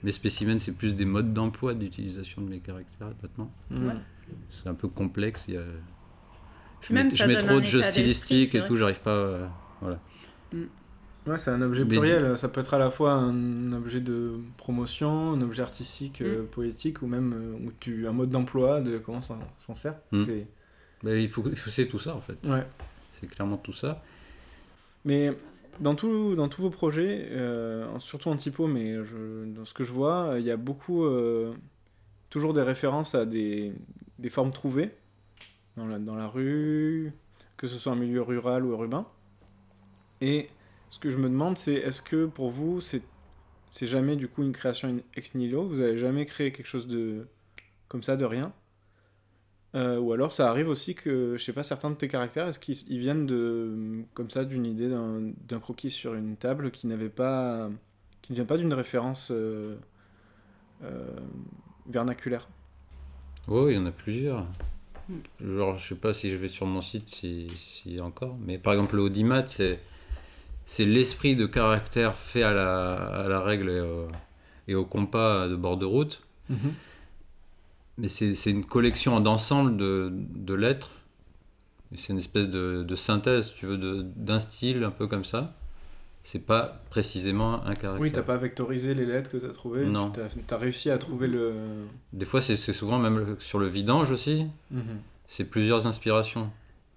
Mes 0.02 0.12
spécimens, 0.12 0.58
c'est 0.58 0.72
plus 0.72 0.94
des 0.94 1.04
modes 1.04 1.32
d'emploi 1.34 1.74
d'utilisation 1.74 2.40
de 2.42 2.48
mes 2.48 2.58
caractères 2.60 3.12
maintenant. 3.22 3.50
Ouais. 3.70 3.94
C'est 4.50 4.68
un 4.68 4.74
peu 4.74 4.88
complexe. 4.88 5.44
Il 5.48 5.54
y 5.54 5.56
a... 5.58 5.62
Je 6.82 6.92
Même 6.92 7.06
mets, 7.06 7.10
ça 7.10 7.24
je 7.24 7.28
mets 7.28 7.36
donne 7.36 7.46
trop 7.46 7.60
de 7.60 7.64
jeux 7.66 7.82
stylistiques 7.82 8.54
et 8.54 8.64
tout, 8.64 8.76
j'arrive 8.76 9.00
pas. 9.00 9.36
à- 9.44 9.50
Voilà. 9.80 10.00
Ouais, 11.26 11.36
c'est 11.38 11.50
un 11.50 11.60
objet 11.60 11.84
Mais 11.84 11.90
pluriel. 11.98 12.38
Ça 12.38 12.48
peut 12.48 12.60
être 12.60 12.72
à 12.74 12.78
la 12.78 12.90
fois 12.90 13.12
un 13.12 13.72
objet 13.72 14.00
de 14.00 14.38
promotion, 14.56 15.32
un 15.32 15.40
objet 15.42 15.62
artistique, 15.62 16.22
euh, 16.22 16.44
poétique, 16.50 17.02
ou 17.02 17.06
même 17.06 17.32
euh, 17.34 17.66
où 17.66 17.72
tu, 17.78 18.06
un 18.08 18.12
mode 18.12 18.30
d'emploi, 18.30 18.80
de 18.80 18.98
comment 18.98 19.20
ça 19.20 19.38
s'en 19.58 19.74
sert. 19.74 19.96
Hmm. 20.12 20.24
C'est... 20.24 20.46
Mais 21.02 21.22
il 21.22 21.28
faut, 21.28 21.42
il 21.48 21.56
faut 21.56 21.70
c'est 21.70 21.86
tout 21.86 21.98
ça 21.98 22.14
en 22.14 22.20
fait. 22.20 22.38
Ouais. 22.46 22.66
C'est 23.12 23.26
clairement 23.26 23.58
tout 23.58 23.74
ça. 23.74 24.02
Mais 25.04 25.34
dans, 25.78 25.94
tout, 25.94 26.34
dans 26.34 26.48
tous 26.48 26.62
vos 26.62 26.70
projets, 26.70 27.28
euh, 27.32 27.86
surtout 27.98 28.28
en 28.30 28.36
typo, 28.36 28.66
mais 28.66 28.96
je, 29.04 29.44
dans 29.46 29.64
ce 29.66 29.74
que 29.74 29.84
je 29.84 29.92
vois, 29.92 30.36
il 30.38 30.44
y 30.44 30.50
a 30.50 30.56
beaucoup, 30.56 31.04
euh, 31.04 31.52
toujours 32.30 32.52
des 32.54 32.62
références 32.62 33.14
à 33.14 33.24
des, 33.26 33.72
des 34.18 34.30
formes 34.30 34.52
trouvées 34.52 34.90
dans 35.76 35.86
la, 35.86 35.98
dans 35.98 36.16
la 36.16 36.26
rue, 36.26 37.12
que 37.56 37.66
ce 37.66 37.78
soit 37.78 37.92
un 37.92 37.96
milieu 37.96 38.22
rural 38.22 38.64
ou 38.64 38.72
urbain. 38.72 39.06
Et 40.20 40.48
ce 40.90 40.98
que 40.98 41.10
je 41.10 41.16
me 41.16 41.28
demande, 41.28 41.56
c'est 41.56 41.74
est-ce 41.74 42.02
que 42.02 42.26
pour 42.26 42.50
vous, 42.50 42.80
c'est, 42.80 43.02
jamais 43.82 44.16
du 44.16 44.28
coup 44.28 44.42
une 44.42 44.52
création 44.52 45.00
ex 45.14 45.34
nihilo? 45.34 45.66
Vous 45.66 45.80
avez 45.80 45.96
jamais 45.96 46.26
créé 46.26 46.52
quelque 46.52 46.66
chose 46.66 46.86
de 46.86 47.26
comme 47.88 48.02
ça 48.02 48.16
de 48.16 48.24
rien? 48.24 48.52
Euh, 49.76 49.98
ou 50.00 50.12
alors 50.12 50.32
ça 50.32 50.50
arrive 50.50 50.68
aussi 50.68 50.96
que, 50.96 51.36
je 51.38 51.44
sais 51.44 51.52
pas, 51.52 51.62
certains 51.62 51.90
de 51.90 51.94
tes 51.94 52.08
caractères, 52.08 52.48
est-ce 52.48 52.58
qu'ils 52.58 52.76
ils 52.88 52.98
viennent 52.98 53.26
de, 53.26 54.02
comme 54.14 54.28
ça 54.28 54.44
d'une 54.44 54.66
idée 54.66 54.88
d'un, 54.88 55.32
d'un 55.48 55.60
croquis 55.60 55.90
sur 55.90 56.14
une 56.14 56.36
table 56.36 56.72
qui 56.72 56.88
n'avait 56.88 57.08
pas, 57.08 57.70
qui 58.20 58.32
ne 58.32 58.36
vient 58.36 58.46
pas 58.46 58.56
d'une 58.56 58.72
référence 58.72 59.30
euh, 59.30 59.76
euh, 60.82 61.06
vernaculaire? 61.88 62.48
Oh, 63.46 63.68
il 63.68 63.76
y 63.76 63.78
en 63.78 63.86
a 63.86 63.92
plusieurs. 63.92 64.44
Genre, 65.44 65.76
je 65.76 65.88
sais 65.88 65.94
pas 65.94 66.12
si 66.12 66.30
je 66.30 66.36
vais 66.36 66.48
sur 66.48 66.66
mon 66.66 66.82
site, 66.82 67.08
si, 67.08 67.48
si 67.48 68.00
encore. 68.00 68.36
Mais 68.40 68.58
par 68.58 68.72
exemple, 68.72 68.96
le 68.96 69.02
Audimat, 69.02 69.46
c'est, 69.48 69.80
c'est 70.66 70.84
l'esprit 70.84 71.36
de 71.36 71.46
caractère 71.46 72.16
fait 72.16 72.42
à 72.42 72.52
la, 72.52 72.94
à 72.94 73.28
la 73.28 73.40
règle 73.40 73.70
et 73.70 73.80
au, 73.80 74.08
et 74.68 74.74
au 74.74 74.84
compas 74.84 75.48
de 75.48 75.56
bord 75.56 75.76
de 75.76 75.86
route. 75.86 76.22
Mais 77.98 78.08
c'est, 78.08 78.50
une 78.50 78.64
collection 78.64 79.20
d'ensemble 79.20 79.76
de, 79.76 80.10
de 80.12 80.54
lettres. 80.54 80.90
Et 81.92 81.96
c'est 81.96 82.12
une 82.12 82.18
espèce 82.18 82.48
de, 82.48 82.82
de 82.82 82.96
synthèse, 82.96 83.52
tu 83.54 83.66
veux, 83.66 84.02
d'un 84.02 84.40
style 84.40 84.84
un 84.84 84.90
peu 84.90 85.06
comme 85.06 85.24
ça. 85.24 85.54
C'est 86.22 86.38
pas 86.44 86.82
précisément 86.90 87.64
un 87.64 87.74
caractère. 87.74 88.00
Oui, 88.00 88.12
t'as 88.12 88.22
pas 88.22 88.36
vectorisé 88.36 88.94
les 88.94 89.06
lettres 89.06 89.30
que 89.30 89.38
t'as 89.38 89.52
trouvées, 89.52 89.86
Non. 89.86 90.12
tu 90.12 90.20
as, 90.20 90.56
réussi 90.56 90.90
à 90.90 90.98
trouver 90.98 91.26
le... 91.26 91.54
Des 92.12 92.26
fois, 92.26 92.42
c'est, 92.42 92.56
souvent 92.58 92.98
même 92.98 93.36
sur 93.40 93.58
le 93.58 93.66
vidange 93.68 94.10
aussi. 94.10 94.46
Mhm. 94.70 94.82
c'est 95.28 95.44
plusieurs 95.44 95.86
inspirations. 95.86 96.50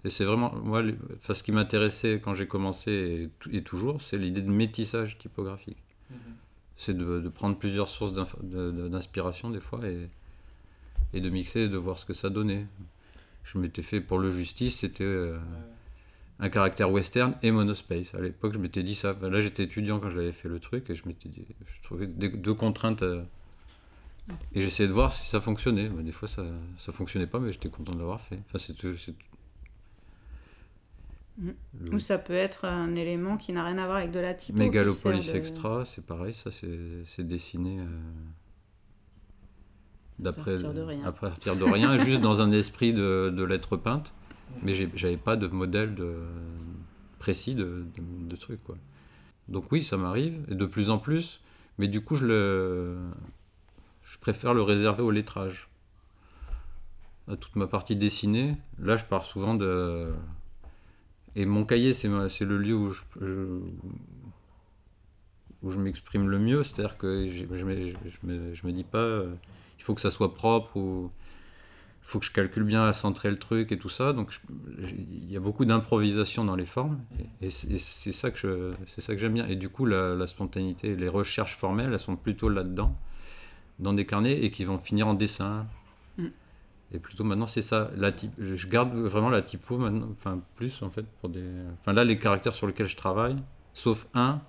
Et 0.04 0.10
c'est 0.10 0.24
vraiment, 0.24 0.54
moi, 0.62 0.82
enfin, 1.16 1.32
ce 1.34 1.42
qui 1.42 1.52
m'intéressait 1.52 2.20
quand 2.22 2.34
j'ai 2.34 2.46
commencé 2.46 2.90
et, 2.92 3.30
tou- 3.40 3.48
et 3.52 3.62
toujours, 3.62 4.02
c'est 4.02 4.18
l'idée 4.18 4.42
de 4.42 4.50
métissage 4.50 5.16
typographique. 5.18 5.78
C'est 6.76 6.96
de, 6.96 7.20
de 7.20 7.28
prendre 7.28 7.56
plusieurs 7.56 7.88
sources 7.88 8.12
de- 8.12 8.88
d'inspiration 8.88 9.48
des 9.50 9.60
fois 9.60 9.80
et, 9.86 10.08
et 11.16 11.20
de 11.22 11.30
mixer 11.30 11.60
et 11.60 11.68
de 11.68 11.76
voir 11.78 11.98
ce 11.98 12.04
que 12.04 12.12
ça 12.12 12.28
donnait. 12.28 12.66
Je 13.44 13.56
m'étais 13.58 13.82
fait 13.82 14.00
pour 14.00 14.18
le 14.18 14.30
justice, 14.30 14.80
c'était 14.80 15.04
euh, 15.04 15.38
un 16.40 16.48
caractère 16.48 16.90
western 16.90 17.34
et 17.42 17.50
monospace. 17.50 18.14
À 18.14 18.20
l'époque, 18.20 18.54
je 18.54 18.58
m'étais 18.58 18.82
dit 18.82 18.94
ça. 18.94 19.16
Là, 19.22 19.40
j'étais 19.40 19.64
étudiant 19.64 20.00
quand 20.00 20.10
j'avais 20.10 20.32
fait 20.32 20.48
le 20.48 20.58
truc 20.60 20.90
et 20.90 20.94
je 20.94 21.06
m'étais 21.06 21.28
dit, 21.28 21.44
je 21.66 21.82
trouvais 21.82 22.06
deux 22.06 22.54
contraintes. 22.54 23.02
euh, 23.02 23.22
et 24.54 24.60
j'essayais 24.62 24.88
de 24.88 24.92
voir 24.94 25.12
si 25.12 25.28
ça 25.28 25.40
fonctionnait. 25.40 25.88
Bah, 25.88 26.02
des 26.02 26.10
fois, 26.12 26.26
ça, 26.28 26.44
ça 26.78 26.92
fonctionnait 26.92 27.26
pas, 27.26 27.38
mais 27.38 27.52
j'étais 27.52 27.68
content 27.68 27.92
de 27.92 27.98
l'avoir 27.98 28.20
fait. 28.20 28.38
Enfin, 28.48 28.58
c'est, 28.58 29.14
Mm. 31.36 31.50
Ou 31.92 31.98
ça 31.98 32.16
peut 32.18 32.32
être 32.32 32.64
un 32.64 32.94
élément 32.94 33.36
qui 33.36 33.52
n'a 33.52 33.64
rien 33.64 33.76
à 33.78 33.86
voir 33.86 33.96
avec 33.98 34.12
de 34.12 34.20
la 34.20 34.34
typo. 34.34 34.56
Mégalopolis 34.56 35.26
de- 35.32 35.36
Extra, 35.36 35.84
c'est 35.84 36.06
pareil, 36.06 36.32
ça 36.32 36.52
c'est, 36.52 36.78
c'est 37.06 37.26
dessiné 37.26 37.80
euh, 37.80 37.84
d'après, 40.20 40.58
à 41.04 41.10
partir 41.10 41.56
de 41.56 41.64
rien, 41.64 41.98
juste 41.98 42.20
dans 42.20 42.40
un 42.40 42.52
esprit 42.52 42.92
de, 42.92 43.34
de 43.36 43.42
lettres 43.42 43.76
peintes. 43.76 44.12
Mais 44.62 44.74
j'avais 44.74 45.16
pas 45.16 45.36
de 45.36 45.46
modèle 45.46 45.94
précis 47.18 47.54
de, 47.54 47.86
de, 47.96 48.28
de 48.28 48.36
truc. 48.36 48.62
Quoi. 48.64 48.76
Donc 49.48 49.72
oui, 49.72 49.82
ça 49.82 49.96
m'arrive, 49.96 50.44
et 50.48 50.54
de 50.54 50.66
plus 50.66 50.90
en 50.90 50.98
plus, 50.98 51.40
mais 51.78 51.88
du 51.88 52.02
coup 52.02 52.16
je, 52.16 52.24
le, 52.24 52.98
préfère 54.20 54.54
le 54.54 54.62
réserver 54.62 55.02
au 55.02 55.10
lettrage. 55.10 55.68
À 57.28 57.36
toute 57.36 57.56
ma 57.56 57.66
partie 57.66 57.96
dessinée, 57.96 58.56
là 58.78 58.96
je 58.96 59.04
pars 59.04 59.24
souvent 59.24 59.54
de... 59.54 60.12
Et 61.36 61.46
mon 61.46 61.64
cahier, 61.64 61.94
c'est, 61.94 62.06
le 62.08 62.58
lieu 62.58 62.76
où 62.76 62.90
je, 62.90 63.02
m'exprime 65.78 66.28
le 66.28 66.38
mieux, 66.38 66.62
c'est-à-dire 66.62 66.96
que 66.96 67.28
je, 67.28 67.44
je, 67.46 67.64
me, 67.64 68.72
dis 68.72 68.84
pas 68.84 68.98
euh, 68.98 69.34
il 69.78 69.82
faut 69.82 69.94
que 69.94 70.00
ça 70.00 70.12
soit 70.12 70.32
propre 70.32 70.76
ou 70.76 71.10
faut 72.06 72.18
que 72.18 72.26
je 72.26 72.30
calcule 72.32 72.64
bien 72.64 72.84
à 72.84 72.92
centrer 72.92 73.30
le 73.30 73.38
truc 73.38 73.72
et 73.72 73.78
tout 73.78 73.88
ça. 73.88 74.12
Donc 74.12 74.38
il 74.78 75.32
y 75.32 75.36
a 75.36 75.40
beaucoup 75.40 75.64
d'improvisation 75.64 76.44
dans 76.44 76.54
les 76.54 76.66
formes 76.66 77.00
et, 77.42 77.46
et 77.46 77.50
c'est, 77.50 78.12
ça 78.12 78.30
que 78.30 78.38
je, 78.38 78.74
c'est 78.88 79.00
ça 79.00 79.14
que 79.14 79.20
j'aime 79.20 79.32
bien. 79.34 79.48
Et 79.48 79.56
du 79.56 79.68
coup, 79.70 79.86
la, 79.86 80.14
la 80.14 80.26
spontanéité, 80.26 80.96
les 80.96 81.08
recherches 81.08 81.56
formelles, 81.56 81.92
elles 81.92 81.98
sont 81.98 82.16
plutôt 82.16 82.48
là-dedans, 82.50 82.96
dans 83.78 83.94
des 83.94 84.04
carnets 84.06 84.44
et 84.44 84.50
qui 84.50 84.64
vont 84.64 84.78
finir 84.78 85.08
en 85.08 85.14
dessin. 85.14 85.66
Mm. 86.18 86.26
Et 86.92 86.98
plutôt 86.98 87.24
maintenant, 87.24 87.46
c'est 87.46 87.62
ça. 87.62 87.90
La 87.96 88.12
type, 88.12 88.32
je 88.38 88.68
garde 88.68 88.94
vraiment 88.94 89.30
la 89.30 89.42
typo 89.42 89.78
maintenant, 89.78 90.08
enfin 90.12 90.40
plus 90.56 90.82
en 90.82 90.90
fait 90.90 91.06
pour 91.20 91.30
des. 91.30 91.42
Enfin 91.80 91.94
là, 91.94 92.04
les 92.04 92.18
caractères 92.18 92.54
sur 92.54 92.66
lesquels 92.66 92.86
je 92.86 92.96
travaille, 92.96 93.36
sauf 93.72 94.06
un, 94.14 94.40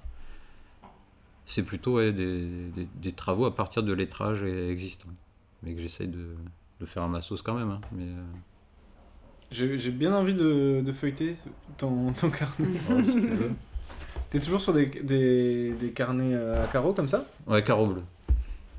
c'est 1.45 1.63
plutôt 1.63 1.95
ouais, 1.95 2.11
des, 2.11 2.67
des- 2.75 2.87
des 3.01 3.11
travaux 3.13 3.45
à 3.45 3.55
partir 3.55 3.81
de 3.81 3.93
lettrages 3.93 4.43
existants. 4.43 5.09
Mais 5.63 5.73
que 5.73 5.79
j'essaye 5.81 6.09
de, 6.09 6.35
de 6.79 6.85
faire 6.85 7.03
à 7.03 7.07
ma 7.07 7.21
sauce 7.21 7.41
quand 7.41 7.53
même. 7.55 7.69
hein. 7.71 7.81
Mais, 7.91 8.03
euh, 8.05 8.23
J'ai, 9.51 9.77
j'ai 9.79 9.91
bien 9.91 10.13
envie 10.13 10.33
de, 10.35 10.81
de 10.85 10.91
feuilleter 10.91 11.35
ton, 11.77 12.11
ton 12.13 12.29
carnet. 12.29 12.55
ouais. 12.89 13.49
T'es 14.29 14.39
toujours 14.39 14.59
sur 14.61 14.73
des, 14.73 14.87
des, 14.87 15.73
des 15.73 15.91
carnets 15.91 16.33
euh, 16.33 16.63
à 16.65 16.67
carreaux 16.67 16.93
comme 16.93 17.07
ça? 17.07 17.25
Ouais, 17.47 17.63
carreau 17.63 17.87
bleu. 17.87 18.03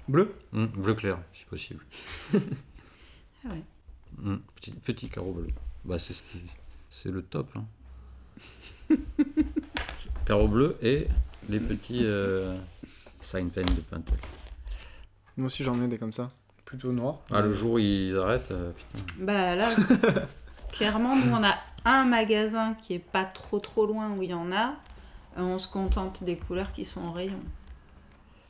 Bleu 0.09 0.35
Hum, 0.53 0.67
bleu 0.67 0.95
clair, 0.95 1.19
si 1.33 1.45
possible. 1.45 1.85
Ah 3.45 3.51
ouais. 3.53 3.63
Hum, 4.25 4.41
petit, 4.57 4.73
petit 4.73 5.09
carreau 5.09 5.33
bleu. 5.33 5.49
Bah, 5.85 5.99
c'est, 6.01 6.13
ce 6.15 6.23
qui- 6.23 6.43
c'est 6.91 7.11
le 7.11 7.23
top. 7.23 7.49
hein. 7.57 7.65
carreau 10.27 10.49
bleu 10.49 10.77
et 10.83 11.07
les 11.49 11.61
petits 11.61 12.01
euh, 12.05 12.57
sign 13.23 13.51
pen 13.51 13.65
de 13.67 13.81
Pentel. 13.81 14.19
Moi 15.37 15.47
aussi 15.47 15.63
j'en 15.65 15.81
ai 15.83 15.87
des 15.89 15.99
comme 15.99 16.13
ça. 16.13 16.31
Plutôt 16.67 16.93
noirs. 16.93 17.21
Ah, 17.33 17.41
le 17.41 17.53
jour 17.53 17.73
où 17.75 17.79
ils 17.79 18.17
arrêtent, 18.19 18.51
euh, 18.51 18.73
putain. 18.73 19.05
Bah 19.21 19.55
là, 19.55 19.69
clairement, 20.73 21.17
nous 21.17 21.33
on 21.33 21.43
a 21.43 21.57
un 21.85 22.05
magasin 22.05 22.75
qui 22.75 22.95
est 22.95 22.99
pas 22.99 23.25
trop 23.25 23.61
trop 23.61 23.87
loin 23.87 24.11
où 24.11 24.23
il 24.23 24.31
y 24.31 24.35
en 24.35 24.53
a. 24.53 24.75
Euh, 25.39 25.43
On 25.43 25.59
se 25.59 25.69
contente 25.69 26.23
des 26.25 26.37
couleurs 26.37 26.73
qui 26.73 26.85
sont 26.85 27.01
en 27.01 27.13
rayon. 27.13 27.41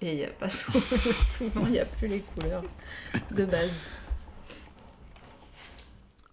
Et 0.01 0.13
il 0.13 0.19
y 0.19 0.25
a 0.25 0.29
pas 0.31 0.51
souvent, 0.51 0.81
souvent 1.29 1.67
il 1.67 1.73
n'y 1.73 1.79
a 1.79 1.85
plus 1.85 2.09
les 2.09 2.21
couleurs 2.21 2.65
de 3.31 3.45
base. 3.45 3.87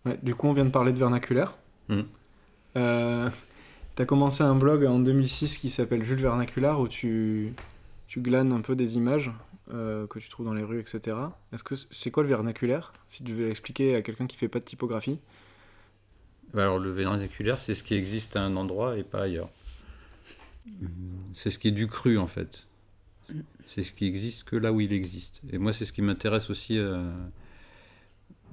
Ouais, 0.06 0.18
du 0.22 0.36
coup, 0.36 0.48
on 0.48 0.54
vient 0.54 0.66
de 0.66 0.70
parler 0.70 0.92
de 0.92 1.00
vernaculaire. 1.00 1.54
Mhm. 1.90 2.06
Euh, 2.78 3.30
T'as 3.96 4.06
commencé 4.06 4.42
un 4.42 4.56
blog 4.56 4.86
en 4.86 4.98
2006 5.00 5.58
qui 5.60 5.70
s'appelle 5.70 6.04
Jules 6.04 6.22
Vernaculaire 6.22 6.80
où 6.80 6.88
tu, 6.88 7.54
tu 8.08 8.22
glanes 8.22 8.52
un 8.52 8.62
peu 8.62 8.76
des 8.76 8.96
images 8.96 9.32
euh, 9.74 10.08
que 10.08 10.20
tu 10.20 10.30
trouves 10.30 10.46
dans 10.46 10.54
les 10.54 10.64
rues, 10.64 10.80
etc. 10.80 11.18
Est-ce 11.52 11.64
que 11.64 11.76
c'est 11.92 12.12
quoi 12.12 12.24
le 12.24 12.30
vernaculaire 12.30 12.94
Si 13.08 13.24
tu 13.24 13.32
devais 13.32 13.46
l'expliquer 13.46 13.96
à 13.96 14.02
quelqu'un 14.02 14.28
qui 14.28 14.38
fait 14.38 14.48
pas 14.48 14.60
de 14.60 14.66
typographie? 14.66 15.20
Bah 16.54 16.64
alors 16.64 16.80
le 16.80 16.92
vernaculaire, 16.92 17.58
c'est 17.60 17.74
ce 17.74 17.84
qui 17.84 17.96
existe 17.96 18.36
à 18.36 18.42
un 18.42 18.56
endroit 18.56 18.98
et 18.98 19.04
pas 19.04 19.24
ailleurs. 19.24 19.50
C'est 21.36 21.50
ce 21.50 21.58
qui 21.58 21.70
est 21.70 21.72
du 21.72 21.88
cru 21.88 22.18
en 22.18 22.28
fait. 22.28 22.68
C'est 23.66 23.84
ce 23.84 23.92
qui 23.92 24.06
existe 24.06 24.44
que 24.44 24.56
là 24.56 24.72
où 24.72 24.82
il 24.82 24.94
existe. 24.94 25.42
Et 25.52 25.58
moi, 25.58 25.74
c'est 25.74 25.86
ce 25.86 25.94
qui 25.94 26.02
m'intéresse 26.02 26.50
aussi 26.50 26.78
euh, 26.78 27.04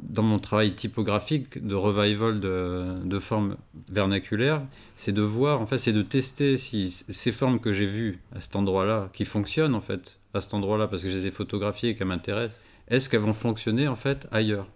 dans 0.03 0.23
mon 0.23 0.39
travail 0.39 0.75
typographique 0.75 1.65
de 1.65 1.75
revival 1.75 2.41
de, 2.41 3.19
formes 3.19 3.57
vernaculaires. 3.89 4.63
C'est 4.95 5.13
de 5.13 5.23
voir, 5.23 5.61
en 5.61 5.67
fait, 5.67 5.79
c'est 5.79 5.93
de 5.93 6.03
tester 6.03 6.57
si 6.59 6.91
ces 6.91 7.33
formes 7.33 7.61
que 7.61 7.73
j'ai 7.73 7.87
vues 7.87 8.19
à 8.35 8.41
cet 8.41 8.57
endroit-là, 8.57 9.11
qui 9.13 9.25
fonctionnent 9.25 9.75
en 9.75 9.81
fait 9.81 10.19
à 10.35 10.41
cet 10.41 10.55
endroit-là 10.55 10.89
parce 10.89 11.03
que 11.03 11.09
je 11.09 11.17
les 11.17 11.27
ai 11.27 11.31
photographiées 11.31 11.91
et 11.91 11.95
qu'elles 11.95 12.07
m'intéressent, 12.07 12.63
est-ce 12.89 13.09
qu'elles 13.09 13.21
vont 13.21 13.33
fonctionner 13.33 13.89
en 13.89 13.97
fait 13.97 14.27
ailleurs? 14.33 14.67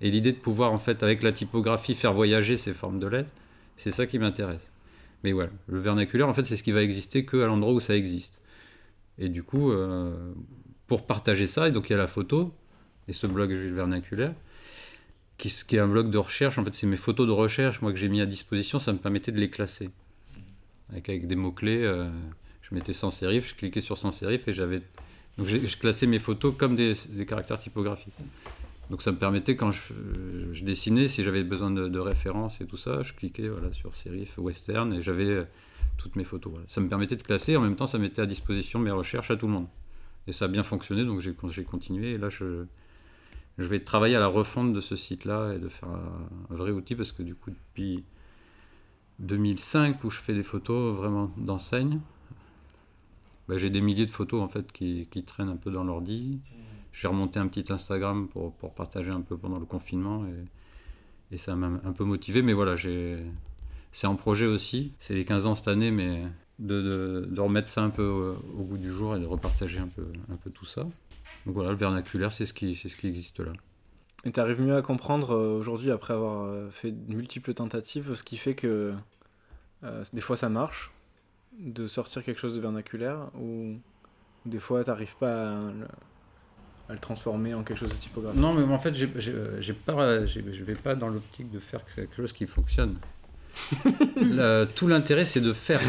Et 0.00 0.10
l'idée 0.10 0.32
de 0.32 0.38
pouvoir 0.38 0.72
en 0.72 0.78
fait 0.78 1.02
avec 1.02 1.22
la 1.22 1.32
typographie 1.32 1.94
faire 1.94 2.12
voyager 2.12 2.56
ces 2.56 2.72
formes 2.72 2.98
de 2.98 3.06
lettres, 3.06 3.30
c'est 3.76 3.90
ça 3.92 4.06
qui 4.06 4.18
m'intéresse. 4.18 4.68
Mais 5.22 5.32
voilà, 5.32 5.50
le 5.68 5.78
vernaculaire 5.78 6.28
en 6.28 6.34
fait 6.34 6.44
c'est 6.44 6.56
ce 6.56 6.62
qui 6.62 6.72
va 6.72 6.82
exister 6.82 7.24
que 7.24 7.36
à 7.42 7.46
l'endroit 7.46 7.72
où 7.72 7.80
ça 7.80 7.94
existe. 7.94 8.40
Et 9.18 9.28
du 9.28 9.42
coup, 9.42 9.70
euh, 9.70 10.32
pour 10.86 11.06
partager 11.06 11.46
ça, 11.46 11.68
et 11.68 11.70
donc 11.70 11.90
il 11.90 11.92
y 11.92 11.94
a 11.94 11.98
la 11.98 12.08
photo 12.08 12.52
et 13.08 13.12
ce 13.12 13.26
blog 13.26 13.50
Jules 13.50 13.74
Vernaculaire, 13.74 14.34
qui, 15.38 15.48
est 15.48 15.78
un 15.78 15.88
blog 15.88 16.10
de 16.10 16.18
recherche. 16.18 16.58
En 16.58 16.64
fait, 16.64 16.74
c'est 16.74 16.86
mes 16.86 16.96
photos 16.96 17.26
de 17.26 17.32
recherche 17.32 17.80
moi 17.82 17.92
que 17.92 17.98
j'ai 17.98 18.08
mis 18.08 18.20
à 18.20 18.26
disposition. 18.26 18.78
Ça 18.78 18.92
me 18.92 18.98
permettait 18.98 19.32
de 19.32 19.38
les 19.38 19.50
classer 19.50 19.90
avec, 20.94 21.26
des 21.26 21.34
mots 21.34 21.52
clés. 21.52 21.82
euh, 21.82 22.08
je 22.62 22.74
mettais 22.74 22.92
sans 22.92 23.10
sérif, 23.10 23.48
je 23.50 23.54
cliquais 23.54 23.80
sur 23.80 23.98
sans 23.98 24.12
sérif 24.12 24.46
et 24.48 24.52
j'avais 24.52 24.82
donc 25.38 25.46
je 25.46 25.76
classais 25.78 26.06
mes 26.06 26.18
photos 26.18 26.54
comme 26.56 26.76
des, 26.76 26.94
caractères 27.26 27.58
typographiques. 27.58 28.14
Donc 28.90 29.00
ça 29.00 29.12
me 29.12 29.16
permettait 29.16 29.56
quand 29.56 29.70
je, 29.70 29.94
je 30.52 30.64
dessinais, 30.64 31.08
si 31.08 31.24
j'avais 31.24 31.44
besoin 31.44 31.70
de, 31.70 31.98
références 31.98 32.60
et 32.60 32.66
tout 32.66 32.76
ça, 32.76 33.02
je 33.02 33.14
cliquais 33.14 33.48
voilà, 33.48 33.72
sur 33.72 33.94
sérif 33.94 34.36
western 34.36 34.92
et 34.92 35.00
j'avais 35.00 35.24
euh, 35.24 35.44
toutes 35.96 36.16
mes 36.16 36.24
photos. 36.24 36.52
Ça 36.66 36.80
me 36.82 36.88
permettait 36.88 37.16
de 37.16 37.22
classer, 37.22 37.56
en 37.56 37.62
même 37.62 37.76
temps 37.76 37.86
ça 37.86 37.98
mettait 37.98 38.20
à 38.20 38.26
disposition 38.26 38.78
mes 38.78 38.90
recherches 38.90 39.30
à 39.30 39.36
tout 39.36 39.46
le 39.46 39.54
monde. 39.54 39.66
Et 40.26 40.32
ça 40.32 40.44
a 40.44 40.48
bien 40.48 40.62
fonctionné, 40.62 41.04
donc 41.04 41.20
j'ai 41.20 41.64
continué. 41.64 42.12
Et 42.12 42.18
là, 42.18 42.28
je, 42.28 42.64
je 43.58 43.64
vais 43.64 43.80
travailler 43.80 44.16
à 44.16 44.20
la 44.20 44.28
refonte 44.28 44.72
de 44.72 44.80
ce 44.80 44.96
site-là 44.96 45.54
et 45.54 45.58
de 45.58 45.68
faire 45.68 45.88
un, 45.88 46.54
vrai 46.54 46.70
outil 46.70 46.94
parce 46.94 47.12
que 47.12 47.22
du 47.22 47.34
coup, 47.34 47.50
depuis 47.50 48.04
2005 49.18 50.02
où 50.04 50.10
je 50.10 50.18
fais 50.18 50.34
des 50.34 50.42
photos 50.42 50.96
vraiment 50.96 51.30
d'enseigne, 51.36 52.00
bah, 53.48 53.58
j'ai 53.58 53.70
des 53.70 53.80
milliers 53.80 54.06
de 54.06 54.10
photos 54.10 54.42
en 54.42 54.48
fait 54.48 54.72
qui, 54.72 55.06
traînent 55.26 55.50
un 55.50 55.56
peu 55.56 55.70
dans 55.70 55.84
l'ordi. 55.84 56.40
J'ai 56.92 57.08
remonté 57.08 57.38
un 57.38 57.46
petit 57.46 57.72
Instagram 57.72 58.28
pour, 58.28 58.54
partager 58.74 59.10
un 59.10 59.20
peu 59.20 59.36
pendant 59.36 59.58
le 59.58 59.66
confinement 59.66 60.24
et, 60.26 61.38
ça 61.38 61.56
m'a 61.56 61.66
un 61.66 61.92
peu 61.92 62.04
motivé. 62.04 62.42
Mais 62.42 62.52
voilà, 62.52 62.76
c'est 62.76 64.06
en 64.06 64.16
projet 64.16 64.46
aussi. 64.46 64.92
C'est 64.98 65.14
les 65.14 65.24
15 65.24 65.46
ans 65.46 65.54
cette 65.54 65.68
année, 65.68 65.90
mais 65.90 66.22
de, 66.58 67.26
de, 67.30 67.40
remettre 67.40 67.68
ça 67.68 67.82
un 67.82 67.90
peu 67.90 68.04
au, 68.04 68.60
au 68.60 68.64
goût 68.64 68.76
du 68.76 68.90
jour 68.90 69.16
et 69.16 69.20
de 69.20 69.24
repartager 69.24 69.78
un 69.78 69.88
peu, 69.88 70.06
un 70.30 70.36
peu 70.36 70.50
tout 70.50 70.66
ça. 70.66 70.86
Donc 71.46 71.54
voilà, 71.54 71.70
le 71.70 71.76
vernaculaire, 71.76 72.32
c'est 72.32 72.46
ce 72.46 72.52
qui, 72.52 72.74
c'est 72.74 72.88
ce 72.88 72.96
qui 72.96 73.08
existe 73.08 73.40
là. 73.40 73.52
Et 74.24 74.30
tu 74.32 74.38
arrives 74.40 74.60
mieux 74.60 74.76
à 74.76 74.82
comprendre 74.82 75.32
euh, 75.34 75.58
aujourd'hui, 75.58 75.90
après 75.90 76.14
avoir 76.14 76.44
euh, 76.44 76.70
fait 76.70 76.92
de 76.92 77.14
multiples 77.14 77.54
tentatives, 77.54 78.14
ce 78.14 78.22
qui 78.22 78.36
fait 78.36 78.54
que 78.54 78.94
euh, 79.84 80.04
des 80.12 80.20
fois 80.20 80.36
ça 80.36 80.48
marche 80.48 80.92
de 81.58 81.86
sortir 81.86 82.22
quelque 82.24 82.38
chose 82.40 82.54
de 82.54 82.60
vernaculaire 82.60 83.30
ou 83.36 83.74
des 84.46 84.60
fois 84.60 84.84
t'arrives 84.84 85.16
pas 85.16 85.50
à 85.50 85.54
le, 85.72 85.86
à 86.88 86.92
le 86.92 86.98
transformer 87.00 87.52
en 87.54 87.64
quelque 87.64 87.78
chose 87.78 87.90
de 87.90 87.96
typographique? 87.96 88.40
Non, 88.40 88.54
mais 88.54 88.62
en 88.72 88.78
fait, 88.78 88.94
j'ai, 88.94 89.10
j'ai, 89.16 89.34
j'ai 89.58 89.72
pas, 89.74 90.24
j'ai- 90.24 90.52
je 90.52 90.64
vais 90.64 90.74
pas 90.76 90.94
dans 90.94 91.08
l'optique 91.08 91.50
de 91.50 91.58
faire 91.58 91.84
quelque 91.84 92.14
chose 92.14 92.32
qui 92.32 92.46
fonctionne. 92.46 92.96
Le- 94.16 94.64
tout 94.76 94.86
l'intérêt, 94.88 95.24
c'est 95.24 95.40
de 95.40 95.52
faire, 95.52 95.80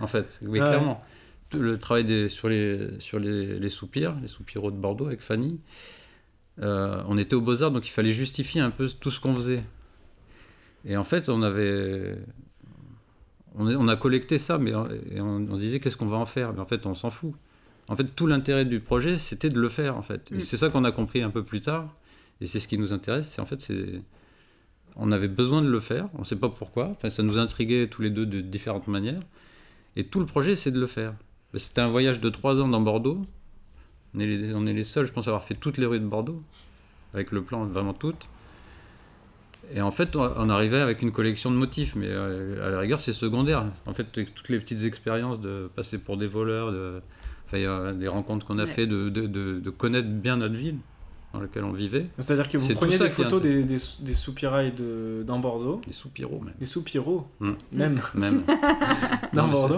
en 0.00 0.06
fait. 0.06 0.38
Oui, 0.42 0.60
Ouais. 0.60 0.66
clairement. 0.66 1.04
Le 1.54 1.78
travail 1.78 2.04
des, 2.04 2.28
sur, 2.28 2.48
les, 2.48 2.88
sur 2.98 3.18
les, 3.18 3.58
les 3.58 3.68
soupirs, 3.68 4.14
les 4.20 4.28
soupiraux 4.28 4.70
de 4.70 4.76
Bordeaux 4.76 5.06
avec 5.06 5.20
Fanny, 5.20 5.60
euh, 6.60 7.02
on 7.08 7.16
était 7.18 7.34
aux 7.34 7.40
Beaux-Arts, 7.40 7.70
donc 7.70 7.86
il 7.86 7.90
fallait 7.90 8.12
justifier 8.12 8.60
un 8.60 8.70
peu 8.70 8.88
tout 8.88 9.10
ce 9.10 9.20
qu'on 9.20 9.34
faisait. 9.34 9.62
Et 10.84 10.96
en 10.96 11.04
fait, 11.04 11.28
on 11.28 11.42
avait. 11.42 12.16
On, 13.54 13.86
a 13.88 13.96
collecté 13.96 14.38
ça, 14.38 14.56
mais 14.56 14.74
on, 14.74 14.88
et 14.90 15.20
on, 15.20 15.36
on 15.36 15.56
disait 15.58 15.78
qu'est-ce 15.78 15.96
qu'on 15.98 16.06
va 16.06 16.16
en 16.16 16.24
faire? 16.26 16.54
Mais 16.54 16.60
en 16.60 16.66
fait, 16.66 16.86
on 16.86 16.94
s'en 16.94 17.10
fout. 17.10 17.34
En 17.88 17.96
fait, 17.96 18.04
tout 18.16 18.26
l'intérêt 18.26 18.64
du 18.64 18.80
projet, 18.80 19.18
c'était 19.18 19.50
de 19.50 19.60
le 19.60 19.68
faire, 19.68 19.96
en 19.96 20.02
fait. 20.02 20.30
Et 20.32 20.36
Mm. 20.36 20.40
c'est 20.40 20.56
ça 20.56 20.70
qu'on 20.70 20.84
a 20.84 20.92
compris 20.92 21.22
un 21.22 21.30
peu 21.30 21.44
plus 21.44 21.60
tard. 21.60 21.94
Et 22.40 22.46
c'est 22.46 22.60
ce 22.60 22.66
qui 22.66 22.78
nous 22.78 22.92
intéresse. 22.92 23.28
C'est 23.28 23.40
en 23.42 23.46
fait, 23.46 23.60
c'est. 23.60 24.00
On 24.96 25.12
avait 25.12 25.28
besoin 25.28 25.62
de 25.62 25.68
le 25.68 25.80
faire. 25.80 26.08
On 26.14 26.20
ne 26.20 26.24
sait 26.24 26.36
pas 26.36 26.48
pourquoi. 26.48 26.88
Enfin, 26.88 27.10
ça 27.10 27.22
nous 27.22 27.38
intriguait 27.38 27.88
tous 27.88 28.02
les 28.02 28.10
deux 28.10 28.26
de 28.26 28.40
différentes 28.40 28.88
manières. 28.88 29.20
Et 29.96 30.04
tout 30.04 30.20
le 30.20 30.26
projet, 30.26 30.56
c'est 30.56 30.70
de 30.70 30.80
le 30.80 30.86
faire. 30.86 31.14
C'était 31.54 31.80
un 31.80 31.88
voyage 31.88 32.20
de 32.20 32.28
trois 32.30 32.60
ans 32.60 32.68
dans 32.68 32.80
Bordeaux. 32.80 33.22
On 34.14 34.20
est, 34.20 34.26
les, 34.26 34.54
on 34.54 34.66
est 34.66 34.72
les 34.72 34.84
seuls, 34.84 35.06
je 35.06 35.12
pense, 35.12 35.26
à 35.26 35.30
avoir 35.30 35.42
fait 35.44 35.54
toutes 35.54 35.78
les 35.78 35.86
rues 35.86 36.00
de 36.00 36.06
Bordeaux, 36.06 36.42
avec 37.14 37.30
le 37.32 37.42
plan 37.42 37.64
vraiment 37.64 37.94
toutes. 37.94 38.26
Et 39.74 39.80
en 39.80 39.90
fait, 39.90 40.16
on 40.16 40.20
on 40.36 40.48
arrivait 40.50 40.80
avec 40.80 41.00
une 41.02 41.12
collection 41.12 41.50
de 41.50 41.56
motifs, 41.56 41.94
mais 41.94 42.08
euh, 42.08 42.66
à 42.66 42.70
la 42.70 42.78
rigueur, 42.78 43.00
c'est 43.00 43.12
secondaire. 43.12 43.64
En 43.86 43.94
fait, 43.94 44.04
toutes 44.12 44.48
les 44.48 44.58
petites 44.58 44.84
expériences 44.84 45.40
de 45.40 45.70
passer 45.74 45.98
pour 45.98 46.16
des 46.18 46.26
voleurs, 46.26 46.72
de, 46.72 47.00
enfin, 47.46 47.92
des 47.94 48.08
rencontres 48.08 48.46
qu'on 48.46 48.58
a 48.58 48.64
Ouais. 48.64 48.70
fait, 48.70 48.86
de, 48.86 49.08
de, 49.08 49.26
de- 49.26 49.60
de 49.60 49.70
connaître 49.70 50.08
bien 50.08 50.36
notre 50.38 50.54
ville 50.56 50.76
dans 51.32 51.40
laquelle 51.40 51.64
on 51.64 51.72
vivait. 51.72 52.06
C'est-à-dire 52.18 52.48
que 52.50 52.58
vous 52.58 52.74
preniez 52.74 52.98
des 52.98 53.08
photos 53.08 53.40
des, 53.40 53.62
des, 53.62 53.78
sou- 53.78 54.02
des 54.02 54.12
soupirails 54.14 54.72
de, 54.72 55.22
dans 55.26 55.38
Bordeaux, 55.38 55.80
Des 55.86 55.92
soupiraux, 55.94 56.40
même. 56.40 56.54
des 56.58 56.66
soupiraux, 56.66 57.26
Mm. 57.40 57.50
même 57.72 58.00
même. 58.14 58.42
dans 59.32 59.46
Non, 59.46 59.52
Bordeaux. 59.52 59.76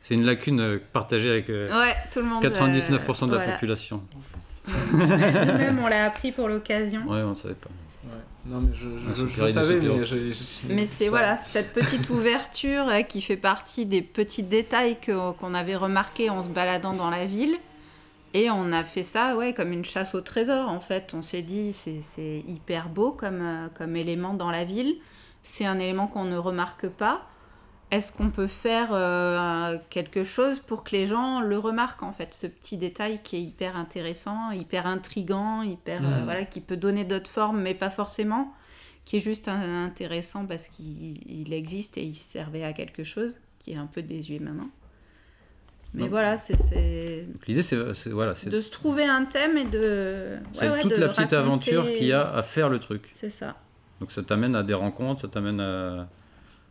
C'est- 0.00 0.14
une 0.14 0.24
lacune 0.26 0.60
euh, 0.60 0.78
partagée 0.92 1.30
avec 1.30 1.50
euh, 1.50 1.68
Ouais, 1.70 1.94
tout 2.12 2.20
le 2.20 2.26
monde. 2.26 2.42
99% 2.42 3.26
de 3.26 3.32
la 3.32 3.36
euh, 3.36 3.38
voilà. 3.38 3.52
population. 3.52 4.02
Nous-mêmes, 4.92 5.80
on 5.82 5.88
l'a 5.88 6.06
appris 6.06 6.32
pour 6.32 6.48
l'occasion. 6.48 7.02
Ouais, 7.06 7.22
on 7.22 7.30
ne 7.30 7.34
savait 7.34 7.54
pas. 7.54 7.70
Ouais. 8.04 8.10
Non, 8.46 8.60
mais 8.60 8.74
je, 8.74 8.80
je, 8.84 9.10
Un 9.10 9.14
je- 9.14 9.14
je 9.14 9.26
soupirail 9.26 9.52
le 9.52 9.60
de 9.60 9.64
savais, 9.66 9.80
mais 9.80 10.06
je- 10.06 10.32
je- 10.32 10.72
Mais 10.72 10.86
c'est 10.86 11.08
voilà 11.08 11.36
cette 11.36 11.72
petite 11.72 12.08
ouverture 12.10 12.88
euh, 12.88 13.02
qui 13.02 13.20
fait 13.20 13.36
partie 13.36 13.84
des 13.86 14.02
petits 14.02 14.42
détails 14.42 14.96
qu'on 15.04 15.54
avait 15.54 15.76
remarqués 15.76 16.30
en 16.30 16.42
se 16.42 16.48
baladant 16.48 16.92
dans 16.94 17.10
la 17.10 17.26
ville. 17.26 17.56
Et 18.32 18.48
on 18.48 18.72
a 18.72 18.84
fait 18.84 19.02
ça 19.02 19.36
ouais, 19.36 19.52
comme 19.52 19.72
une 19.72 19.84
chasse 19.84 20.14
au 20.14 20.20
trésor 20.20 20.68
en 20.68 20.80
fait. 20.80 21.12
On 21.14 21.22
s'est 21.22 21.42
dit 21.42 21.72
c'est 21.72 22.00
c'est 22.14 22.44
hyper 22.48 22.88
beau 22.88 23.10
comme, 23.12 23.40
euh, 23.42 23.66
comme 23.76 23.96
élément 23.96 24.34
dans 24.34 24.50
la 24.50 24.64
ville. 24.64 24.94
C'est 25.42 25.66
un 25.66 25.78
élément 25.78 26.06
qu'on 26.06 26.24
ne 26.24 26.36
remarque 26.36 26.86
pas. 26.88 27.22
Est-ce 27.90 28.12
qu'on 28.12 28.30
peut 28.30 28.46
faire 28.46 28.90
euh, 28.92 29.76
quelque 29.90 30.22
chose 30.22 30.60
pour 30.60 30.84
que 30.84 30.92
les 30.92 31.06
gens 31.06 31.40
le 31.40 31.58
remarquent 31.58 32.04
en 32.04 32.12
fait 32.12 32.32
Ce 32.32 32.46
petit 32.46 32.76
détail 32.76 33.20
qui 33.24 33.36
est 33.36 33.42
hyper 33.42 33.76
intéressant, 33.76 34.52
hyper 34.52 34.86
intrigant, 34.86 35.62
hyper 35.62 36.00
euh, 36.04 36.18
Mhm. 36.18 36.24
voilà, 36.24 36.44
qui 36.44 36.60
peut 36.60 36.76
donner 36.76 37.04
d'autres 37.04 37.30
formes, 37.30 37.60
mais 37.60 37.74
pas 37.74 37.90
forcément 37.90 38.52
qui 39.06 39.16
est 39.16 39.20
juste 39.20 39.48
intéressant 39.48 40.46
parce 40.46 40.68
qu'il 40.68 41.18
il 41.28 41.52
existe 41.52 41.98
et 41.98 42.04
il 42.04 42.14
servait 42.14 42.62
à 42.62 42.72
quelque 42.72 43.02
chose, 43.02 43.36
qui 43.58 43.72
est 43.72 43.76
un 43.76 43.86
peu 43.86 44.02
désuet 44.02 44.38
maintenant. 44.38 44.68
Mais 45.94 46.02
Non. 46.02 46.08
voilà, 46.10 46.38
c'est 46.38 46.56
L'idée, 47.48 47.64
c'est 47.64 47.76
voilà, 48.10 48.36
c'est 48.36 48.50
de 48.50 48.60
se 48.60 48.70
trouver 48.70 49.04
un 49.04 49.24
thème 49.24 49.56
et 49.56 49.64
de. 49.64 50.36
c'est 50.52 50.66
ouais, 50.68 50.74
ouais, 50.74 50.80
toute 50.82 50.92
de 50.92 50.96
la 50.98 51.08
petite 51.08 51.32
raconter- 51.32 51.36
aventure 51.36 51.84
qu'il 51.86 52.06
y 52.06 52.12
a 52.12 52.30
à 52.32 52.42
faire 52.44 52.68
le 52.68 52.78
truc. 52.78 53.10
C'est 53.12 53.30
ça. 53.30 53.56
Donc 53.98 54.12
ça 54.12 54.22
t'amène 54.22 54.54
à 54.54 54.62
des 54.62 54.74
rencontres, 54.74 55.22
ça 55.22 55.28
t'amène 55.28 55.58
à... 55.60 56.08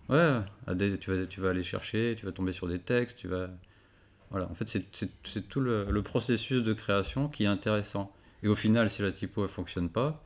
Ouais, 0.10 0.40
à 0.68 0.74
des... 0.74 0.98
tu, 0.98 1.12
vas, 1.12 1.26
tu 1.26 1.40
vas 1.42 1.50
aller 1.50 1.64
chercher, 1.64 2.16
tu 2.18 2.26
vas 2.26 2.32
tomber 2.32 2.52
sur 2.54 2.68
des 2.68 2.80
textes, 2.80 3.18
tu 3.18 3.28
vas... 3.28 3.50
Voilà, 4.32 4.48
en 4.50 4.54
fait, 4.54 4.68
c'est- 4.70 5.50
tout 5.50 5.60
le, 5.60 5.86
le 5.90 6.02
processus 6.04 6.64
de 6.64 6.74
création 6.74 7.30
qui 7.30 7.44
est 7.46 7.48
intéressant. 7.48 8.12
Et 8.44 8.48
au 8.48 8.56
final, 8.56 8.90
si 8.90 9.02
la 9.02 9.12
typo, 9.12 9.44
elle 9.44 9.50
fonctionne 9.50 9.90
pas, 9.90 10.24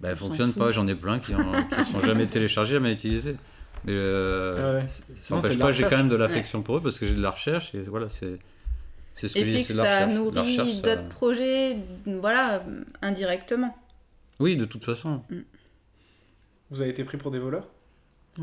bah, 0.00 0.10
elle 0.10 0.16
s'en 0.16 0.26
fonctionne 0.26 0.52
pas. 0.52 0.72
J'en 0.72 0.86
ai 0.88 0.94
plein 0.94 1.18
qui, 1.20 1.32
qui 1.32 1.84
sont 1.92 2.00
jamais 2.00 2.26
téléchargés, 2.26 2.74
jamais 2.74 2.92
utilisés. 2.92 3.36
Mais 3.84 3.92
euh, 3.94 4.74
Ouais, 4.82 4.88
ça 4.88 5.34
n'empêche 5.34 5.58
pas, 5.58 5.72
j'ai 5.72 5.84
quand 5.84 5.96
même 5.96 6.08
de 6.08 6.16
l'affection 6.16 6.62
pour 6.62 6.78
eux 6.78 6.80
parce 6.82 6.98
que 6.98 7.06
j'ai 7.06 7.14
de 7.14 7.22
la 7.22 7.30
recherche 7.30 7.74
et 7.74 7.80
voilà, 7.82 8.08
c'est 8.08 8.38
c'est 9.16 9.28
ce 9.28 9.34
que 9.34 9.40
Et 9.40 9.44
je 9.44 9.50
dis, 9.50 9.56
puis 9.56 9.64
c'est 9.64 9.68
que 9.68 9.78
de 9.78 9.84
la 9.84 9.90
ça 9.90 10.06
nourrit 10.06 10.56
ça- 10.56 10.96
d'autres 10.96 11.08
projets, 11.08 11.76
voilà, 12.06 12.62
indirectement. 13.02 13.76
Oui, 14.38 14.56
de 14.56 14.64
toute 14.64 14.84
façon. 14.84 15.22
Vous 16.70 16.80
avez 16.80 16.90
été 16.90 17.04
pris 17.04 17.18
pour 17.18 17.30
des 17.30 17.38
voleurs? 17.38 17.68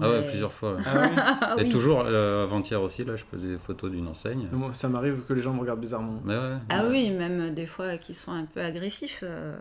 Ah 0.02 0.10
ouais, 0.10 0.28
plusieurs 0.28 0.52
fois. 0.54 0.76
ouais. 0.76 0.84
Ah 0.86 1.00
ouais 1.00 1.10
Ah 1.18 1.56
Et 1.58 1.64
oui. 1.64 1.70
toujours, 1.70 2.02
euh, 2.06 2.44
avant-hier 2.44 2.82
aussi, 2.82 3.04
là, 3.06 3.16
je 3.16 3.24
faisais 3.24 3.48
des 3.48 3.58
photos 3.58 3.90
d'une 3.92 4.08
enseigne. 4.08 4.48
Moi, 4.52 4.74
Ça 4.74 4.90
m'arrive 4.90 5.22
que 5.28 5.34
les 5.34 5.42
gens 5.42 5.54
me 5.54 5.62
regardent 5.62 5.80
bizarrement. 5.80 6.22
Mais 6.26 6.36
ouais. 6.38 6.58
Ah 6.70 6.86
oui, 6.90 7.10
même 7.10 7.40
euh, 7.42 7.50
des 7.50 7.66
fois 7.66 7.98
qui 7.98 8.14
sont 8.14 8.32
un 8.34 8.46
peu 8.46 8.62
agressifs. 8.62 9.22
euh, 9.24 9.58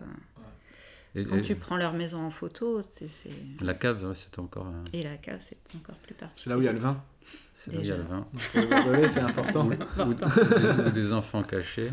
Et- 1.15 1.25
quand 1.25 1.37
et 1.37 1.41
tu 1.41 1.55
prends 1.55 1.77
leur 1.77 1.93
maison 1.93 2.19
en 2.25 2.29
photo, 2.29 2.81
c'est. 2.83 3.09
c'est- 3.09 3.29
La 3.61 3.73
cave, 3.73 4.03
ouais, 4.05 4.13
c'était 4.15 4.39
encore. 4.39 4.67
un- 4.67 4.83
Et 4.93 5.01
la 5.01 5.15
cave, 5.17 5.37
c'est 5.39 5.57
encore 5.75 5.95
plus 5.95 6.13
particulier. 6.13 6.43
C'est 6.43 6.49
là 6.51 6.57
où 6.57 6.61
il 6.61 6.65
y 6.65 6.69
a 6.69 6.73
le 6.73 6.79
vin. 6.79 7.01
C'est 7.55 7.71
là 7.73 7.79
où 7.79 7.81
il 7.81 7.87
y 7.87 7.91
a 7.91 7.97
le 7.97 8.03
vin. 8.03 8.27
C'est 9.09 9.19
important. 9.21 9.65
Ou, 9.67 9.71
ou- 9.71 10.09
ou 10.09 10.13
des, 10.13 10.83
ou 10.87 10.91
des 10.91 11.13
enfants 11.13 11.41
cachés. 11.43 11.91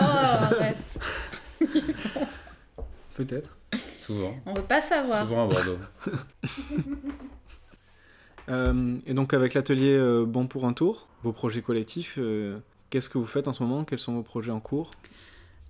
Oh, 0.00 0.02
arrête 0.02 0.98
Peut-être. 3.14 3.56
Souvent. 3.98 4.34
On 4.46 4.54
veut 4.54 4.62
pas 4.62 4.80
savoir. 4.82 5.22
Souvent 5.22 5.48
à 5.48 5.52
Bordeaux. 5.54 5.78
Euh, 8.48 8.96
et 9.06 9.14
donc 9.14 9.34
avec 9.34 9.54
l'atelier 9.54 9.94
euh, 9.96 10.24
Bon 10.24 10.46
pour 10.46 10.66
un 10.66 10.72
tour, 10.72 11.08
vos 11.22 11.32
projets 11.32 11.62
collectifs, 11.62 12.14
euh, 12.18 12.58
qu'est-ce 12.90 13.08
que 13.08 13.18
vous 13.18 13.26
faites 13.26 13.48
en 13.48 13.52
ce 13.52 13.62
moment? 13.62 13.84
Quels 13.84 13.98
sont 13.98 14.14
vos 14.14 14.22
projets 14.22 14.52
en 14.52 14.60
cours? 14.60 14.90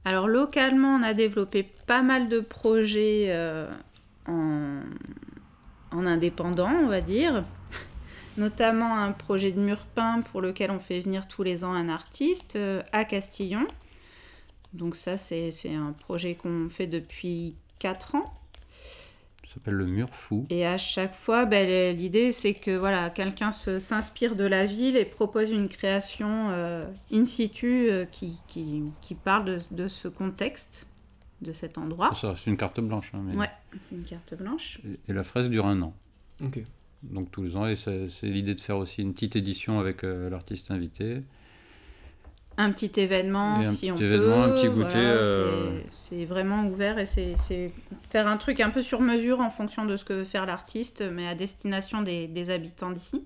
Alors 0.05 0.29
localement, 0.29 0.97
on 0.97 1.03
a 1.03 1.14
développé 1.14 1.68
pas 1.87 2.03
mal 2.03 2.29
de 2.29 2.41
projets 2.41 3.35
en, 4.27 4.81
en 5.91 6.07
indépendant, 6.07 6.70
on 6.70 6.87
va 6.87 7.01
dire. 7.01 7.45
Notamment 8.37 8.99
un 8.99 9.11
projet 9.11 9.51
de 9.51 9.59
mur 9.59 9.79
peint 9.95 10.20
pour 10.31 10.41
lequel 10.41 10.70
on 10.70 10.79
fait 10.79 11.01
venir 11.01 11.27
tous 11.27 11.43
les 11.43 11.64
ans 11.64 11.72
un 11.72 11.89
artiste 11.89 12.57
à 12.93 13.05
Castillon. 13.05 13.66
Donc 14.74 14.95
ça, 14.95 15.16
c'est 15.16 15.51
un 15.74 15.93
projet 15.93 16.37
qu'on 16.37 16.68
fait 16.68 16.87
depuis 16.87 17.57
4 17.81 18.14
ans. 18.14 18.33
S'appelle 19.57 19.74
le 19.74 19.86
mur 19.86 20.11
fou. 20.14 20.46
Et 20.50 20.66
à 20.66 20.76
chaque 20.76 21.14
fois, 21.14 21.46
ben, 21.46 21.96
l'idée, 21.96 22.32
c'est 22.32 22.52
que 22.52 22.76
voilà, 22.76 23.09
quelqu'un 23.09 23.50
se- 23.52 23.78
s'inspire 23.78 24.36
de 24.36 24.44
la 24.44 24.66
ville 24.66 24.96
et 24.96 25.07
propose 25.07 25.48
une 25.50 25.68
création 25.68 26.50
euh, 26.50 26.86
in 27.11 27.24
situ 27.24 27.88
euh, 27.90 28.04
qui, 28.04 28.38
qui, 28.48 28.82
qui 29.00 29.14
parle 29.14 29.44
de, 29.46 29.59
de 29.70 29.88
ce 29.88 30.09
contexte, 30.09 30.86
de 31.40 31.52
cet 31.54 31.78
endroit. 31.78 32.12
Ça, 32.14 32.34
C'est 32.36 32.50
une 32.50 32.59
carte 32.59 32.80
blanche. 32.80 33.12
hein, 33.14 33.22
mais- 33.24 33.36
Ouais, 33.36 33.50
c'est 33.88 33.94
une 33.94 34.04
carte 34.04 34.34
blanche. 34.34 34.78
Et, 34.86 35.11
et 35.11 35.14
la 35.14 35.24
fraise 35.24 35.48
dure 35.48 35.64
un 35.66 35.80
an. 35.80 35.94
Ok. 36.44 36.61
Donc 37.02 37.30
tous 37.30 37.42
les 37.42 37.57
ans. 37.57 37.66
Et 37.66 37.76
c'est 37.76 38.09
c'est 38.11 38.26
l'idée 38.26 38.54
de 38.54 38.61
faire 38.61 38.76
aussi 38.76 39.00
une 39.00 39.14
petite 39.14 39.36
édition 39.36 39.80
avec 39.80 40.04
euh, 40.04 40.28
l'artiste 40.28 40.70
invité. 40.70 41.22
Un 42.59 42.72
petit 42.72 42.90
événement, 43.00 43.61
Et 43.61 43.66
un 43.66 43.70
si 43.72 43.78
petit 43.80 43.92
on 43.92 43.96
événement, 43.96 44.44
peut. 44.44 44.50
un 44.50 44.54
petit 44.54 44.68
goûter, 44.68 44.88
voilà, 44.92 44.98
euh, 45.09 45.80
c'est- 46.09 46.24
vraiment 46.24 46.66
ouvert 46.66 46.98
et 46.98 47.04
c'est 47.04 47.34
c'est 47.46 47.70
faire 48.11 48.26
un 48.26 48.38
truc 48.38 48.61
un 48.61 48.70
peu 48.70 48.82
sur 48.82 49.02
mesure 49.02 49.40
en 49.40 49.50
fonction 49.50 49.84
de 49.84 49.96
ce 49.98 50.04
que 50.07 50.14
veut 50.14 50.24
faire 50.24 50.46
l'artiste, 50.46 51.02
mais 51.12 51.26
à 51.28 51.34
destination 51.34 52.00
des, 52.00 52.26
des 52.28 52.48
habitants 52.50 52.90
d'ici. 52.90 53.22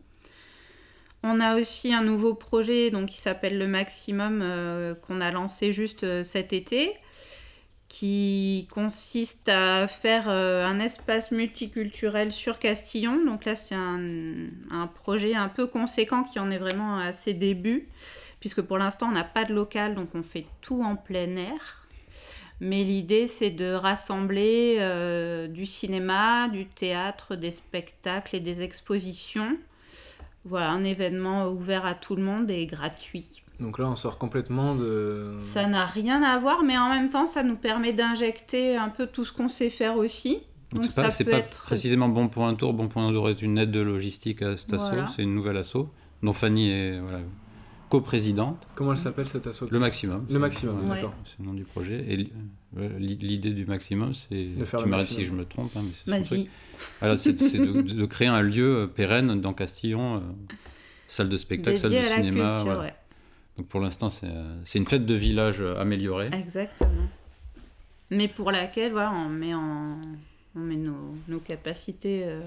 On 1.23 1.39
a 1.39 1.57
aussi 1.61 1.93
un 1.95 2.03
nouveau 2.03 2.35
projet 2.35 2.91
donc, 2.91 3.11
qui 3.11 3.21
s'appelle 3.21 3.59
Le 3.59 3.69
Maximum 3.69 4.41
euh, 4.43 4.95
qu'on 4.95 5.21
a 5.21 5.31
lancé 5.31 5.71
juste 5.71 6.03
euh, 6.03 6.25
cet 6.25 6.53
été 6.53 6.93
qui 7.89 8.69
consiste 8.73 9.49
à 9.49 9.89
faire 9.89 10.29
euh, 10.29 10.65
un 10.65 10.79
espace 10.81 11.33
multiculturel 11.33 12.31
sur 12.33 12.59
Castillon. 12.59 13.25
Donc 13.27 13.45
là, 13.45 13.57
c'est 13.57 13.75
un, 13.75 14.01
un 14.71 14.87
projet 14.87 15.35
un 15.35 15.49
peu 15.49 15.67
conséquent 15.67 16.23
qui 16.23 16.39
en 16.39 16.51
est 16.51 16.59
vraiment 16.59 16.99
à 16.99 17.11
ses 17.13 17.35
débuts, 17.35 17.89
puisque 18.41 18.63
pour 18.63 18.79
l'instant, 18.79 19.09
on 19.09 19.13
n'a 19.13 19.25
pas 19.25 19.45
de 19.45 19.55
local, 19.55 19.95
donc 19.95 20.09
on 20.15 20.23
fait 20.23 20.47
tout 20.61 20.83
en 20.83 20.97
plein 20.97 21.37
air. 21.37 21.87
Mais 22.63 22.85
l'idée, 22.85 23.27
c'est 23.27 23.51
de 23.51 23.73
rassembler 23.73 24.77
euh, 24.81 25.47
du 25.49 25.65
cinéma, 25.65 26.49
du 26.49 26.67
théâtre, 26.67 27.35
des 27.37 27.51
spectacles 27.51 28.37
et 28.37 28.41
des 28.41 28.61
expositions. 28.63 29.57
Voilà, 30.45 30.71
un 30.71 30.85
événement 30.85 31.49
ouvert 31.49 31.87
à 31.87 31.95
tout 31.95 32.17
le 32.17 32.23
monde 32.23 32.51
et 32.51 32.67
gratuit. 32.67 33.27
Donc 33.61 33.79
là, 33.79 33.87
on 33.89 33.97
sort 33.97 34.17
complètement 34.19 34.75
de. 34.75 35.37
Ça 35.41 35.67
n'a 35.67 35.85
rien 35.87 36.23
à 36.23 36.39
voir, 36.39 36.63
mais 36.63 36.77
en 36.79 36.89
même 36.91 37.11
temps, 37.11 37.27
ça 37.27 37.43
nous 37.43 37.57
permet 37.57 37.93
d'injecter 37.93 38.77
un 38.77 38.89
peu 38.89 39.07
tout 39.07 39.25
ce 39.25 39.33
qu'on 39.33 39.49
sait 39.49 39.69
faire 39.71 39.97
aussi. 39.97 40.43
Donc 40.73 40.83
Donc 40.83 40.91
c'est 40.93 40.95
pas, 41.03 41.05
ça 41.05 41.11
c'est 41.11 41.25
peut 41.25 41.33
pas 41.33 41.39
être- 41.39 41.63
précisément 41.65 42.09
Bon 42.09 42.29
pour 42.29 42.47
un 42.47 42.55
tour. 42.55 42.73
Bon 42.75 42.89
pour 42.89 43.03
un 43.03 43.11
tour 43.13 43.29
est 43.29 43.43
une 43.43 43.59
aide 43.59 43.71
de 43.71 43.81
logistique 43.81 44.41
à 44.43 44.57
cet. 44.57 44.75
Voilà. 44.75 45.09
C'est 45.17 45.23
une 45.23 45.35
nouvelle 45.35 45.57
asso 45.59 45.89
dont 46.23 46.33
Fanny 46.33 46.71
est 46.71 47.01
voilà, 47.01 47.19
coprésidente. 47.91 48.67
Comment 48.75 48.93
elle 48.93 48.99
s'appelle 48.99 49.29
cette 49.29 49.47
asso 49.47 49.65
Le 49.71 49.79
maximum. 49.79 50.25
Le 50.31 50.39
maximum, 50.39 50.89
Ouais. 50.89 50.97
d'accord. 50.97 51.13
C'est 51.27 51.39
le 51.41 51.45
nom 51.45 51.53
du 51.55 51.65
projet. 51.65 52.03
Et 52.09 52.31
euh, 52.79 52.99
li- 52.99 53.19
l'idée 53.21 53.51
du 53.51 53.67
maximum, 53.67 54.15
c'est. 54.15 54.47
De 54.57 54.65
faire 54.65 54.83
Tu 54.83 54.89
m'arrêtes 54.89 55.09
si 55.09 55.25
je 55.25 55.33
me 55.33 55.45
trompe, 55.45 55.71
hein, 55.77 55.83
mais 56.07 56.23
c'est 56.25 56.47
c'est 57.19 57.39
c'est 57.39 57.59
de, 57.59 57.83
de 58.01 58.07
créer 58.07 58.29
un 58.29 58.41
lieu 58.43 58.83
euh, 58.83 58.87
pérenne 58.87 59.41
dans 59.41 59.53
Castillon, 59.53 60.17
euh, 60.17 60.21
salle 61.09 61.29
de 61.29 61.37
spectacle, 61.37 61.77
salle 61.77 61.91
de 61.91 61.97
à 61.97 62.03
la 62.03 62.17
cinéma. 62.17 62.55
culture, 62.55 62.65
voilà. 62.65 62.81
ouais. 62.81 62.95
Donc 63.59 63.67
pour 63.67 63.81
l'instant, 63.81 64.09
c'est 64.09 64.29
c'est 64.65 64.79
une 64.79 64.87
fête 64.87 65.05
de 65.05 65.15
village 65.15 65.61
améliorée. 65.61 66.31
Exactement. 66.33 67.09
Mais 68.11 68.29
pour 68.29 68.51
laquelle, 68.51 68.93
voilà, 68.93 69.13
on 69.13 69.29
met, 69.29 69.55
en, 69.55 70.01
on 70.57 70.59
met 70.61 70.77
nos, 70.77 71.15
nos 71.29 71.39
capacités 71.39 72.23
euh, 72.25 72.41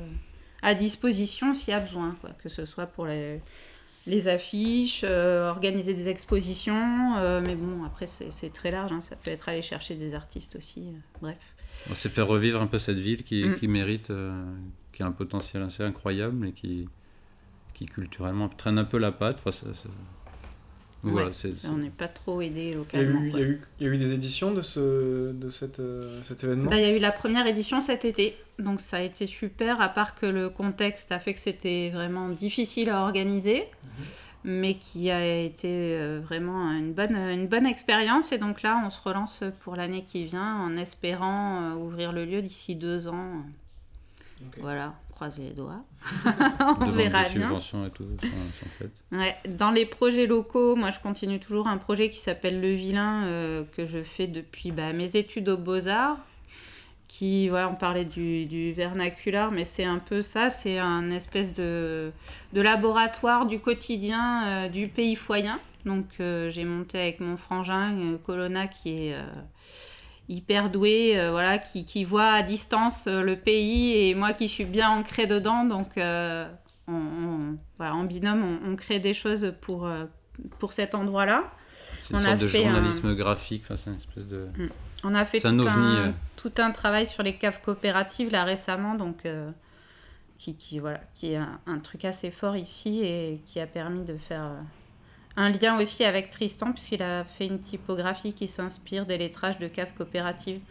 à 0.61 0.73
disposition 0.73 1.53
s'il 1.53 1.71
y 1.71 1.73
a 1.73 1.79
besoin, 1.79 2.15
quoi. 2.19 2.31
que 2.41 2.49
ce 2.49 2.65
soit 2.65 2.85
pour 2.87 3.05
les, 3.05 3.39
les 4.05 4.27
affiches, 4.27 5.01
euh, 5.03 5.49
organiser 5.49 5.93
des 5.93 6.09
expositions, 6.09 7.15
euh, 7.17 7.41
mais 7.41 7.55
bon, 7.55 7.83
après 7.85 8.05
c'est 8.07 8.51
très 8.53 8.69
large, 8.71 8.91
hein, 8.91 9.01
ça 9.01 9.15
peut 9.15 9.31
être 9.31 9.47
aller 9.49 9.61
chercher 9.61 9.95
des 9.95 10.13
artistes 10.13 10.55
aussi, 10.57 10.81
euh, 10.81 10.97
bref. 11.21 11.37
C'est 11.93 12.09
faire 12.09 12.27
revivre 12.27 12.61
un 12.61 12.67
peu 12.67 12.79
cette 12.79 12.99
ville 12.99 13.23
qui, 13.23 13.43
Mm. 13.43 13.55
qui 13.59 13.67
mérite, 13.67 14.09
euh, 14.09 14.43
qui 14.91 15.03
a 15.03 15.05
un 15.05 15.11
potentiel 15.11 15.63
assez 15.63 15.83
incroyable 15.83 16.47
et 16.47 16.51
qui, 16.51 16.87
qui 17.73 17.85
culturellement 17.85 18.49
traîne 18.49 18.77
un 18.77 18.83
peu 18.85 18.97
la 18.97 19.11
patte. 19.11 19.37
Enfin, 19.39 19.51
ça- 19.51 19.73
ça- 19.73 19.89
Ouais, 21.03 21.25
on 21.69 21.77
n'est 21.77 21.89
pas 21.89 22.07
trop 22.07 22.41
aidé 22.41 22.61
Il 22.61 22.69
y, 22.69 22.71
a 22.73 22.75
localement. 22.75 23.21
eu, 23.21 23.27
il, 23.29 23.33
y 23.37 23.41
a 23.41 23.45
eu, 23.45 23.61
il 23.79 23.87
y 23.87 23.89
a 23.89 23.93
eu 23.93 23.97
des 23.97 24.13
éditions 24.13 24.51
de, 24.53 24.61
ce, 24.61 25.33
de 25.33 25.49
cette, 25.49 25.79
euh, 25.81 26.21
cet 26.27 26.45
événement? 26.45 26.69
Bah, 26.69 26.77
Il 26.77 26.83
y 26.83 26.85
a 26.85 26.95
eu 26.95 26.99
la 26.99 27.11
première 27.11 27.45
édition 27.45 27.81
cet 27.81 28.05
été, 28.05 28.37
donc 28.57 28.79
ça 28.79 28.97
a 28.97 29.01
été 29.01 29.27
super, 29.27 29.81
à 29.81 29.89
part 29.89 30.15
que 30.15 30.25
le 30.25 30.49
contexte 30.49 31.11
a 31.11 31.19
fait 31.19 31.33
que 31.33 31.39
c'était 31.41 31.89
vraiment 31.89 32.29
difficile 32.29 32.89
à 32.89 33.01
organiser, 33.01 33.65
mais 34.45 34.75
qui 34.75 35.11
a 35.11 35.25
été 35.25 35.67
euh, 35.69 36.21
vraiment 36.23 36.71
une 36.71 36.93
bonne, 36.93 37.15
une 37.15 37.47
bonne 37.47 37.65
expérience. 37.65 38.31
Et 38.31 38.37
donc 38.37 38.61
là, 38.61 38.81
on 38.85 38.89
se 38.89 39.01
relance 39.01 39.43
pour 39.61 39.75
l'année 39.75 40.03
qui 40.05 40.23
vient 40.23 40.55
en 40.57 40.77
espérant 40.77 41.61
euh, 41.61 41.75
ouvrir 41.75 42.13
le 42.13 42.23
lieu 42.23 42.41
d'ici 42.41 42.75
deux 42.75 43.09
ans. 43.09 43.43
Voilà, 44.59 44.93
les 45.37 45.51
doigts. 45.51 45.83
demande 46.25 46.77
on 46.81 46.91
verra 46.91 47.23
bien. 47.23 47.29
subventions 47.29 47.85
et 47.85 47.89
tout 47.89 48.05
sont, 48.21 48.27
sont 48.27 48.69
faites. 48.77 48.91
Ouais, 49.11 49.35
dans 49.49 49.71
les 49.71 49.85
projets 49.85 50.25
locaux, 50.25 50.75
moi 50.75 50.91
je 50.91 50.99
continue 50.99 51.39
toujours 51.39 51.67
un 51.67 51.77
projet 51.77 52.09
qui 52.09 52.19
s'appelle 52.19 52.61
Le 52.61 52.73
Vilain 52.73 53.25
euh, 53.25 53.63
que 53.75 53.85
je 53.85 54.03
fais 54.03 54.27
depuis 54.27 54.71
bah, 54.71 54.93
mes 54.93 55.15
études 55.15 55.49
aux 55.49 55.57
Beaux-Arts. 55.57 56.17
Qui, 57.07 57.51
ouais, 57.51 57.63
on 57.63 57.75
parlait 57.75 58.05
du, 58.05 58.47
du 58.47 58.73
vernaculaire, 58.73 59.51
mais 59.51 59.65
c'est 59.65 59.83
un 59.83 59.99
peu 59.99 60.23
ça, 60.23 60.49
c'est 60.49 60.79
un 60.79 61.11
espèce 61.11 61.53
de, 61.53 62.11
de 62.53 62.61
laboratoire 62.61 63.45
du 63.45 63.59
quotidien 63.59 64.47
euh, 64.47 64.67
du 64.67 64.87
pays 64.87 65.15
foyen. 65.15 65.59
Donc 65.85 66.05
euh, 66.19 66.49
j'ai 66.49 66.63
monté 66.65 66.97
avec 66.97 67.19
mon 67.19 67.37
frangin 67.37 68.17
Colonna 68.25 68.65
qui 68.65 69.09
est 69.09 69.15
hyper 70.33 70.69
doué, 70.69 71.19
euh, 71.19 71.31
voilà, 71.31 71.57
qui, 71.57 71.85
qui 71.85 72.03
voit 72.03 72.31
à 72.31 72.41
distance 72.43 73.07
euh, 73.07 73.21
le 73.21 73.35
pays 73.35 74.09
et 74.09 74.15
moi 74.15 74.33
qui 74.33 74.49
suis 74.49 74.65
bien 74.65 74.89
ancrée 74.89 75.27
dedans. 75.27 75.63
Donc 75.63 75.97
euh, 75.97 76.47
on, 76.87 76.93
on- 76.93 77.57
voilà, 77.77 77.95
en 77.95 78.03
binôme, 78.03 78.43
on, 78.43 78.71
on 78.71 78.75
crée 78.75 78.99
des 78.99 79.13
choses 79.13 79.53
pour, 79.61 79.89
pour 80.59 80.73
cet 80.73 80.95
endroit-là. 80.95 81.51
C'est 82.03 82.11
une 82.11 82.15
On 82.17 82.19
a 82.19 82.29
sorte 82.29 82.41
de 82.41 82.47
journalisme 82.47 83.15
graphique. 83.15 83.63
Enfin, 83.65 83.75
c'est 83.77 83.89
une 83.89 83.97
espèce 83.97 84.27
de. 84.27 84.47
On 85.03 85.15
a 85.15 85.25
fait 85.25 85.39
tout 85.39 85.47
un 85.67 86.13
tout 86.35 86.51
un 86.57 86.71
travail 86.71 87.07
sur 87.07 87.23
les 87.23 87.35
caves 87.35 87.59
coopératives 87.61 88.31
là 88.31 88.43
récemment, 88.43 88.95
donc 88.95 89.25
qui, 90.37 90.55
qui, 90.55 90.79
voilà, 90.79 90.99
qui 91.13 91.33
est 91.33 91.37
un, 91.37 91.79
truc 91.79 92.05
assez 92.05 92.31
fort 92.31 92.55
ici 92.57 93.01
et 93.03 93.41
qui 93.45 93.59
a 93.59 93.67
permis 93.67 94.03
de 94.03 94.17
faire 94.17 94.51
un 95.35 95.49
lien 95.49 95.79
aussi 95.79 96.03
avec 96.03 96.29
Tristan 96.29 96.73
puisqu'il 96.73 97.01
a 97.03 97.23
fait 97.23 97.47
une 97.47 97.59
typographie 97.59 98.33
qui 98.33 98.47
s'inspire 98.47 99.05
des 99.05 99.17
lettrages 99.17 99.57
de 99.59 99.67
caves 99.67 99.93
coopératives. 99.95 100.61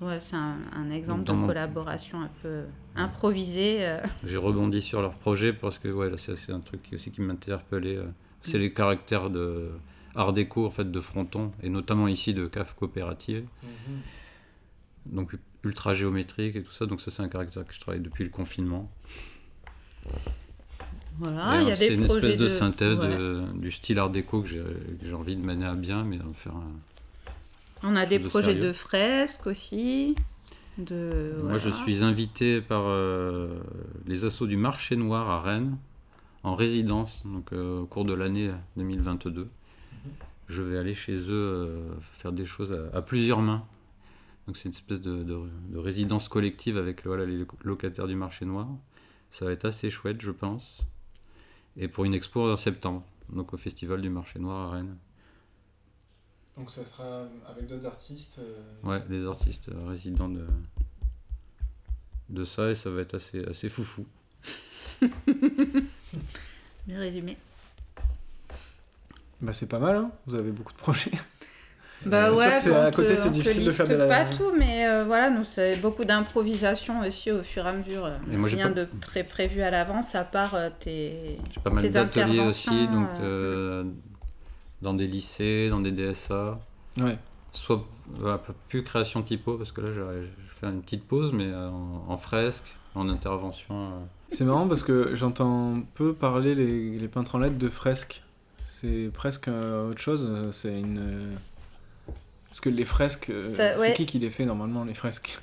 Ouais, 0.00 0.18
c'est 0.18 0.34
un, 0.36 0.56
un 0.74 0.90
exemple 0.90 1.22
Dans 1.22 1.34
de 1.34 1.38
mon- 1.38 1.46
collaboration 1.46 2.20
un 2.22 2.30
peu 2.42 2.62
improvisée. 2.96 3.78
euh. 3.86 4.00
J'ai 4.24 4.36
rebondi 4.36 4.82
sur 4.82 5.00
leur 5.00 5.14
projet 5.14 5.52
parce 5.52 5.78
que 5.78 5.88
ouais, 5.88 6.10
c'est 6.18 6.52
un 6.52 6.58
truc 6.60 6.82
qui- 6.82 6.96
aussi 6.96 7.10
qui 7.12 7.20
m'interpellait. 7.20 7.96
euh, 7.96 8.06
C'est 8.42 8.58
les 8.58 8.72
caractères 8.72 9.30
de 9.30 9.70
art 10.16 10.32
déco 10.32 10.66
en 10.66 10.70
fait 10.70 10.90
de 10.90 11.00
fronton 11.00 11.52
et 11.62 11.68
notamment 11.68 12.08
ici 12.08 12.34
de 12.34 12.46
cave 12.48 12.74
coopérative. 12.74 13.46
Mhm. 13.62 14.00
Donc 15.06 15.36
ultra 15.64 15.94
géométrique 15.94 16.56
et 16.56 16.62
tout 16.64 16.72
ça. 16.72 16.86
Donc 16.86 17.00
ça 17.00 17.12
c'est 17.12 17.22
un 17.22 17.28
caractère 17.28 17.64
que 17.64 17.72
je 17.72 17.78
travaille 17.80 18.00
depuis 18.00 18.24
le 18.24 18.30
confinement. 18.30 18.90
Voilà, 21.18 21.58
Et, 21.60 21.62
il 21.62 21.68
y 21.68 21.70
a 21.72 21.76
c'est 21.76 21.88
des 21.88 21.94
une 21.94 22.04
espèce 22.04 22.36
de, 22.36 22.44
de 22.44 22.48
synthèse 22.48 22.98
ouais. 22.98 23.16
de- 23.16 23.42
du 23.54 23.70
style 23.70 23.98
art 23.98 24.10
déco 24.10 24.42
que 24.42 24.48
j'ai 24.48 25.12
envie 25.14 25.36
de 25.36 25.44
mener 25.44 25.66
à 25.66 25.74
bien, 25.74 26.04
mais 26.04 26.18
en 26.20 26.32
faire 26.32 26.54
un- 26.56 26.72
On 27.84 27.96
a 27.96 28.06
des 28.06 28.18
de 28.18 28.28
projets 28.28 28.52
sérieux. 28.54 28.68
de 28.68 28.72
fresques 28.72 29.46
aussi. 29.46 30.14
De, 30.78 31.34
Moi, 31.44 31.58
je 31.58 31.68
suis 31.68 32.02
invité 32.02 32.60
par 32.62 32.84
euh, 32.86 33.58
les 34.06 34.24
assos 34.24 34.46
du 34.46 34.56
marché 34.56 34.96
noir 34.96 35.28
à 35.30 35.42
Rennes 35.42 35.76
en 36.44 36.54
résidence, 36.56 37.22
donc 37.26 37.52
euh, 37.52 37.80
au 37.80 37.86
cours 37.86 38.04
de 38.06 38.14
l'année 38.14 38.50
2022. 38.78 39.48
Je 40.48 40.62
vais 40.62 40.78
aller 40.78 40.94
chez 40.94 41.14
eux 41.14 41.28
euh, 41.30 41.90
faire 42.14 42.32
des 42.32 42.46
choses 42.46 42.72
à, 42.72 42.96
à 42.96 43.02
plusieurs 43.02 43.42
mains. 43.42 43.64
Donc 44.46 44.56
c'est 44.56 44.68
une 44.68 44.74
espèce 44.74 45.00
de, 45.02 45.22
de- 45.22 45.40
de 45.70 45.78
résidence 45.78 46.28
collective 46.28 46.78
avec 46.78 47.04
voilà, 47.06 47.26
les 47.26 47.44
locataires 47.64 48.06
du 48.08 48.16
marché 48.16 48.44
noir. 48.46 48.66
Ça 49.30 49.44
va 49.44 49.52
être 49.52 49.64
assez 49.66 49.88
chouette, 49.90 50.20
je 50.20 50.30
pense. 50.30 50.86
Et 51.76 51.88
pour 51.88 52.04
une 52.04 52.14
expo 52.14 52.50
en 52.52 52.56
septembre, 52.56 53.02
donc 53.30 53.52
au 53.54 53.56
festival 53.56 54.00
du 54.02 54.10
marché 54.10 54.38
noir 54.38 54.68
à 54.68 54.76
Rennes. 54.76 54.96
Donc 56.56 56.70
ça 56.70 56.84
sera 56.84 57.24
avec 57.48 57.66
d'autres 57.66 57.86
artistes. 57.86 58.40
euh, 58.40 58.60
Ouais, 58.82 59.02
les 59.08 59.26
artistes 59.26 59.70
résidents 59.86 60.28
de, 60.28 60.46
de 62.28 62.44
ça 62.44 62.70
et 62.70 62.74
ça 62.74 62.90
va 62.90 63.00
être 63.00 63.14
assez, 63.14 63.42
assez 63.44 63.68
foufou. 63.70 64.06
Bien 66.86 66.98
résumé. 66.98 67.36
Bah 69.40 69.52
c'est 69.52 69.68
pas 69.68 69.78
mal, 69.78 69.96
hein 69.96 70.12
vous 70.26 70.34
avez 70.34 70.52
beaucoup 70.52 70.72
de 70.72 70.78
projets. 70.78 71.10
Bah 72.06 72.28
C'est 72.28 72.34
sûr 72.34 72.44
ouais, 72.44 72.58
que 72.58 72.62
c'est- 72.64 72.74
à 72.76 72.90
côté, 72.90 73.14
te- 73.14 73.20
c'est 73.20 73.30
difficile 73.30 73.64
de 73.66 73.70
faire 73.70 73.86
de 73.86 73.94
liste 73.94 74.06
la- 74.08 74.24
pas 74.24 74.24
tout, 74.34 74.52
mais 74.58 74.86
euh, 74.88 75.04
voilà, 75.04 75.30
nous 75.30 75.44
c'est 75.44 75.76
beaucoup 75.76 76.04
d'improvisation 76.04 77.00
aussi 77.00 77.30
au 77.30 77.42
fur 77.42 77.64
et 77.66 77.68
à 77.68 77.72
mesure. 77.72 78.06
euh, 78.06 78.16
Et 78.32 78.36
moi, 78.36 78.48
j'ai 78.48 78.56
Rien 78.56 78.68
pas- 78.70 78.74
de 78.80 78.88
très 79.00 79.24
prévu 79.24 79.62
à 79.62 79.70
l'avance 79.70 80.14
à 80.14 80.24
part 80.24 80.54
euh, 80.54 80.68
tes. 80.80 81.38
J'ai 81.52 81.60
pas 81.62 81.70
mal 81.70 81.82
Tes 81.84 81.90
d'ateliers 81.90 82.40
aussi, 82.40 82.86
donc 82.88 83.08
euh, 83.20 83.84
dans 84.80 84.94
des 84.94 85.06
lycées, 85.06 85.68
dans 85.70 85.80
des 85.80 85.92
DSA. 85.92 86.58
Ouais. 87.00 87.16
Soit 87.52 87.84
voilà, 88.08 88.40
plus 88.68 88.82
création 88.82 89.22
typo, 89.22 89.54
parce 89.58 89.72
que 89.72 89.80
là 89.82 89.88
j'ai 89.92 90.00
je 90.00 90.54
fais 90.60 90.66
une 90.66 90.82
petite 90.82 91.04
pause, 91.04 91.32
mais 91.32 91.46
euh, 91.46 91.68
en, 91.68 92.04
en 92.08 92.16
fresque, 92.16 92.64
en 92.94 93.08
intervention. 93.08 93.74
euh. 93.74 93.90
C'est 94.30 94.44
marrant 94.44 94.66
parce 94.66 94.82
que 94.82 95.14
j'entends 95.14 95.82
peu 95.94 96.14
parler 96.14 96.54
les, 96.54 96.98
les 96.98 97.08
peintres 97.08 97.34
en 97.34 97.38
lettres 97.38 97.58
de 97.58 97.68
fresques. 97.68 98.22
C'est 98.66 99.10
presque 99.12 99.48
euh, 99.48 99.90
autre 99.90 100.00
chose. 100.00 100.28
C'est 100.52 100.78
une. 100.80 101.36
Parce 102.52 102.60
que 102.60 102.68
les 102.68 102.84
fresques, 102.84 103.30
euh, 103.30 103.46
ouais. 103.78 103.88
c'est 103.88 103.94
qui 103.94 104.04
qui 104.04 104.18
les 104.18 104.28
fait 104.30 104.44
normalement 104.44 104.84
les 104.84 104.92
fresques? 104.92 105.38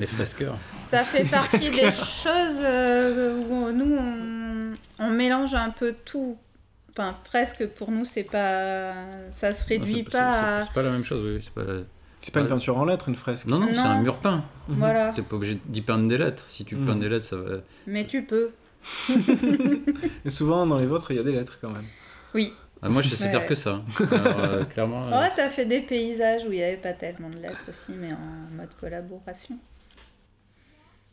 Les 0.00 0.06
fresqueurs. 0.06 0.58
Ça 0.76 1.02
fait 1.04 1.24
partie 1.24 1.70
des 1.70 1.92
choses 1.92 2.60
euh, 2.62 3.36
où 3.48 3.70
nous 3.72 3.96
on, 3.96 4.74
on 4.98 5.10
mélange 5.10 5.54
un 5.54 5.70
peu 5.70 5.94
tout. 6.04 6.36
Enfin, 6.90 7.16
presque 7.24 7.66
pour 7.68 7.90
nous, 7.92 8.04
c'est 8.04 8.24
pas. 8.24 8.92
Ça 9.30 9.52
se 9.52 9.64
réduit 9.66 10.02
pas 10.02 10.10
c'est- 10.10 10.18
à. 10.18 10.62
C'est 10.64 10.72
pas 10.72 10.82
la 10.82 10.90
même 10.90 11.04
chose, 11.04 11.22
oui. 11.24 11.40
c'est 11.44 11.52
Pas 11.52 11.64
la- 11.72 11.80
C'est 12.22 12.34
pas 12.34 12.40
une 12.40 12.48
peinture 12.48 12.76
en 12.76 12.84
lettres, 12.86 13.08
une 13.08 13.14
fresque? 13.14 13.46
Non, 13.46 13.60
non, 13.60 13.68
c'est 13.72 13.78
un 13.78 14.00
mur 14.00 14.18
peint. 14.18 14.44
Mhm. 14.68 14.78
Voilà. 14.78 15.12
T'es 15.12 15.22
pas 15.22 15.36
obligé 15.36 15.60
d'y 15.66 15.80
peindre 15.82 16.08
des 16.08 16.18
lettres. 16.18 16.44
Si 16.48 16.64
tu 16.64 16.74
Mhm. 16.74 16.86
peins 16.86 16.96
des 16.96 17.08
lettres, 17.08 17.26
ça 17.26 17.36
va. 17.36 17.56
Mais 17.86 18.04
tu 18.04 18.22
peux. 18.24 18.50
Et 20.24 20.30
souvent 20.30 20.66
dans 20.66 20.78
les 20.78 20.86
vôtres, 20.86 21.10
il 21.10 21.16
y 21.16 21.20
a 21.20 21.22
des 21.22 21.32
lettres 21.32 21.58
quand 21.60 21.70
même. 21.70 21.84
Oui. 22.34 22.52
Ah, 22.82 22.88
moi, 22.88 23.00
je 23.02 23.14
sais 23.14 23.24
Ouais. 23.24 23.30
faire 23.30 23.46
que 23.46 23.54
ça. 23.54 23.82
Alors, 24.12 24.40
euh, 24.40 24.64
clairement. 24.64 25.06
euh, 25.08 25.10
Oh, 25.26 25.32
t'as 25.34 25.48
fait 25.50 25.64
des 25.66 25.80
paysages 25.80 26.42
où 26.44 26.52
il 26.52 26.56
n'y 26.58 26.62
avait 26.62 26.76
pas 26.76 26.92
tellement 26.92 27.30
de 27.30 27.36
lettres 27.38 27.64
aussi, 27.68 27.92
mais 27.92 28.12
en 28.12 28.54
mode 28.56 28.68
collaboration. 28.78 29.58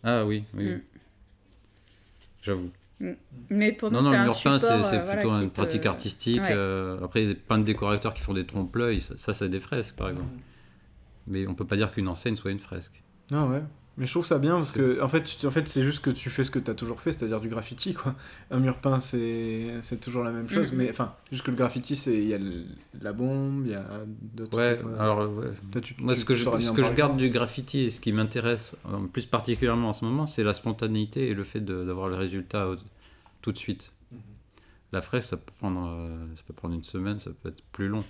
Ah 0.04 0.26
oui, 0.26 0.44
oui. 0.54 0.72
Mm. 0.76 0.82
J'avoue. 2.42 2.72
Mais 3.50 3.72
pour 3.72 3.92
nous, 3.92 3.98
Non, 4.02 4.04
non, 4.04 4.12
le 4.12 4.24
mur 4.26 4.42
peint, 4.44 4.60
c'est 4.60 4.72
euh, 4.72 4.78
voilà, 4.78 5.16
plutôt 5.16 5.32
une 5.36 5.44
peut- 5.50 5.62
pratique 5.62 5.86
artistique. 5.86 6.42
Ouais. 6.42 6.52
euh, 6.52 7.04
après, 7.04 7.22
il 7.24 7.28
y 7.28 7.32
a 7.32 7.34
des 7.34 7.40
peintres 7.40 7.66
décorateurs 7.66 8.14
qui 8.14 8.22
font 8.22 8.34
des 8.34 8.46
trompe-l'œil. 8.46 9.02
Ça, 9.02 9.18
ça, 9.18 9.34
c'est 9.34 9.50
des 9.50 9.60
fresques, 9.60 9.96
par 9.96 10.10
exemple. 10.10 10.30
Mais 11.28 11.48
on 11.48 11.56
peut 11.56 11.66
pas 11.66 11.76
dire 11.78 11.92
qu'une 11.92 12.08
enseigne 12.08 12.36
soit 12.36 12.52
une 12.52 12.60
fresque. 12.60 13.02
Ah 13.32 13.46
ouais. 13.46 13.62
Mais 13.96 14.08
je 14.08 14.12
trouve 14.12 14.26
ça 14.26 14.40
bien 14.40 14.56
parce 14.56 14.72
que 14.72 15.00
en 15.02 15.08
fait, 15.08 15.22
tu- 15.22 15.46
en 15.46 15.52
fait 15.52 15.68
c'est 15.68 15.84
juste 15.84 16.04
que 16.04 16.10
tu 16.10 16.32
fais 16.32 16.44
ce 16.44 16.50
que 16.50 16.58
tu 16.58 16.72
as 16.72 16.74
toujours 16.74 17.00
fait, 17.00 17.12
c'est-à-dire 17.12 17.40
du 17.40 17.48
graffiti 17.48 17.94
quoi. 17.94 18.16
Un 18.50 18.58
mur 18.60 18.78
peint 18.78 19.00
c'est 19.00 19.76
c'est 19.82 20.00
toujours 20.00 20.24
la 20.24 20.32
même 20.32 20.50
chose, 20.50 20.72
Mhm. 20.72 20.78
mais 20.80 20.90
enfin, 20.90 21.14
juste 21.32 21.44
que 21.46 21.52
le 21.52 21.58
graffiti 21.58 21.96
c'est 21.96 22.14
il 22.18 22.28
y 22.28 22.34
a 22.34 22.40
le- 22.40 22.66
la 23.02 23.14
bombe, 23.14 23.64
il 23.68 23.72
y 23.72 23.76
a 23.76 23.86
d'autres 24.20 24.58
Ouais, 24.58 24.76
peut-être, 24.78 24.88
euh, 24.88 25.00
alors, 25.00 25.20
ouais. 25.38 25.82
tu- 25.84 25.94
Moi, 26.00 26.16
tu- 26.16 26.22
ce 26.22 26.26
que, 26.26 26.34
je, 26.34 26.44
ce 26.60 26.72
que 26.72 26.84
je 26.84 26.94
garde 26.94 27.18
du 27.18 27.30
graffiti 27.30 27.82
et 27.82 27.90
ce 27.92 28.00
qui 28.00 28.12
m'intéresse 28.14 28.76
euh, 28.92 28.98
plus 29.12 29.28
particulièrement 29.28 29.90
en 29.90 29.94
ce 29.94 30.04
moment, 30.06 30.26
c'est 30.26 30.44
la 30.44 30.56
spontanéité 30.56 31.28
et 31.30 31.36
le 31.36 31.44
fait 31.44 31.62
d'avoir 31.62 32.10
le 32.10 32.16
résultat 32.16 32.70
au- 32.70 32.78
tout 33.44 33.52
de 33.52 33.58
suite. 33.60 33.92
Mhm. 34.12 34.18
La 34.92 35.04
fraise, 35.04 35.26
ça 35.26 35.38
peut, 35.38 35.52
prendre, 35.60 35.88
euh, 35.88 36.26
ça 36.36 36.42
peut 36.48 36.54
prendre 36.54 36.74
une 36.74 36.84
semaine, 36.84 37.20
ça 37.20 37.30
peut 37.44 37.50
être 37.50 37.62
plus 37.72 37.90
long. 37.90 38.04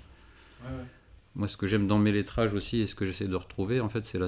Moi, 1.35 1.47
ce 1.47 1.57
que 1.57 1.65
j'aime 1.65 1.87
dans 1.87 1.97
mes 1.97 2.11
lettrages 2.11 2.53
aussi 2.53 2.81
et 2.81 2.87
ce 2.87 2.93
que 2.93 3.05
j'essaie 3.05 3.27
de 3.27 3.35
retrouver, 3.35 3.79
en 3.79 3.89
fait, 3.89 4.05
c'est 4.05 4.19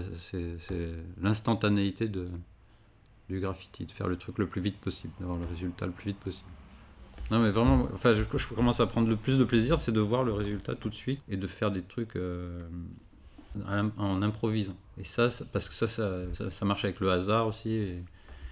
l'instantanéité 1.22 2.10
du 2.10 3.40
graffiti, 3.40 3.86
de 3.86 3.91
faire 3.91 4.07
le 4.07 4.18
truc 4.18 4.40
le 4.40 4.48
plus 4.48 4.61
vite 4.61 4.77
possible, 4.77 5.14
d'avoir 5.19 5.38
le 5.38 5.45
résultat 5.45 5.86
le 5.86 5.91
plus 5.91 6.07
vite 6.11 6.19
possible. 6.19 6.49
Non, 7.32 7.40
mais 7.40 7.52
vraiment, 7.52 7.88
enfin, 7.94 8.14
je, 8.14 8.23
je 8.38 8.48
commence 8.53 8.80
à 8.80 8.88
prendre 8.88 9.07
le 9.07 9.15
plus 9.15 9.38
de 9.38 9.44
plaisir, 9.44 9.80
c'est 9.80 9.91
de 9.91 9.99
voir 9.99 10.23
le 10.23 10.34
résultat 10.34 10.76
tout 10.76 10.90
de 10.90 10.95
suite 10.95 11.22
et 11.27 11.38
de 11.38 11.48
faire 11.48 11.72
des 11.72 11.82
trucs 11.82 12.15
euh, 12.15 12.68
en, 13.68 14.22
improvisant. 14.22 14.76
Et 14.99 15.03
ça, 15.03 15.30
parce 15.52 15.69
que 15.69 15.76
ça 15.76 15.88
ça, 15.88 16.52
ça, 16.52 16.65
marche 16.65 16.86
avec 16.86 16.99
le 16.99 17.11
hasard 17.11 17.48
aussi, 17.48 17.94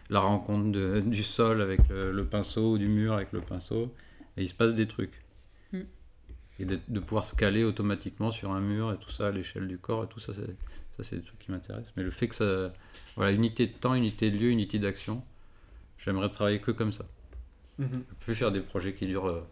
la 0.10 0.20
rencontre 0.20 0.72
du 1.02 1.24
sol 1.24 1.62
avec 1.62 1.88
le, 1.90 2.12
le 2.12 2.26
pinceau 2.26 2.74
ou 2.74 2.78
du 2.78 2.88
mur 2.88 3.14
avec 3.14 3.32
le 3.32 3.42
pinceau, 3.42 3.94
et 4.38 4.44
il 4.44 4.50
se 4.50 4.56
passe 4.56 4.74
des 4.74 4.88
trucs. 4.88 5.23
Et 6.64 6.66
de, 6.66 6.80
de 6.88 7.00
pouvoir 7.00 7.26
se 7.26 7.36
caler 7.36 7.64
automatiquement 7.64 8.32
sur 8.32 8.52
un 8.52 8.62
mur 8.62 8.92
et 8.92 8.98
tout 8.98 9.12
ça 9.12 9.28
à 9.28 9.32
l'échelle 9.32 9.68
du 9.68 9.78
corps 9.78 10.06
et 10.06 10.08
tout 10.08 10.20
ça 10.20 10.34
c'est 10.34 10.56
ça 10.98 11.04
c'est 11.04 11.18
des 11.18 11.24
trucs 11.24 11.40
qui 11.40 11.52
m'intéressent. 11.52 11.92
Mais 11.98 12.04
le 12.04 12.12
fait 12.12 12.28
que 12.28 12.36
ça 12.36 12.72
voilà 13.16 13.32
unité 13.32 13.68
de 13.68 13.74
temps 13.74 13.94
unité 13.94 14.32
de 14.32 14.38
lieu 14.38 14.50
unité 14.50 14.80
d'action 14.80 15.24
j'aimerais 15.98 16.30
travailler 16.30 16.60
que 16.60 16.72
comme 16.72 16.92
ça. 16.92 17.06
Je 17.80 17.86
peux 17.86 18.16
plus 18.20 18.36
faire 18.36 18.52
des 18.52 18.62
projets 18.62 18.94
qui 18.94 19.08
durent 19.08 19.28
euh, 19.30 19.44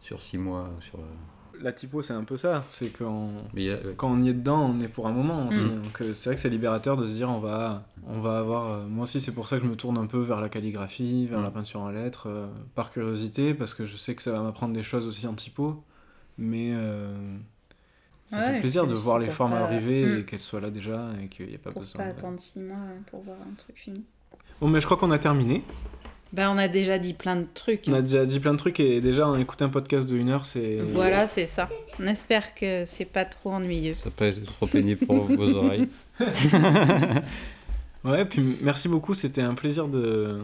sur 0.00 0.22
six 0.22 0.38
mois 0.38 0.70
sur 0.80 1.00
euh, 1.00 1.60
La 1.60 1.72
typo 1.72 2.02
c'est 2.02 2.12
un 2.12 2.22
peu 2.22 2.36
ça, 2.36 2.64
c'est 2.68 2.90
quand 2.90 3.30
ouais. 3.54 3.80
quand 3.96 4.10
on 4.12 4.22
y 4.22 4.28
est 4.28 4.34
dedans, 4.34 4.70
on 4.70 4.80
est 4.80 4.88
pour 4.88 5.08
un 5.08 5.12
moment. 5.12 5.48
Aussi. 5.48 5.64
Donc 5.64 6.00
euh, 6.00 6.14
c'est 6.14 6.30
vrai 6.30 6.36
que 6.36 6.40
c'est 6.40 6.50
libérateur 6.50 6.96
de 6.96 7.06
se 7.08 7.14
dire 7.14 7.28
on 7.28 7.40
va 7.40 7.84
on 8.06 8.20
va 8.20 8.38
avoir 8.38 8.70
euh, 8.70 8.86
moi 8.86 9.04
aussi 9.04 9.20
c'est 9.20 9.32
pour 9.32 9.48
ça 9.48 9.58
que 9.58 9.64
je 9.64 9.68
me 9.68 9.74
tourne 9.74 9.98
un 9.98 10.06
peu 10.06 10.20
vers 10.20 10.40
la 10.40 10.48
calligraphie, 10.48 11.26
vers 11.26 11.42
la 11.42 11.50
peinture 11.50 11.80
en 11.80 11.90
lettres 11.90 12.28
euh, 12.28 12.46
par 12.76 12.92
curiosité 12.92 13.54
parce 13.54 13.74
que 13.74 13.86
je 13.86 13.96
sais 13.96 14.14
que 14.14 14.22
ça 14.22 14.30
va 14.30 14.40
m'apprendre 14.40 14.72
des 14.72 14.84
choses 14.84 15.04
aussi 15.04 15.26
en 15.26 15.34
typo 15.34 15.82
mais 16.38 16.70
euh, 16.72 17.12
ça 18.26 18.38
Ouais, 18.38 18.52
fait 18.54 18.60
plaisir 18.60 18.86
de 18.86 18.94
voir 18.94 19.18
les 19.18 19.28
formes 19.30 19.52
pas- 19.52 19.60
arriver 19.60 20.04
Mm. 20.06 20.18
et 20.20 20.24
qu'elles 20.24 20.40
soient 20.40 20.60
là 20.60 20.70
déjà 20.70 21.08
et 21.22 21.28
qu'il 21.28 21.46
n'y 21.46 21.54
ait 21.54 21.58
pas 21.58 21.70
Pour 21.72 21.82
besoin. 21.82 21.98
pas 21.98 22.12
de- 22.12 22.18
attendre 22.18 22.38
six 22.40 22.60
mois 22.60 22.76
hein, 22.76 23.02
pour 23.10 23.22
voir 23.22 23.36
un 23.40 23.54
truc 23.56 23.76
fini. 23.76 24.04
Bon 24.60 24.68
mais 24.68 24.80
je 24.80 24.86
crois 24.86 24.96
qu'on 24.96 25.10
a 25.10 25.18
terminé. 25.18 25.62
Ben, 26.34 26.50
on 26.54 26.58
a 26.58 26.68
déjà 26.68 26.98
dit 26.98 27.14
plein 27.14 27.36
de 27.36 27.46
trucs. 27.54 27.84
On 27.88 27.94
hein. 27.94 27.98
a 27.98 28.02
déjà 28.02 28.26
dit 28.26 28.38
plein 28.38 28.52
de 28.52 28.58
trucs 28.58 28.80
et 28.80 29.00
déjà 29.00 29.26
on 29.26 29.32
a 29.32 29.40
écouté 29.40 29.64
un 29.64 29.70
podcast 29.70 30.06
de 30.06 30.14
une 30.16 30.28
heure 30.28 30.44
c'est 30.44 30.76
Voilà, 30.92 31.26
c'est 31.26 31.46
ça. 31.46 31.70
On 31.98 32.06
espère 32.06 32.54
que 32.54 32.84
c'est 32.84 33.06
pas 33.06 33.24
trop 33.24 33.52
ennuyeux. 33.52 33.94
ça 33.94 34.10
peut 34.10 34.26
être 34.26 34.44
trop 34.44 34.66
pénible 34.66 35.06
pour 35.06 35.22
vos 35.24 35.50
oreilles 35.54 35.88
Ouais, 38.04 38.24
puis 38.24 38.58
merci 38.62 38.88
beaucoup, 38.88 39.14
c'était 39.14 39.42
un 39.42 39.54
plaisir 39.54 39.88
de, 39.88 40.38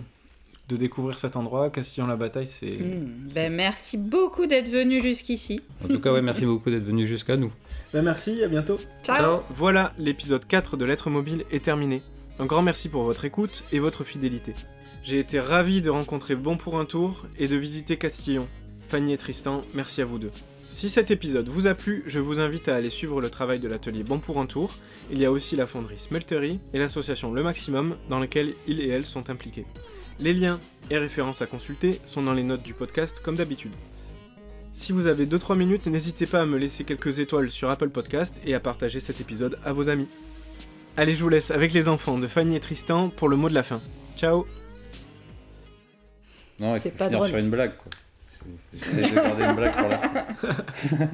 de 0.69 0.77
découvrir 0.77 1.19
cet 1.19 1.37
endroit. 1.37 1.71
Castillon-la-Bataille, 1.71 2.47
c'est. 2.47 2.79
Mm. 2.79 3.29
Ben, 3.35 3.53
merci 3.53 3.97
beaucoup 3.97 4.47
d'être 4.47 4.71
venu 4.71 5.03
jusqu'ici. 5.03 5.61
en 5.85 5.89
tout 5.89 6.01
cas 6.01 6.13
ouais 6.13 6.23
merci 6.23 6.47
beaucoup 6.47 6.71
d'être 6.71 6.85
venu 6.85 7.07
jusqu'à 7.07 7.37
nous 7.37 7.53
Ben, 7.93 8.03
merci, 8.03 8.43
à 8.43 8.49
bientôt. 8.49 8.79
Ciao. 9.03 9.43
Voilà, 9.51 9.93
l'épisode 9.99 10.47
4 10.47 10.77
de 10.77 10.85
Lettres 10.85 11.11
Mobile 11.11 11.45
est 11.51 11.65
terminé. 11.65 12.03
Un 12.39 12.47
grand 12.47 12.63
merci 12.63 12.89
pour 12.89 13.05
votre 13.05 13.25
écoute 13.25 13.65
et 13.73 13.79
votre 13.79 14.03
fidélité. 14.05 14.55
J'ai 15.05 15.19
été 15.19 15.39
ravi 15.39 15.83
de 15.83 15.91
rencontrer 15.91 16.35
Bon 16.35 16.57
pour 16.57 16.79
un 16.81 16.87
tour 16.87 17.27
et 17.39 17.47
de 17.47 17.57
visiter 17.57 17.97
Castillon. 17.97 18.49
Fanny 18.89 19.13
et 19.13 19.19
Tristan, 19.19 19.63
merci 19.75 20.01
à 20.01 20.05
vous 20.05 20.19
deux. 20.19 20.31
Si 20.75 20.91
cet 20.91 21.13
épisode 21.13 21.49
vous 21.49 21.69
a 21.69 21.75
plu, 21.75 22.03
je 22.05 22.19
vous 22.19 22.41
invite 22.41 22.67
à 22.67 22.75
aller 22.75 22.91
suivre 22.91 23.21
le 23.21 23.31
travail 23.31 23.61
de 23.61 23.69
l'atelier 23.69 24.03
Bon 24.03 24.19
pour 24.19 24.41
un 24.41 24.47
tour. 24.47 24.75
Il 25.09 25.21
y 25.21 25.25
a 25.25 25.31
aussi 25.31 25.55
la 25.55 25.69
fonderie 25.69 26.01
Smeltery 26.01 26.59
et 26.73 26.81
l'association 26.81 27.33
Le 27.33 27.45
Maximum 27.45 27.97
dans 28.09 28.19
laquelle 28.19 28.55
ils 28.67 28.81
et 28.81 28.89
elles 28.89 29.07
sont 29.07 29.31
impliqués. 29.31 29.67
Les 30.19 30.33
liens 30.33 30.59
et 30.91 30.99
références 30.99 31.43
à 31.43 31.47
consulter 31.47 32.01
sont 32.07 32.25
dans 32.25 32.33
les 32.33 32.43
notes 32.43 32.65
du 32.65 32.75
podcast 32.75 33.21
comme 33.25 33.37
d'habitude. 33.37 33.71
Si 34.73 34.91
vous 34.91 35.07
avez 35.07 35.27
2-3 35.27 35.57
minutes, 35.57 35.87
n'hésitez 35.87 36.27
pas 36.27 36.41
à 36.41 36.45
me 36.45 36.59
laisser 36.59 36.83
quelques 36.83 37.21
étoiles 37.21 37.53
sur 37.53 37.71
Apple 37.71 37.91
Podcast 37.91 38.41
et 38.45 38.53
à 38.53 38.59
partager 38.59 38.99
cet 38.99 39.21
épisode 39.21 39.61
à 39.65 39.73
vos 39.73 39.89
amis. 39.89 40.09
Allez, 40.97 41.13
je 41.13 41.23
vous 41.23 41.29
laisse 41.29 41.53
avec 41.53 41.73
les 41.73 41.87
enfants 41.87 42.19
de 42.19 42.27
Fanny 42.27 42.57
et 42.57 42.61
Tristan 42.61 43.11
pour 43.11 43.29
le 43.29 43.37
mot 43.37 43.49
de 43.49 43.55
la 43.55 43.63
fin. 43.63 43.81
Ciao 44.17 44.45
non 46.59 46.75
il 46.75 46.81
C'est 46.81 46.91
faut 46.91 46.99
pas 46.99 47.05
finir 47.05 47.19
drôle. 47.21 47.29
sur 47.31 47.39
une 47.39 47.51
blague 47.51 47.77
quoi 47.77 47.91
Essayer 48.75 49.11
de 49.11 49.15
garder 49.15 49.45
une 49.45 49.55
blague 49.55 49.75
pour 49.77 49.89
la 49.89 49.99
fin 49.99 50.27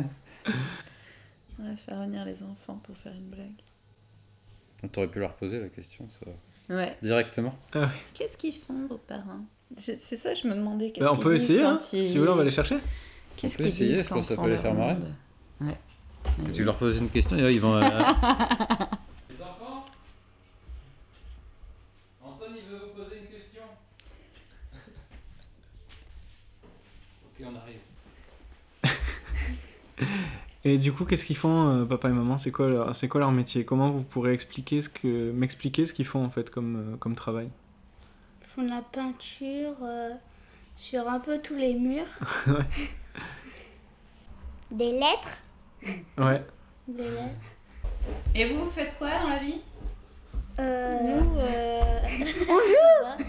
On 1.59 1.63
va 1.69 1.77
faire 1.77 2.01
venir 2.01 2.25
les 2.25 2.43
enfants 2.43 2.81
pour 2.83 2.97
faire 2.97 3.13
une 3.13 3.29
blague. 3.29 4.91
t'aurais 4.93 5.09
pu 5.09 5.19
leur 5.21 5.35
poser 5.35 5.61
la 5.61 5.69
question 5.69 6.09
ça 6.09 6.27
Ouais. 6.75 6.97
directement 7.03 7.55
Qu'est-ce 8.15 8.39
qu'ils 8.39 8.55
font, 8.55 8.87
vos 8.89 8.97
parents? 8.99 9.45
Je- 9.77 9.93
C'est 9.97 10.17
ça, 10.17 10.35
je 10.35 10.47
me 10.49 10.55
demandais. 10.55 10.91
qu'est-ce 10.93 11.05
Bah, 11.05 11.13
On 11.13 11.17
qu'ils 11.17 11.25
peut 11.25 11.35
disent 11.35 11.45
essayer, 11.51 11.63
hein. 11.63 11.79
quand 11.83 11.93
ils- 11.97 12.07
si 12.07 12.15
vous 12.15 12.21
voulez, 12.21 12.33
on 12.33 12.37
va 12.37 12.45
les 12.45 12.51
chercher. 12.51 12.79
Qu'est-ce 13.37 13.55
On 13.55 13.57
peut 13.59 13.65
qu'ils 13.65 13.73
essayer, 13.73 13.95
disent 13.97 14.05
je 14.05 14.09
pense 14.09 14.25
que 14.25 14.29
ça 14.31 14.37
quand 14.37 14.43
peut 14.45 14.49
on 14.49 14.53
les 14.53 14.59
faire 14.59 14.75
marrer? 14.75 14.95
demande 14.95 15.15
Ouais. 15.61 15.79
Et 16.49 16.53
tu 16.53 16.65
leur 16.65 16.77
poses 16.79 16.99
une 16.99 17.11
question 17.11 17.37
et 17.37 17.43
là 17.43 17.51
ils 17.51 17.61
vont. 17.61 17.75
euh, 17.77 17.81
Les 19.31 19.43
enfants 19.43 19.85
Antoine 22.23 22.53
il 22.57 22.71
veut 22.71 22.79
vous 22.79 23.03
poser 23.03 23.19
une 23.19 23.27
question. 23.27 23.63
ok, 27.25 27.47
on 27.47 27.57
arrive. 27.57 27.81
Et 30.65 30.77
du 30.77 30.93
coup, 30.93 31.07
qu'est-ce 31.07 31.25
qu'ils 31.25 31.37
font, 31.39 31.69
euh, 31.71 31.85
papa 31.87 32.09
et 32.11 32.13
maman? 32.13 32.37
C'est 32.37 32.51
quoi, 32.51 32.69
leur- 32.69 32.95
c'est 32.95 33.09
quoi 33.09 33.21
leur 33.21 33.33
métier? 33.33 33.65
Comment 33.65 33.89
vous 33.91 34.03
pourrez 34.03 34.35
expliquer 34.35 34.83
ce 34.83 34.91
que, 34.91 35.33
m'expliquer 35.33 35.87
ce 35.87 35.95
qu'ils 35.95 36.05
font 36.05 36.23
en 36.25 36.29
fait 36.31 36.51
comme, 36.51 36.77
euh, 36.77 36.97
comme 36.99 37.15
travail? 37.15 37.49
Ils 38.43 38.47
font 38.47 38.63
de 38.65 38.69
la 38.69 38.83
peinture 38.83 39.77
euh, 39.83 40.11
sur 40.77 41.09
un 41.09 41.19
peu 41.21 41.39
tous 41.39 41.57
les 41.57 41.75
murs. 41.75 42.05
Ouais. 42.47 42.65
Des 44.71 44.93
lettres? 44.93 45.39
Ouais. 46.19 46.45
Des 46.87 47.03
lettres. 47.03 47.35
Et 48.35 48.45
vous, 48.49 48.65
vous 48.67 48.71
faites 48.71 48.97
quoi 48.99 49.09
dans 49.23 49.29
la 49.31 49.39
vie? 49.39 49.61
Euh, 50.61 51.21
Nous, 51.21 51.39
euh, 51.39 51.81
Bonjour 52.47 53.27